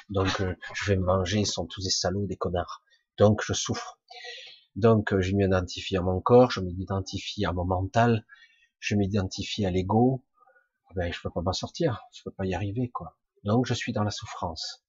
Donc, 0.08 0.40
euh, 0.40 0.54
je 0.74 0.92
vais 0.92 0.96
me 0.96 1.04
venger, 1.04 1.40
ils 1.40 1.46
sont 1.46 1.66
tous 1.66 1.84
des 1.84 1.90
salauds, 1.90 2.26
des 2.26 2.36
connards. 2.36 2.82
Donc, 3.22 3.40
je 3.46 3.52
souffre. 3.52 4.00
Donc, 4.74 5.12
euh, 5.12 5.20
je 5.20 5.36
m'identifie 5.36 5.96
à 5.96 6.02
mon 6.02 6.20
corps, 6.20 6.50
je 6.50 6.58
m'identifie 6.58 7.44
à 7.44 7.52
mon 7.52 7.64
mental, 7.64 8.26
je 8.80 8.96
m'identifie 8.96 9.64
à 9.64 9.70
l'ego. 9.70 10.24
Ben, 10.96 11.12
je 11.12 11.20
peux 11.22 11.30
pas 11.30 11.40
m'en 11.40 11.52
sortir, 11.52 12.02
je 12.12 12.24
peux 12.24 12.32
pas 12.32 12.46
y 12.46 12.52
arriver, 12.52 12.88
quoi. 12.88 13.16
Donc, 13.44 13.64
je 13.64 13.74
suis 13.74 13.92
dans 13.92 14.02
la 14.02 14.10
souffrance. 14.10 14.84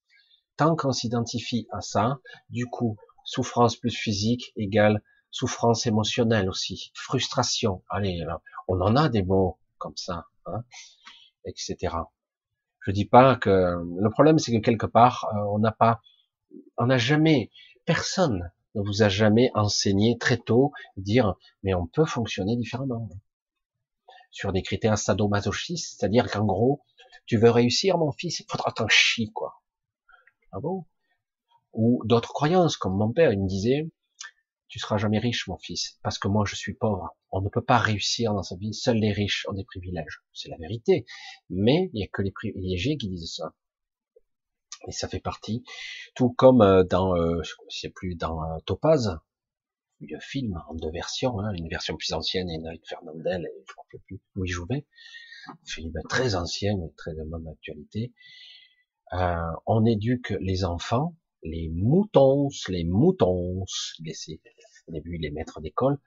Tant 0.57 0.75
qu'on 0.75 0.93
s'identifie 0.93 1.67
à 1.71 1.81
ça, 1.81 2.21
du 2.49 2.65
coup, 2.65 2.97
souffrance 3.23 3.75
plus 3.75 3.95
physique 3.95 4.51
égale 4.55 5.03
souffrance 5.29 5.85
émotionnelle 5.85 6.49
aussi, 6.49 6.91
frustration. 6.95 7.83
Allez, 7.87 8.19
on 8.67 8.81
en 8.81 8.95
a 8.95 9.09
des 9.09 9.21
mots 9.21 9.59
comme 9.77 9.95
ça, 9.95 10.25
hein, 10.47 10.63
etc. 11.45 11.97
Je 12.79 12.91
dis 12.91 13.05
pas 13.05 13.35
que 13.35 13.49
le 13.49 14.09
problème, 14.09 14.39
c'est 14.39 14.51
que 14.51 14.65
quelque 14.65 14.87
part, 14.87 15.27
euh, 15.35 15.53
on 15.53 15.59
n'a 15.59 15.71
pas, 15.71 16.01
on 16.77 16.87
n'a 16.87 16.97
jamais, 16.97 17.51
personne 17.85 18.51
ne 18.75 18.81
vous 18.81 19.03
a 19.03 19.09
jamais 19.09 19.51
enseigné 19.53 20.17
très 20.17 20.37
tôt 20.37 20.71
dire 20.97 21.35
mais 21.61 21.73
on 21.73 21.87
peut 21.87 22.05
fonctionner 22.05 22.55
différemment 22.55 23.09
sur 24.31 24.51
des 24.51 24.63
critères 24.63 24.97
sadomasochistes, 24.97 25.95
c'est-à-dire 25.99 26.29
qu'en 26.29 26.43
gros, 26.43 26.83
tu 27.27 27.37
veux 27.37 27.51
réussir 27.51 27.97
mon 27.99 28.11
fils, 28.11 28.39
il 28.39 28.45
faudra 28.49 28.71
t'en 28.71 28.87
chier 28.87 29.29
quoi. 29.31 29.61
Ah 30.51 30.59
bon? 30.59 30.85
Ou 31.73 32.01
d'autres 32.05 32.33
croyances 32.33 32.77
comme 32.77 32.97
mon 32.97 33.11
père, 33.11 33.31
il 33.31 33.41
me 33.41 33.47
disait 33.47 33.89
tu 34.67 34.79
seras 34.79 34.97
jamais 34.97 35.19
riche 35.19 35.47
mon 35.47 35.57
fils 35.57 35.99
parce 36.01 36.17
que 36.17 36.27
moi 36.27 36.45
je 36.47 36.55
suis 36.55 36.73
pauvre. 36.73 37.15
On 37.31 37.41
ne 37.41 37.49
peut 37.49 37.63
pas 37.63 37.77
réussir 37.77 38.33
dans 38.33 38.41
sa 38.41 38.55
vie, 38.55 38.73
seuls 38.73 38.97
les 38.97 39.11
riches 39.11 39.45
ont 39.47 39.53
des 39.53 39.63
privilèges. 39.63 40.23
C'est 40.33 40.49
la 40.49 40.57
vérité. 40.57 41.05
Mais 41.51 41.91
il 41.93 41.99
y 41.99 42.03
a 42.03 42.07
que 42.07 42.23
les 42.23 42.31
privilégiés 42.31 42.97
qui 42.97 43.07
disent 43.09 43.35
ça 43.35 43.53
et 44.87 44.91
ça 44.91 45.07
fait 45.07 45.19
partie, 45.19 45.63
tout 46.15 46.31
comme 46.31 46.61
euh, 46.61 46.83
dans, 46.83 47.15
euh, 47.15 47.41
je 47.43 47.53
sais 47.69 47.89
plus, 47.89 48.15
dans 48.15 48.43
euh, 48.43 48.57
Topaz, 48.65 49.17
le 50.01 50.19
film 50.19 50.61
en 50.67 50.73
deux 50.73 50.91
versions, 50.91 51.39
hein, 51.39 51.53
une 51.53 51.69
version 51.69 51.95
plus 51.95 52.13
ancienne 52.13 52.49
et 52.49 52.55
une 52.55 52.67
avec 52.67 52.85
Fernandel, 52.87 53.45
et 53.45 53.63
je 53.65 53.73
ne 53.73 53.99
sais 53.99 54.03
plus 54.05 54.21
où 54.35 54.45
il 54.45 54.51
jouait, 54.51 54.85
film 55.65 55.93
très 56.09 56.35
ancien 56.35 56.75
mais 56.77 56.89
très 56.97 57.13
de 57.13 57.23
bonne 57.23 57.47
actualité. 57.47 58.13
Euh, 59.13 59.35
on 59.65 59.85
éduque 59.85 60.33
les 60.41 60.65
enfants, 60.65 61.15
les 61.43 61.69
moutons, 61.69 62.49
les 62.69 62.83
moutons, 62.83 63.63
laissez 64.03 64.41
au 64.87 64.91
début 64.91 65.17
les 65.17 65.31
maîtres 65.31 65.61
d'école, 65.61 65.99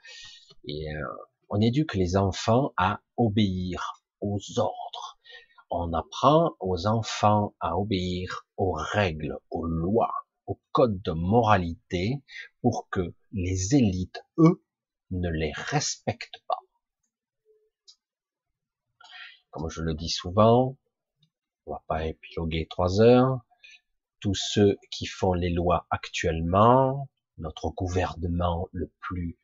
et 0.67 0.95
euh, 0.95 1.07
on 1.49 1.61
éduque 1.61 1.95
les 1.95 2.17
enfants 2.17 2.73
à 2.77 3.01
obéir 3.17 4.03
aux 4.21 4.41
ordres 4.59 5.16
on 5.71 5.93
apprend 5.93 6.55
aux 6.61 6.87
enfants 6.87 7.55
à 7.61 7.79
obéir 7.79 8.47
aux 8.57 8.73
règles, 8.73 9.39
aux 9.51 9.67
lois, 9.67 10.15
aux 10.47 10.61
codes 10.73 11.03
de 11.03 11.13
moralité 11.13 12.23
pour 12.61 12.89
que 12.91 13.15
les 13.33 13.75
élites, 13.75 14.25
eux, 14.39 14.63
ne 15.11 15.29
les 15.29 15.53
respectent 15.55 16.43
pas. 16.47 16.59
Comme 19.51 19.71
je 19.71 19.83
le 19.83 19.95
dis 19.95 20.11
souvent, 20.11 20.77
on 21.67 21.73
va 21.73 21.83
pas 21.87 22.07
épiloguer 22.07 22.67
trois 22.69 23.01
heures, 23.01 23.41
tous 24.21 24.35
ceux 24.35 24.77
qui 24.91 25.07
font 25.07 25.33
les 25.33 25.51
lois 25.51 25.87
actuellement, 25.91 27.09
notre 27.39 27.71
gouvernement 27.71 28.69
le 28.73 28.93
plus 29.01 29.39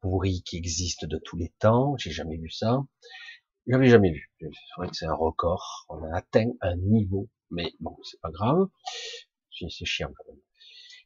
pourri 0.00 0.42
qui 0.42 0.56
existe 0.56 1.04
de 1.04 1.18
tous 1.18 1.36
les 1.36 1.52
temps, 1.58 1.96
j'ai 1.96 2.10
jamais 2.10 2.36
vu 2.36 2.50
ça, 2.50 2.84
l'avais 3.72 3.88
jamais 3.88 4.12
vu. 4.12 4.32
C'est 4.40 4.48
vrai 4.76 4.88
que 4.88 4.96
c'est 4.96 5.06
un 5.06 5.14
record. 5.14 5.86
On 5.88 6.02
a 6.02 6.16
atteint 6.16 6.50
un 6.60 6.76
niveau, 6.76 7.28
mais 7.50 7.74
bon, 7.80 7.96
c'est 8.02 8.20
pas 8.20 8.30
grave. 8.30 8.68
C'est 9.52 9.84
chiant 9.84 10.10
quand 10.16 10.32
même. 10.32 10.40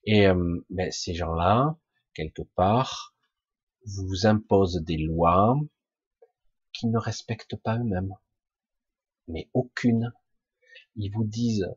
Et 0.04 0.26
euh, 0.26 0.64
ben, 0.70 0.90
ces 0.92 1.14
gens-là, 1.14 1.76
quelque 2.14 2.42
part, 2.54 3.14
vous 3.84 4.26
imposent 4.26 4.82
des 4.82 4.96
lois 4.96 5.58
qui 6.72 6.86
ne 6.86 6.98
respectent 6.98 7.56
pas 7.56 7.78
eux-mêmes, 7.78 8.14
mais 9.28 9.48
aucune. 9.54 10.12
Ils 10.96 11.10
vous 11.10 11.24
disent, 11.24 11.68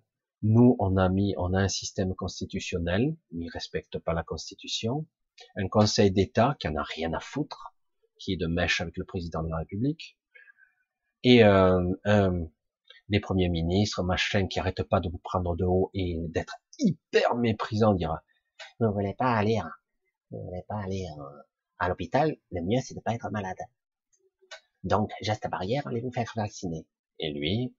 nous, 0.42 0.76
on 0.80 0.98
a 0.98 1.10
mis, 1.10 1.34
on 1.38 1.54
a 1.54 1.62
un 1.62 1.68
système 1.68 2.14
constitutionnel, 2.14 3.16
mais 3.32 3.46
ils 3.46 3.50
respectent 3.50 4.00
pas 4.00 4.14
la 4.14 4.24
Constitution. 4.24 5.08
Un 5.56 5.68
Conseil 5.68 6.12
d'État 6.12 6.56
qui 6.60 6.68
en 6.68 6.76
a 6.76 6.84
rien 6.84 7.14
à 7.14 7.20
foutre, 7.20 7.74
qui 8.20 8.34
est 8.34 8.38
de 8.38 8.48
mèche 8.48 8.82
avec 8.82 8.98
le 8.98 9.06
président 9.06 9.44
de 9.44 9.50
la 9.50 9.58
République 9.58 10.18
et 11.26 11.44
euh, 11.44 11.82
euh, 12.06 12.46
des 13.10 13.20
premiers 13.20 13.50
ministres, 13.50 14.04
machin, 14.04 14.48
qui 14.48 14.60
arrêtent 14.60 14.84
pas 14.84 15.00
de 15.00 15.10
vous 15.10 15.18
prendre 15.18 15.56
de 15.56 15.66
haut 15.66 15.90
et 15.94 16.18
d'être 16.30 16.56
hyper 16.80 17.36
méprisant, 17.36 17.94
dire 17.96 18.18
vous 18.80 18.94
voulez 18.94 19.16
pas 19.16 19.42
vous 19.42 20.44
voulez 20.44 20.64
pas 20.68 20.82
aller 20.84 21.06
à 21.80 21.90
l'hôpital, 21.90 22.38
le 22.52 22.62
mieux 22.62 22.80
c'est 22.80 22.94
de 22.94 23.00
pas 23.00 23.16
être 23.16 23.30
malade. 23.32 23.58
Donc 24.84 25.12
geste 25.22 25.50
barrière, 25.50 25.88
allez 25.88 26.02
vous 26.02 26.12
faire 26.12 26.32
vacciner. 26.36 26.86
Et 27.20 27.32
lui, 27.32 27.76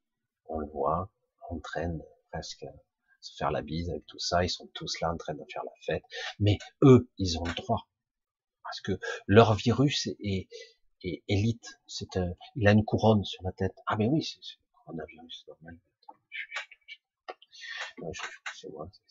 on 0.46 0.58
le 0.58 0.66
voit 0.66 1.08
en 1.48 1.58
train 1.60 1.88
de 1.88 2.02
presque 2.32 2.66
se 3.20 3.36
faire 3.36 3.52
la 3.52 3.62
bise 3.62 3.90
avec 3.90 4.06
tout 4.06 4.18
ça, 4.18 4.42
ils 4.42 4.50
sont 4.50 4.68
tous 4.74 5.00
là 5.00 5.12
en 5.12 5.16
train 5.16 5.34
de 5.34 5.44
faire 5.52 5.62
la 5.64 5.72
fête, 5.82 6.04
mais 6.40 6.58
eux, 6.82 7.08
ils 7.16 7.38
ont 7.38 7.44
le 7.44 7.54
droit 7.54 7.88
parce 8.66 8.80
que 8.80 8.98
leur 9.28 9.54
virus 9.54 10.08
est, 10.20 10.48
et 11.02 11.22
élite. 11.28 11.80
C'est 11.86 12.16
un, 12.16 12.32
il 12.56 12.66
a 12.68 12.72
une 12.72 12.84
couronne 12.84 13.24
sur 13.24 13.42
la 13.42 13.52
tête. 13.52 13.76
Ah 13.86 13.96
mais 13.96 14.08
oui, 14.08 14.22
c'est 14.22 14.38
un 14.38 14.78
coronavirus 14.84 15.46
normal. 15.48 15.78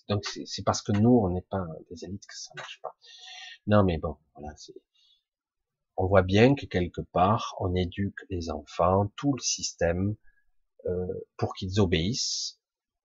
Donc 0.08 0.24
c'est 0.26 0.64
parce 0.64 0.82
que 0.82 0.92
nous, 0.92 1.20
on 1.24 1.30
n'est 1.30 1.42
pas 1.42 1.66
des 1.90 2.06
élites 2.06 2.26
que 2.26 2.38
ça 2.38 2.52
marche 2.56 2.80
pas. 2.82 2.96
Non 3.68 3.84
mais 3.84 3.98
bon, 3.98 4.18
voilà, 4.36 4.56
c'est. 4.58 4.76
On 5.98 6.08
voit 6.08 6.24
bien 6.24 6.56
que 6.56 6.66
quelque 6.66 7.02
part, 7.02 7.56
on 7.60 7.74
éduque 7.74 8.20
les 8.30 8.50
enfants, 8.50 9.10
tout 9.16 9.34
le 9.34 9.42
système, 9.42 10.16
euh, 10.88 11.26
pour 11.38 11.54
qu'ils 11.54 11.80
obéissent, 11.80 12.60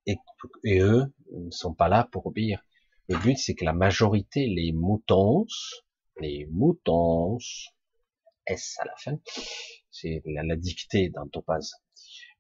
et, 0.07 0.17
et 0.65 0.81
eux 0.81 1.15
ne 1.33 1.51
sont 1.51 1.73
pas 1.73 1.89
là 1.89 2.09
pour 2.11 2.27
obéir. 2.27 2.65
Le 3.09 3.17
but, 3.19 3.39
c'est 3.39 3.55
que 3.55 3.65
la 3.65 3.73
majorité, 3.73 4.47
les 4.47 4.73
moutons, 4.73 5.47
les 6.21 6.47
moutons, 6.51 7.39
S 8.51 8.77
à 8.81 8.85
la 8.85 8.97
fin. 8.97 9.19
C'est 9.91 10.23
la, 10.27 10.57
dictée 10.57 11.09
dans 11.09 11.29
Topaz. 11.29 11.73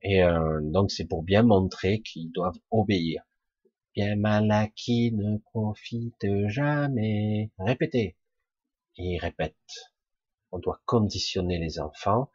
Et 0.02 0.22
euh, 0.22 0.60
donc 0.62 0.90
c'est 0.90 1.06
pour 1.06 1.22
bien 1.22 1.42
montrer 1.42 2.02
qu'ils 2.02 2.32
doivent 2.32 2.58
obéir. 2.70 3.22
Bien 3.94 4.16
mal 4.16 4.50
acquis 4.50 5.12
ne 5.12 5.38
profite 5.38 6.26
jamais. 6.48 7.50
Répétez. 7.58 8.16
Et 8.96 9.14
il 9.14 9.18
répète. 9.18 9.56
On 10.52 10.58
doit 10.58 10.80
conditionner 10.84 11.58
les 11.58 11.78
enfants 11.78 12.30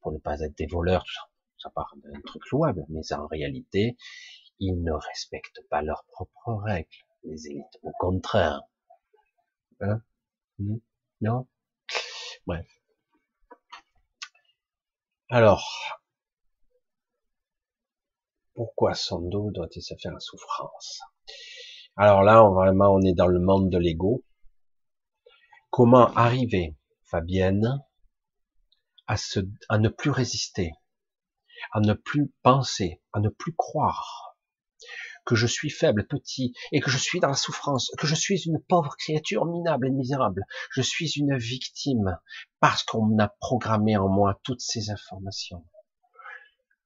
pour 0.00 0.12
ne 0.12 0.18
pas 0.18 0.40
être 0.40 0.56
des 0.56 0.66
voleurs. 0.66 1.04
Ça, 1.06 1.22
ça 1.58 1.70
part 1.70 1.94
d'un 2.02 2.20
truc 2.26 2.42
louable, 2.50 2.84
mais 2.90 3.12
en 3.12 3.26
réalité, 3.26 3.96
ils 4.58 4.82
ne 4.82 4.92
respectent 4.92 5.62
pas 5.70 5.80
leurs 5.82 6.04
propres 6.12 6.62
règles, 6.62 6.88
les 7.22 7.46
élites. 7.48 7.78
Au 7.82 7.92
contraire. 7.98 8.60
Hein? 9.80 10.02
Hmm? 10.58 10.76
Non? 11.22 11.46
Bref. 12.46 12.66
Alors, 15.36 15.98
pourquoi 18.54 18.94
son 18.94 19.20
dos 19.20 19.50
doit-il 19.50 19.82
se 19.82 19.94
faire 20.00 20.12
souffrance? 20.22 21.00
Alors 21.96 22.22
là, 22.22 22.48
vraiment, 22.48 22.94
on 22.94 23.00
est 23.00 23.14
dans 23.14 23.26
le 23.26 23.40
monde 23.40 23.68
de 23.68 23.76
l'ego. 23.76 24.22
Comment 25.70 26.14
arriver, 26.14 26.76
Fabienne, 27.02 27.82
à 29.08 29.16
ne 29.76 29.88
plus 29.88 30.10
résister, 30.10 30.70
à 31.72 31.80
ne 31.80 31.94
plus 31.94 32.32
penser, 32.44 33.02
à 33.12 33.18
ne 33.18 33.28
plus 33.28 33.56
croire? 33.56 34.33
Que 35.24 35.34
je 35.34 35.46
suis 35.46 35.70
faible, 35.70 36.06
petit, 36.06 36.54
et 36.72 36.80
que 36.80 36.90
je 36.90 36.98
suis 36.98 37.20
dans 37.20 37.28
la 37.28 37.34
souffrance, 37.34 37.90
que 37.98 38.06
je 38.06 38.14
suis 38.14 38.42
une 38.46 38.60
pauvre 38.60 38.94
créature 38.96 39.46
minable 39.46 39.88
et 39.88 39.90
misérable. 39.90 40.44
Je 40.70 40.82
suis 40.82 41.12
une 41.16 41.36
victime 41.36 42.18
parce 42.60 42.82
qu'on 42.82 43.18
a 43.18 43.28
programmé 43.40 43.96
en 43.96 44.08
moi 44.08 44.40
toutes 44.42 44.60
ces 44.60 44.90
informations. 44.90 45.64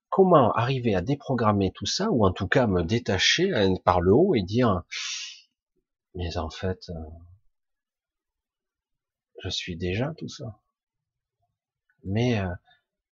Comment 0.08 0.52
arriver 0.52 0.94
à 0.94 1.02
déprogrammer 1.02 1.72
tout 1.74 1.86
ça, 1.86 2.10
ou 2.10 2.24
en 2.26 2.32
tout 2.32 2.48
cas 2.48 2.66
me 2.66 2.82
détacher 2.82 3.52
par 3.84 4.00
le 4.00 4.12
haut 4.12 4.34
et 4.34 4.42
dire, 4.42 4.82
mais 6.14 6.36
en 6.36 6.50
fait, 6.50 6.88
euh, 6.88 6.94
je 9.42 9.48
suis 9.48 9.76
déjà 9.76 10.14
tout 10.16 10.28
ça. 10.28 10.60
Mais 12.04 12.40
euh, 12.40 12.48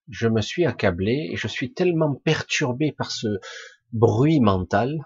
je 0.09 0.28
me 0.28 0.40
suis 0.40 0.65
accablé 0.65 1.28
et 1.32 1.36
je 1.36 1.48
suis 1.48 1.73
tellement 1.73 2.15
perturbé 2.15 2.93
par 2.93 3.11
ce 3.11 3.39
bruit 3.93 4.40
mental 4.40 4.98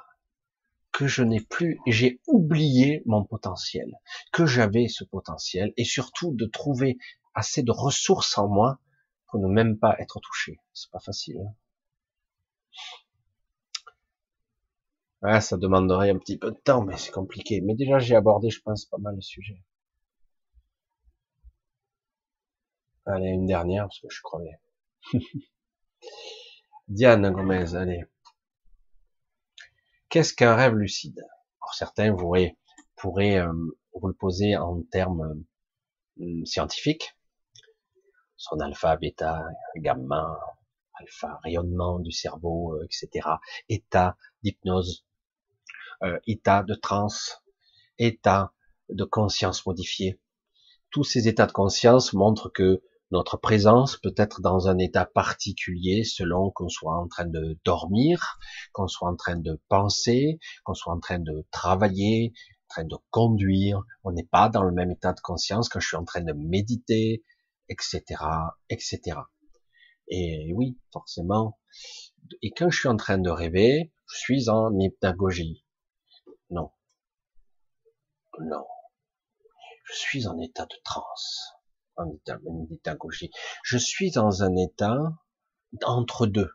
que 0.92 1.06
je 1.06 1.22
n'ai 1.22 1.40
plus, 1.40 1.78
j'ai 1.86 2.20
oublié 2.26 3.02
mon 3.06 3.24
potentiel, 3.24 3.92
que 4.32 4.46
j'avais 4.46 4.88
ce 4.88 5.04
potentiel, 5.04 5.72
et 5.76 5.84
surtout 5.84 6.32
de 6.34 6.46
trouver 6.46 6.98
assez 7.34 7.62
de 7.62 7.70
ressources 7.72 8.36
en 8.38 8.48
moi 8.48 8.80
pour 9.28 9.40
ne 9.40 9.48
même 9.48 9.78
pas 9.78 9.96
être 10.00 10.20
touché. 10.20 10.58
C'est 10.72 10.90
pas 10.90 11.00
facile. 11.00 11.38
Hein. 15.22 15.40
ça 15.40 15.56
demanderait 15.56 16.10
un 16.10 16.18
petit 16.18 16.38
peu 16.38 16.50
de 16.50 16.58
temps, 16.58 16.84
mais 16.84 16.96
c'est 16.96 17.12
compliqué. 17.12 17.60
Mais 17.60 17.74
déjà, 17.74 17.98
j'ai 17.98 18.16
abordé, 18.16 18.50
je 18.50 18.60
pense, 18.60 18.84
pas 18.86 18.98
mal 18.98 19.14
le 19.14 19.20
sujet. 19.20 19.62
Allez, 23.06 23.28
une 23.28 23.46
dernière, 23.46 23.84
parce 23.84 24.00
que 24.00 24.08
je 24.10 24.22
croyais. 24.22 24.58
Diane 26.88 27.30
Gomez, 27.30 27.74
allez. 27.74 28.04
Qu'est-ce 30.10 30.34
qu'un 30.34 30.56
rêve 30.56 30.74
lucide? 30.74 31.24
Alors 31.62 31.74
certains 31.74 32.12
pourraient, 32.96 33.38
euh, 33.38 33.52
vous 33.94 34.08
le 34.08 34.12
poser 34.12 34.56
en 34.56 34.82
termes 34.90 35.44
euh, 36.20 36.44
scientifiques. 36.44 37.16
Son 38.36 38.58
alpha, 38.58 38.96
bêta, 38.96 39.44
gamma, 39.76 40.36
alpha, 40.94 41.38
rayonnement 41.44 42.00
du 42.00 42.10
cerveau, 42.10 42.74
euh, 42.74 42.84
etc. 42.86 43.28
État 43.68 44.16
d'hypnose, 44.42 45.06
état 46.26 46.64
de 46.64 46.74
transe, 46.74 47.44
état 47.98 48.52
de 48.88 49.04
conscience 49.04 49.64
modifié. 49.64 50.18
Tous 50.90 51.04
ces 51.04 51.28
états 51.28 51.46
de 51.46 51.52
conscience 51.52 52.14
montrent 52.14 52.48
que 52.48 52.82
notre 53.10 53.36
présence 53.36 53.96
peut 53.96 54.14
être 54.16 54.40
dans 54.40 54.68
un 54.68 54.78
état 54.78 55.04
particulier 55.04 56.04
selon 56.04 56.50
qu'on 56.52 56.68
soit 56.68 56.96
en 56.96 57.08
train 57.08 57.26
de 57.26 57.58
dormir, 57.64 58.38
qu'on 58.72 58.86
soit 58.86 59.08
en 59.08 59.16
train 59.16 59.36
de 59.36 59.60
penser, 59.68 60.38
qu'on 60.64 60.74
soit 60.74 60.92
en 60.92 61.00
train 61.00 61.18
de 61.18 61.46
travailler, 61.50 62.32
en 62.66 62.68
train 62.68 62.84
de 62.84 62.96
conduire. 63.10 63.82
On 64.04 64.12
n'est 64.12 64.28
pas 64.30 64.48
dans 64.48 64.62
le 64.62 64.72
même 64.72 64.92
état 64.92 65.12
de 65.12 65.20
conscience 65.20 65.68
quand 65.68 65.80
je 65.80 65.88
suis 65.88 65.96
en 65.96 66.04
train 66.04 66.20
de 66.20 66.32
méditer, 66.32 67.24
etc., 67.68 68.02
etc. 68.68 69.18
Et 70.08 70.52
oui, 70.54 70.78
forcément. 70.92 71.58
Et 72.42 72.52
quand 72.52 72.70
je 72.70 72.78
suis 72.78 72.88
en 72.88 72.96
train 72.96 73.18
de 73.18 73.30
rêver, 73.30 73.92
je 74.06 74.18
suis 74.18 74.48
en 74.48 74.78
hypnagogie. 74.78 75.64
Non. 76.50 76.70
Non. 78.40 78.64
Je 79.84 79.94
suis 79.94 80.26
en 80.28 80.38
état 80.38 80.66
de 80.66 80.76
transe 80.84 81.59
je 83.62 83.76
suis 83.76 84.10
dans 84.10 84.42
un 84.42 84.56
état 84.56 84.98
entre 85.84 86.26
deux. 86.26 86.50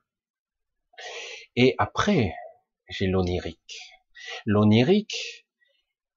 Et 1.56 1.76
après, 1.78 2.36
j'ai 2.90 3.08
l'onirique. 3.08 3.80
L'onirique, 4.46 5.46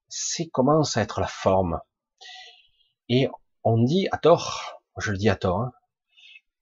c'est 0.09 0.49
commence 0.49 0.97
à 0.97 1.03
être 1.03 1.21
la 1.21 1.27
forme. 1.27 1.81
Et 3.09 3.29
on 3.65 3.83
dit 3.83 4.09
à 4.13 4.19
tort, 4.19 4.83
je 4.99 5.13
le 5.13 5.19
dis 5.19 5.29
à 5.29 5.37
tort, 5.37 5.61
hein, 5.61 5.73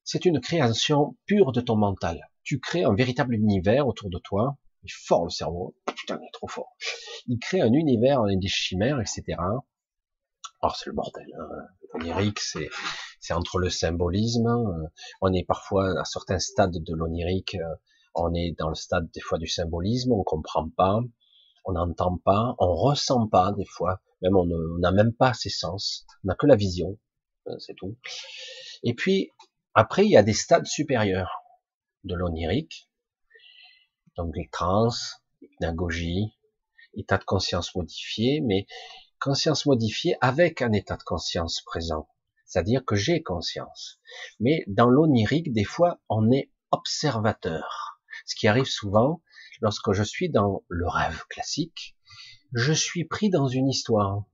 c'est 0.05 0.24
une 0.24 0.40
création 0.40 1.16
pure 1.26 1.52
de 1.52 1.60
ton 1.60 1.76
mental. 1.76 2.30
Tu 2.44 2.60
crées 2.60 2.84
un 2.84 2.94
véritable 2.94 3.34
univers 3.34 3.88
autour 3.88 4.09
de 4.09 4.18
toi. 4.18 4.56
Il 4.82 4.86
est 4.86 4.94
fort 4.94 5.24
le 5.24 5.30
cerveau. 5.30 5.74
Putain, 5.97 6.18
il 6.22 6.26
est 6.26 6.32
trop 6.32 6.47
fort. 6.47 6.76
Il 7.26 7.38
crée 7.40 7.60
un 7.60 7.72
univers, 7.72 8.22
des 8.24 8.48
chimères, 8.48 9.01
etc. 9.01 9.36
Alors 10.60 10.76
c'est 10.76 10.86
le 10.86 10.93
bordel. 10.93 11.26
Hein. 11.38 11.66
L'onirique, 11.98 12.40
c'est 12.40 12.68
c'est 13.20 13.35
entre 13.35 13.59
le 13.59 13.70
symbolisme. 13.70 14.47
Euh, 14.47 14.89
on 15.20 15.32
est 15.32 15.44
parfois 15.44 16.01
à 16.01 16.05
certains 16.05 16.39
stades 16.39 16.77
de 16.82 16.94
l'onirique, 16.94 17.56
euh, 17.56 17.74
on 18.14 18.32
est 18.35 18.55
dans 18.59 18.68
le 18.68 18.74
stade 18.74 19.10
des 19.12 19.20
fois 19.20 19.39
du 19.39 19.48
symbolisme, 19.48 20.12
on 20.12 20.23
comprend 20.23 20.68
pas, 20.70 21.01
on 21.64 21.73
n'entend 21.73 22.18
pas, 22.18 22.55
on 22.59 22.74
ressent 22.74 23.27
pas 23.27 23.52
des 23.52 23.64
fois, 23.64 24.01
même 24.23 24.36
on 24.36 24.47
n'a 24.78 24.93
même 24.93 25.12
pas 25.12 25.35
ses 25.35 25.51
sens, 25.51 26.06
on 26.23 26.28
n'a 26.28 26.35
que 26.36 26.47
la 26.47 26.55
vision, 26.56 26.98
euh, 27.48 27.59
c'est 27.59 27.74
tout. 27.74 27.97
Et 28.85 28.94
puis 28.94 29.31
après, 29.74 30.05
il 30.05 30.10
y 30.10 30.16
a 30.16 30.23
des 30.23 30.32
stades 30.32 30.66
supérieurs 30.66 31.43
de 32.05 32.14
l'onirique, 32.14 32.89
donc 34.16 34.36
les 34.36 34.48
trans, 34.51 34.89
l'hypnagogie, 35.40 36.32
état 36.94 37.18
de 37.18 37.24
conscience 37.24 37.74
modifié, 37.74 38.40
mais 38.40 38.66
conscience 39.18 39.66
modifiée 39.66 40.16
avec 40.20 40.62
un 40.62 40.72
état 40.72 40.97
de 40.97 41.02
conscience 41.02 41.62
présent. 41.62 42.09
C'est-à-dire 42.44 42.84
que 42.84 42.97
j'ai 42.97 43.22
conscience. 43.22 44.01
Mais 44.40 44.64
dans 44.68 44.88
l'onirique, 44.88 45.52
des 45.52 45.64
fois, 45.64 46.01
on 46.09 46.30
est 46.30 46.51
observateur. 46.70 48.01
Ce 48.24 48.34
qui 48.34 48.48
arrive 48.48 48.66
souvent 48.66 49.20
lorsque 49.60 49.93
je 49.93 50.02
suis 50.02 50.30
dans 50.30 50.62
le 50.68 50.88
rêve 50.88 51.24
classique, 51.28 51.97
je 52.52 52.72
suis 52.72 53.05
pris 53.05 53.30
dans 53.30 53.48
une 53.48 53.68
histoire. 53.68 54.24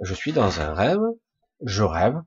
Je 0.00 0.14
suis 0.14 0.32
dans 0.32 0.60
un 0.60 0.74
rêve, 0.74 1.02
je 1.62 1.82
rêve, 1.82 2.22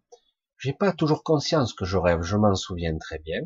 j'ai 0.58 0.74
pas 0.74 0.92
toujours 0.94 1.24
conscience 1.24 1.74
que 1.74 1.86
je 1.86 1.98
rêve, 1.98 2.22
je 2.22 2.36
m'en 2.36 2.56
souviens 2.56 2.98
très 2.98 3.20
bien, 3.20 3.42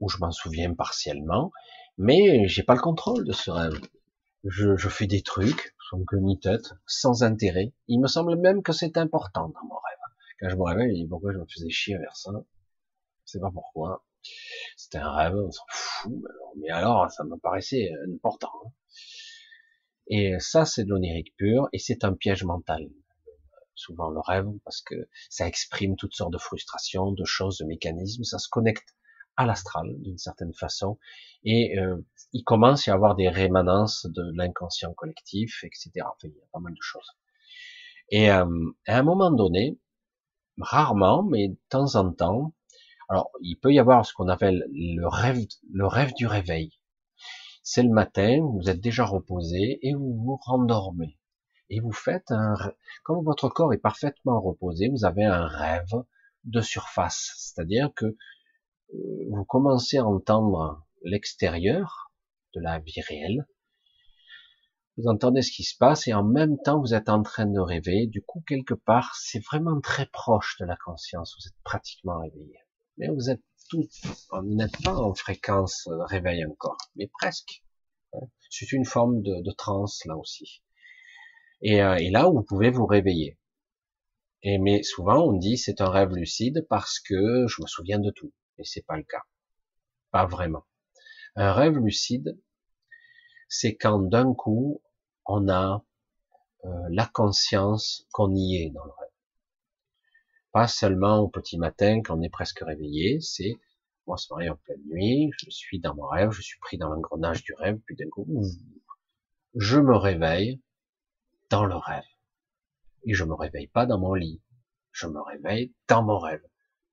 ou 0.00 0.08
je 0.08 0.18
m'en 0.18 0.32
souviens 0.32 0.74
partiellement, 0.74 1.52
mais 1.96 2.46
j'ai 2.48 2.62
pas 2.62 2.74
le 2.74 2.80
contrôle 2.80 3.24
de 3.24 3.32
ce 3.32 3.50
rêve. 3.50 3.80
Je, 4.44 4.76
je 4.76 4.88
fais 4.88 5.06
des 5.06 5.22
trucs, 5.22 5.74
sans 5.92 6.04
queue 6.04 6.20
ni 6.20 6.40
tête, 6.40 6.72
sans 6.86 7.22
intérêt. 7.22 7.74
Il 7.86 8.00
me 8.00 8.08
semble 8.08 8.36
même 8.36 8.62
que 8.62 8.72
c'est 8.72 8.96
important 8.96 9.48
dans 9.48 9.64
mon 9.68 9.74
rêve. 9.74 9.98
Quand 10.40 10.48
je 10.48 10.56
me 10.56 10.62
réveille, 10.62 10.98
je 10.98 11.04
me 11.04 11.08
pourquoi 11.10 11.32
je 11.34 11.38
me 11.38 11.44
faisais 11.44 11.68
chier 11.68 11.98
vers 11.98 12.16
ça? 12.16 12.30
Je 13.26 13.32
sais 13.32 13.40
pas 13.40 13.50
pourquoi. 13.52 14.02
C'était 14.76 14.98
un 14.98 15.12
rêve, 15.12 15.34
on 15.36 15.50
s'en 15.50 15.64
fout. 15.68 16.24
Mais 16.56 16.70
alors, 16.70 17.10
ça 17.10 17.24
me 17.24 17.36
paraissait 17.36 17.90
important. 18.14 18.50
Hein. 18.64 18.70
Et 20.06 20.36
ça, 20.40 20.64
c'est 20.64 20.84
de 20.84 20.88
l'onirique 20.88 21.36
pur, 21.36 21.68
et 21.74 21.78
c'est 21.78 22.04
un 22.04 22.14
piège 22.14 22.44
mental. 22.44 22.88
Souvent 23.74 24.08
le 24.08 24.20
rêve, 24.20 24.48
parce 24.64 24.80
que 24.80 24.94
ça 25.28 25.46
exprime 25.46 25.96
toutes 25.96 26.14
sortes 26.14 26.32
de 26.32 26.38
frustrations, 26.38 27.12
de 27.12 27.24
choses, 27.24 27.58
de 27.58 27.66
mécanismes, 27.66 28.24
ça 28.24 28.38
se 28.38 28.48
connecte 28.48 28.94
à 29.36 29.46
l'astral 29.46 29.94
d'une 30.00 30.18
certaine 30.18 30.52
façon, 30.52 30.98
et 31.44 31.78
euh, 31.78 31.96
il 32.32 32.44
commence 32.44 32.86
à 32.86 32.92
y 32.92 32.94
avoir 32.94 33.14
des 33.14 33.28
rémanences 33.28 34.06
de 34.06 34.22
l'inconscient 34.34 34.92
collectif, 34.94 35.64
etc. 35.64 35.90
Enfin, 36.00 36.28
il 36.28 36.34
y 36.34 36.40
a 36.40 36.46
pas 36.52 36.60
mal 36.60 36.72
de 36.72 36.82
choses. 36.82 37.16
Et 38.10 38.30
euh, 38.30 38.70
à 38.86 38.98
un 38.98 39.02
moment 39.02 39.30
donné, 39.30 39.78
rarement, 40.58 41.22
mais 41.22 41.48
de 41.48 41.58
temps 41.68 41.94
en 41.96 42.12
temps, 42.12 42.54
alors 43.08 43.30
il 43.40 43.56
peut 43.56 43.72
y 43.72 43.78
avoir 43.78 44.06
ce 44.06 44.14
qu'on 44.14 44.28
appelle 44.28 44.66
le 44.70 45.06
rêve, 45.06 45.38
le 45.72 45.86
rêve 45.86 46.12
du 46.14 46.26
réveil. 46.26 46.70
C'est 47.62 47.82
le 47.82 47.90
matin, 47.90 48.40
vous 48.40 48.68
êtes 48.68 48.80
déjà 48.80 49.04
reposé 49.04 49.78
et 49.82 49.94
vous 49.94 50.14
vous 50.14 50.38
rendormez. 50.44 51.18
Et 51.70 51.80
vous 51.80 51.92
faites 51.92 52.30
un, 52.30 52.54
comme 53.02 53.24
votre 53.24 53.48
corps 53.48 53.72
est 53.72 53.78
parfaitement 53.78 54.40
reposé, 54.40 54.88
vous 54.88 55.04
avez 55.04 55.24
un 55.24 55.46
rêve 55.46 56.04
de 56.44 56.60
surface. 56.60 57.32
C'est-à-dire 57.36 57.90
que 57.94 58.16
vous 58.92 59.44
commencez 59.44 59.98
à 59.98 60.06
entendre 60.06 60.84
l'extérieur 61.02 62.12
de 62.54 62.60
la 62.60 62.78
vie 62.78 63.00
réelle. 63.00 63.46
Vous 64.98 65.08
entendez 65.08 65.40
ce 65.40 65.50
qui 65.50 65.62
se 65.62 65.76
passe 65.78 66.06
et 66.06 66.12
en 66.12 66.22
même 66.22 66.58
temps 66.58 66.80
vous 66.80 66.94
êtes 66.94 67.08
en 67.08 67.22
train 67.22 67.46
de 67.46 67.60
rêver. 67.60 68.06
Du 68.06 68.22
coup, 68.22 68.42
quelque 68.46 68.74
part, 68.74 69.14
c'est 69.16 69.42
vraiment 69.44 69.80
très 69.80 70.06
proche 70.06 70.58
de 70.60 70.66
la 70.66 70.76
conscience. 70.76 71.34
Vous 71.38 71.48
êtes 71.48 71.62
pratiquement 71.64 72.20
réveillé. 72.20 72.58
Mais 72.98 73.08
vous 73.08 73.30
êtes 73.30 73.42
tout, 73.70 73.88
vous 74.30 74.54
n'êtes 74.54 74.82
pas 74.84 74.94
en 74.94 75.14
fréquence 75.14 75.84
de 75.86 76.04
réveil 76.04 76.44
encore, 76.44 76.76
mais 76.96 77.08
presque. 77.18 77.64
C'est 78.50 78.72
une 78.72 78.84
forme 78.84 79.22
de, 79.22 79.40
de 79.40 79.50
transe 79.52 80.04
là 80.04 80.16
aussi. 80.18 80.62
Et, 81.62 81.80
euh, 81.82 81.96
et, 81.96 82.10
là, 82.10 82.28
vous 82.28 82.42
pouvez 82.42 82.70
vous 82.70 82.84
réveiller. 82.84 83.38
Et 84.42 84.58
mais 84.58 84.82
souvent, 84.82 85.24
on 85.26 85.32
dit 85.32 85.56
c'est 85.56 85.80
un 85.80 85.88
rêve 85.88 86.10
lucide 86.10 86.66
parce 86.68 87.00
que 87.00 87.46
je 87.46 87.62
me 87.62 87.66
souviens 87.66 87.98
de 87.98 88.10
tout. 88.10 88.32
C'est 88.64 88.86
pas 88.86 88.96
le 88.96 89.04
cas. 89.04 89.22
Pas 90.10 90.26
vraiment. 90.26 90.64
Un 91.36 91.52
rêve 91.52 91.78
lucide, 91.78 92.38
c'est 93.48 93.76
quand 93.76 93.98
d'un 94.00 94.34
coup, 94.34 94.82
on 95.26 95.48
a 95.48 95.84
euh, 96.64 96.68
la 96.90 97.06
conscience 97.06 98.06
qu'on 98.12 98.34
y 98.34 98.56
est 98.56 98.70
dans 98.70 98.84
le 98.84 98.90
rêve. 98.90 99.08
Pas 100.52 100.68
seulement 100.68 101.18
au 101.18 101.28
petit 101.28 101.58
matin 101.58 102.02
quand 102.02 102.18
on 102.18 102.22
est 102.22 102.28
presque 102.28 102.60
réveillé, 102.60 103.20
c'est 103.20 103.58
moi 104.06 104.16
ce 104.16 104.32
matin 104.34 104.52
en 104.52 104.56
pleine 104.56 104.82
nuit, 104.86 105.30
je 105.38 105.50
suis 105.50 105.80
dans 105.80 105.94
mon 105.94 106.06
rêve, 106.06 106.30
je 106.30 106.42
suis 106.42 106.58
pris 106.60 106.76
dans 106.76 106.88
l'engrenage 106.88 107.42
du 107.42 107.54
rêve, 107.54 107.78
puis 107.86 107.96
d'un 107.96 108.08
coup, 108.08 108.26
je 109.54 109.78
me 109.78 109.96
réveille 109.96 110.60
dans 111.50 111.64
le 111.64 111.76
rêve. 111.76 112.04
Et 113.04 113.14
je 113.14 113.24
me 113.24 113.34
réveille 113.34 113.68
pas 113.68 113.86
dans 113.86 113.98
mon 113.98 114.14
lit, 114.14 114.40
je 114.92 115.06
me 115.06 115.20
réveille 115.20 115.74
dans 115.88 116.02
mon 116.02 116.18
rêve. 116.18 116.42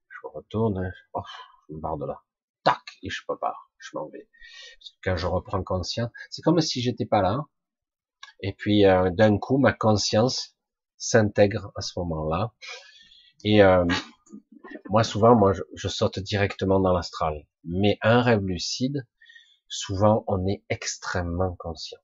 Je 0.09 0.27
retourne, 0.27 0.91
oh, 1.13 1.21
je 1.69 1.75
me 1.75 1.79
barre 1.79 1.97
de 1.97 2.05
là, 2.05 2.21
tac, 2.63 2.81
et 3.03 3.09
je 3.09 3.21
peux 3.27 3.37
pas, 3.37 3.55
je 3.77 3.91
m'en 3.93 4.07
vais. 4.09 4.27
Quand 5.03 5.17
je 5.17 5.27
reprends 5.27 5.63
conscience, 5.63 6.09
c'est 6.29 6.41
comme 6.41 6.59
si 6.61 6.81
j'étais 6.81 7.05
pas 7.05 7.21
là, 7.21 7.45
et 8.41 8.53
puis 8.53 8.85
euh, 8.85 9.09
d'un 9.11 9.37
coup, 9.37 9.57
ma 9.57 9.73
conscience 9.73 10.55
s'intègre 10.97 11.71
à 11.75 11.81
ce 11.81 11.97
moment-là. 11.99 12.53
Et 13.43 13.63
euh, 13.63 13.85
moi, 14.89 15.03
souvent, 15.03 15.35
moi, 15.35 15.53
je, 15.53 15.87
saute 15.87 16.19
directement 16.19 16.79
dans 16.79 16.93
l'astral. 16.93 17.45
Mais 17.63 17.97
un 18.01 18.21
rêve 18.21 18.43
lucide, 18.43 19.05
souvent, 19.67 20.23
on 20.27 20.45
est 20.47 20.63
extrêmement 20.69 21.55
conscient, 21.57 21.99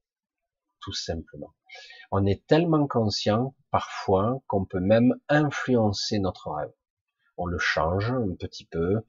tout 0.81 0.93
simplement. 0.93 1.53
On 2.11 2.25
est 2.25 2.45
tellement 2.47 2.87
conscient 2.87 3.55
parfois 3.71 4.41
qu'on 4.47 4.65
peut 4.65 4.79
même 4.79 5.13
influencer 5.29 6.19
notre 6.19 6.51
rêve. 6.51 6.73
On 7.37 7.45
le 7.45 7.57
change 7.57 8.11
un 8.11 8.35
petit 8.39 8.65
peu, 8.65 9.01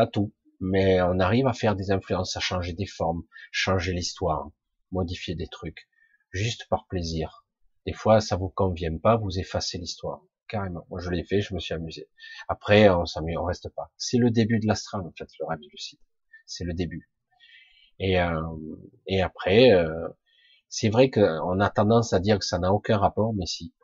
pas 0.00 0.06
tout, 0.06 0.32
mais 0.60 1.02
on 1.02 1.18
arrive 1.18 1.46
à 1.46 1.52
faire 1.52 1.76
des 1.76 1.90
influences, 1.90 2.34
à 2.34 2.40
changer 2.40 2.72
des 2.72 2.86
formes, 2.86 3.22
changer 3.52 3.92
l'histoire, 3.92 4.48
modifier 4.92 5.34
des 5.34 5.46
trucs 5.46 5.86
juste 6.30 6.66
par 6.70 6.86
plaisir. 6.86 7.44
Des 7.84 7.92
fois, 7.92 8.22
ça 8.22 8.36
vous 8.36 8.48
convient 8.48 8.96
pas, 8.96 9.18
vous 9.18 9.38
effacez 9.38 9.76
l'histoire. 9.76 10.22
Carrément. 10.48 10.86
Moi, 10.88 11.00
je 11.00 11.10
l'ai 11.10 11.22
fait, 11.22 11.42
je 11.42 11.52
me 11.54 11.60
suis 11.60 11.74
amusé. 11.74 12.08
Après, 12.48 12.88
on 12.88 13.04
s'amuse, 13.04 13.36
on 13.36 13.44
reste 13.44 13.68
pas. 13.76 13.92
C'est 13.98 14.16
le 14.16 14.30
début 14.30 14.58
de 14.58 14.66
l'astral, 14.66 15.02
en 15.02 15.12
fait, 15.18 15.28
le 15.38 15.44
rêve 15.46 15.60
lucide. 15.70 16.00
C'est 16.46 16.64
le 16.64 16.72
début. 16.72 17.10
Et, 17.98 18.18
euh, 18.18 18.40
et 19.06 19.20
après, 19.20 19.70
euh, 19.72 20.08
c'est 20.70 20.88
vrai 20.88 21.10
qu'on 21.10 21.60
a 21.60 21.68
tendance 21.68 22.14
à 22.14 22.20
dire 22.20 22.38
que 22.38 22.46
ça 22.46 22.58
n'a 22.58 22.72
aucun 22.72 22.96
rapport, 22.96 23.34
mais 23.34 23.44
si. 23.44 23.74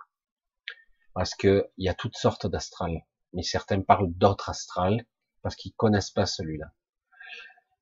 Parce 1.13 1.35
que 1.35 1.69
il 1.77 1.85
y 1.85 1.91
a 1.91 1.95
toutes 1.95 2.17
sortes 2.17 2.47
d'astrales. 2.47 3.03
Mais 3.35 3.43
certains 3.43 3.83
parlent 3.83 4.15
d'autres 4.15 4.49
astrales 4.49 5.05
parce 5.47 5.55
qu'ils 5.55 5.75
connaissent 5.75 6.11
pas 6.11 6.27
celui-là 6.27 6.73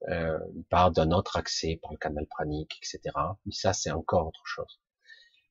euh, 0.09 0.39
il 0.55 0.65
parle 0.65 0.93
d'un 0.93 1.13
autre 1.13 1.39
accès 1.39 1.79
par 1.81 1.93
le 1.93 1.97
canal 1.97 2.27
pranique, 2.27 2.77
etc. 2.77 3.17
Mais 3.47 3.53
ça, 3.53 3.73
c'est 3.73 3.91
encore 3.91 4.27
autre 4.27 4.45
chose. 4.45 4.83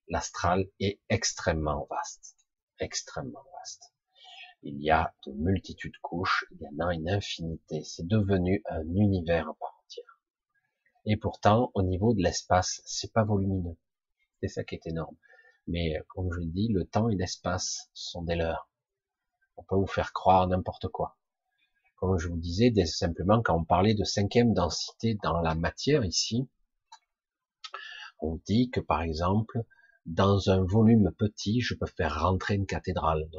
L'astral 0.09 0.67
est 0.79 0.99
extrêmement 1.09 1.87
vaste, 1.89 2.37
extrêmement 2.77 3.43
vaste. 3.57 3.95
Il 4.61 4.79
y 4.79 4.91
a 4.91 5.11
de 5.25 5.31
multitudes 5.31 5.93
de 5.93 5.97
couches, 6.03 6.45
il 6.51 6.61
y 6.61 6.67
en 6.67 6.85
a 6.85 6.93
une 6.93 7.09
infinité. 7.09 7.83
C'est 7.83 8.05
devenu 8.05 8.61
un 8.69 8.83
univers 8.83 9.49
à 9.49 9.55
part 9.55 9.81
entière. 9.83 10.19
Et 11.07 11.17
pourtant, 11.17 11.71
au 11.73 11.81
niveau 11.81 12.13
de 12.13 12.21
l'espace, 12.21 12.83
c'est 12.85 13.11
pas 13.11 13.23
volumineux. 13.23 13.77
C'est 14.39 14.49
ça 14.49 14.63
qui 14.63 14.75
est 14.75 14.85
énorme. 14.85 15.17
Mais 15.65 15.95
comme 16.09 16.31
je 16.31 16.41
l'ai 16.41 16.51
dit, 16.51 16.67
le 16.67 16.85
temps 16.85 17.09
et 17.09 17.15
l'espace 17.15 17.89
sont 17.95 18.21
des 18.21 18.35
leurs. 18.35 18.69
On 19.57 19.63
peut 19.63 19.77
vous 19.77 19.87
faire 19.87 20.13
croire 20.13 20.45
n'importe 20.45 20.89
quoi 20.89 21.17
comme 22.03 22.19
je 22.19 22.27
vous 22.27 22.37
disais, 22.37 22.73
simplement 22.83 23.41
quand 23.41 23.57
on 23.57 23.63
parlait 23.63 23.93
de 23.93 24.03
cinquième 24.03 24.53
densité 24.53 25.17
dans 25.23 25.39
la 25.39 25.55
matière 25.55 26.03
ici, 26.03 26.49
on 28.19 28.41
dit 28.45 28.69
que 28.71 28.81
par 28.81 29.03
exemple, 29.03 29.63
dans 30.05 30.49
un 30.49 30.65
volume 30.65 31.13
petit, 31.17 31.61
je 31.61 31.75
peux 31.75 31.85
faire 31.85 32.23
rentrer 32.23 32.55
une 32.55 32.65
cathédrale 32.65 33.29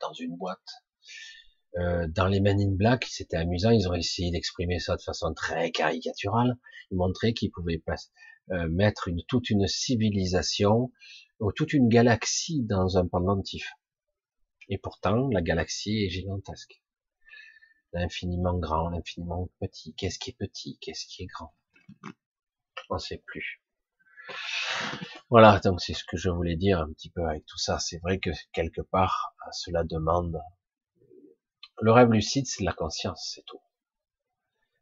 dans 0.00 0.14
une, 0.14 0.36
boîte. 0.38 0.58
Euh, 1.76 2.06
dans 2.08 2.28
les 2.28 2.40
Men 2.40 2.58
in 2.58 2.76
Black, 2.76 3.04
c'était 3.04 3.36
amusant, 3.36 3.72
ils 3.72 3.86
ont 3.90 3.94
essayé 3.94 4.30
d'exprimer 4.30 4.78
ça 4.78 4.96
de 4.96 5.02
façon 5.02 5.34
très 5.34 5.70
caricaturale. 5.70 6.56
Ils 6.90 6.96
montraient 6.96 7.34
qu'ils 7.34 7.50
pouvaient 7.50 7.82
euh, 8.52 8.70
mettre 8.70 9.10
toute 9.26 9.50
une 9.50 9.66
civilisation 9.66 10.90
ou 11.40 11.52
toute 11.52 11.74
une 11.74 11.90
galaxie 11.90 12.62
dans 12.62 12.96
un 12.96 13.06
pendentif. 13.06 13.70
Et 14.70 14.78
pourtant, 14.78 15.28
la 15.28 15.42
galaxie 15.42 16.04
est 16.06 16.08
gigantesque 16.08 16.80
l'infiniment 17.92 18.58
grand, 18.58 18.88
l'infiniment 18.88 19.48
petit, 19.60 19.94
qu'est-ce 19.94 20.18
qui 20.18 20.30
est 20.30 20.36
petit, 20.38 20.78
qu'est-ce 20.80 21.06
qui 21.06 21.22
est 21.22 21.26
grand? 21.26 21.54
On 22.90 22.94
ne 22.94 22.98
sait 22.98 23.22
plus. 23.26 23.62
Voilà, 25.30 25.60
donc 25.60 25.80
c'est 25.80 25.94
ce 25.94 26.04
que 26.04 26.16
je 26.16 26.30
voulais 26.30 26.56
dire 26.56 26.80
un 26.80 26.92
petit 26.92 27.10
peu 27.10 27.26
avec 27.26 27.44
tout 27.46 27.58
ça. 27.58 27.78
C'est 27.78 27.98
vrai 27.98 28.18
que 28.18 28.30
quelque 28.52 28.80
part, 28.80 29.34
cela 29.52 29.84
demande. 29.84 30.40
Le 31.80 31.92
rêve 31.92 32.10
lucide, 32.10 32.46
c'est 32.46 32.64
la 32.64 32.72
conscience, 32.72 33.32
c'est 33.34 33.44
tout. 33.46 33.62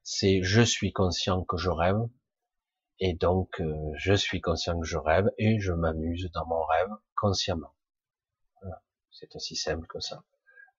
C'est 0.03 0.43
je 0.43 0.63
suis 0.63 0.93
conscient 0.93 1.45
que 1.45 1.57
je 1.57 1.71
rêve, 1.71 2.09
et 3.01 3.15
donc 3.15 3.61
euh, 3.61 3.93
je 3.97 4.15
suis 4.15 4.41
conscient 4.41 4.79
que 4.79 4.87
je 4.87 4.97
rêve, 4.97 5.29
et 5.39 5.59
je 5.59 5.73
m'amuse 5.73 6.31
dans 6.33 6.47
mon 6.47 6.65
rêve 6.65 6.91
consciemment. 7.17 7.75
C'est 9.11 9.35
aussi 9.35 9.57
simple 9.57 9.87
que 9.87 10.01
ça 10.01 10.23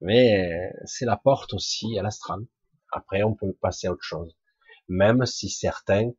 mais 0.02 0.72
euh, 0.74 0.80
c'est 0.86 1.06
la 1.06 1.18
porte 1.18 1.54
aussi 1.54 1.98
à 2.00 2.04
l'astral. 2.04 2.46
Après, 2.92 3.24
on 3.24 3.36
peut 3.36 3.54
passer 3.54 3.88
à 3.88 3.92
autre 3.92 4.04
chose. 4.04 4.36
Même 4.90 5.26
si 5.26 5.50
certains 5.50 6.12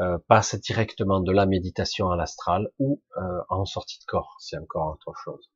euh, 0.00 0.18
passent 0.28 0.56
directement 0.56 1.20
de 1.20 1.32
la 1.32 1.46
méditation 1.46 2.10
à 2.10 2.16
l'astral 2.16 2.70
ou 2.78 3.02
euh, 3.18 3.42
en 3.48 3.64
sortie 3.66 3.98
de 4.00 4.04
corps, 4.06 4.36
c'est 4.40 4.58
encore 4.58 4.92
autre 4.94 5.14
chose. 5.24 5.50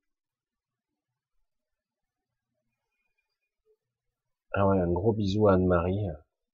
Ah 4.55 4.67
ouais, 4.67 4.81
un 4.81 4.91
gros 4.91 5.13
bisou 5.13 5.49
à 5.49 5.55
Anne-Marie. 5.55 6.07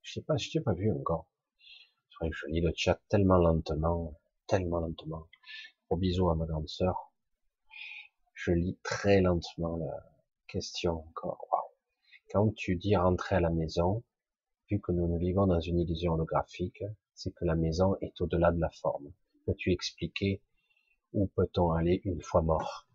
Je 0.02 0.12
sais 0.14 0.22
pas, 0.22 0.36
je 0.36 0.50
t'ai 0.50 0.60
pas 0.60 0.72
vu 0.74 0.90
encore. 0.92 1.26
C'est 2.10 2.16
vrai 2.20 2.30
que 2.30 2.36
je 2.36 2.46
lis 2.48 2.60
le 2.60 2.72
chat 2.76 3.00
tellement 3.08 3.38
lentement, 3.38 4.18
tellement 4.46 4.80
lentement. 4.80 5.28
Gros 5.88 5.98
bisou 5.98 6.30
à 6.30 6.34
ma 6.36 6.46
grande 6.46 6.68
sœur. 6.68 7.12
Je 8.34 8.52
lis 8.52 8.78
très 8.82 9.20
lentement 9.20 9.76
là 9.76 10.09
question 10.50 11.04
encore. 11.08 11.46
Quand 12.30 12.52
tu 12.54 12.76
dis 12.76 12.96
rentrer 12.96 13.36
à 13.36 13.40
la 13.40 13.50
maison, 13.50 14.02
vu 14.68 14.80
que 14.80 14.92
nous 14.92 15.06
nous 15.06 15.18
vivons 15.18 15.46
dans 15.46 15.60
une 15.60 15.78
illusion 15.78 16.14
holographique, 16.14 16.82
c'est 17.14 17.32
que 17.32 17.44
la 17.44 17.54
maison 17.54 17.96
est 18.00 18.20
au-delà 18.20 18.50
de 18.50 18.60
la 18.60 18.70
forme. 18.70 19.12
Peux-tu 19.46 19.72
expliquer 19.72 20.42
où 21.12 21.28
peut-on 21.28 21.72
aller 21.72 22.00
une 22.04 22.22
fois 22.22 22.42
mort? 22.42 22.86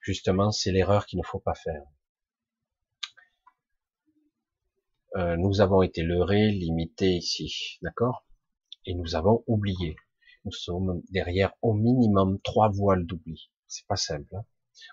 Justement, 0.00 0.50
c'est 0.50 0.72
l'erreur 0.72 1.06
qu'il 1.06 1.18
ne 1.18 1.24
faut 1.24 1.40
pas 1.40 1.54
faire. 1.54 1.84
Euh, 5.16 5.36
nous 5.36 5.60
avons 5.60 5.82
été 5.82 6.02
leurrés, 6.02 6.50
limités 6.50 7.16
ici, 7.16 7.78
d'accord? 7.82 8.24
Et 8.86 8.94
nous 8.94 9.14
avons 9.14 9.44
oublié. 9.46 9.96
Nous 10.44 10.52
sommes 10.52 11.02
derrière 11.10 11.54
au 11.62 11.74
minimum 11.74 12.40
trois 12.40 12.68
voiles 12.68 13.06
d'oubli. 13.06 13.50
C'est 13.68 13.86
pas 13.86 13.96
simple. 13.96 14.34
Hein? 14.34 14.44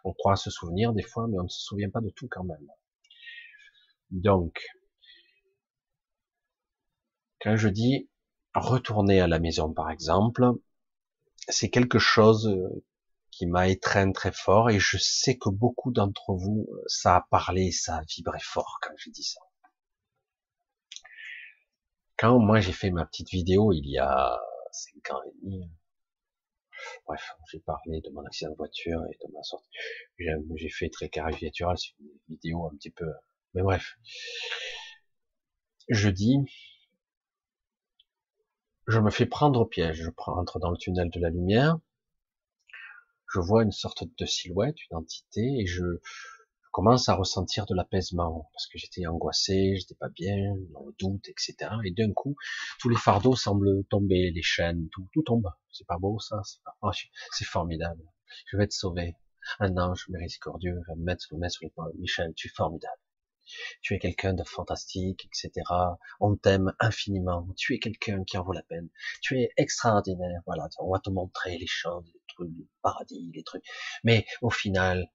On 0.04 0.14
croit 0.14 0.36
se 0.36 0.50
souvenir 0.50 0.94
des 0.94 1.04
fois, 1.04 1.28
mais 1.28 1.40
on 1.40 1.44
ne 1.44 1.50
se 1.50 1.62
souvient 1.62 1.90
pas 1.90 2.02
de 2.02 2.10
tout 2.10 2.28
quand 2.30 2.44
même. 2.44 2.68
Donc, 4.12 4.62
quand 7.42 7.56
je 7.56 7.70
dis 7.70 8.10
retourner 8.54 9.22
à 9.22 9.28
la 9.28 9.40
maison, 9.40 9.74
par 9.74 9.90
exemple, 9.90 10.44
c'est 11.48 11.70
quelque 11.70 12.00
chose 12.00 12.50
qui 13.32 13.46
m'a 13.48 13.70
étreint 13.70 14.12
très 14.12 14.32
fort 14.32 14.70
et 14.70 14.80
je 14.80 14.98
sais 14.98 15.38
que 15.38 15.50
beaucoup 15.50 15.92
d'entre 15.92 16.34
vous, 16.34 16.68
ça 16.86 17.16
a 17.16 17.28
parlé, 17.30 17.72
ça 17.72 17.98
a 17.98 18.02
vibré 18.04 18.40
fort 18.42 18.80
quand 18.82 18.94
j'ai 18.98 19.12
dit 19.12 19.24
ça. 19.24 19.40
Quand 22.18 22.38
moi 22.38 22.60
j'ai 22.60 22.74
fait 22.74 22.92
ma 22.92 23.06
petite 23.06 23.30
vidéo 23.32 23.72
il 23.72 23.90
y 23.90 23.98
a 23.98 24.40
cinq 24.72 25.12
ans 25.12 25.22
et 25.26 25.32
demi, 25.42 25.72
Bref, 27.06 27.36
j'ai 27.52 27.60
parlé 27.60 28.02
de 28.02 28.10
mon 28.12 28.26
accident 28.26 28.52
de 28.52 28.58
voiture 28.58 29.02
et 29.12 29.18
de 29.26 29.34
ma 29.34 29.44
sortie. 29.44 29.70
J'ai 30.18 30.70
fait 30.70 30.90
très 30.90 31.10
caricatural, 31.10 31.78
c'est 31.78 31.94
une 32.00 32.10
vidéo 32.30 32.66
un 32.68 32.76
petit 32.76 32.92
peu, 32.92 33.12
mais 33.54 33.62
bref. 33.62 33.98
Je 35.90 36.10
dis, 36.10 36.38
je 38.88 39.00
me 39.00 39.10
fais 39.10 39.26
prendre 39.26 39.62
au 39.62 39.66
piège. 39.66 40.04
Je 40.04 40.10
rentre 40.18 40.60
dans 40.60 40.72
le 40.72 40.78
tunnel 40.78 41.10
de 41.10 41.20
la 41.20 41.30
lumière. 41.30 41.80
Je 43.34 43.40
vois 43.40 43.64
une 43.64 43.72
sorte 43.72 44.04
de 44.18 44.26
silhouette, 44.26 44.76
une 44.90 44.98
entité, 44.98 45.42
et 45.60 45.66
je, 45.66 45.84
commence 46.72 47.10
à 47.10 47.16
ressentir 47.16 47.66
de 47.66 47.76
l'apaisement 47.76 48.50
parce 48.54 48.68
que 48.68 48.78
j'étais 48.78 49.06
angoissé, 49.06 49.76
j'étais 49.78 49.96
pas 49.96 50.10
bien, 50.10 50.56
dans 50.74 50.86
le 50.86 50.96
doute, 51.00 51.28
etc. 51.28 51.56
Et 51.86 51.92
d'un 51.92 52.12
coup, 52.14 52.36
tous 52.80 52.90
les 52.90 52.98
fardeaux 52.98 53.36
semblent 53.36 53.84
tomber, 53.90 54.32
les 54.32 54.42
chaînes, 54.42 54.88
tout, 54.92 55.08
tout 55.14 55.24
tombe. 55.24 55.50
C'est 55.72 55.88
pas 55.88 55.98
beau 55.98 56.20
ça, 56.20 56.42
c'est 56.44 56.60
oh, 56.82 56.92
c'est 57.32 57.46
formidable. 57.46 58.04
Je 58.48 58.58
vais 58.58 58.64
être 58.64 58.74
sauvé. 58.74 59.16
Un 59.60 59.76
ange 59.78 60.08
miséricordieux 60.10 60.80
va 60.88 60.96
me 60.96 61.04
mettre, 61.04 61.28
me 61.34 61.40
mettre 61.40 61.56
sur 61.56 61.66
les 61.66 62.00
Michel, 62.00 62.34
tu 62.36 62.48
es 62.48 62.52
formidable. 62.52 63.02
Tu 63.82 63.96
es 63.96 64.00
quelqu'un 64.00 64.34
de 64.34 64.44
fantastique, 64.44 65.26
etc. 65.26 65.52
On 66.20 66.36
t'aime 66.36 66.74
infiniment. 66.80 67.48
Tu 67.58 67.74
es 67.74 67.80
quelqu'un 67.80 68.24
qui 68.24 68.38
en 68.38 68.44
vaut 68.44 68.54
la 68.54 68.64
peine. 68.64 68.90
Tu 69.22 69.40
es 69.42 69.50
extraordinaire. 69.58 70.42
Voilà, 70.46 70.70
on 70.80 70.92
va 70.92 71.00
te 71.00 71.10
montrer 71.10 71.58
les 71.58 71.68
champs, 71.68 72.02
les 72.02 72.22
trucs 72.28 72.54
du 72.54 72.68
paradis, 72.82 73.32
les 73.34 73.44
trucs. 73.44 73.66
Mais 74.04 74.26
au 74.42 74.50
final, 74.50 75.12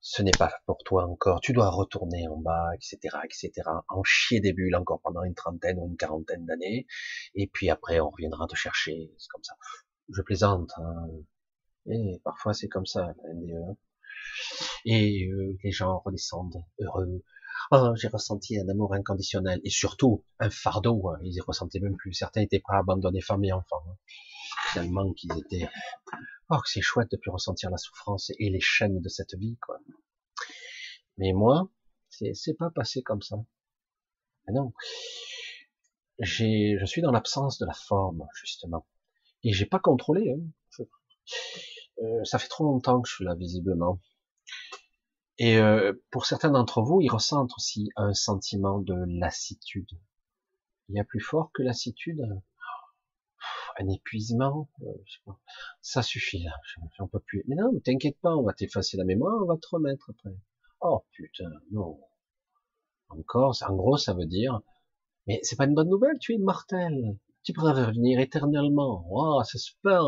ce 0.00 0.22
n'est 0.22 0.30
pas 0.38 0.52
pour 0.66 0.78
toi 0.84 1.06
encore. 1.06 1.40
Tu 1.40 1.52
dois 1.52 1.70
retourner 1.70 2.26
en 2.28 2.38
bas, 2.38 2.70
etc., 2.74 3.18
etc. 3.24 3.50
En 3.88 4.02
chier 4.02 4.40
des 4.40 4.52
bulles 4.52 4.76
encore 4.76 5.00
pendant 5.02 5.22
une 5.22 5.34
trentaine 5.34 5.78
ou 5.78 5.86
une 5.86 5.96
quarantaine 5.96 6.46
d'années. 6.46 6.86
Et 7.34 7.46
puis 7.46 7.70
après, 7.70 8.00
on 8.00 8.10
reviendra 8.10 8.46
te 8.46 8.56
chercher. 8.56 9.12
C'est 9.18 9.28
comme 9.28 9.44
ça. 9.44 9.54
Je 10.08 10.22
plaisante. 10.22 10.70
Hein. 10.78 11.08
Et 11.86 12.20
parfois, 12.24 12.54
c'est 12.54 12.68
comme 12.68 12.86
ça, 12.86 13.14
NDE. 13.34 13.76
Et 14.86 15.26
euh, 15.28 15.56
les 15.62 15.70
gens 15.70 15.98
redescendent 16.04 16.64
heureux. 16.80 17.22
Oh, 17.70 17.92
j'ai 17.94 18.08
ressenti 18.08 18.58
un 18.58 18.68
amour 18.68 18.94
inconditionnel 18.94 19.60
et 19.64 19.70
surtout 19.70 20.24
un 20.38 20.50
fardeau. 20.50 21.08
Hein. 21.08 21.18
Ils 21.22 21.34
y 21.34 21.40
ressentaient 21.40 21.80
même 21.80 21.96
plus. 21.96 22.14
Certains 22.14 22.40
étaient 22.40 22.60
prêts 22.60 22.76
à 22.76 22.80
abandonner 22.80 23.20
femme 23.20 23.44
et 23.44 23.52
enfants. 23.52 23.84
Tellement 24.74 25.12
qu'ils 25.12 25.32
étaient. 25.38 25.68
Oh, 26.48 26.58
c'est 26.64 26.80
chouette 26.80 27.10
de 27.10 27.16
plus 27.16 27.30
ressentir 27.30 27.70
la 27.70 27.76
souffrance 27.76 28.30
et 28.38 28.50
les 28.50 28.60
chaînes 28.60 29.00
de 29.00 29.08
cette 29.08 29.34
vie, 29.34 29.56
quoi. 29.60 29.78
Mais 31.18 31.32
moi, 31.32 31.70
c'est 32.08 32.56
pas 32.58 32.70
passé 32.70 33.02
comme 33.02 33.22
ça. 33.22 33.36
Mais 34.46 34.54
non. 34.54 34.72
J'ai, 36.18 36.76
je 36.78 36.84
suis 36.84 37.02
dans 37.02 37.12
l'absence 37.12 37.58
de 37.58 37.66
la 37.66 37.72
forme, 37.72 38.26
justement. 38.34 38.86
Et 39.42 39.52
j'ai 39.52 39.66
pas 39.66 39.78
contrôlé. 39.78 40.32
Hein. 40.32 40.84
Euh, 42.02 42.24
ça 42.24 42.38
fait 42.38 42.48
trop 42.48 42.64
longtemps 42.64 43.00
que 43.00 43.08
je 43.08 43.14
suis 43.14 43.24
là, 43.24 43.34
visiblement. 43.34 44.00
Et 45.38 45.58
euh, 45.58 45.92
pour 46.10 46.26
certains 46.26 46.50
d'entre 46.50 46.82
vous, 46.82 47.00
ils 47.00 47.10
ressentent 47.10 47.52
aussi 47.56 47.90
un 47.96 48.12
sentiment 48.12 48.78
de 48.78 48.94
lassitude. 49.06 49.88
Il 50.88 50.96
y 50.96 51.00
a 51.00 51.04
plus 51.04 51.20
fort 51.20 51.50
que 51.54 51.62
lassitude, 51.62 52.22
un 53.80 53.88
épuisement. 53.88 54.68
Euh, 54.82 55.32
ça 55.80 56.02
suffit 56.02 56.42
là, 56.42 56.52
j'en 56.98 57.08
peux 57.08 57.20
plus. 57.20 57.44
Mais 57.48 57.56
non, 57.56 57.70
t'inquiète 57.84 58.18
pas, 58.20 58.36
on 58.36 58.42
va 58.42 58.52
t'effacer 58.52 58.96
la 58.96 59.04
mémoire, 59.04 59.42
on 59.42 59.46
va 59.46 59.56
te 59.56 59.66
remettre 59.70 60.10
après. 60.10 60.36
Oh 60.80 61.04
putain, 61.12 61.50
non. 61.72 62.00
Encore, 63.08 63.56
en 63.68 63.74
gros, 63.74 63.96
ça 63.96 64.14
veut 64.14 64.26
dire, 64.26 64.60
mais 65.26 65.40
c'est 65.42 65.56
pas 65.56 65.64
une 65.66 65.74
bonne 65.74 65.88
nouvelle, 65.88 66.18
tu 66.20 66.32
es 66.32 66.36
immortel. 66.36 67.18
Tu 67.42 67.52
pourras 67.52 67.72
revenir 67.72 68.20
éternellement. 68.20 69.06
Oh, 69.10 69.42
c'est 69.44 69.58
super. 69.58 70.02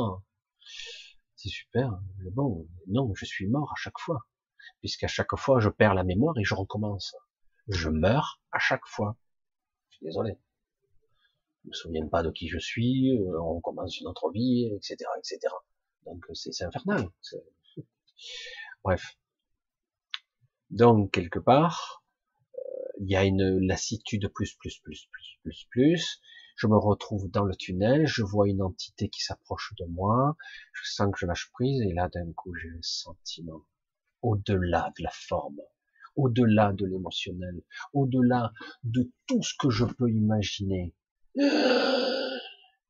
C'est 1.36 1.48
super. 1.48 1.98
Mais 2.18 2.30
bon, 2.30 2.68
non, 2.88 3.12
je 3.14 3.24
suis 3.24 3.48
mort 3.48 3.72
à 3.72 3.76
chaque 3.76 3.98
fois 3.98 4.26
puisqu'à 4.80 5.06
chaque 5.06 5.34
fois 5.36 5.60
je 5.60 5.68
perds 5.68 5.94
la 5.94 6.04
mémoire 6.04 6.36
et 6.38 6.44
je 6.44 6.54
recommence. 6.54 7.14
Je 7.68 7.88
meurs 7.88 8.40
à 8.50 8.58
chaque 8.58 8.86
fois. 8.86 9.16
Je 9.90 9.96
suis 9.96 10.06
désolé. 10.06 10.36
Je 11.64 11.68
me 11.68 11.72
souviens 11.72 12.08
pas 12.08 12.22
de 12.22 12.30
qui 12.30 12.48
je 12.48 12.58
suis, 12.58 13.16
euh, 13.18 13.40
on 13.40 13.60
commence 13.60 14.00
une 14.00 14.08
autre 14.08 14.30
vie, 14.30 14.66
etc., 14.74 14.96
etc. 15.18 15.38
Donc 16.04 16.24
c'est 16.34 16.64
infernal. 16.64 17.08
Bref. 18.84 19.16
Donc 20.70 21.12
quelque 21.12 21.38
part, 21.38 22.02
euh, 22.54 22.60
il 23.00 23.10
y 23.10 23.16
a 23.16 23.24
une 23.24 23.58
lassitude 23.66 24.28
plus, 24.28 24.54
plus, 24.54 24.80
plus, 24.80 25.06
plus, 25.10 25.38
plus, 25.42 25.66
plus. 25.70 26.20
Je 26.56 26.66
me 26.66 26.76
retrouve 26.76 27.30
dans 27.30 27.44
le 27.44 27.54
tunnel, 27.54 28.06
je 28.06 28.22
vois 28.22 28.48
une 28.48 28.62
entité 28.62 29.08
qui 29.08 29.22
s'approche 29.22 29.72
de 29.78 29.84
moi, 29.86 30.36
je 30.72 30.90
sens 30.90 31.10
que 31.12 31.18
je 31.18 31.26
lâche 31.26 31.50
prise 31.52 31.80
et 31.82 31.92
là 31.92 32.08
d'un 32.08 32.32
coup 32.32 32.54
j'ai 32.54 32.68
un 32.68 32.82
sentiment 32.82 33.64
au-delà 34.22 34.92
de 34.96 35.02
la 35.02 35.10
forme, 35.10 35.60
au-delà 36.16 36.72
de 36.72 36.86
l'émotionnel, 36.86 37.62
au-delà 37.92 38.52
de 38.84 39.10
tout 39.26 39.42
ce 39.42 39.54
que 39.58 39.70
je 39.70 39.84
peux 39.84 40.10
imaginer, 40.10 40.94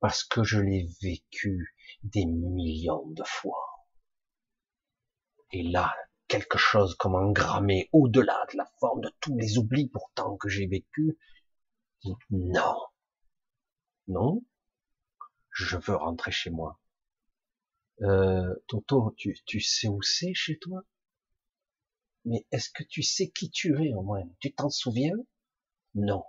parce 0.00 0.24
que 0.24 0.42
je 0.42 0.60
l'ai 0.60 0.88
vécu 1.00 1.74
des 2.02 2.24
millions 2.24 3.06
de 3.08 3.22
fois. 3.24 3.86
Et 5.52 5.62
là, 5.62 5.94
quelque 6.28 6.58
chose 6.58 6.94
comme 6.96 7.14
engrammé 7.14 7.88
au-delà 7.92 8.46
de 8.52 8.56
la 8.56 8.66
forme 8.80 9.00
de 9.02 9.12
tous 9.20 9.36
les 9.36 9.58
oublis 9.58 9.88
pourtant 9.88 10.36
que 10.36 10.48
j'ai 10.48 10.66
vécu, 10.66 11.18
non, 12.30 12.76
non, 14.08 14.42
je 15.50 15.76
veux 15.76 15.94
rentrer 15.94 16.32
chez 16.32 16.50
moi. 16.50 16.80
Euh, 18.02 18.54
Toto, 18.66 19.14
tu, 19.16 19.36
tu 19.44 19.60
sais 19.60 19.88
où 19.88 20.02
c'est 20.02 20.34
chez 20.34 20.58
toi? 20.58 20.82
Mais 22.24 22.46
est-ce 22.50 22.70
que 22.70 22.82
tu 22.82 23.02
sais 23.02 23.30
qui 23.30 23.50
tu 23.50 23.80
es 23.84 23.92
au 23.94 24.02
moins? 24.02 24.22
Tu 24.40 24.52
t'en 24.52 24.70
souviens? 24.70 25.16
Non. 25.94 26.24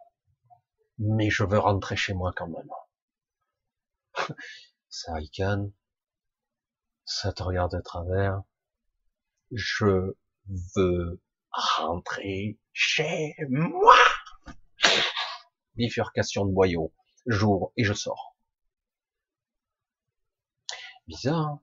Mais 0.99 1.29
je 1.29 1.43
veux 1.43 1.59
rentrer 1.59 1.95
chez 1.95 2.13
moi 2.13 2.33
quand 2.35 2.47
même. 2.47 2.69
ça 4.89 5.13
ricane, 5.15 5.71
ça 7.05 7.33
te 7.33 7.43
regarde 7.43 7.75
de 7.75 7.81
travers. 7.81 8.41
Je 9.51 10.15
veux 10.75 11.21
rentrer 11.51 12.59
chez 12.73 13.35
moi. 13.49 13.95
Bifurcation 15.75 16.45
de 16.45 16.51
boyaux. 16.51 16.93
J'ouvre 17.25 17.71
et 17.77 17.83
je 17.83 17.93
sors. 17.93 18.35
Bizarre. 21.07 21.47
Hein 21.47 21.61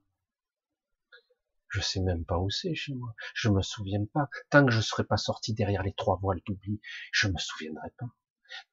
je 1.70 1.80
sais 1.80 2.00
même 2.00 2.24
pas 2.24 2.38
où 2.38 2.50
c'est 2.50 2.74
chez 2.74 2.94
moi. 2.94 3.14
Je 3.34 3.48
me 3.48 3.62
souviens 3.62 4.04
pas. 4.12 4.28
Tant 4.50 4.66
que 4.66 4.72
je 4.72 4.80
serai 4.80 5.04
pas 5.04 5.16
sorti 5.16 5.54
derrière 5.54 5.82
les 5.82 5.94
trois 5.94 6.16
voiles 6.16 6.40
d'oubli, 6.44 6.80
je 7.12 7.28
me 7.28 7.38
souviendrai 7.38 7.90
pas. 7.96 8.10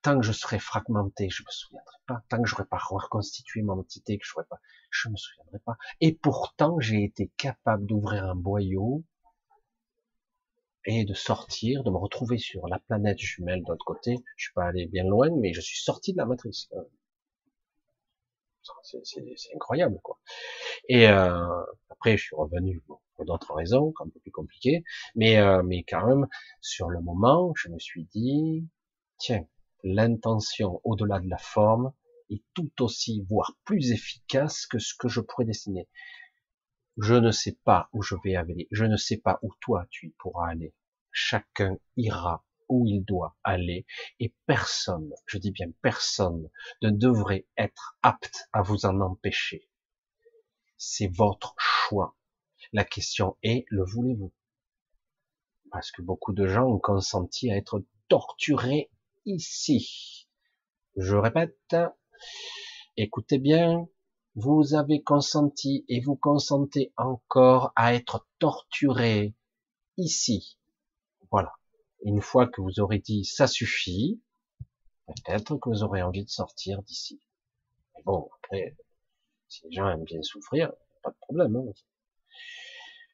Tant 0.01 0.19
que 0.19 0.25
je 0.25 0.31
serai 0.31 0.59
fragmenté, 0.59 1.29
je 1.29 1.43
me 1.43 1.51
souviendrai 1.51 1.97
pas. 2.07 2.23
Tant 2.29 2.41
que 2.41 2.47
j'aurai 2.47 2.65
pas 2.65 2.77
reconstitué 2.77 3.61
mon 3.61 3.79
entité, 3.79 4.17
que 4.17 4.25
je 4.25 4.33
pas, 4.33 4.59
je 4.89 5.09
me 5.09 5.15
souviendrai 5.15 5.59
pas. 5.59 5.77
Et 6.01 6.13
pourtant, 6.13 6.79
j'ai 6.79 7.03
été 7.03 7.31
capable 7.37 7.85
d'ouvrir 7.85 8.25
un 8.25 8.35
boyau 8.35 9.03
et 10.85 11.03
de 11.03 11.13
sortir, 11.13 11.83
de 11.83 11.91
me 11.91 11.97
retrouver 11.97 12.37
sur 12.37 12.67
la 12.67 12.79
planète 12.79 13.19
jumelle 13.19 13.61
de 13.63 13.69
l'autre 13.69 13.85
côté. 13.85 14.17
Je 14.37 14.45
suis 14.45 14.53
pas 14.53 14.65
allé 14.65 14.87
bien 14.87 15.03
loin, 15.03 15.29
mais 15.37 15.53
je 15.53 15.61
suis 15.61 15.81
sorti 15.81 16.13
de 16.13 16.17
la 16.17 16.25
matrice. 16.25 16.69
C'est 18.83 19.55
incroyable, 19.55 19.99
quoi. 20.03 20.19
Et 20.89 21.07
euh, 21.07 21.63
après, 21.89 22.17
je 22.17 22.23
suis 22.23 22.35
revenu 22.35 22.81
pour 22.81 23.25
d'autres 23.25 23.53
raisons, 23.53 23.93
un 23.99 24.09
peu 24.09 24.19
plus 24.19 24.31
compliquées, 24.31 24.83
mais 25.15 25.37
euh, 25.37 25.63
mais 25.63 25.83
quand 25.83 26.05
même, 26.05 26.27
sur 26.61 26.89
le 26.89 27.01
moment, 27.01 27.53
je 27.55 27.69
me 27.69 27.79
suis 27.79 28.05
dit, 28.05 28.67
tiens, 29.17 29.45
l'intention 29.83 30.81
au-delà 30.83 31.19
de 31.19 31.29
la 31.29 31.37
forme 31.37 31.93
est 32.29 32.43
tout 32.53 32.71
aussi, 32.81 33.23
voire 33.29 33.57
plus 33.63 33.91
efficace 33.91 34.65
que 34.65 34.79
ce 34.79 34.93
que 34.95 35.07
je 35.07 35.21
pourrais 35.21 35.45
dessiner. 35.45 35.87
Je 36.97 37.13
ne 37.13 37.31
sais 37.31 37.57
pas 37.63 37.89
où 37.93 38.01
je 38.01 38.15
vais 38.23 38.35
aller, 38.35 38.67
je 38.71 38.85
ne 38.85 38.97
sais 38.97 39.17
pas 39.17 39.39
où 39.43 39.53
toi 39.61 39.85
tu 39.89 40.15
pourras 40.17 40.49
aller. 40.49 40.73
Chacun 41.11 41.77
ira 41.95 42.43
où 42.69 42.85
il 42.85 43.05
doit 43.05 43.37
aller 43.43 43.85
et 44.19 44.33
personne, 44.45 45.13
je 45.25 45.37
dis 45.37 45.51
bien 45.51 45.71
personne, 45.81 46.49
ne 46.81 46.89
devrait 46.89 47.47
être 47.57 47.97
apte 48.01 48.49
à 48.51 48.61
vous 48.61 48.85
en 48.85 48.99
empêcher. 48.99 49.69
C'est 50.75 51.07
votre 51.07 51.55
choix. 51.57 52.15
La 52.73 52.83
question 52.83 53.37
est, 53.43 53.65
le 53.69 53.83
voulez-vous? 53.85 54.33
Parce 55.71 55.91
que 55.91 56.01
beaucoup 56.01 56.33
de 56.33 56.47
gens 56.47 56.65
ont 56.65 56.79
consenti 56.79 57.51
à 57.51 57.55
être 57.55 57.83
torturés 58.09 58.89
ici. 59.27 60.27
Je 60.95 61.15
répète, 61.15 61.75
écoutez 62.95 63.37
bien, 63.37 63.87
vous 64.35 64.73
avez 64.73 65.03
consenti 65.03 65.85
et 65.89 65.99
vous 65.99 66.15
consentez 66.15 66.93
encore 66.97 67.71
à 67.75 67.93
être 67.93 68.27
torturés 68.39 69.35
ici. 69.97 70.57
Voilà. 71.29 71.53
Une 72.03 72.21
fois 72.21 72.47
que 72.47 72.61
vous 72.61 72.79
aurez 72.79 72.99
dit 72.99 73.25
ça 73.25 73.47
suffit, 73.47 74.21
peut-être 75.07 75.57
que 75.57 75.69
vous 75.69 75.83
aurez 75.83 76.01
envie 76.01 76.23
de 76.23 76.29
sortir 76.29 76.81
d'ici. 76.83 77.21
Bon, 78.05 78.29
après, 78.37 78.77
si 79.47 79.65
les 79.65 79.71
gens 79.71 79.89
aiment 79.89 80.03
bien 80.03 80.21
souffrir, 80.21 80.71
pas 81.03 81.11
de 81.11 81.17
problème. 81.19 81.55
Hein. 81.55 81.73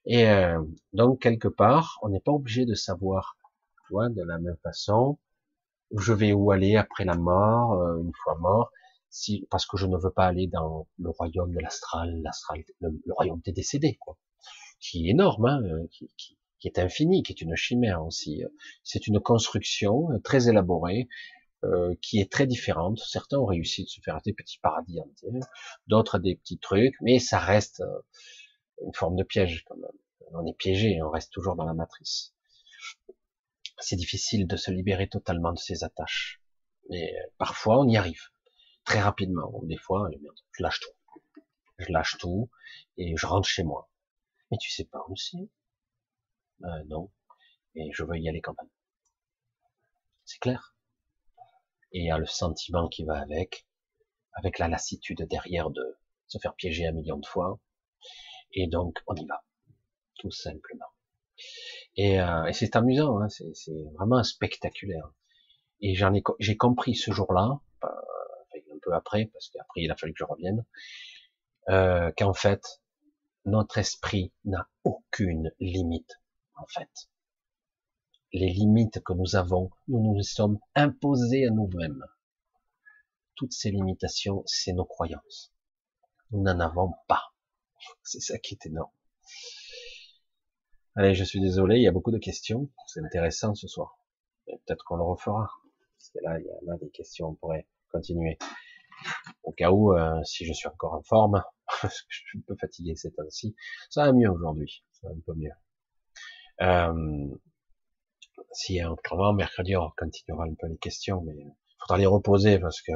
Et 0.05 0.29
euh, 0.29 0.61
donc 0.91 1.21
quelque 1.21 1.47
part, 1.47 1.97
on 2.01 2.09
n'est 2.09 2.19
pas 2.19 2.31
obligé 2.31 2.65
de 2.65 2.75
savoir, 2.75 3.37
tu 3.87 3.93
vois, 3.93 4.09
de 4.09 4.21
la 4.21 4.37
même 4.37 4.57
façon, 4.61 5.17
je 5.97 6.13
vais 6.13 6.33
où 6.33 6.51
aller 6.51 6.75
après 6.75 7.05
la 7.05 7.15
mort, 7.15 7.73
euh, 7.73 8.01
une 8.01 8.11
fois 8.23 8.37
mort, 8.39 8.71
si 9.09 9.47
parce 9.49 9.65
que 9.65 9.77
je 9.77 9.85
ne 9.85 9.97
veux 9.97 10.11
pas 10.11 10.25
aller 10.25 10.47
dans 10.47 10.87
le 10.97 11.09
royaume 11.09 11.53
de 11.53 11.59
l'astral, 11.59 12.21
l'astral, 12.23 12.63
le, 12.79 12.91
royaume 13.13 13.41
des 13.45 13.51
décédés, 13.51 13.97
quoi, 13.99 14.17
qui 14.79 15.07
est 15.07 15.11
énorme, 15.11 15.45
hein, 15.45 15.61
euh, 15.63 15.87
qui, 15.89 16.37
est 16.65 16.79
infini, 16.79 17.23
qui 17.23 17.33
est 17.33 17.41
une 17.41 17.55
chimère 17.55 18.05
aussi. 18.05 18.41
C'est 18.83 19.07
une 19.07 19.19
construction 19.19 20.07
très 20.23 20.47
élaborée, 20.47 21.09
euh, 21.63 21.95
qui 22.01 22.19
est 22.19 22.29
très 22.29 22.45
différente. 22.45 22.99
Certains 22.99 23.37
ont 23.37 23.45
réussi 23.45 23.83
de 23.83 23.87
se 23.87 24.01
faire 24.01 24.19
des 24.25 24.33
petits 24.33 24.59
paradis 24.59 24.99
entiers, 24.99 25.39
d'autres 25.87 26.19
des 26.19 26.35
petits 26.35 26.57
trucs, 26.57 26.95
mais 26.99 27.19
ça 27.19 27.39
reste 27.39 27.79
euh, 27.79 28.01
une 28.85 28.93
forme 28.93 29.15
de 29.15 29.23
piège 29.23 29.63
quand 29.65 29.77
même. 29.77 29.97
On 30.33 30.45
est 30.45 30.57
piégé, 30.57 31.01
on 31.01 31.09
reste 31.09 31.31
toujours 31.31 31.55
dans 31.55 31.63
la 31.63 31.73
matrice. 31.73 32.33
C'est 33.79 33.95
difficile 33.95 34.47
de 34.47 34.55
se 34.57 34.71
libérer 34.71 35.07
totalement 35.07 35.51
de 35.53 35.59
ces 35.59 35.83
attaches. 35.83 36.41
Mais 36.89 37.13
parfois, 37.37 37.79
on 37.79 37.87
y 37.87 37.97
arrive 37.97 38.21
très 38.83 38.99
rapidement. 39.01 39.51
Des 39.63 39.77
fois, 39.77 40.09
je 40.51 40.63
lâche 40.63 40.79
tout. 40.79 41.43
Je 41.79 41.91
lâche 41.91 42.17
tout 42.17 42.49
et 42.97 43.15
je 43.17 43.25
rentre 43.25 43.47
chez 43.47 43.63
moi. 43.63 43.89
Mais 44.51 44.57
tu 44.57 44.71
sais 44.71 44.85
pas 44.85 45.03
où 45.09 45.15
c'est? 45.15 45.49
Euh, 46.63 46.83
Non. 46.87 47.11
Et 47.75 47.89
je 47.93 48.03
veux 48.03 48.17
y 48.17 48.29
aller 48.29 48.41
quand 48.41 48.55
même. 48.61 48.69
C'est 50.25 50.39
clair. 50.39 50.75
Et 51.91 51.99
il 51.99 52.05
y 52.05 52.11
a 52.11 52.17
le 52.17 52.25
sentiment 52.25 52.87
qui 52.87 53.03
va 53.03 53.19
avec, 53.19 53.67
avec 54.33 54.59
la 54.59 54.67
lassitude 54.67 55.23
derrière 55.29 55.69
de 55.69 55.99
se 56.27 56.37
faire 56.37 56.55
piéger 56.55 56.87
un 56.87 56.91
million 56.91 57.17
de 57.17 57.25
fois. 57.25 57.59
Et 58.51 58.67
donc, 58.67 58.99
on 59.07 59.15
y 59.15 59.25
va. 59.25 59.43
Tout 60.15 60.31
simplement. 60.31 60.92
Et, 61.95 62.19
euh, 62.19 62.45
et 62.45 62.53
c'est 62.53 62.75
amusant, 62.75 63.19
hein, 63.19 63.27
c'est 63.29 63.83
vraiment 63.97 64.23
spectaculaire. 64.23 65.13
Et 65.81 65.95
j'en 65.95 66.13
ai, 66.13 66.23
j'ai 66.39 66.57
compris 66.57 66.95
ce 66.95 67.11
jour-là, 67.11 67.59
un 67.81 68.79
peu 68.81 68.93
après, 68.93 69.25
parce 69.33 69.49
qu'après 69.49 69.81
il 69.81 69.91
a 69.91 69.95
fallu 69.95 70.13
que 70.13 70.19
je 70.19 70.23
revienne, 70.25 70.65
euh, 71.69 72.11
qu'en 72.17 72.33
fait 72.33 72.81
notre 73.45 73.77
esprit 73.77 74.31
n'a 74.45 74.69
aucune 74.83 75.51
limite. 75.59 76.21
En 76.55 76.65
fait, 76.67 77.09
les 78.31 78.49
limites 78.49 79.01
que 79.03 79.13
nous 79.13 79.35
avons, 79.35 79.69
nous 79.87 80.15
nous 80.15 80.23
sommes 80.23 80.59
imposées 80.75 81.45
à 81.45 81.49
nous-mêmes. 81.49 82.03
Toutes 83.35 83.53
ces 83.53 83.71
limitations, 83.71 84.43
c'est 84.45 84.73
nos 84.73 84.85
croyances. 84.85 85.51
Nous 86.31 86.41
n'en 86.41 86.59
avons 86.59 86.93
pas. 87.07 87.33
C'est 88.03 88.21
ça 88.21 88.37
qui 88.37 88.53
est 88.53 88.65
énorme. 88.65 88.91
Allez, 90.95 91.15
je 91.15 91.23
suis 91.23 91.41
désolé, 91.41 91.77
il 91.77 91.81
y 91.81 91.87
a 91.87 91.91
beaucoup 91.91 92.11
de 92.11 92.19
questions. 92.19 92.69
C'est 92.85 92.99
intéressant 92.99 93.55
ce 93.55 93.67
soir. 93.67 93.97
Peut-être 94.45 94.83
qu'on 94.85 94.97
le 94.97 95.03
refera. 95.03 95.49
Parce 95.97 96.11
que 96.11 96.19
là, 96.21 96.39
il 96.39 96.45
y 96.45 96.71
a 96.71 96.77
des 96.77 96.91
questions, 96.91 97.29
on 97.29 97.35
pourrait 97.35 97.67
continuer. 97.91 98.37
Au 99.41 99.51
cas 99.53 99.71
où, 99.71 99.93
euh, 99.97 100.23
si 100.23 100.45
je 100.45 100.53
suis 100.53 100.67
encore 100.67 100.93
en 100.93 101.01
forme, 101.01 101.41
parce 101.81 102.01
que 102.01 102.07
je 102.09 102.19
suis 102.19 102.37
un 102.37 102.43
peu 102.47 102.55
fatigué 102.59 102.95
ces 102.95 103.11
temps-ci, 103.11 103.55
ça 103.89 104.05
va 104.05 104.13
mieux 104.13 104.29
aujourd'hui. 104.29 104.83
Ça 104.91 105.07
va 105.07 105.15
un 105.15 105.19
peu 105.25 105.33
mieux. 105.33 105.51
Euh, 106.61 107.27
si 108.51 108.83
autrement, 108.85 109.33
mercredi, 109.33 109.75
on 109.75 109.89
continuera 109.97 110.45
un 110.45 110.53
peu 110.53 110.67
les 110.67 110.77
questions, 110.77 111.21
mais 111.21 111.33
il 111.35 111.55
faudra 111.79 111.97
les 111.97 112.05
reposer 112.05 112.59
parce 112.59 112.83
que 112.83 112.91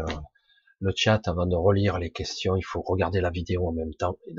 le 0.79 0.93
chat, 0.95 1.27
avant 1.27 1.45
de 1.45 1.55
relire 1.55 1.97
les 1.97 2.11
questions, 2.11 2.55
il 2.55 2.63
faut 2.63 2.81
regarder 2.81 3.21
la 3.21 3.29
vidéo 3.29 3.67
en 3.67 3.71
même 3.71 3.93
temps 3.95 4.17
et 4.27 4.35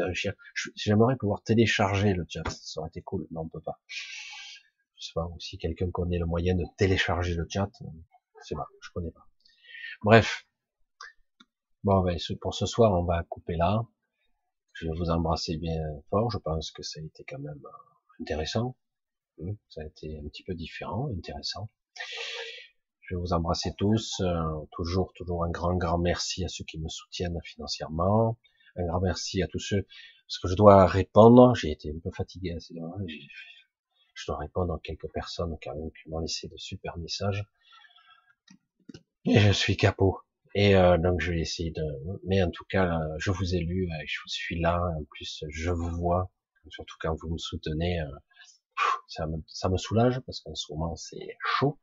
J'aimerais 0.77 1.17
pouvoir 1.17 1.43
télécharger 1.43 2.15
le 2.15 2.25
chat, 2.29 2.49
ça 2.49 2.81
aurait 2.81 2.89
été 2.89 3.03
cool, 3.03 3.27
mais 3.31 3.39
on 3.39 3.49
peut 3.49 3.61
pas. 3.61 3.81
Je 3.87 5.07
sais 5.07 5.13
pas, 5.15 5.27
ou 5.27 5.39
si 5.41 5.59
quelqu'un 5.59 5.91
connaît 5.91 6.19
le 6.19 6.27
moyen 6.27 6.55
de 6.55 6.65
télécharger 6.77 7.35
le 7.35 7.47
chat, 7.49 7.71
c'est 8.43 8.55
pas, 8.55 8.69
je 8.81 8.91
connais 8.93 9.11
pas. 9.11 9.27
Bref. 10.03 10.47
Bon, 11.85 12.03
ben, 12.03 12.19
pour 12.41 12.55
ce 12.55 12.67
soir, 12.67 12.93
on 12.93 13.05
va 13.05 13.23
couper 13.25 13.57
là. 13.57 13.83
Je 14.73 14.87
vais 14.87 14.97
vous 14.97 15.11
embrasser 15.11 15.57
bien 15.57 15.81
fort. 16.11 16.31
Je 16.31 16.39
pense 16.39 16.71
que 16.71 16.83
ça 16.83 17.01
a 17.01 17.03
été 17.03 17.25
quand 17.25 17.39
même 17.39 17.61
intéressant. 18.21 18.77
Hmm, 19.39 19.55
ça 19.69 19.83
a 19.83 19.85
été 19.85 20.19
un 20.19 20.29
petit 20.29 20.45
peu 20.45 20.55
différent, 20.55 21.09
intéressant. 21.17 21.69
Je 23.09 23.15
vais 23.15 23.21
vous 23.23 23.33
embrasser 23.33 23.73
tous. 23.79 24.21
Euh, 24.21 24.67
toujours, 24.73 25.15
toujours 25.15 25.43
un 25.43 25.51
grand, 25.51 25.75
grand 25.75 25.97
merci 25.97 26.45
à 26.45 26.49
ceux 26.49 26.65
qui 26.65 26.79
me 26.79 26.89
soutiennent 26.89 27.39
financièrement. 27.43 28.39
Un 28.77 28.87
grand 28.87 29.01
merci 29.01 29.43
à 29.43 29.47
tous 29.47 29.59
ceux, 29.59 29.87
parce 30.27 30.39
que 30.39 30.49
je 30.49 30.55
dois 30.55 30.87
répondre. 30.87 31.55
J'ai 31.55 31.71
été 31.71 31.91
un 31.91 31.99
peu 32.01 32.11
fatigué 32.11 32.55
ces 32.61 32.75
Je 34.15 34.27
dois 34.27 34.37
répondre 34.37 34.75
à 34.75 34.81
quelques 34.85 35.11
personnes 35.11 35.57
quand 35.63 35.75
même 35.75 35.91
qui 35.91 36.11
m'ont 36.11 36.19
laissé 36.19 36.49
de 36.49 36.57
super 36.59 36.99
messages. 36.99 37.47
Et 39.25 39.39
je 39.39 39.53
suis 39.53 39.79
capot. 39.79 40.21
Et 40.55 40.77
euh, 40.77 40.99
donc 40.99 41.23
je 41.23 41.33
vais 41.33 41.41
essayer 41.41 41.71
de. 41.71 41.83
Mais 42.25 42.43
en 42.43 42.51
tout 42.51 42.65
cas, 42.69 43.01
je 43.17 43.31
vous 43.31 43.55
ai 43.55 43.61
lu, 43.61 43.89
euh, 43.91 44.05
je 44.07 44.21
suis 44.27 44.61
là. 44.61 44.83
En 44.99 45.05
plus, 45.05 45.45
je 45.49 45.71
vous 45.71 45.91
vois. 45.97 46.31
Surtout 46.69 46.97
quand 47.01 47.15
vous 47.15 47.31
me 47.31 47.39
soutenez, 47.39 48.03
ça 49.07 49.27
me, 49.27 49.39
ça 49.47 49.71
me 49.71 49.79
soulage 49.79 50.21
parce 50.27 50.41
qu'en 50.41 50.55
ce 50.55 50.71
moment 50.71 50.95
c'est 50.95 51.37
chaud 51.41 51.79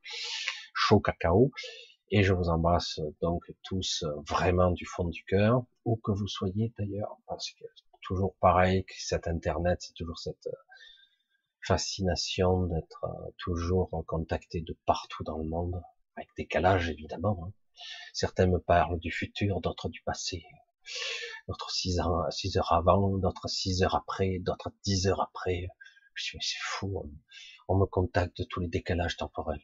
chaud 0.75 0.99
cacao. 0.99 1.51
Et 2.11 2.21
je 2.21 2.33
vous 2.33 2.49
embrasse 2.49 2.99
donc 3.21 3.51
tous 3.63 4.05
vraiment 4.29 4.69
du 4.69 4.85
fond 4.85 5.05
du 5.05 5.23
cœur, 5.23 5.65
où 5.85 5.95
que 5.95 6.11
vous 6.11 6.27
soyez 6.27 6.71
d'ailleurs, 6.77 7.17
parce 7.25 7.49
que 7.51 7.65
toujours 8.03 8.35
pareil 8.39 8.85
que 8.85 8.93
cet 8.97 9.27
internet, 9.27 9.79
c'est 9.81 9.93
toujours 9.93 10.19
cette 10.19 10.47
fascination 11.65 12.67
d'être 12.67 13.07
toujours 13.39 13.89
contacté 14.05 14.61
de 14.61 14.77
partout 14.85 15.23
dans 15.23 15.39
le 15.39 15.45
monde, 15.45 15.81
avec 16.15 16.29
décalage 16.37 16.89
évidemment. 16.89 17.47
Hein. 17.47 17.53
Certains 18.13 18.45
me 18.45 18.59
parlent 18.59 18.99
du 18.99 19.11
futur, 19.11 19.59
d'autres 19.61 19.89
du 19.89 20.01
passé, 20.03 20.43
d'autres 21.47 21.71
six, 21.71 21.99
heures 21.99 22.71
avant, 22.71 23.17
d'autres 23.17 23.49
six 23.49 23.81
heures 23.81 23.95
après, 23.95 24.37
d'autres 24.39 24.71
dix 24.83 25.07
heures 25.07 25.21
après. 25.21 25.67
Je 26.13 26.23
suis, 26.23 26.37
c'est 26.39 26.61
fou, 26.61 27.11
on 27.67 27.77
me 27.77 27.85
contacte 27.87 28.47
tous 28.47 28.59
les 28.59 28.67
décalages 28.67 29.17
temporels 29.17 29.59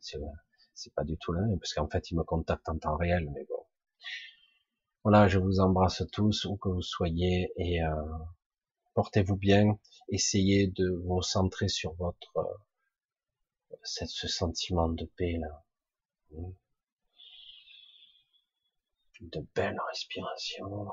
c'est 0.00 0.94
pas 0.94 1.04
du 1.04 1.16
tout 1.18 1.32
là, 1.32 1.42
parce 1.58 1.74
qu'en 1.74 1.88
fait, 1.88 2.10
il 2.10 2.16
me 2.16 2.24
contacte 2.24 2.68
en 2.68 2.78
temps 2.78 2.96
réel, 2.96 3.28
mais 3.30 3.44
bon. 3.44 3.66
Voilà, 5.04 5.28
je 5.28 5.38
vous 5.38 5.60
embrasse 5.60 6.02
tous, 6.12 6.44
où 6.44 6.56
que 6.56 6.68
vous 6.68 6.82
soyez, 6.82 7.52
et 7.56 7.82
euh, 7.82 8.02
portez-vous 8.94 9.36
bien, 9.36 9.78
essayez 10.08 10.68
de 10.68 10.90
vous 11.04 11.22
centrer 11.22 11.68
sur 11.68 11.94
votre 11.94 12.36
euh, 12.38 13.76
ce 13.84 14.28
sentiment 14.28 14.88
de 14.88 15.04
paix 15.16 15.38
là. 15.38 15.64
De 19.20 19.46
belles 19.54 19.80
respirations 19.88 20.86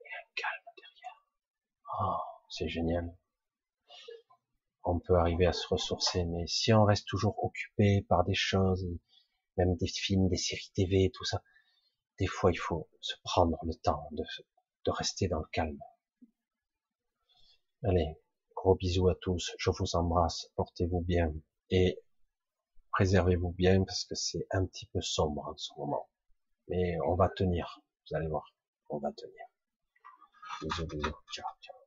et 0.00 0.06
un 0.06 0.26
calme 0.36 0.64
derrière. 0.76 1.26
Oh, 2.00 2.20
c'est 2.48 2.68
génial 2.68 3.12
on 4.84 4.98
peut 4.98 5.16
arriver 5.16 5.46
à 5.46 5.52
se 5.52 5.66
ressourcer. 5.68 6.24
Mais 6.24 6.46
si 6.46 6.72
on 6.72 6.84
reste 6.84 7.06
toujours 7.08 7.42
occupé 7.42 8.02
par 8.08 8.24
des 8.24 8.34
choses, 8.34 8.86
même 9.56 9.76
des 9.76 9.86
films, 9.86 10.28
des 10.28 10.36
séries 10.36 10.70
TV, 10.74 11.10
tout 11.12 11.24
ça, 11.24 11.42
des 12.18 12.26
fois 12.26 12.52
il 12.52 12.58
faut 12.58 12.88
se 13.00 13.14
prendre 13.24 13.58
le 13.64 13.74
temps 13.74 14.08
de, 14.12 14.24
rester 14.90 15.28
dans 15.28 15.40
le 15.40 15.48
calme. 15.52 15.78
Allez, 17.84 18.16
gros 18.54 18.74
bisous 18.74 19.08
à 19.08 19.14
tous, 19.14 19.52
je 19.58 19.70
vous 19.70 19.96
embrasse, 19.96 20.50
portez-vous 20.56 21.00
bien 21.00 21.34
et 21.70 22.02
préservez-vous 22.92 23.52
bien 23.52 23.84
parce 23.84 24.04
que 24.04 24.14
c'est 24.14 24.46
un 24.50 24.66
petit 24.66 24.86
peu 24.86 25.00
sombre 25.00 25.48
en 25.48 25.56
ce 25.56 25.72
moment. 25.76 26.08
Mais 26.68 26.96
on 27.06 27.14
va 27.14 27.28
tenir, 27.28 27.80
vous 28.08 28.16
allez 28.16 28.28
voir, 28.28 28.54
on 28.88 28.98
va 28.98 29.12
tenir. 29.12 29.44
Bisous, 30.62 30.86
bisous, 30.86 31.16
ciao, 31.32 31.46
ciao. 31.60 31.83